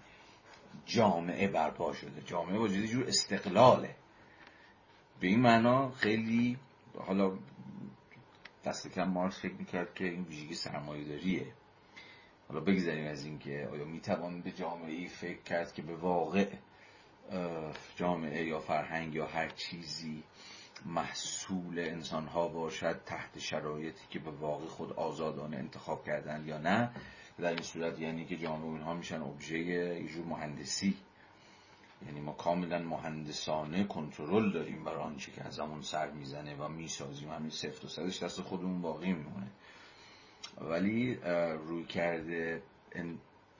جامعه 0.85 1.47
برپا 1.47 1.93
شده. 1.93 2.21
جامعه 2.25 2.57
وجودی 2.57 2.87
جور 2.87 3.07
استقلاله. 3.07 3.95
به 5.19 5.27
این 5.27 5.39
معنا 5.39 5.91
خیلی 5.91 6.57
حالا 6.97 7.37
دست 8.65 8.87
کم 8.87 9.03
مارکس 9.03 9.39
فکر 9.39 9.53
می‌کرد 9.53 9.93
که 9.93 10.05
این 10.05 10.23
ویژگی 10.23 10.53
سرمایه 10.53 11.03
داریه 11.03 11.53
حالا 12.47 12.61
بگذاریم 12.61 13.07
از 13.07 13.25
اینکه 13.25 13.69
آیا 13.71 13.85
می‌توان 13.85 14.41
به 14.41 14.51
جامعه 14.51 14.91
ای 14.91 15.07
فکر 15.07 15.41
کرد 15.41 15.73
که 15.73 15.81
به 15.81 15.95
واقع 15.95 16.47
جامعه 17.95 18.45
یا 18.45 18.59
فرهنگ 18.59 19.15
یا 19.15 19.25
هر 19.25 19.49
چیزی 19.49 20.23
محصول 20.85 21.79
انسان 21.79 22.27
ها 22.27 22.47
باشد 22.47 22.99
تحت 23.05 23.39
شرایطی 23.39 24.07
که 24.09 24.19
به 24.19 24.31
واقع 24.31 24.65
خود 24.65 24.93
آزادانه 24.93 25.57
انتخاب 25.57 26.05
کردن 26.05 26.47
یا 26.47 26.57
نه 26.57 26.91
در 27.39 27.49
این 27.49 27.61
صورت 27.61 27.99
یعنی 27.99 28.25
که 28.25 28.37
جامعه 28.37 28.69
اینها 28.69 28.93
میشن 28.93 29.21
ابژه 29.21 29.59
یه 29.59 30.07
جور 30.07 30.25
مهندسی. 30.25 30.97
یعنی 32.05 32.19
ما 32.19 32.31
کاملا 32.31 32.79
مهندسانه 32.79 33.83
کنترل 33.83 34.51
داریم 34.51 34.83
برای 34.83 35.01
آنچه 35.01 35.31
که 35.31 35.43
از 35.43 35.59
همون 35.59 35.81
سر 35.81 36.11
می‌زنه 36.11 36.55
و 36.55 36.67
می‌سازیم. 36.67 37.31
همین 37.31 37.49
سفت 37.49 37.85
و 37.85 37.87
صدش 37.87 38.23
دست 38.23 38.41
خودمون 38.41 38.81
باقی 38.81 39.13
میمونه. 39.13 39.47
ولی 40.61 41.15
روی 41.67 41.83
کرده 41.83 42.61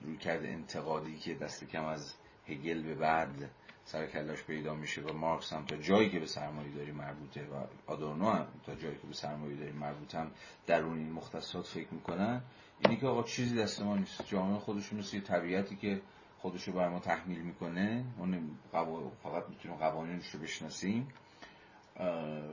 روی 0.00 0.16
کرده 0.16 0.48
انتقادی 0.48 1.18
که 1.18 1.34
دست 1.34 1.64
کم 1.64 1.84
از 1.84 2.14
هگل 2.48 2.82
به 2.82 2.94
بعد 2.94 3.50
سر 3.90 4.06
کلاش 4.06 4.44
پیدا 4.44 4.74
میشه 4.74 5.02
و 5.02 5.12
مارکس 5.12 5.52
هم 5.52 5.64
تا 5.64 5.76
جایی 5.76 6.10
که 6.10 6.18
به 6.18 6.26
سرمایه 6.26 6.70
داری 6.70 6.92
مربوطه 6.92 7.40
و 7.40 7.64
آدورنو 7.86 8.30
هم 8.30 8.46
تا 8.66 8.74
جایی 8.74 8.94
که 8.94 9.06
به 9.06 9.12
سرمایه 9.12 9.56
داری 9.56 9.72
مربوط 9.72 10.14
هم 10.14 10.30
درون 10.66 10.98
این 10.98 11.12
مختصات 11.12 11.66
فکر 11.66 11.94
می‌کنن 11.94 12.42
اینی 12.84 12.96
که 12.96 13.06
آقا 13.06 13.22
چیزی 13.22 13.56
دست 13.56 13.82
ما 13.82 13.96
نیست. 13.96 14.26
جامعه 14.26 14.58
خودشون 14.58 14.98
مثل 14.98 15.20
طبیعتی 15.20 15.76
که 15.76 16.00
خودشو 16.38 16.72
بر 16.72 16.88
ما 16.88 16.98
تحمیل 16.98 17.40
می‌کنه 17.40 18.04
ما 18.18 18.26
فقط 19.22 19.48
می‌تونیم 19.48 19.76
قوانینش 19.76 20.30
رو 20.30 20.40
بشناسیم 20.40 21.08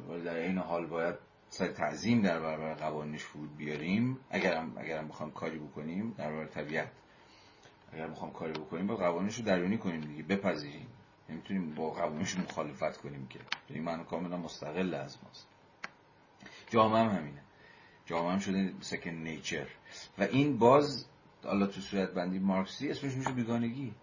ولی 0.10 0.24
در 0.24 0.36
این 0.36 0.58
حال 0.58 0.86
باید 0.86 1.16
سر 1.50 1.68
تعظیم 1.68 2.22
در 2.22 2.40
برابر 2.40 2.74
قوانینش 2.74 3.24
فرود 3.24 3.58
بیاریم. 3.58 4.18
اگرم 4.30 4.78
اگرم 4.78 5.08
بخوام 5.08 5.32
کاری 5.32 5.60
بکنیم 5.60 6.14
در 6.18 6.30
برابر 6.30 6.46
طبیعت 6.46 6.92
اگر 7.94 8.08
بخوام 8.08 8.32
کاری 8.32 8.54
بکنیم 8.54 8.88
با 8.88 8.96
قوانینش 8.96 9.36
رو 9.36 9.46
درونی 9.46 9.78
کنیم 9.78 10.02
دیگه 10.02 10.24
بپذیریم. 10.24 10.88
نمی‌تونیم 11.30 11.76
با 11.76 11.90
قوانینش 11.90 12.38
مخالفت 12.38 12.98
کنیم 12.98 13.28
که. 13.28 13.40
این 13.70 13.84
معنی 13.84 14.04
کاملا 14.04 14.38
مستقل 14.38 14.94
از 14.94 15.18
ماست. 15.24 15.48
جامعه 16.70 17.02
هم 17.02 17.10
همینه. 17.10 17.42
جامعه 18.06 18.32
هم 18.32 18.40
شده 18.40 18.74
سکن 18.82 19.10
نیچر 19.10 19.68
و 20.18 20.24
این 20.24 20.58
باز 20.58 21.06
حالا 21.44 21.68
تو 21.68 21.82
صورت 21.82 22.14
بندی 22.14 22.40
مارکسی 22.40 22.90
اسمش 22.90 23.14
میشه 23.14 23.32
بیگانگی. 23.32 23.94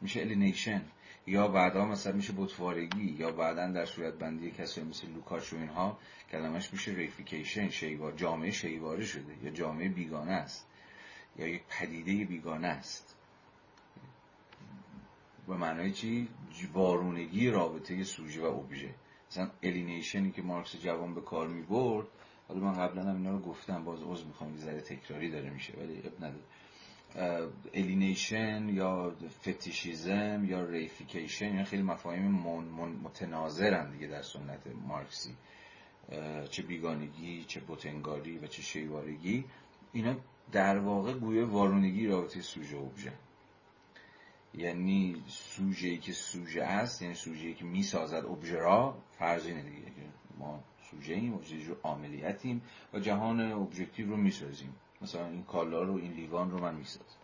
میشه 0.00 0.20
الینیشن 0.20 0.82
یا 1.26 1.48
بعدا 1.48 1.84
مثلا 1.84 2.12
میشه 2.12 2.32
بتوارگی 2.36 3.16
یا 3.18 3.32
بعدا 3.32 3.72
در 3.72 3.84
صورت 3.84 4.14
بندی 4.14 4.50
کسی 4.50 4.82
مثل 4.82 5.08
لوکاچ 5.08 5.52
و 5.52 5.56
اینها 5.56 5.98
کلمش 6.30 6.72
میشه 6.72 6.92
reification 6.92 7.68
شیءواره 7.68 8.12
جامعه 8.12 8.50
شیءواره 8.50 9.04
شده. 9.04 9.44
یا 9.44 9.50
جامعه 9.50 9.88
بیگانه 9.88 10.32
است. 10.32 10.66
یا 11.36 11.46
یک 11.46 11.62
پدیده 11.68 12.24
بیگانه 12.24 12.68
است. 12.68 13.11
به 15.48 15.54
معنای 15.54 15.92
چی؟ 15.92 16.28
وارونگی 16.72 17.50
رابطه 17.50 18.04
سوژه 18.04 18.42
و 18.42 18.44
ابژه. 18.44 18.94
مثلا 19.30 19.50
alienation 19.62 20.24
ی 20.24 20.30
که 20.30 20.42
مارکس 20.42 20.76
جوان 20.76 21.14
به 21.14 21.20
کار 21.20 21.48
می 21.48 21.62
برد 21.62 22.06
حالا 22.48 22.60
من 22.60 22.72
قبلا 22.72 23.02
هم 23.02 23.16
اینا 23.16 23.30
رو 23.30 23.38
گفتم 23.38 23.84
باز 23.84 24.02
عذر 24.02 24.24
می‌خوام 24.24 24.50
یه 24.50 24.56
ذره 24.56 24.80
تکراری 24.80 25.30
داره 25.30 25.50
میشه 25.50 25.72
ولی 25.78 25.98
عیب 25.98 26.24
نداره. 26.24 26.44
alienation 27.74 28.68
یا 28.68 29.16
fetishism 29.40 30.44
یا 30.44 30.64
reification 30.64 31.46
اینا 31.46 31.64
خیلی 31.64 31.82
مفاهیم 31.82 32.30
متناظرن 33.04 33.92
دیگه 33.92 34.06
در 34.06 34.22
سنت 34.22 34.66
مارکسی. 34.88 35.34
چه 36.50 36.62
بیگانگی 36.62 37.44
چه 37.44 37.60
بت‌انگاری 37.60 38.38
و 38.38 38.46
چه 38.46 38.62
شیءوارگی 38.62 39.44
اینا 39.92 40.16
در 40.52 40.78
واقع 40.78 41.12
گویای 41.12 41.44
وارونگی 41.44 42.06
رابطه 42.06 42.42
سوژه 42.42 42.76
و 42.76 42.84
ابژه. 42.84 43.12
یعنی 44.54 45.22
سوژه 45.28 45.96
که 45.96 46.12
سوژه 46.12 46.62
است 46.62 47.02
یعنی 47.02 47.14
سوژه 47.14 47.46
ای 47.46 47.54
که 47.54 47.64
می‌سازد 47.64 48.24
ابژه 48.24 48.58
را 48.58 48.98
فرض 49.18 49.46
اینه 49.46 49.62
دیگه 49.62 49.92
ما 50.38 50.64
سوژه 50.90 51.14
ایم 51.14 51.38
جو 51.38 51.74
عاملیتیم 51.82 52.62
و 52.92 52.98
جهان 52.98 53.40
ابژکتیو 53.40 54.10
رو 54.10 54.16
می‌سازیم. 54.16 54.74
مثلا 55.02 55.28
این 55.28 55.42
کالا 55.42 55.82
رو 55.82 55.94
این 55.94 56.12
لیوان 56.12 56.50
رو 56.50 56.60
من 56.60 56.74
می‌سازم. 56.74 57.16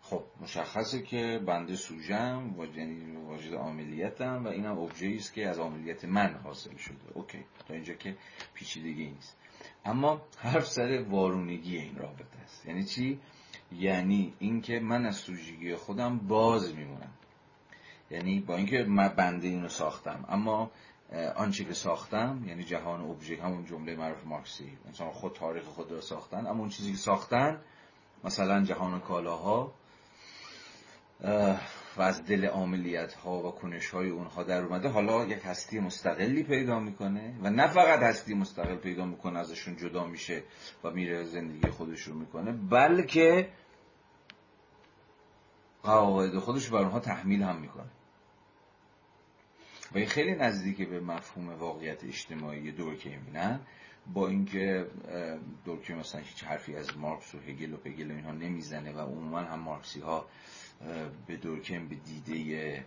خب 0.00 0.24
مشخصه 0.40 1.02
که 1.02 1.40
بنده 1.46 1.76
سوژم 1.76 2.54
یعنی 2.76 3.16
واجد 3.16 3.54
عاملیتم 3.54 4.44
و 4.44 4.48
اینم 4.48 4.78
ابژه 4.78 5.14
است 5.16 5.34
که 5.34 5.48
از 5.48 5.58
عاملیت 5.58 6.04
من 6.04 6.34
حاصل 6.44 6.76
شده. 6.76 7.12
اوکی 7.14 7.44
تا 7.68 7.74
اینجا 7.74 7.94
که 7.94 8.16
پیچیدگی 8.54 9.10
نیست. 9.10 9.36
اما 9.84 10.22
حرف 10.38 10.66
سر 10.66 11.04
وارونگی 11.08 11.76
این 11.76 11.96
رابطه 11.96 12.38
است. 12.44 12.66
یعنی 12.66 12.84
چی؟ 12.84 13.20
یعنی 13.72 14.32
اینکه 14.38 14.80
من 14.80 15.06
از 15.06 15.16
سوژگی 15.16 15.74
خودم 15.76 16.18
باز 16.18 16.74
میمونم. 16.74 17.12
یعنی 18.10 18.40
با 18.40 18.56
اینکه 18.56 18.84
من 18.88 19.08
بنده 19.08 19.48
اینو 19.48 19.68
ساختم 19.68 20.24
اما 20.28 20.70
آنچه 21.36 21.64
که 21.64 21.74
ساختم 21.74 22.44
یعنی 22.46 22.64
جهان 22.64 23.00
ابژه 23.00 23.42
همون 23.42 23.66
جمله 23.66 23.96
معروف 23.96 24.24
مارکسی 24.26 24.72
انسان 24.86 25.10
خود 25.10 25.32
تاریخ 25.32 25.64
خود 25.64 25.92
را 25.92 26.00
ساختن 26.00 26.46
اما 26.46 26.60
اون 26.60 26.68
چیزی 26.68 26.90
که 26.90 26.98
ساختن 26.98 27.60
مثلا 28.24 28.64
جهان 28.64 29.00
کالاها 29.00 29.72
و 31.98 32.02
از 32.02 32.24
دل 32.24 32.46
عملیت 32.46 33.14
ها 33.14 33.48
و 33.48 33.50
کنش 33.50 33.90
های 33.90 34.08
اونها 34.08 34.42
در 34.42 34.62
اومده 34.62 34.88
حالا 34.88 35.24
یک 35.24 35.42
هستی 35.44 35.80
مستقلی 35.80 36.42
پیدا 36.42 36.80
می‌کنه 36.80 37.34
و 37.42 37.50
نه 37.50 37.66
فقط 37.66 38.00
هستی 38.00 38.34
مستقل 38.34 38.76
پیدا 38.76 39.04
می‌کنه 39.04 39.38
ازشون 39.38 39.76
جدا 39.76 40.04
میشه 40.06 40.42
و 40.84 40.90
میره 40.90 41.24
زندگی 41.24 41.70
خودش 41.70 42.00
رو 42.00 42.14
می‌کنه 42.14 42.52
بلکه 42.52 43.48
قواعد 45.82 46.38
خودش 46.38 46.68
بر 46.68 46.78
اونها 46.78 47.00
تحمیل 47.00 47.42
هم 47.42 47.56
می‌کنه. 47.56 47.90
و 49.92 49.98
این 49.98 50.06
خیلی 50.06 50.34
نزدیکه 50.34 50.84
به 50.84 51.00
مفهوم 51.00 51.48
واقعیت 51.48 52.04
اجتماعی 52.04 52.72
دورکیم 52.72 53.26
نه 53.32 53.60
با 54.14 54.28
اینکه 54.28 54.86
دورکیم 55.64 55.96
مثلا 55.96 56.20
هیچ 56.20 56.44
حرفی 56.44 56.76
از 56.76 56.98
مارکس 56.98 57.34
و 57.34 57.38
هگل 57.38 57.72
و 57.72 57.76
پگل 57.76 58.10
و 58.10 58.14
اینها 58.14 58.32
نمی‌زنه 58.32 58.92
و 58.92 59.00
عموما 59.00 59.38
هم 59.38 59.60
مارکسی 59.60 60.00
ها 60.00 60.26
به 61.26 61.36
دورکیم 61.36 61.88
به 61.88 61.94
دیده 61.94 62.84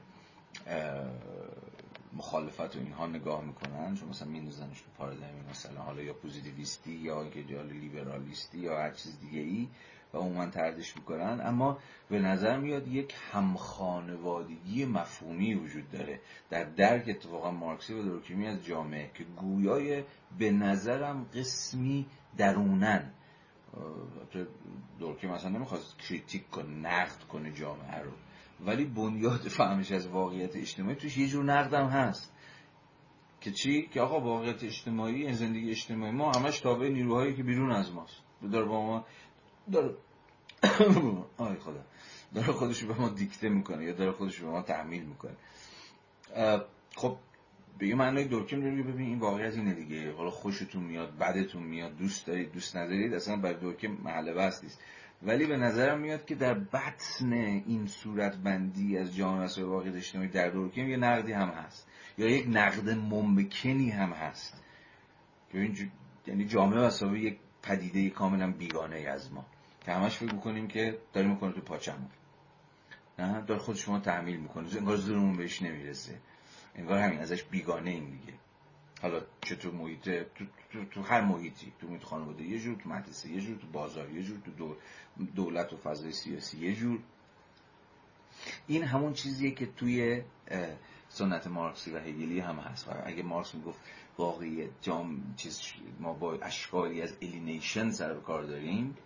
مخالفت 2.13 2.75
و 2.75 2.79
اینها 2.79 3.07
نگاه 3.07 3.45
می‌کنن 3.45 3.95
چون 3.95 4.09
مثلا 4.09 4.27
میندازنش 4.27 4.81
تو 4.81 4.87
پارادایم 4.97 5.45
مثلا 5.49 5.81
حالا 5.81 6.01
یا 6.01 6.13
پوزیتیویستی 6.13 6.91
یا 6.91 7.29
که 7.29 7.39
لیبرالیستی 7.39 8.57
یا 8.57 8.77
هر 8.77 8.91
چیز 8.91 9.19
دیگه 9.19 9.39
ای 9.39 9.67
و 10.13 10.17
عموما 10.17 10.45
تردش 10.45 10.97
می‌کنن. 10.97 11.41
اما 11.43 11.77
به 12.09 12.19
نظر 12.19 12.57
میاد 12.57 12.87
یک 12.87 13.15
همخانوادگی 13.31 14.85
مفهومی 14.85 15.53
وجود 15.53 15.91
داره. 15.91 16.19
در 16.49 16.63
درک 16.63 17.09
اتفاقا 17.09 17.51
مارکسی 17.51 17.93
و 17.93 18.03
دورکیمی 18.03 18.47
از 18.47 18.65
جامعه 18.65 19.11
که 19.13 19.23
گویای 19.23 20.03
به 20.37 20.51
نظرم 20.51 21.25
قسمی 21.33 22.05
درونن. 22.37 23.11
دورکیم 24.99 25.31
مثلا 25.31 25.49
نمی‌خواد 25.49 25.81
کریتیک 25.97 26.49
کنه 26.49 26.69
نقد 26.69 27.23
کنه 27.23 27.53
جامعه 27.53 27.99
رو. 27.99 28.11
ولی 28.65 28.85
بنیاد 28.85 29.39
فهمش 29.39 29.91
از 29.91 30.07
واقعیت 30.07 30.55
اجتماعی 30.55 30.95
توش 30.95 31.17
یه 31.17 31.27
جور 31.27 31.43
نقدم 31.43 31.87
هست. 31.87 32.33
که 33.41 33.51
چی؟ 33.51 33.87
که 33.87 34.01
آقا 34.01 34.19
واقعیت 34.19 34.63
اجتماعی 34.63 35.33
زندگی 35.33 35.69
اجتماعی. 35.69 36.11
ما 36.11 36.31
همش 36.31 36.59
تابع 36.59 36.89
نیروهایی 36.89 37.35
که 37.35 37.43
بیرون 37.43 37.71
از 37.71 37.93
ماست. 37.93 38.21
داره 38.51 38.65
با 38.65 38.81
ما 38.81 39.05
داره 39.71 39.95
آی 41.37 41.55
خدا. 41.55 41.83
داره 42.35 42.51
خودش 42.51 42.83
به 42.83 42.93
ما 42.93 43.09
دیکته 43.09 43.49
می‌کنه 43.49 43.83
یا 43.85 43.93
داره 43.93 44.11
خودش 44.11 44.39
به 44.39 44.47
ما 44.47 44.61
تحمیل 44.61 45.03
می‌کنه. 45.03 45.35
خب 46.95 47.17
به 47.79 47.95
معنای 47.95 48.25
دورکیم 48.25 48.61
داره 48.61 48.83
ببین 48.83 49.07
این 49.07 49.19
واقعیت 49.19 49.53
اینه 49.53 49.73
دیگه. 49.73 50.11
حالا 50.11 50.29
خوشتون 50.29 50.83
میاد 50.83 51.17
بدتون 51.17 51.63
میاد 51.63 51.97
دوست 51.97 52.27
دارید 52.27 52.51
دوست 52.51 52.77
ندارید 52.77 53.13
اصلا 53.13 53.35
برای 53.35 53.59
دورکیم 53.59 53.97
محل 54.03 54.33
بس 54.33 54.63
نیست. 54.63 54.81
ولی 55.23 55.45
به 55.45 55.57
نظرم 55.57 55.99
میاد 55.99 56.25
که 56.25 56.35
در 56.35 56.53
بطن 56.53 57.33
این 57.33 57.87
صورت 57.87 58.37
بندی 58.37 58.97
از 58.97 59.15
جامعه 59.15 59.43
مسائل 59.43 59.67
واقعیت 59.67 59.95
اجتماعی 59.95 60.29
در 60.29 60.49
دورکیم 60.49 60.89
یه 60.89 60.97
نقدی 60.97 61.31
هم 61.31 61.49
هست. 61.49 61.87
یا 62.17 62.29
یک 62.29 62.45
نقد 62.49 62.89
ممکنی 62.89 63.89
هم 63.89 64.09
هست. 64.09 64.63
یعنی 66.27 66.45
جامعه 66.45 66.79
مسائل 66.79 67.15
یک 67.15 67.37
پدیده 67.63 68.09
کاملا 68.09 68.51
بیگانه 68.51 68.97
از 68.97 69.33
ما. 69.33 69.45
که 69.85 69.91
همش 69.91 70.17
فکر 70.17 70.33
می‌کنیم 70.33 70.67
که 70.67 70.97
داریم 71.13 71.29
می‌کنه 71.29 71.51
تو 71.51 71.61
پاچمون. 71.61 72.09
نه؟ 73.19 73.41
داره 73.41 73.59
خود 73.59 73.75
شما 73.75 73.99
تحمیل 73.99 74.37
می‌کنه. 74.37 74.77
انگار 74.77 74.95
زورمون 74.95 75.37
بهش 75.37 75.61
نمی‌رسه. 75.61 76.13
انگار 76.75 76.99
همین 76.99 77.19
ازش 77.19 77.43
بیگانه 77.43 77.89
این 77.89 78.05
دیگه. 78.05 78.33
حالا 79.01 79.21
چه 79.41 79.55
تو 79.55 79.71
محیط 79.71 80.09
تو, 80.09 80.45
تو, 80.71 80.85
تو 80.85 81.01
هر 81.01 81.21
محیطی 81.21 81.73
تو 81.79 81.87
محیط 81.87 82.03
خانواده 82.03 82.43
یه 82.43 82.59
جور 82.59 82.75
تو 82.75 82.89
مدرسه 82.89 83.29
یه 83.29 83.41
جور 83.41 83.57
تو 83.57 83.67
بازار 83.67 84.11
یه 84.11 84.23
جور 84.23 84.39
تو 84.57 84.75
دولت 85.35 85.73
و 85.73 85.77
فضای 85.77 86.11
سیاسی 86.11 86.57
یه 86.57 86.75
جور. 86.75 86.99
این 88.67 88.83
همون 88.83 89.13
چیزیه 89.13 89.51
که 89.51 89.65
توی 89.65 90.21
سنت 91.09 91.47
مارکسی 91.47 91.91
و 91.91 91.99
هگلی 91.99 92.39
هم 92.39 92.55
هست. 92.55 92.89
اگه 93.05 93.23
مارکس 93.23 93.55
می‌گفت 93.55 93.79
واقعی 94.17 94.69
جام 94.81 95.33
چیز 95.37 95.61
ما 95.99 96.13
با 96.13 96.33
اشکالی 96.33 97.01
از 97.01 97.13
alienation 97.21 97.91
سر 97.91 98.06
و 98.06 98.13
کار 98.13 98.43
داریم 98.43 98.97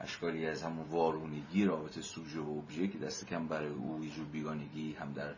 اشکالی 0.00 0.46
از 0.46 0.62
همون 0.62 0.86
وارونگی 0.88 1.64
رابطه 1.64 2.00
سوژه 2.00 2.40
و 2.40 2.50
ابژه 2.50 2.88
که 2.88 2.98
دست 2.98 3.26
کم 3.26 3.46
برای 3.46 3.68
او 3.68 4.04
جور 4.16 4.24
بیگانگی 4.24 4.92
هم 4.92 5.12
در 5.12 5.34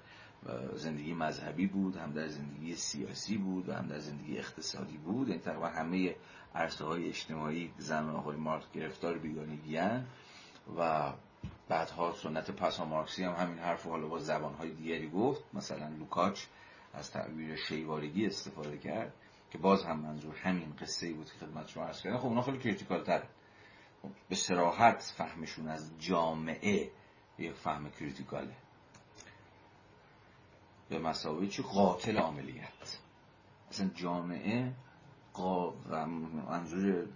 زندگی 0.74 1.14
مذهبی 1.14 1.66
بود 1.66 1.96
هم 1.96 2.12
در 2.12 2.28
زندگی 2.28 2.76
سیاسی 2.76 3.38
بود 3.38 3.68
و 3.68 3.72
هم 3.72 3.86
در 3.86 3.98
زندگی 3.98 4.38
اقتصادی 4.38 4.98
بود. 4.98 5.18
این 5.18 5.28
یعنی 5.28 5.42
تقریبا 5.42 5.68
همه 5.68 6.16
عرصه 6.54 6.84
های 6.84 7.08
اجتماعی 7.08 7.72
زن 7.78 8.10
آقای 8.10 8.36
مارکس 8.36 8.72
گرفتار 8.72 9.18
بیگانگی 9.18 9.78
و 10.78 11.12
بعدها 11.68 12.12
سنت 12.12 12.50
پسا 12.50 12.84
مارکسی 12.84 13.24
هم 13.24 13.32
همین 13.32 13.58
حرف 13.58 13.86
حالا 13.86 14.08
با 14.08 14.18
زبانهای 14.18 14.70
دیگری 14.70 15.10
گفت. 15.10 15.44
مثلا 15.54 15.88
لوکاچ 15.88 16.40
از 16.94 17.10
تعبیر 17.10 17.56
شیوارگی 17.56 18.26
استفاده 18.26 18.78
کرد 18.78 19.12
که 19.50 19.58
باز 19.58 19.84
هم 19.84 19.98
منظور 19.98 20.36
همین 20.36 20.72
قصه 20.80 21.12
بود 21.12 21.26
که 21.26 21.46
خدمت 21.46 21.68
شما 21.68 21.84
عرض 21.84 22.02
کردن 22.02 22.18
خب 22.18 22.26
اونا 22.26 22.42
خیلی 22.42 22.58
کریتیکال 22.58 23.04
تر 23.04 23.22
به 24.28 24.34
سراحت 24.34 25.12
فهمشون 25.16 25.68
از 25.68 25.90
جامعه 25.98 26.90
یک 27.38 27.52
فهم 27.52 27.90
کریتیکاله. 27.90 28.56
به 30.92 30.98
مسابقه 30.98 31.46
چی؟ 31.46 31.62
قاتل 31.62 32.16
عملیت 32.16 32.98
اصلا 33.70 33.90
جامعه 33.94 34.72
قا 35.32 35.74
منظور 36.50 37.06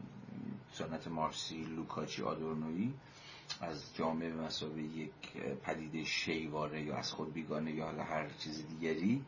سنت 0.73 1.09
مارسی 1.09 1.65
لوکاچی 1.65 2.23
آدورنوی 2.23 2.93
از 3.61 3.95
جامعه 3.95 4.31
به 4.31 4.43
مسابقه 4.43 4.83
یک 4.83 5.33
پدیده 5.63 6.05
شیواره 6.05 6.83
یا 6.83 6.97
از 6.97 7.13
خود 7.13 7.33
بیگانه 7.33 7.73
یا 7.73 7.89
هر 7.89 8.29
چیز 8.39 8.69
دیگری. 8.69 9.23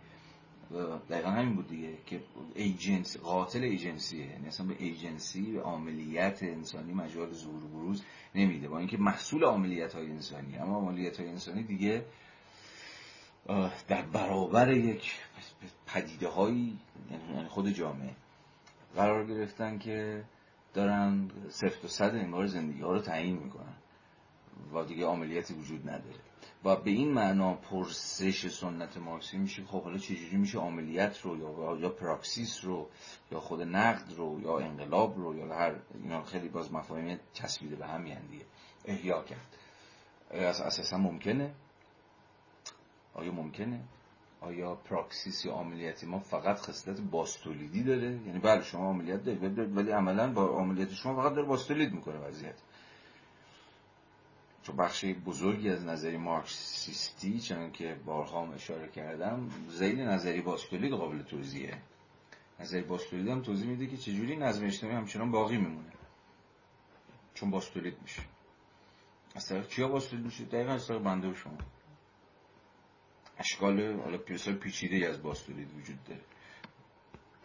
دقیقا 1.10 1.30
همین 1.30 1.54
بود 1.54 1.68
دیگه 1.68 1.98
که 2.06 2.20
ایجنسی 2.54 3.18
قاتل 3.18 3.62
ایجنسیه. 3.62 4.26
یعنی 4.26 4.46
اصلا 4.46 4.66
به 4.66 4.74
ایجنسی 4.78 5.52
به 5.52 5.62
عملیت 5.62 6.42
انسانی 6.42 6.92
مجال 6.92 7.32
ظهور 7.32 7.62
بروز 7.62 8.02
نمیده. 8.34 8.68
با 8.68 8.78
اینکه 8.78 8.96
محصول 8.96 9.44
عملیت 9.44 9.94
های 9.94 10.10
انسانی 10.10 10.58
اما 10.58 10.76
عملیت 10.76 11.20
های 11.20 11.28
انسانی 11.28 11.62
دیگه 11.62 12.04
در 13.88 14.02
برابر 14.02 14.70
یک 14.70 15.20
پدیده 15.86 16.28
هایی 16.28 16.78
یعنی 17.10 17.48
خود 17.48 17.68
جامعه 17.68 18.14
قرار 18.94 19.26
گرفتن 19.26 19.78
که 19.78 20.24
دارن 20.74 21.30
سفت 21.48 21.84
و 21.84 21.88
صد 21.88 22.14
انگار 22.14 22.46
زندگی 22.46 22.80
ها 22.80 22.92
رو 22.92 23.00
تعیین 23.00 23.36
می‌کنن 23.36 23.76
و 24.74 24.84
دیگه 24.84 25.06
عملیاتی 25.06 25.54
وجود 25.54 25.88
نداره. 25.88 26.18
و 26.64 26.76
به 26.76 26.90
این 26.90 27.12
معنا 27.12 27.54
پرسش 27.54 28.48
سنت 28.48 28.96
مارکسی 28.96 29.38
میشه 29.38 29.64
خب 29.64 29.82
حالا 29.82 29.98
چجوری 29.98 30.36
میشه 30.36 30.58
عملیات 30.58 31.20
رو 31.20 31.38
یا 31.38 31.78
یا 31.80 31.88
پراکسیس 31.88 32.64
رو 32.64 32.88
یا 33.32 33.40
خود 33.40 33.62
نقد 33.62 34.12
رو 34.16 34.40
یا 34.40 34.58
انقلاب 34.58 35.16
رو 35.16 35.36
یا 35.36 35.54
هر 35.54 35.74
اینا 36.02 36.22
خیلی 36.22 36.48
باز 36.48 36.72
مفاهیم 36.72 37.20
چسبیده 37.32 37.76
به 37.76 37.86
هم 37.86 38.04
دیگه 38.04 38.44
احیا 38.84 39.22
کرد. 39.22 39.56
اساسا 40.30 40.98
ممکنه. 40.98 41.54
آیا 43.18 43.32
ممکنه؟ 43.32 43.80
آیا 44.40 44.74
پراکسیس 44.74 45.44
یا 45.44 45.52
عملیاتی 45.52 46.06
ما 46.06 46.18
فقط 46.18 46.56
خصلت 46.56 47.00
باستولیدی 47.00 47.82
داره؟ 47.82 48.20
یعنی 48.26 48.38
بله 48.38 48.62
شما 48.62 48.90
عملیات 48.90 49.24
دارید 49.24 49.76
ولی 49.76 49.90
عملا 49.90 50.32
با 50.32 50.58
عملیات 50.58 50.92
شما 50.92 51.22
فقط 51.22 51.34
داره 51.34 51.46
باستولید 51.46 51.92
می‌کنه 51.92 52.18
وضعیت. 52.18 52.54
چون 54.62 54.76
بخش 54.76 55.04
بزرگی 55.04 55.70
از 55.70 55.84
نظری 55.84 56.16
مارکسیستی 56.16 57.40
چون 57.40 57.72
که 57.72 57.96
بارها 58.06 58.42
هم 58.42 58.50
اشاره 58.50 58.88
کردم 58.88 59.50
زیل 59.68 60.00
نظری 60.00 60.40
باستولید 60.40 60.92
قابل 60.92 61.22
توضیحه. 61.22 61.78
نظری 62.60 62.82
باستولید 62.82 63.28
هم 63.28 63.42
توضیح 63.42 63.66
میده 63.68 63.86
که 63.86 63.96
چجوری 63.96 64.36
نظم 64.36 64.66
اجتماعی 64.66 64.96
همچنان 64.96 65.30
باقی 65.30 65.56
میمونه. 65.56 65.92
چون 67.34 67.50
باستولید 67.50 67.96
میشه. 68.02 68.22
از 69.34 69.48
طرف 69.48 69.68
کیا 69.68 69.88
باستولید 69.88 70.24
میشه؟ 70.24 70.44
دقیقا 70.44 70.72
از 70.72 70.86
طرف 70.88 71.02
بنده 71.02 71.34
شما. 71.34 71.58
اشکال 73.38 74.00
حالا 74.00 74.18
پیچیده 74.60 75.08
از 75.08 75.22
باستولید 75.22 75.68
وجود 75.78 76.04
داره. 76.04 76.20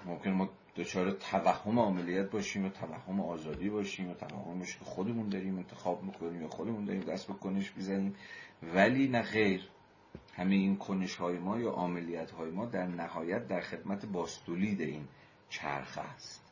ممکن 0.06 0.32
ما 0.32 0.50
دچار 0.76 1.12
توهم 1.12 1.80
عملیت 1.80 2.32
باشیم 2.32 2.66
و 2.66 2.70
توهم 2.70 3.20
آزادی 3.20 3.70
باشیم 3.70 4.10
و 4.10 4.14
توهم 4.14 4.60
که 4.62 4.86
خودمون 4.86 5.30
داریم 5.30 5.58
انتخاب 5.58 6.04
می‌کنیم 6.04 6.42
یا 6.42 6.48
خودمون 6.48 6.86
داریم 6.86 7.02
دست 7.02 7.28
به 7.28 7.34
کنش 7.34 7.74
می‌زنیم. 7.76 8.16
ولی 8.64 9.08
نه 9.08 9.22
غیر 9.22 9.70
همه 10.36 10.56
این 10.56 10.78
کنش 10.78 11.16
های 11.16 11.40
ما 11.40 11.60
یا 11.60 11.72
عاملیت 11.72 12.32
های 12.32 12.52
ما 12.52 12.66
در 12.66 12.88
نهایت 12.88 13.48
در 13.48 13.62
خدمت 13.62 14.06
بازتولید 14.06 14.82
این 14.82 15.08
چرخه 15.50 16.02
است. 16.02 16.44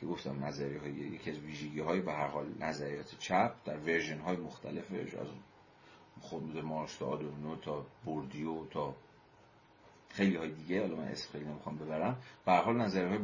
که 0.00 0.06
گفتم 0.06 0.44
نظریه 0.44 0.80
های 0.80 0.92
یکی 0.92 1.30
از 1.30 1.38
ویژگی 1.38 1.80
های 1.80 2.00
به 2.00 2.12
هر 2.12 2.26
حال 2.26 2.54
نظریات 2.60 3.18
چپ 3.18 3.54
در 3.64 3.76
version 3.76 4.20
های 4.20 4.36
مختلفش 4.36 5.14
از 5.14 5.26
خود 6.20 6.58
مارکس 6.58 6.96
تا 6.96 7.06
آدورنو 7.06 7.56
تا 7.56 7.86
بوردیو 8.04 8.66
تا 8.66 8.94
خیلی 10.08 10.36
های 10.36 10.50
دیگه 10.50 10.80
حالا 10.80 10.96
من 10.96 11.04
اسم 11.04 11.32
خیلی 11.32 11.44
نمی‌خوام 11.44 11.76
ببرم. 11.76 12.16
به 12.46 12.49
هر 12.49 12.52
حال 12.52 12.76
نظریه 12.76 13.08
های 13.08 13.18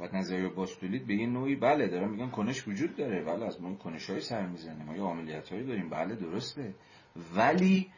و 0.00 0.16
نظریه 0.16 0.48
بازتولید 0.48 1.06
به 1.06 1.14
یه 1.14 1.26
نوعی 1.26 1.56
بله 1.56 1.88
دارم 1.88 2.10
میگم 2.10 2.30
کنش 2.30 2.68
وجود 2.68 2.96
داره 2.96 3.24
بله 3.24 3.46
از 3.46 3.62
ما 3.62 3.74
کنش 3.74 4.10
های 4.10 4.20
سر 4.20 4.46
می‌زنیم 4.46 4.86
ما 4.86 4.96
یه 4.96 5.02
عاملیت 5.02 5.52
هایی 5.52 5.66
داریم. 5.66 5.88
بله 5.88 6.14
درسته. 6.14 6.74
ولی 7.34 7.90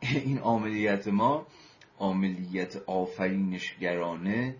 این 0.00 0.38
عملیات 0.38 1.08
ما 1.08 1.46
عملیات 2.00 2.76
آفرینشگرانه 2.86 4.56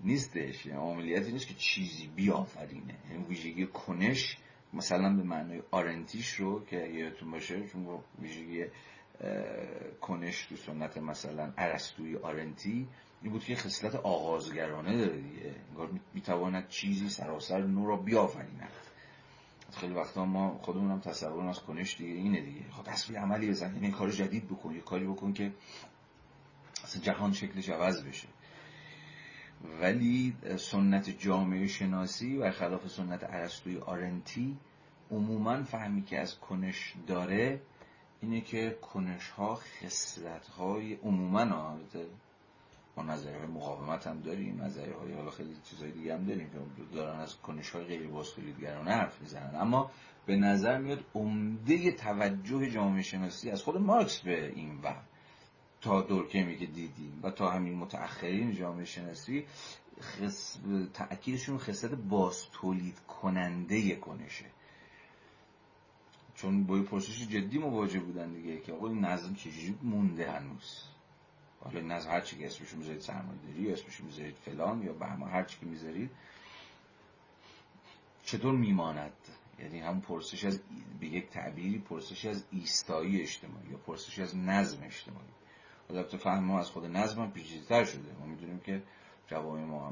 نیستش. 0.00 0.66
یعنی 0.66 0.80
عملیاتی 0.80 1.32
نیست 1.32 1.48
که 1.48 1.54
چیزی 1.54 2.06
بیافرینه. 2.16 2.94
یعنی 3.10 3.24
ویژگی 3.24 3.66
کنش 3.66 4.36
مثلا 4.72 5.16
به 5.16 5.22
معنای 5.22 5.62
آرنتیش 5.70 6.32
رو 6.34 6.64
که 6.64 6.76
یادتون 6.76 7.30
باشه 7.30 7.66
چون 7.66 7.86
ویژگی 8.22 8.64
کنش 10.00 10.46
تو 10.46 10.56
سنت 10.56 10.98
مثلا 10.98 11.52
عرستوی 11.58 12.16
آرنتی 12.16 12.88
این 13.22 13.32
بود 13.32 13.44
که 13.44 13.56
خصلت 13.56 13.94
آغازگرانه 13.94 14.96
داره 14.96 15.16
دیگه 15.16 15.54
انگار 15.70 15.90
می‌تواند 16.14 16.68
چیزی 16.68 17.08
سراسر 17.08 17.62
نو 17.62 17.86
را 17.86 17.96
بیافریند. 17.96 18.72
خیلی 19.76 19.94
وقتا 19.94 20.24
ما 20.24 20.58
خودمون 20.62 20.90
هم 20.90 21.00
تصور 21.00 21.46
از 21.46 21.60
کنش 21.60 21.96
دیگه 21.96 22.14
اینه 22.14 22.40
دیگه. 22.40 22.60
خب 22.70 22.82
تصویر 22.82 23.20
عملی 23.20 23.50
بزن 23.50 23.74
یعنی 23.74 23.90
کار 23.90 24.10
جدید 24.10 24.48
بکن 24.48 24.74
یه 24.74 24.80
کاری 24.80 25.06
بکن 25.06 25.32
که 25.32 25.52
اصلا 26.84 27.02
جهان 27.02 27.32
شکلش 27.32 27.68
عوض 27.68 28.04
بشه. 28.04 28.28
ولی 29.80 30.36
سنت 30.56 31.10
جامعه 31.10 31.66
شناسی 31.66 32.36
و 32.36 32.50
خلاف 32.50 32.86
سنت 32.86 33.24
عرستوی 33.24 33.78
آرنتی 33.78 34.56
عموما 35.10 35.62
فهمی 35.62 36.02
که 36.02 36.20
از 36.20 36.40
کنش 36.40 36.94
داره 37.06 37.60
اینه 38.20 38.40
که 38.40 38.78
کنش 38.82 39.28
ها 39.28 39.54
خصلت 39.54 40.46
های 40.46 40.94
عموما 40.94 41.44
ما 42.96 43.04
نظریه 43.04 43.38
های 43.38 43.46
مقاومت 43.46 44.06
هم 44.06 44.20
داریم 44.20 44.62
نظریه 44.62 44.94
های 44.94 45.12
حالا 45.12 45.30
خیلی 45.30 45.56
چیزهای 45.64 45.92
دیگه 45.92 46.14
هم 46.14 46.24
داریم 46.24 46.50
که 46.50 46.58
دارن 46.94 47.20
از 47.20 47.36
کنش 47.36 47.70
های 47.70 47.84
غیر 47.84 48.08
باستولیدگرانه 48.08 48.90
حرف 48.90 49.20
می‌زنن. 49.20 49.60
اما 49.60 49.90
به 50.26 50.36
نظر 50.36 50.78
میاد 50.78 51.04
عمده 51.14 51.92
توجه 51.92 52.70
جامعه 52.70 53.02
شناسی 53.02 53.50
از 53.50 53.62
خود 53.62 53.76
مارکس 53.76 54.18
به 54.18 54.48
این 54.48 54.80
و 54.82 54.94
تا 55.80 56.02
دورکمی 56.02 56.58
که 56.58 56.66
دیدیم 56.66 57.20
و 57.22 57.30
تا 57.30 57.50
همین 57.50 57.74
متأخرین 57.74 58.54
جامعه 58.54 58.84
شناسی 58.84 59.46
خص... 60.00 60.56
تأکیدشون 60.94 61.58
خصلت 61.58 61.90
باستولید 61.90 62.98
کننده 63.08 63.96
کنشه. 63.96 64.44
چون 66.34 66.64
با 66.64 66.82
پرسش 66.82 67.28
جدی 67.28 67.58
مواجه 67.58 68.00
بودن 68.00 68.32
دیگه 68.32 68.60
که 68.60 68.72
آقا 68.72 68.88
این 68.88 69.04
نظم 69.04 69.34
چجوری 69.34 69.78
مونده 69.82 70.30
هنوز؟ 70.30 70.82
حالا 71.60 71.80
نظم 71.80 72.10
هر 72.10 72.20
چی 72.20 72.38
که 72.38 72.46
اسمشو 72.46 72.76
می‌ذارید 72.76 73.00
سرمایه‌داری 73.00 73.62
یا 73.62 73.72
اسمشو 73.72 74.04
می‌ذارید 74.04 74.34
فلان 74.34 74.82
یا 74.82 74.92
به 74.92 75.06
هر 75.06 75.44
چی 75.44 75.58
که 75.60 75.66
می‌ذارید 75.66 76.10
چطور 78.24 78.54
میماند؟ 78.54 79.12
یعنی 79.58 79.80
هم 79.80 80.00
پرسش 80.00 80.44
از 80.44 80.60
به 81.00 81.06
یک 81.06 81.28
تعبیری 81.28 81.78
پرسش 81.78 82.24
از 82.26 82.44
ایستایی 82.50 83.20
اجتماعی 83.20 83.68
یا 83.70 83.76
پرسش 83.76 84.18
از 84.18 84.36
نظم 84.36 84.82
اجتماعی. 84.82 85.28
حالا 85.88 86.02
تو 86.02 86.16
فهم 86.16 86.44
ما 86.44 86.58
از 86.58 86.70
خود 86.70 86.84
نظم 86.84 87.22
هم 87.22 87.32
پیچیده‌تر 87.32 87.84
شده. 87.84 88.16
ما 88.20 88.26
می‌دونیم 88.26 88.60
که 88.60 88.82
جوامع 89.26 89.90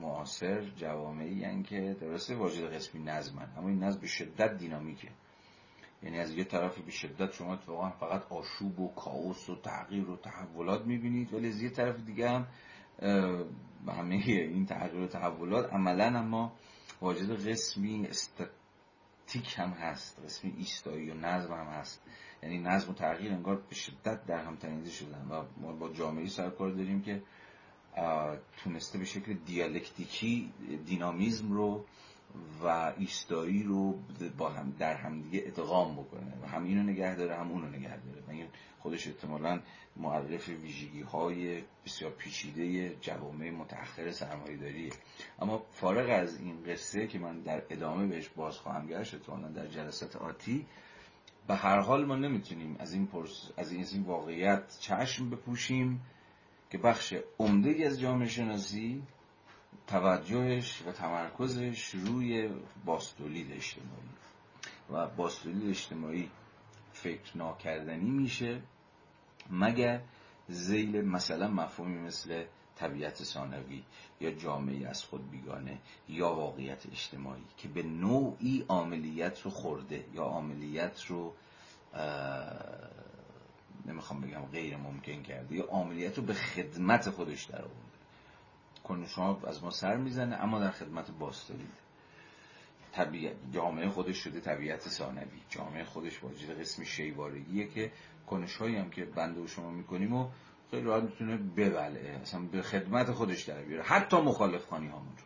معاصر 0.00 0.60
جوامعی 0.76 1.34
یعنی 1.34 1.62
که 1.62 1.96
درسته 2.00 2.36
واجد 2.36 2.74
قسمی 2.74 3.02
نظمن 3.02 3.48
اما 3.56 3.68
این 3.68 3.84
نظم 3.84 4.00
به 4.00 4.06
شدت 4.06 4.58
دینامیکه. 4.58 5.08
یعنی 6.02 6.18
از 6.18 6.34
یه 6.34 6.44
طرف 6.44 6.78
به 6.78 6.90
شدت 6.90 7.32
شما 7.32 7.58
واقعا 7.66 7.90
فقط 7.90 8.32
آشوب 8.32 8.80
و 8.80 8.94
کاوس 8.94 9.50
و 9.50 9.56
تغییر 9.56 10.10
و 10.10 10.16
تحولات 10.16 10.86
می‌بینید 10.86 11.34
ولی 11.34 11.48
از 11.48 11.62
یه 11.62 11.70
طرف 11.70 12.00
دیگه 12.00 12.30
هم 12.30 12.46
همه 13.88 14.22
این 14.26 14.66
تغییر 14.66 15.02
و 15.02 15.06
تحولات 15.06 15.72
عملا 15.72 16.18
اما 16.18 16.52
واجد 17.00 17.48
قسمی 17.48 18.06
استاتیک 19.24 19.58
هم 19.58 19.70
هست 19.70 20.20
قسمی 20.24 20.54
ایستایی 20.58 21.10
و 21.10 21.14
نظم 21.14 21.52
هم 21.52 21.66
هست. 21.66 22.02
یعنی 22.42 22.58
نظم 22.58 22.90
و 22.90 22.94
تغییر 22.94 23.32
انگار 23.32 23.56
به 23.56 23.74
شدت 23.74 24.26
در 24.26 24.44
هم 24.44 24.56
تنیده 24.56 24.90
شدن 24.90 25.28
و 25.30 25.44
ما 25.56 25.72
با 25.72 25.92
جامعه 25.92 26.26
سرکار 26.26 26.70
داریم 26.70 27.02
که 27.02 27.22
تونسته 28.56 28.98
به 28.98 29.04
شکل 29.04 29.34
دیالکتیکی 29.34 30.52
دینامیزم 30.86 31.52
رو 31.52 31.84
و 32.62 32.92
ایستایی 32.98 33.62
رو 33.62 33.98
با 34.38 34.48
هم 34.48 34.74
در 34.78 34.94
همدیگه 34.94 35.42
ادغام 35.46 35.94
بکنه. 35.94 36.32
و 36.42 36.46
هم 36.46 36.64
اینو 36.64 36.82
نگه 36.82 37.14
داره 37.14 37.36
هم 37.36 37.50
اونو 37.50 37.68
نگه 37.68 37.96
داره. 37.96 38.22
و 38.28 38.30
این 38.30 38.46
خودش 38.80 39.06
احتمالا 39.06 39.60
معرف 39.96 40.48
ویژگی 40.48 41.00
های 41.00 41.62
بسیار 41.86 42.10
پیچیده 42.10 42.96
جوامع 43.00 43.50
متأخر 43.50 44.10
سرمایه 44.10 44.56
داریه 44.56 44.92
اما 45.38 45.62
فارغ 45.70 46.10
از 46.10 46.40
این 46.40 46.62
قصه 46.66 47.06
که 47.06 47.18
من 47.18 47.40
در 47.40 47.62
ادامه 47.70 48.06
بهش 48.06 48.28
باز 48.28 48.58
خواهم 48.58 48.86
گشت 48.86 49.14
احتمالا 49.14 49.48
در 49.48 49.66
جلسات 49.66 50.16
آتی 50.16 50.66
به 51.48 51.54
هر 51.54 51.80
حال 51.80 52.04
ما 52.04 52.16
نمی‌تونیم 52.16 52.76
از 52.78 52.92
این, 52.92 53.06
پرس، 53.06 53.50
از 53.56 53.72
این, 53.72 53.80
از 53.80 53.92
این 53.92 54.02
واقعیت 54.02 54.78
چشم 54.80 55.30
بپوشیم 55.30 56.00
که 56.70 56.78
بخش 56.78 57.14
عمده 57.38 57.86
از 57.86 58.00
جامعه 58.00 58.28
شناسی 58.28 59.02
توجهش 59.86 60.82
و 60.86 60.92
تمرکزش 60.92 61.94
روی 61.94 62.50
باستولید 62.84 63.52
اجتماعی. 63.52 64.08
و 64.90 65.06
باستولید 65.06 65.70
اجتماعی 65.70 66.30
فکر 66.92 67.36
ناکردنی 67.36 68.10
میشه 68.10 68.62
مگر 69.50 70.00
زیل 70.48 71.00
مثلا 71.00 71.48
مفهومی 71.48 71.98
مثل 71.98 72.44
طبیعت 72.76 73.22
ثانوی 73.22 73.82
یا 74.20 74.30
جامعه 74.30 74.88
از 74.88 75.04
خود 75.04 75.30
بیگانه 75.30 75.78
یا 76.08 76.34
واقعیت 76.34 76.86
اجتماعی 76.86 77.44
که 77.56 77.68
به 77.68 77.82
نوعی 77.82 78.64
عملیت 78.68 79.42
رو 79.42 79.50
خورده 79.50 80.04
یا 80.14 80.24
عملیت 80.24 81.04
رو 81.04 81.34
نمی‌خوام 83.86 84.20
بگم 84.20 84.46
غیر 84.52 84.76
ممکن 84.76 85.22
کرده 85.22 85.56
یا 85.56 85.64
عملیت 85.64 86.18
رو 86.18 86.24
به 86.24 86.34
خدمت 86.34 87.10
خودش 87.10 87.44
در 87.44 87.64
کنش 88.84 89.18
از 89.18 89.62
ما 89.62 89.70
سر 89.70 89.96
می‌زنه 89.96 90.36
اما 90.36 90.60
در 90.60 90.70
خدمت 90.70 91.10
باستولید 91.10 91.84
طبیعت 92.92 93.36
جامعه 93.52 93.88
خودش 93.88 94.16
شده 94.16 94.40
طبیعت 94.40 94.88
ثانوی. 94.88 95.40
جامعه 95.48 95.84
خودش 95.84 96.24
واجد 96.24 96.60
قسمی 96.60 96.86
شیوارگیه 96.86 97.68
که 97.68 97.92
کنش 98.26 98.60
هم 98.60 98.90
که 98.90 99.04
بنده 99.04 99.40
و 99.40 99.46
شما 99.46 99.70
می‌کنیم 99.70 100.12
و 100.12 100.28
خیلی 100.70 100.82
راحت 100.82 101.02
می‌تونه 101.02 101.36
ببلعه 101.36 102.18
اصلا 102.22 102.40
به 102.40 102.62
خدمت 102.62 103.12
خودش 103.12 103.42
در 103.42 103.62
بیاره. 103.62 103.82
حتی 103.82 104.20
مخالف 104.20 104.66
خانی 104.66 104.86
همون 104.86 105.16
رو. 105.16 105.24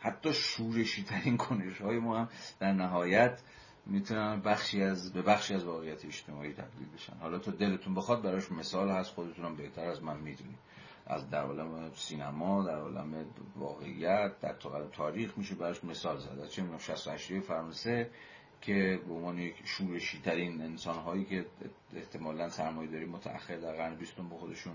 حتی 0.00 0.32
شورشی 0.32 1.02
ترین 1.02 1.36
کنش 1.36 1.80
های 1.80 1.98
ما 1.98 2.18
هم 2.18 2.28
در 2.60 2.72
نهایت 2.72 3.42
می‌تونن 3.86 4.40
بخشی 4.40 4.82
از 4.82 5.12
به 5.12 5.22
بخشی 5.22 5.54
از 5.54 5.64
واقعیت 5.64 6.04
اجتماعی 6.04 6.52
تبدیل 6.52 6.88
بشن. 6.94 7.16
حالا 7.20 7.38
تو 7.38 7.50
دلتون 7.50 7.94
بخواد 7.94 8.22
براش 8.22 8.52
مثال 8.52 8.90
هست 8.90 9.10
خودتونم 9.10 9.56
بهتر 9.56 9.84
از 9.84 10.02
من 10.02 10.16
می‌دونید. 10.16 10.58
از 11.06 11.30
در 11.30 11.42
عالم 11.42 11.90
سینما 11.94 12.64
در 12.64 12.78
عالم 12.78 13.24
واقعیت 13.56 14.40
در 14.40 14.54
تاریخ 14.92 15.38
میشه 15.38 15.54
براش 15.54 15.84
مثال 15.84 16.18
زد. 16.18 16.38
از 16.38 16.52
چه 16.52 16.62
68 16.78 17.40
فرانسه 17.40 18.10
که 18.60 19.00
به 19.08 19.14
عنوان 19.14 19.38
یک 19.38 19.54
شورشی 19.64 20.20
ترین 20.20 20.60
انسان 20.60 20.98
هایی 20.98 21.24
که 21.24 21.46
احتمالا 21.96 22.48
سرمایه‌داری 22.48 23.04
متأخر 23.04 23.56
در 23.56 23.72
قرن 23.72 23.94
بیستم 23.94 24.28
به 24.28 24.36
خودشون 24.36 24.74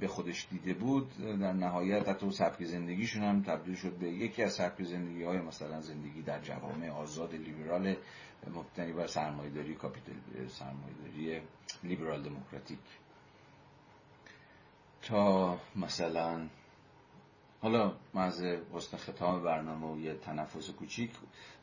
به 0.00 0.08
خودش 0.08 0.46
دیده 0.50 0.74
بود 0.74 1.10
در 1.18 1.52
نهایت 1.52 2.08
حتی 2.08 2.30
سبک 2.30 2.64
زندگیشون 2.64 3.22
هم 3.22 3.42
تبدیل 3.42 3.74
شد 3.74 3.92
به 3.92 4.08
یکی 4.08 4.42
از 4.42 4.52
سبک 4.52 4.82
زندگی 4.82 5.24
های 5.24 5.38
مثلا 5.38 5.80
زندگی 5.80 6.22
در 6.22 6.40
جوامع 6.40 6.90
آزاد 6.90 7.34
لیبرال 7.34 7.96
مبتنی 8.54 8.92
بر 8.92 9.06
سرمایه‌داری 9.06 9.74
کاپیتال 9.74 10.14
سرمایه‌داری 10.48 11.40
لیبرال 11.84 12.22
دموکراتیک. 12.22 12.78
تا 15.02 15.58
مثلا 15.76 16.48
حالا 17.60 17.92
محض 18.14 18.44
حسن 18.44 18.96
ختام 18.96 19.42
برنامه 19.42 19.86
و 19.86 20.00
یه 20.00 20.14
تنفس 20.14 20.70
کوچیک 20.70 21.10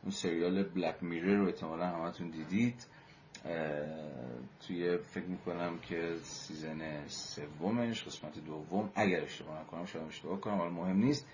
اون 0.03 0.11
سریال 0.11 0.63
بلک 0.63 1.03
میرر 1.03 1.35
رو 1.35 1.45
احتمالا 1.45 1.87
همتون 1.87 2.29
دیدید. 2.29 2.85
توی 4.67 4.97
فکر 4.97 5.25
می‌کنم 5.25 5.79
که 5.79 6.17
سیزن 6.23 7.07
سومش 7.07 8.03
قسمت 8.03 8.39
دوم 8.39 8.91
اگر 8.95 9.23
اشتباه 9.23 9.61
نکنم 9.61 9.85
شاید 9.85 10.07
اشتباه 10.07 10.39
کنم 10.39 10.59
ولی 10.59 10.69
مهم 10.69 10.97
نیست. 10.97 11.27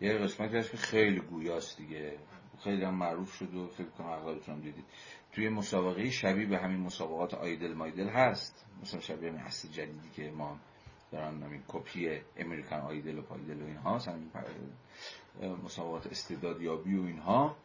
یه 0.00 0.12
قسمتی 0.12 0.56
هست 0.56 0.70
که 0.70 0.76
خیلی 0.76 1.20
گویاست 1.20 1.78
دیگه. 1.78 2.18
خیلی 2.64 2.84
هم 2.84 2.94
معروف 2.94 3.34
شد 3.34 3.54
و 3.54 3.68
فکر 3.68 3.88
کنم 3.88 4.06
اغلبتون 4.06 4.60
دیدید. 4.60 4.84
توی 5.32 5.48
مسابقه 5.48 6.10
شبیه 6.10 6.46
به 6.46 6.58
همین 6.58 6.80
مسابقات 6.80 7.34
آیدل 7.34 7.74
مایدل 7.74 8.08
هست. 8.08 8.66
مثلا 8.82 9.00
شبیه 9.00 9.30
همین 9.30 9.42
جدیدی 9.72 10.10
که 10.16 10.30
ما 10.30 10.58
دارن 11.12 11.42
همین 11.42 11.62
کپی 11.68 12.20
امریکن 12.36 12.76
آیدل 12.76 13.18
و 13.18 13.22
پایدل 13.22 13.62
و 13.62 13.66
اینها 13.66 13.98
همین 13.98 14.30
مسابقات 15.64 16.06
استعدادیابی 16.06 16.98
و 16.98 17.02
اینها. 17.02 17.56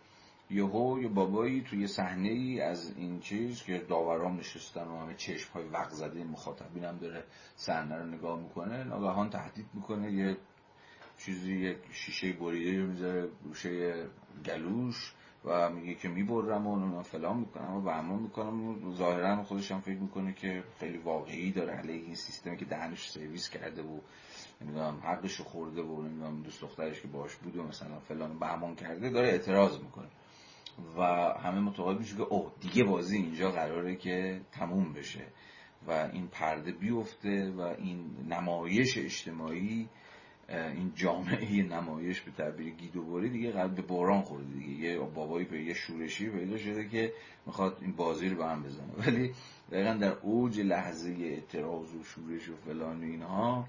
یهو 0.49 0.99
یه 1.02 1.07
بابایی 1.07 1.61
توی 1.61 1.88
صحنه 1.88 2.30
ای 2.30 2.61
از 2.61 2.94
این 2.98 3.19
چیز 3.19 3.64
که 3.64 3.78
داوران 3.90 4.38
نشستن 4.38 4.88
و 4.88 4.99
همه 4.99 5.14
چشم 5.14 5.53
های 5.53 5.64
وق 5.64 5.90
زده 5.90 6.24
مخاطبین 6.24 6.84
هم 6.84 6.98
داره 6.98 7.24
صحنه 7.56 7.95
رو 7.95 8.06
نگاه 8.06 8.40
می‌کنه 8.40 8.84
ناگهان 8.84 9.30
تهدید 9.30 9.65
می‌کنه 9.74 10.11
یه 10.11 10.38
چیزی 11.18 11.53
یک 11.53 11.78
شیشه 11.91 12.34
بریده 12.34 12.82
می‌ذاره 12.82 13.28
گوشه 13.44 14.06
گلوش. 14.45 15.14
و 15.48 15.69
میگه 15.69 15.95
که 15.95 16.10
می‌برم 16.10 16.68
و 16.68 17.03
فلان 17.03 17.38
می‌کنم 17.38 17.76
و 17.76 17.82
بهمان 17.82 18.19
می‌کنم 18.19 18.91
ظاهرا 18.95 19.44
خودش 19.44 19.72
هم 19.72 19.82
فکر 19.82 19.99
می‌کنه 19.99 20.34
که 20.34 20.64
خیلی 20.80 20.98
واقعی 20.98 21.52
داره 21.52 21.74
علیه 21.74 22.03
این 22.03 22.15
سیستمی 22.15 22.57
که 22.57 22.65
دهنش 22.65 23.10
سرویس 23.10 23.49
کرده 23.49 23.82
و 23.82 23.99
نمی‌دونم 24.61 24.99
حقش 25.03 25.41
خورده 25.41 25.82
و 25.82 26.02
نمی‌دونم 26.02 26.41
دوست 26.41 26.61
دخترش 26.61 27.02
که 27.02 27.07
باش 27.07 27.36
بود 27.36 27.56
و 27.56 27.64
مثلا 27.64 27.99
فلان 27.99 28.40
بهمان 28.40 28.76
کرده 28.76 29.10
داره 29.10 29.28
اعتراض 29.28 29.80
می‌کنه. 29.80 30.07
و 30.98 31.03
همه 31.44 31.60
متقاعد 31.60 31.99
میشه 31.99 32.15
که 32.15 32.24
اوه 32.24 32.52
دیگه 32.61 32.84
بازی 32.84 33.18
اینجا 33.18 33.52
قراره 33.52 33.95
که 33.95 34.41
تموم 34.52 34.94
بشه 34.94 35.24
و 35.88 35.91
این 35.91 36.28
پرده 36.28 36.72
بیفته 36.72 37.52
و 37.52 37.61
این 37.61 38.06
نمایش 38.30 38.98
اجتماعی 38.98 39.90
این 40.49 40.91
جامعه 40.95 41.64
نمایش 41.64 42.22
به 42.22 42.32
تعبیر 42.32 42.69
گیدوباری 42.69 43.30
دیگه 43.30 43.52
قرار 43.52 43.68
به 43.68 43.82
بحران 43.82 44.22
خورده 44.22 44.53
دیگه. 44.53 44.74
یه 44.74 44.99
بابایی 44.99 45.45
به 45.45 45.64
یه 45.64 45.74
شورشی 45.74 46.30
پیدا 46.30 46.57
شده 46.57 46.90
که 46.90 47.14
می‌خواد 47.45 47.78
این 47.82 47.91
بازی 47.91 48.30
رو 48.30 48.38
به 48.38 48.45
هم 48.45 48.64
بزنه. 48.64 48.94
ولی 49.06 49.34
دقیقا 49.72 49.94
در 49.94 50.11
اوج 50.11 50.60
لحظه 50.60 51.10
اعتراض 51.10 51.95
و 51.95 52.03
شورش 52.03 52.49
و 52.49 52.56
فلان 52.65 52.99
و 52.99 53.03
اینها 53.03 53.68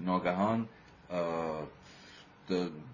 ناگهان 0.00 0.68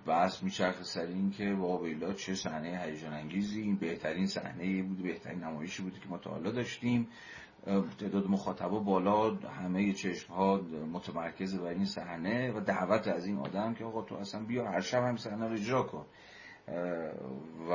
بحث 0.06 0.42
میچرخه 0.42 0.84
سر 0.84 1.06
این 1.06 1.30
که 1.30 1.54
واقعا 1.54 2.12
چه 2.12 2.34
صحنه 2.34 2.80
هیجان 2.84 3.12
انگیزی 3.12 3.60
این 3.62 3.76
بهترین 3.76 4.26
صحنه 4.26 4.82
بود 4.82 5.02
بهترین 5.02 5.44
نمایشی 5.44 5.82
بودی 5.82 6.00
که 6.00 6.08
ما 6.08 6.18
تا 6.18 6.30
حالا 6.30 6.50
داشتیم. 6.50 7.08
تعداد 7.98 8.26
مخاطبا 8.30 8.78
بالا 8.78 9.34
همه 9.34 9.92
چشم 9.92 10.32
ها 10.32 10.56
متمرکز 10.92 11.58
بر 11.58 11.68
این 11.68 11.84
صحنه 11.84 12.52
و 12.52 12.60
دعوت 12.60 13.08
از 13.08 13.26
این 13.26 13.38
آدم 13.38 13.74
که 13.74 13.84
آقا 13.84 14.02
تو 14.02 14.14
اصلا 14.14 14.44
بیا 14.44 14.70
هر 14.70 14.80
شب 14.80 15.02
هم 15.02 15.16
صحنه 15.16 15.48
رو 15.48 15.52
اجرا 15.52 15.82
کن. 15.82 16.06
و 17.70 17.72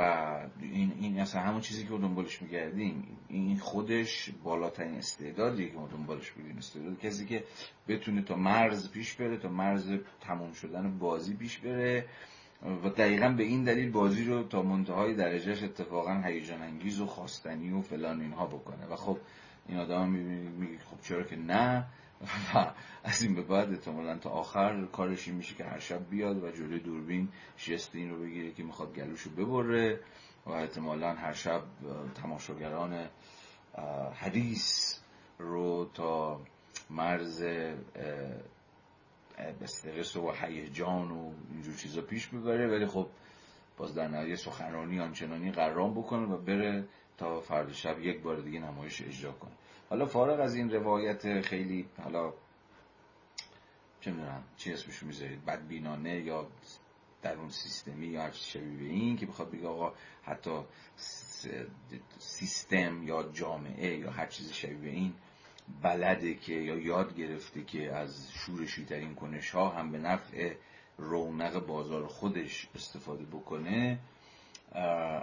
این 0.61 0.93
این 0.99 1.19
اصلا 1.19 1.41
همون 1.41 1.61
چیزی 1.61 1.84
که 1.84 1.91
ما 1.91 1.97
دنبالش 1.97 2.41
میگردیم 2.41 3.18
این 3.27 3.57
خودش 3.57 4.30
بالاترین 4.43 4.95
استعدادیه 4.95 5.69
که 5.69 5.77
ما 5.77 5.88
دنبالش 5.88 6.31
بگیم 6.31 6.57
استعداد 6.57 6.99
کسی 6.99 7.26
که 7.26 7.43
بتونه 7.88 8.22
تا 8.22 8.35
مرز 8.35 8.91
پیش 8.91 9.13
بره 9.13 9.38
تا 9.38 9.49
مرز 9.49 9.91
تموم 10.22 10.53
شدن 10.53 10.97
بازی 10.99 11.34
پیش 11.34 11.57
بره. 11.57 12.05
و 12.84 12.89
دقیقا 12.89 13.30
به 13.30 13.43
این 13.43 13.63
دلیل 13.63 13.91
بازی 13.91 14.23
رو 14.23 14.43
تا 14.43 14.61
منتهای 14.61 15.13
درجهش 15.15 15.63
اتفاقا 15.63 16.22
هیجان 16.26 16.61
انگیز 16.61 17.01
و 17.01 17.05
خواستنی 17.05 17.72
و 17.72 17.81
فلان 17.81 18.22
اینها 18.22 18.45
بکنه. 18.45 18.85
و 18.91 18.95
خب 18.95 19.18
این 19.72 19.80
آدم 19.80 20.10
میگه 20.10 20.80
خب 20.80 21.02
چرا 21.02 21.23
که 21.23 21.35
نه؟ 21.35 21.85
و 22.53 22.72
از 23.03 23.22
این 23.22 23.35
به 23.35 23.41
بعد 23.41 23.72
احتمالا 23.72 24.18
تا 24.18 24.30
آخر 24.30 24.85
کارش 24.85 25.27
این 25.27 25.38
میشه 25.38 25.56
که 25.56 25.64
هر 25.64 25.80
شب 25.80 26.10
بیاد 26.10 26.43
و 26.43 26.52
جلوی 26.52 26.80
دوربین 26.80 27.30
شست 27.57 27.95
این 27.95 28.10
رو 28.10 28.22
بگیره 28.22 28.52
که 28.52 28.64
می‌خواد 28.64 28.95
گلوشو 28.95 29.30
ببره 29.30 29.99
و 30.45 30.52
احتمالا 30.52 31.14
هر 31.14 31.34
شب 31.34 31.61
تماشاگران 32.15 33.10
حدیث 34.15 34.98
رو 35.39 35.89
تا 35.93 36.41
مرز 36.89 37.43
استرس 39.61 40.15
و 40.15 40.31
هیجان 40.31 41.11
و 41.11 41.31
اینجور 41.52 41.76
چیزا 41.76 42.02
پیش 42.02 42.27
ببره. 42.27 42.68
ولی 42.68 42.85
خب 42.85 43.07
باز 43.77 43.95
در 43.95 44.07
نهایت 44.07 44.35
سخنرانی 44.35 44.99
آنچنانی 44.99 45.52
قرام 45.52 45.93
بکنه 45.93 46.26
و 46.26 46.38
بره 46.38 46.88
تا 47.22 47.39
فرد 47.39 47.73
شب 47.73 47.99
یک 47.99 48.22
بار 48.22 48.41
دیگه 48.41 48.60
نمایش 48.60 49.02
اجرا 49.02 49.31
کنه 49.31 49.52
حالا 49.89 50.06
فارغ 50.06 50.39
از 50.39 50.56
این 50.56 50.72
روایت 50.72 51.41
خیلی 51.41 51.85
حالا 52.03 52.34
چه 54.02 54.11
می‌دونم 54.11 54.43
چی 54.57 54.73
اسمشو 54.73 55.06
می‌ذارید؟ 55.06 55.45
بدبینانه 55.45 56.19
یا 56.19 56.48
در 57.22 57.35
اون 57.35 57.49
سیستمی 57.49 58.07
یا 58.07 58.22
هر 58.22 58.31
شبیه 58.31 58.77
به 58.77 58.85
این 58.85 59.18
که 59.18 59.26
بخواد 59.26 59.52
بگه 59.52 59.68
آقا 59.68 59.93
حتی 60.23 60.60
سیستم 62.18 63.03
یا 63.03 63.23
جامعه 63.34 63.98
یا 63.98 64.11
هر 64.11 64.26
چیز 64.26 64.52
شبیه 64.52 64.77
به 64.77 64.89
این 64.89 65.14
بلده 65.81 66.34
که 66.34 66.53
یا 66.53 66.76
یاد 66.76 67.15
گرفته 67.15 67.64
که 67.64 67.93
از 67.95 68.31
شورشی 68.34 68.85
ترین 68.85 69.15
کنش 69.15 69.49
ها 69.49 69.69
هم 69.69 69.91
به 69.91 69.98
نفع 69.98 70.53
رونق 70.98 71.65
بازار 71.65 72.07
خودش 72.07 72.68
استفاده 72.76 73.23
بکنه. 73.26 73.99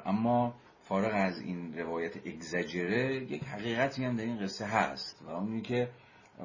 اما 0.05 0.55
فارغ 0.89 1.12
از 1.15 1.40
این 1.40 1.78
روایت 1.78 2.16
اگزجره 2.27 3.15
یک 3.15 3.44
حقیقتی 3.44 4.05
هم 4.05 4.16
در 4.16 4.24
این 4.24 4.39
قصه 4.39 4.66
هست 4.66 5.23
و 5.27 5.31
اونی 5.31 5.60
که 5.60 5.89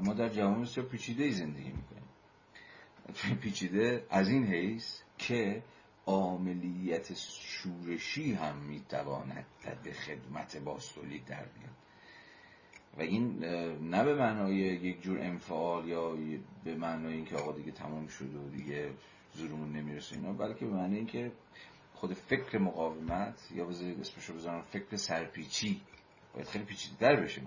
ما 0.01 0.13
در 0.13 0.29
جوامع 0.29 0.61
بسیار 0.61 0.85
پیچیده 0.85 1.31
زندگی 1.31 1.71
می‌کنیم. 1.71 3.37
پیچیده 3.41 4.05
از 4.09 4.29
این 4.29 4.45
حیث 4.45 4.99
که 5.17 5.63
عاملیت 6.05 7.13
شورشی 7.13 8.33
هم 8.33 8.55
می‌تواند 8.55 9.45
به 9.83 9.93
خدمت 9.93 10.57
باستولی 10.57 11.19
در 11.19 11.35
بیاد. 11.35 11.75
و 12.97 13.01
این 13.01 13.45
نه 13.89 14.03
به 14.03 14.15
معنای 14.15 14.55
یک 14.55 15.01
جور 15.01 15.19
انفعال 15.19 15.87
یا 15.87 16.17
به 16.63 16.75
معنای 16.75 17.13
اینکه 17.13 17.35
آقا 17.37 17.51
دیگه 17.51 17.71
تمام 17.71 18.07
شد 18.07 18.35
و 18.35 18.49
دیگه 18.49 18.89
زورمون 19.33 19.71
نمی‌رسه 19.71 20.15
اینا 20.15 20.33
بلکه 20.33 20.65
به 20.65 20.71
معنای 20.71 20.97
اینکه 20.97 21.31
خود 22.03 22.13
فکر 22.13 22.57
مقاومت 22.57 23.51
یا 23.51 23.65
بذارید 23.65 23.99
اسمش 23.99 24.25
رو 24.25 24.35
بذارم 24.35 24.61
فکر 24.61 24.95
سرپیچی. 24.95 25.81
باید 26.33 26.47
خیلی 26.47 26.65
پیچیده 26.65 26.95
در 26.99 27.21
بشه. 27.21 27.41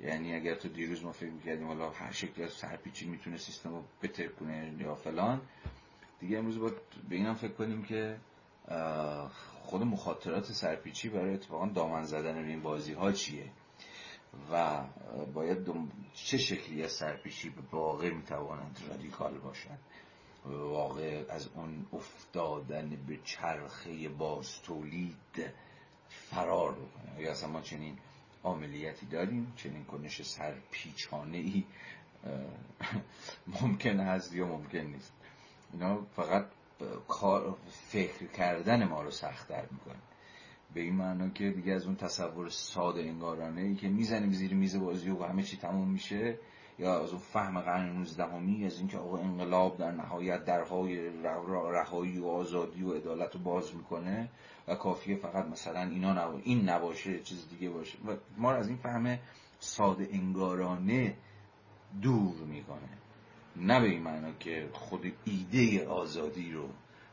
یعنی 0.00 0.34
اگر 0.34 0.54
تو 0.54 0.68
دیروز 0.68 1.04
ما 1.04 1.12
فکر 1.12 1.30
می‌کردیم 1.30 1.66
حالا 1.66 1.90
هر 1.90 2.12
شکلی 2.12 2.44
از 2.44 2.52
سرپیچی 2.52 3.06
می‌تونه 3.06 3.36
سیستم 3.36 3.70
رو 3.70 3.84
بتر 4.02 4.28
کنه 4.28 4.74
یا 4.78 4.94
فلان 4.94 5.40
دیگه 6.20 6.38
امروز 6.38 6.58
باید 6.58 6.74
به 7.08 7.16
اینم 7.16 7.34
فکر 7.34 7.52
کنیم 7.52 7.82
که 7.82 8.16
خود 9.62 9.82
مخاطرات 9.82 10.44
سرپیچی 10.44 11.08
برای 11.08 11.34
اتفاقا 11.34 11.66
دامن 11.66 12.04
زدن 12.04 12.44
این 12.44 12.62
بازی 12.62 12.92
ها 12.92 13.12
چیه؟ 13.12 13.50
و 14.52 14.84
باید 15.34 15.58
چه 16.14 16.38
شکلی 16.38 16.82
از 16.82 16.92
سرپیچی 16.92 17.50
به 17.50 17.62
واقع 17.72 18.10
می‌توانند 18.10 18.80
رادیکال 18.88 19.38
باشند 19.38 19.78
واقع 20.44 21.24
از 21.28 21.48
اون 21.54 21.86
افتادن 21.92 22.88
به 23.08 23.18
چرخه 23.24 24.08
باز 24.08 24.62
تولید 24.62 25.52
فرار 26.08 26.72
بکنه. 26.72 27.20
یا 27.20 27.30
اصلا 27.30 27.48
ما 27.48 27.60
چنین 27.60 27.98
عملیتی 28.44 29.06
داریم 29.06 29.52
چنین 29.56 29.84
کنش 29.84 30.22
سرپیچانه 30.22 31.36
ای 31.36 31.64
ممکن 33.62 34.00
هست 34.00 34.34
یا 34.34 34.46
ممکن 34.46 34.78
نیست. 34.78 35.12
اینا 35.72 36.02
فقط 36.16 36.46
کار 37.08 37.56
فکر 37.70 38.26
کردن 38.26 38.84
ما 38.84 39.02
رو 39.02 39.10
سختتر 39.10 39.66
می‌کنه. 39.70 39.98
به 40.74 40.80
این 40.80 40.94
معنا 40.94 41.28
که 41.28 41.50
دیگه 41.50 41.72
از 41.72 41.86
اون 41.86 41.96
تصور 41.96 42.48
ساده 42.48 43.00
انگارانه 43.00 43.60
ای 43.60 43.74
که 43.74 43.88
می‌زنیم 43.88 44.32
زیر 44.32 44.54
میز 44.54 44.76
بازی 44.76 45.10
و 45.10 45.22
همه 45.22 45.42
چی 45.42 45.56
تموم 45.56 45.88
میشه 45.88 46.38
یا 46.78 47.02
از 47.02 47.10
اون 47.10 47.18
فهم 47.18 47.60
قرن 47.60 47.92
19 47.92 48.66
از 48.66 48.78
اینکه 48.78 48.98
آقا 48.98 49.18
انقلاب 49.18 49.78
در 49.78 49.90
نهایت 49.90 50.44
درهای 50.44 51.10
رهایی 51.72 52.18
و 52.18 52.26
آزادی 52.26 52.82
و 52.82 52.92
عدالت 52.92 53.34
رو 53.34 53.40
باز 53.40 53.74
می‌کنه 53.76 54.28
و 54.68 54.74
کافیه 54.74 55.16
فقط 55.16 55.46
مثلا 55.46 55.80
اینا 55.80 56.12
نبا... 56.12 56.38
این 56.44 56.68
نباشه 56.68 57.20
چیز 57.20 57.48
دیگه 57.48 57.70
باشه. 57.70 57.98
و 58.06 58.16
ما 58.36 58.52
از 58.52 58.68
این 58.68 58.76
فهم 58.76 59.18
ساده 59.58 60.08
انگارانه 60.12 61.16
دور 62.02 62.34
می‌کنه. 62.34 62.88
نه 63.56 63.80
به 63.80 63.86
این 63.86 64.02
معنا 64.02 64.32
که 64.32 64.68
خود 64.72 65.12
ایده 65.24 65.86
آزادی 65.86 66.52
رو 66.52 66.68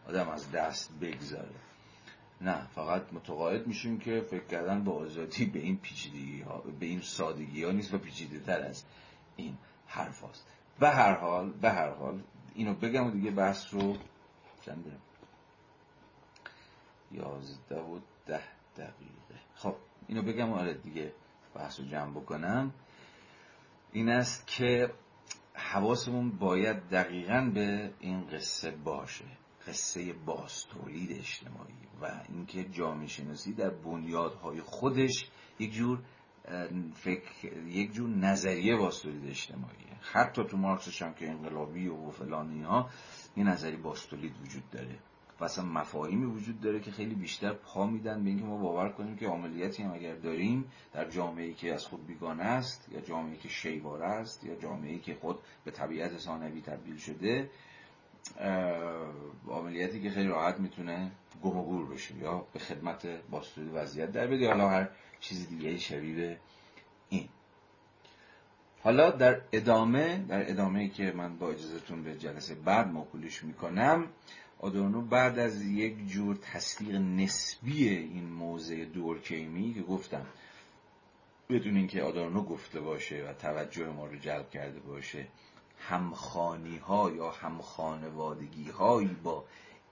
آدم 0.08 0.30
از 0.30 0.52
دست 0.52 1.00
بگذاره. 1.02 1.56
نه 2.42 2.68
فقط 2.68 3.14
متقاعد 3.14 3.68
میشیم 3.68 4.00
که 4.00 4.22
فکر 4.22 4.46
کردن 4.46 4.84
با 4.84 4.92
آزادی 4.94 5.46
به 5.46 5.60
این 5.60 5.78
پیچیدگی 5.78 6.42
ها 6.42 6.64
به 6.80 6.86
این 6.86 7.02
سادگی 7.02 7.64
ها 7.64 7.72
نیست 7.72 7.94
و 7.94 7.98
پیچیده 7.98 8.40
تر 8.40 8.62
از 8.62 8.84
این 9.40 9.58
حرف 9.88 10.22
هاست. 10.22 10.48
به 10.80 10.90
هر 10.90 11.14
حال 11.14 11.52
به 11.52 11.70
هر 11.70 11.90
حال 11.90 12.24
اینو 12.56 12.74
بگم 12.74 13.08
و 13.08 13.12
دیگه 13.12 13.32
بحث 13.32 13.74
رو 13.74 13.98
چنده 14.62 14.92
یازده 17.12 17.82
و 17.82 18.00
ده 18.26 18.44
دقیقه. 18.78 19.40
خب 19.56 19.76
اینو 20.08 20.22
بگم 20.22 20.54
آره 20.54 20.74
دیگه 20.74 21.14
بحث 21.56 21.80
رو 21.80 21.86
جمع 21.86 22.12
بکنم. 22.12 22.74
این 23.92 24.10
است 24.10 24.48
که 24.48 24.94
حواسمون 25.54 26.32
باید 26.32 26.90
دقیقا 26.90 27.52
به 27.54 27.94
این 28.00 28.28
قصه 28.28 28.72
باشه. 28.72 29.26
قصه 29.68 30.14
باستولید 30.14 31.12
اجتماعی 31.12 31.74
و 32.02 32.22
اینکه 32.30 32.64
جامعه 32.64 33.08
شناسی 33.08 33.54
در 33.54 33.70
بنیادهای 33.70 34.62
خودش 34.62 35.30
یک 35.60 35.74
جور 35.74 36.00
فکر 36.96 37.58
یک 37.68 37.94
جور 37.94 38.10
نظریه 38.10 38.76
باستولید 38.76 39.30
اجتماعیه 39.30 39.90
حتی 40.02 40.44
تو 40.44 40.58
مارکسش 40.58 41.02
هم 41.02 41.14
که 41.14 41.30
انقلابی 41.30 41.88
و 41.88 42.10
فلانی 42.10 42.62
ها 42.62 42.90
یه 43.38 43.44
نظری 43.44 43.78
باستولید 43.78 44.34
وجود 44.42 44.70
داره. 44.70 45.00
و 45.40 45.44
اصلا 45.44 45.66
مفاهیمی 45.66 46.26
وجود 46.26 46.62
داره 46.62 46.80
که 46.80 46.92
خیلی 46.92 47.16
بیشتر 47.16 47.54
پا 47.54 47.88
میدن 47.88 48.24
به 48.24 48.30
اینکه 48.30 48.46
ما 48.46 48.58
باور 48.58 48.90
کنیم 48.90 49.16
که 49.16 49.28
عملیاتی 49.28 49.84
هم 49.84 49.94
اگر 49.94 50.16
داریم 50.16 50.66
در 50.94 51.10
جامعه 51.10 51.54
که 51.54 51.74
از 51.74 51.86
خود 51.86 52.08
بیگانه 52.08 52.44
است 52.44 52.90
یا 52.92 53.02
جامعه 53.02 53.38
که 53.38 53.50
شیواره 53.50 54.06
است 54.06 54.44
یا 54.44 54.56
جامعه 54.56 55.00
که 55.00 55.16
خود 55.22 55.40
به 55.66 55.72
طبیعت 55.72 56.18
ثانوی 56.18 56.62
تبدیل 56.62 56.98
شده 56.98 57.50
عملیاتی 59.50 60.02
که 60.02 60.10
خیلی 60.10 60.28
راحت 60.28 60.60
می‌تونه 60.60 61.12
گم 61.44 61.58
و 61.58 61.64
گور 61.64 61.86
بشه 61.86 62.16
یا 62.16 62.46
به 62.54 62.60
خدمت 62.60 63.08
باستوری 63.30 63.70
وضعیت 63.70 64.12
در 64.12 64.28
بده. 64.28 64.48
حالا 64.48 64.70
هر 64.70 64.90
چیز 65.20 65.50
دیگه 65.50 65.78
شبیه 65.78 66.38
این. 67.10 67.30
حالا 68.84 69.12
در 69.12 69.42
ادامه 69.52 70.18
در 70.18 70.50
ادامه 70.50 70.90
که 70.90 71.12
من 71.12 71.38
با 71.38 71.50
اجازهتون 71.50 72.04
به 72.04 72.18
جلسه 72.18 72.56
بعد 72.56 72.88
موکولش 72.88 73.44
می‌کنم 73.44 74.08
آدورنو 74.60 75.02
بعد 75.02 75.40
از 75.40 75.62
یک 75.62 76.08
جور 76.08 76.36
تصدیق 76.36 76.96
نسبی 76.96 77.90
این 77.90 78.26
موضع 78.26 78.86
دورکیمی 78.86 79.74
که 79.74 79.82
گفتم 79.82 80.26
بدون 81.50 81.78
اینکه 81.78 82.04
آدورنو 82.04 82.44
گفته 82.44 82.82
باشه 82.82 83.30
و 83.30 83.34
توجه 83.34 83.88
ما 83.88 84.06
رو 84.06 84.18
جلب 84.18 84.50
کرده 84.50 84.80
باشه 84.80 85.28
همخانی 85.80 86.78
ها 86.78 87.12
یا 87.12 87.32
همخانوادگی 87.32 88.70
هایی 88.70 89.16
با 89.24 89.46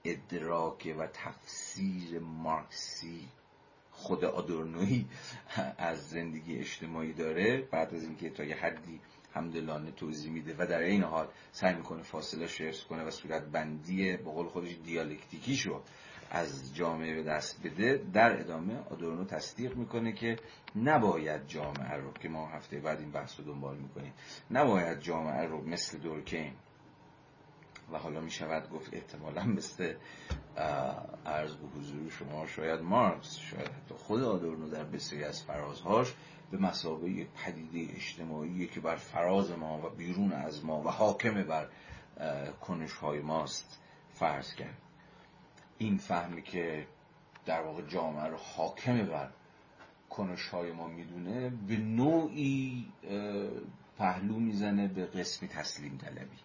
ادراک 0.04 0.94
و 0.98 1.06
تفسیر 1.06 2.18
مارکسی 2.18 3.28
خود 3.98 4.24
آدورنوی 4.24 5.04
از 5.78 6.08
زندگی 6.08 6.58
اجتماعی 6.58 7.12
داره. 7.12 7.68
بعد 7.70 7.94
از 7.94 8.02
اینکه 8.02 8.30
تا 8.30 8.44
یه 8.44 8.56
حدی 8.56 9.00
همدلانه 9.34 9.90
توضیح 9.90 10.32
میده 10.32 10.54
و 10.58 10.66
در 10.66 10.78
این 10.78 11.02
حال 11.02 11.28
سعی 11.52 11.74
می‌کنه 11.74 12.02
فاصله 12.02 12.44
حفظ 12.44 12.84
کنه 12.84 13.04
و 13.04 13.10
صورت 13.10 13.44
بندی 13.44 14.16
به 14.16 14.30
قول 14.30 14.46
خودش 14.48 14.76
دیالکتیکیشو 14.84 15.82
از 16.30 16.74
جامعه 16.74 17.14
به 17.14 17.22
دست 17.22 17.62
بده 17.66 18.04
در 18.12 18.40
ادامه 18.40 18.78
آدورنو 18.90 19.24
تصدیق 19.24 19.76
می‌کنه 19.76 20.12
که 20.12 20.36
نباید 20.76 21.46
جامعه 21.46 21.94
رو 21.94 22.12
که 22.12 22.28
ما 22.28 22.48
هفته 22.48 22.80
بعد 22.80 23.00
این 23.00 23.10
بحث 23.10 23.40
رو 23.40 23.44
دنبال 23.46 23.76
می‌کنیم 23.76 24.12
نباید 24.50 25.00
جامعه 25.00 25.46
رو 25.46 25.64
مثل 25.64 25.98
دورکین 25.98 26.52
و 27.92 27.98
حالا 27.98 28.20
می 28.20 28.30
شود 28.30 28.70
گفت 28.70 28.94
احتمالا 28.94 29.44
مثل 29.44 29.94
عرض 31.26 31.54
به 31.54 31.66
حضور 31.78 32.10
شما 32.10 32.46
شاید 32.46 32.80
مارکس 32.80 33.36
شاید 33.36 33.68
حتی 33.68 33.94
خود 33.94 34.22
آدورنو 34.22 34.70
در 34.70 34.84
بسیاری 34.84 35.24
از 35.24 35.42
فرازهاش 35.42 36.14
به 36.50 36.58
مسابقه 36.58 37.24
پدیده 37.24 37.94
اجتماعی 37.94 38.66
که 38.66 38.80
بر 38.80 38.96
فراز 38.96 39.50
ما 39.50 39.78
و 39.78 39.90
بیرون 39.90 40.32
از 40.32 40.64
ما 40.64 40.82
و 40.82 40.88
حاکم 40.88 41.42
بر 41.42 41.68
کنش 42.60 42.92
های 42.92 43.20
ماست 43.20 43.78
فرض 44.14 44.54
کرد. 44.54 44.76
این 45.78 45.96
فهمی 45.96 46.42
که 46.42 46.86
در 47.46 47.62
واقع 47.62 47.82
جامعه 47.82 48.26
رو 48.26 48.36
حاکم 48.36 49.06
بر 49.06 49.28
کنش 50.10 50.48
های 50.48 50.72
ما 50.72 50.88
می‌دونه 50.88 51.50
به 51.50 51.76
نوعی 51.76 52.86
پهلو 53.98 54.38
می‌زنه 54.38 54.88
به 54.88 55.06
قسمی 55.06 55.48
تسلیم 55.48 55.98
طلبی. 55.98 56.36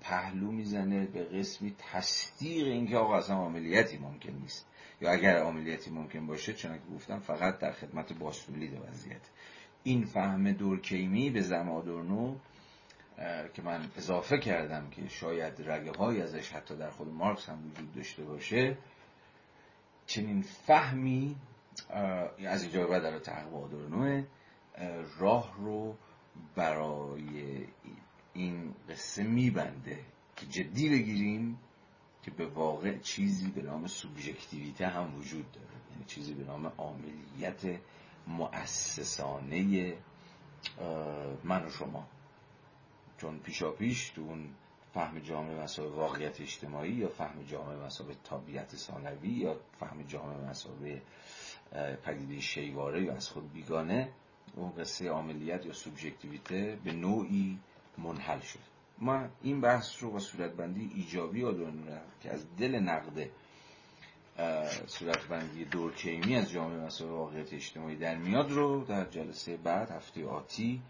پهلو 0.00 0.50
می‌زنه 0.50 1.06
به 1.06 1.24
قسمی 1.24 1.74
تصدیق 1.78 2.66
اینکه 2.66 2.96
آقا 2.96 3.16
اصلا 3.16 3.36
عملیاتی 3.36 3.98
ممکن 3.98 4.32
نیست. 4.32 4.66
یا 5.00 5.10
اگر 5.10 5.36
عملیاتی 5.36 5.90
ممکن 5.90 6.26
باشه 6.26 6.52
چون 6.52 6.72
که 6.72 6.94
گفتم 6.94 7.18
فقط 7.18 7.58
در 7.58 7.72
خدمت 7.72 8.12
باستولید 8.12 8.72
وضعیت. 8.88 9.20
این 9.82 10.04
فهم 10.04 10.52
دورکیمی 10.52 11.30
به 11.30 11.40
زمادورنو 11.40 12.36
که 13.54 13.62
من 13.62 13.90
اضافه 13.96 14.38
کردم 14.38 14.90
که 14.90 15.08
شاید 15.08 15.70
رگه 15.70 15.92
های 15.92 16.22
ازش 16.22 16.52
حتی 16.52 16.76
در 16.76 16.90
خود 16.90 17.08
مارکس 17.08 17.48
هم 17.48 17.66
وجود 17.70 17.94
داشته 17.94 18.24
باشه 18.24 18.76
چنین 20.06 20.42
فهمی 20.42 21.36
از 22.46 22.62
اینجا 22.62 22.86
بعد 22.86 23.02
در 23.02 23.18
تحقیق 23.18 23.54
آدورنوه 23.54 24.24
راه 25.18 25.54
رو 25.58 25.96
برای 26.56 27.64
این 28.34 28.74
قصه 28.88 29.22
میبنده 29.22 29.98
که 30.36 30.46
جدی 30.46 30.88
بگیریم 30.88 31.58
که 32.22 32.30
به 32.30 32.46
واقع 32.46 32.98
چیزی 32.98 33.50
به 33.50 33.62
نام 33.62 33.86
سوبژکتیویته 33.86 34.86
هم 34.86 35.14
وجود 35.18 35.52
داره. 35.52 35.66
یعنی 35.92 36.04
چیزی 36.06 36.34
به 36.34 36.44
نام 36.44 36.66
عاملیت 36.66 37.80
مؤسسانه 38.26 39.94
من 41.44 41.66
و 41.66 41.70
شما. 41.70 42.06
چون 43.18 43.38
پیشا 43.38 43.70
پیش 43.70 44.10
تو 44.10 44.20
اون 44.20 44.48
فهم 44.94 45.18
جامعه 45.18 45.62
مسابقه 45.62 45.96
واقعیت 45.96 46.40
اجتماعی 46.40 46.92
یا 46.92 47.08
فهم 47.08 47.42
جامعه 47.42 47.76
مسابقه 47.76 48.14
طبیعت 48.24 48.76
ثانوی 48.76 49.28
یا 49.28 49.60
فهم 49.80 50.02
جامعه 50.02 50.50
مسابقه 50.50 51.02
پدیده 52.04 52.40
شیواره 52.40 53.02
یا 53.02 53.14
از 53.14 53.28
خود 53.28 53.52
بیگانه 53.52 54.08
اون 54.56 54.72
قصه 54.72 55.08
عاملیت 55.08 55.66
یا 55.66 55.72
سوبژکتیویته 55.72 56.78
به 56.84 56.92
نوعی 56.92 57.58
منحل 57.98 58.40
شد. 58.40 58.58
ما 58.98 59.28
این 59.42 59.60
بحث 59.60 60.02
رو 60.02 60.10
با 60.10 60.18
صورتبندی 60.18 60.90
ایجابی 60.94 61.44
آدون 61.44 61.88
که 62.20 62.30
از 62.30 62.56
دل 62.56 62.78
نقد 62.78 63.30
صورتبندی 64.86 65.64
دورکیمی 65.64 66.36
از 66.36 66.50
جامعه 66.50 66.78
مسائل 66.78 67.10
واقعیت 67.10 67.52
اجتماعی 67.52 67.96
در 67.96 68.16
میاد 68.16 68.50
رو 68.50 68.84
در 68.84 69.04
جلسه 69.04 69.56
بعد 69.56 69.90
هفته 69.90 70.26
آتی 70.26 70.82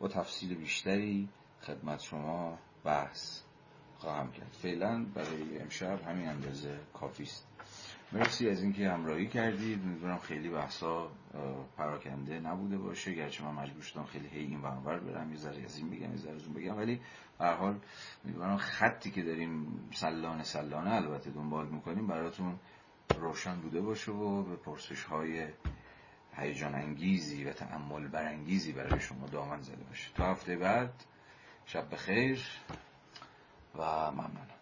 با 0.00 0.08
تفصیل 0.08 0.54
بیشتری 0.54 1.28
خدمت 1.62 2.00
شما 2.02 2.58
بحث 2.84 3.40
خواهم 3.98 4.32
کرد. 4.32 4.56
فعلا 4.62 5.04
برای 5.14 5.58
امشب 5.58 6.02
همین 6.02 6.28
اندازه 6.28 6.78
کافی 6.94 7.22
است. 7.22 7.45
مرسی 8.16 8.48
از 8.48 8.62
اینکه 8.62 8.90
همراهی 8.90 9.26
کردید. 9.26 9.84
می‌دونم 9.84 10.18
خیلی 10.18 10.48
بحثا 10.48 11.10
پراکنده 11.76 12.40
نبوده 12.40 12.78
باشه. 12.78 13.14
گرچه 13.14 13.44
من 13.44 13.62
مجبور 13.62 13.82
شدم 13.82 14.04
خیلی 14.04 14.28
هی 14.28 14.40
این 14.40 14.60
ور 14.60 14.98
برم 14.98 15.30
یه 15.30 15.36
ذره 15.36 15.62
از 15.64 15.78
این 15.78 15.90
بگم 15.90 16.10
یه 16.10 16.16
ذره 16.16 16.34
از 16.34 16.44
اون 16.46 16.54
بگم. 16.54 16.76
ولی 16.76 17.00
به 17.38 17.46
حال 17.46 17.80
می‌دونم 18.24 18.56
خطی 18.56 19.10
که 19.10 19.22
داریم 19.22 19.80
سلانه 19.92 20.42
سلانه 20.42 20.94
البته 20.94 21.30
دنبال 21.30 21.68
می‌کنیم 21.68 22.06
براتون 22.06 22.58
روشن 23.18 23.60
بوده 23.60 23.80
باشه 23.80 24.12
و 24.12 24.42
به 24.42 24.56
پرسش 24.56 25.04
های 25.04 25.48
هیجان 26.36 26.74
انگیزی 26.74 27.44
و 27.44 27.52
تعمل 27.52 28.08
برانگیزی 28.08 28.72
برای 28.72 29.00
شما 29.00 29.26
دامن 29.26 29.60
زده 29.62 29.84
باشه. 29.84 30.12
تا 30.14 30.24
هفته 30.30 30.56
بعد 30.56 31.04
شب 31.66 31.90
بخیر 31.90 32.46
و 33.74 34.10
ممنون 34.10 34.55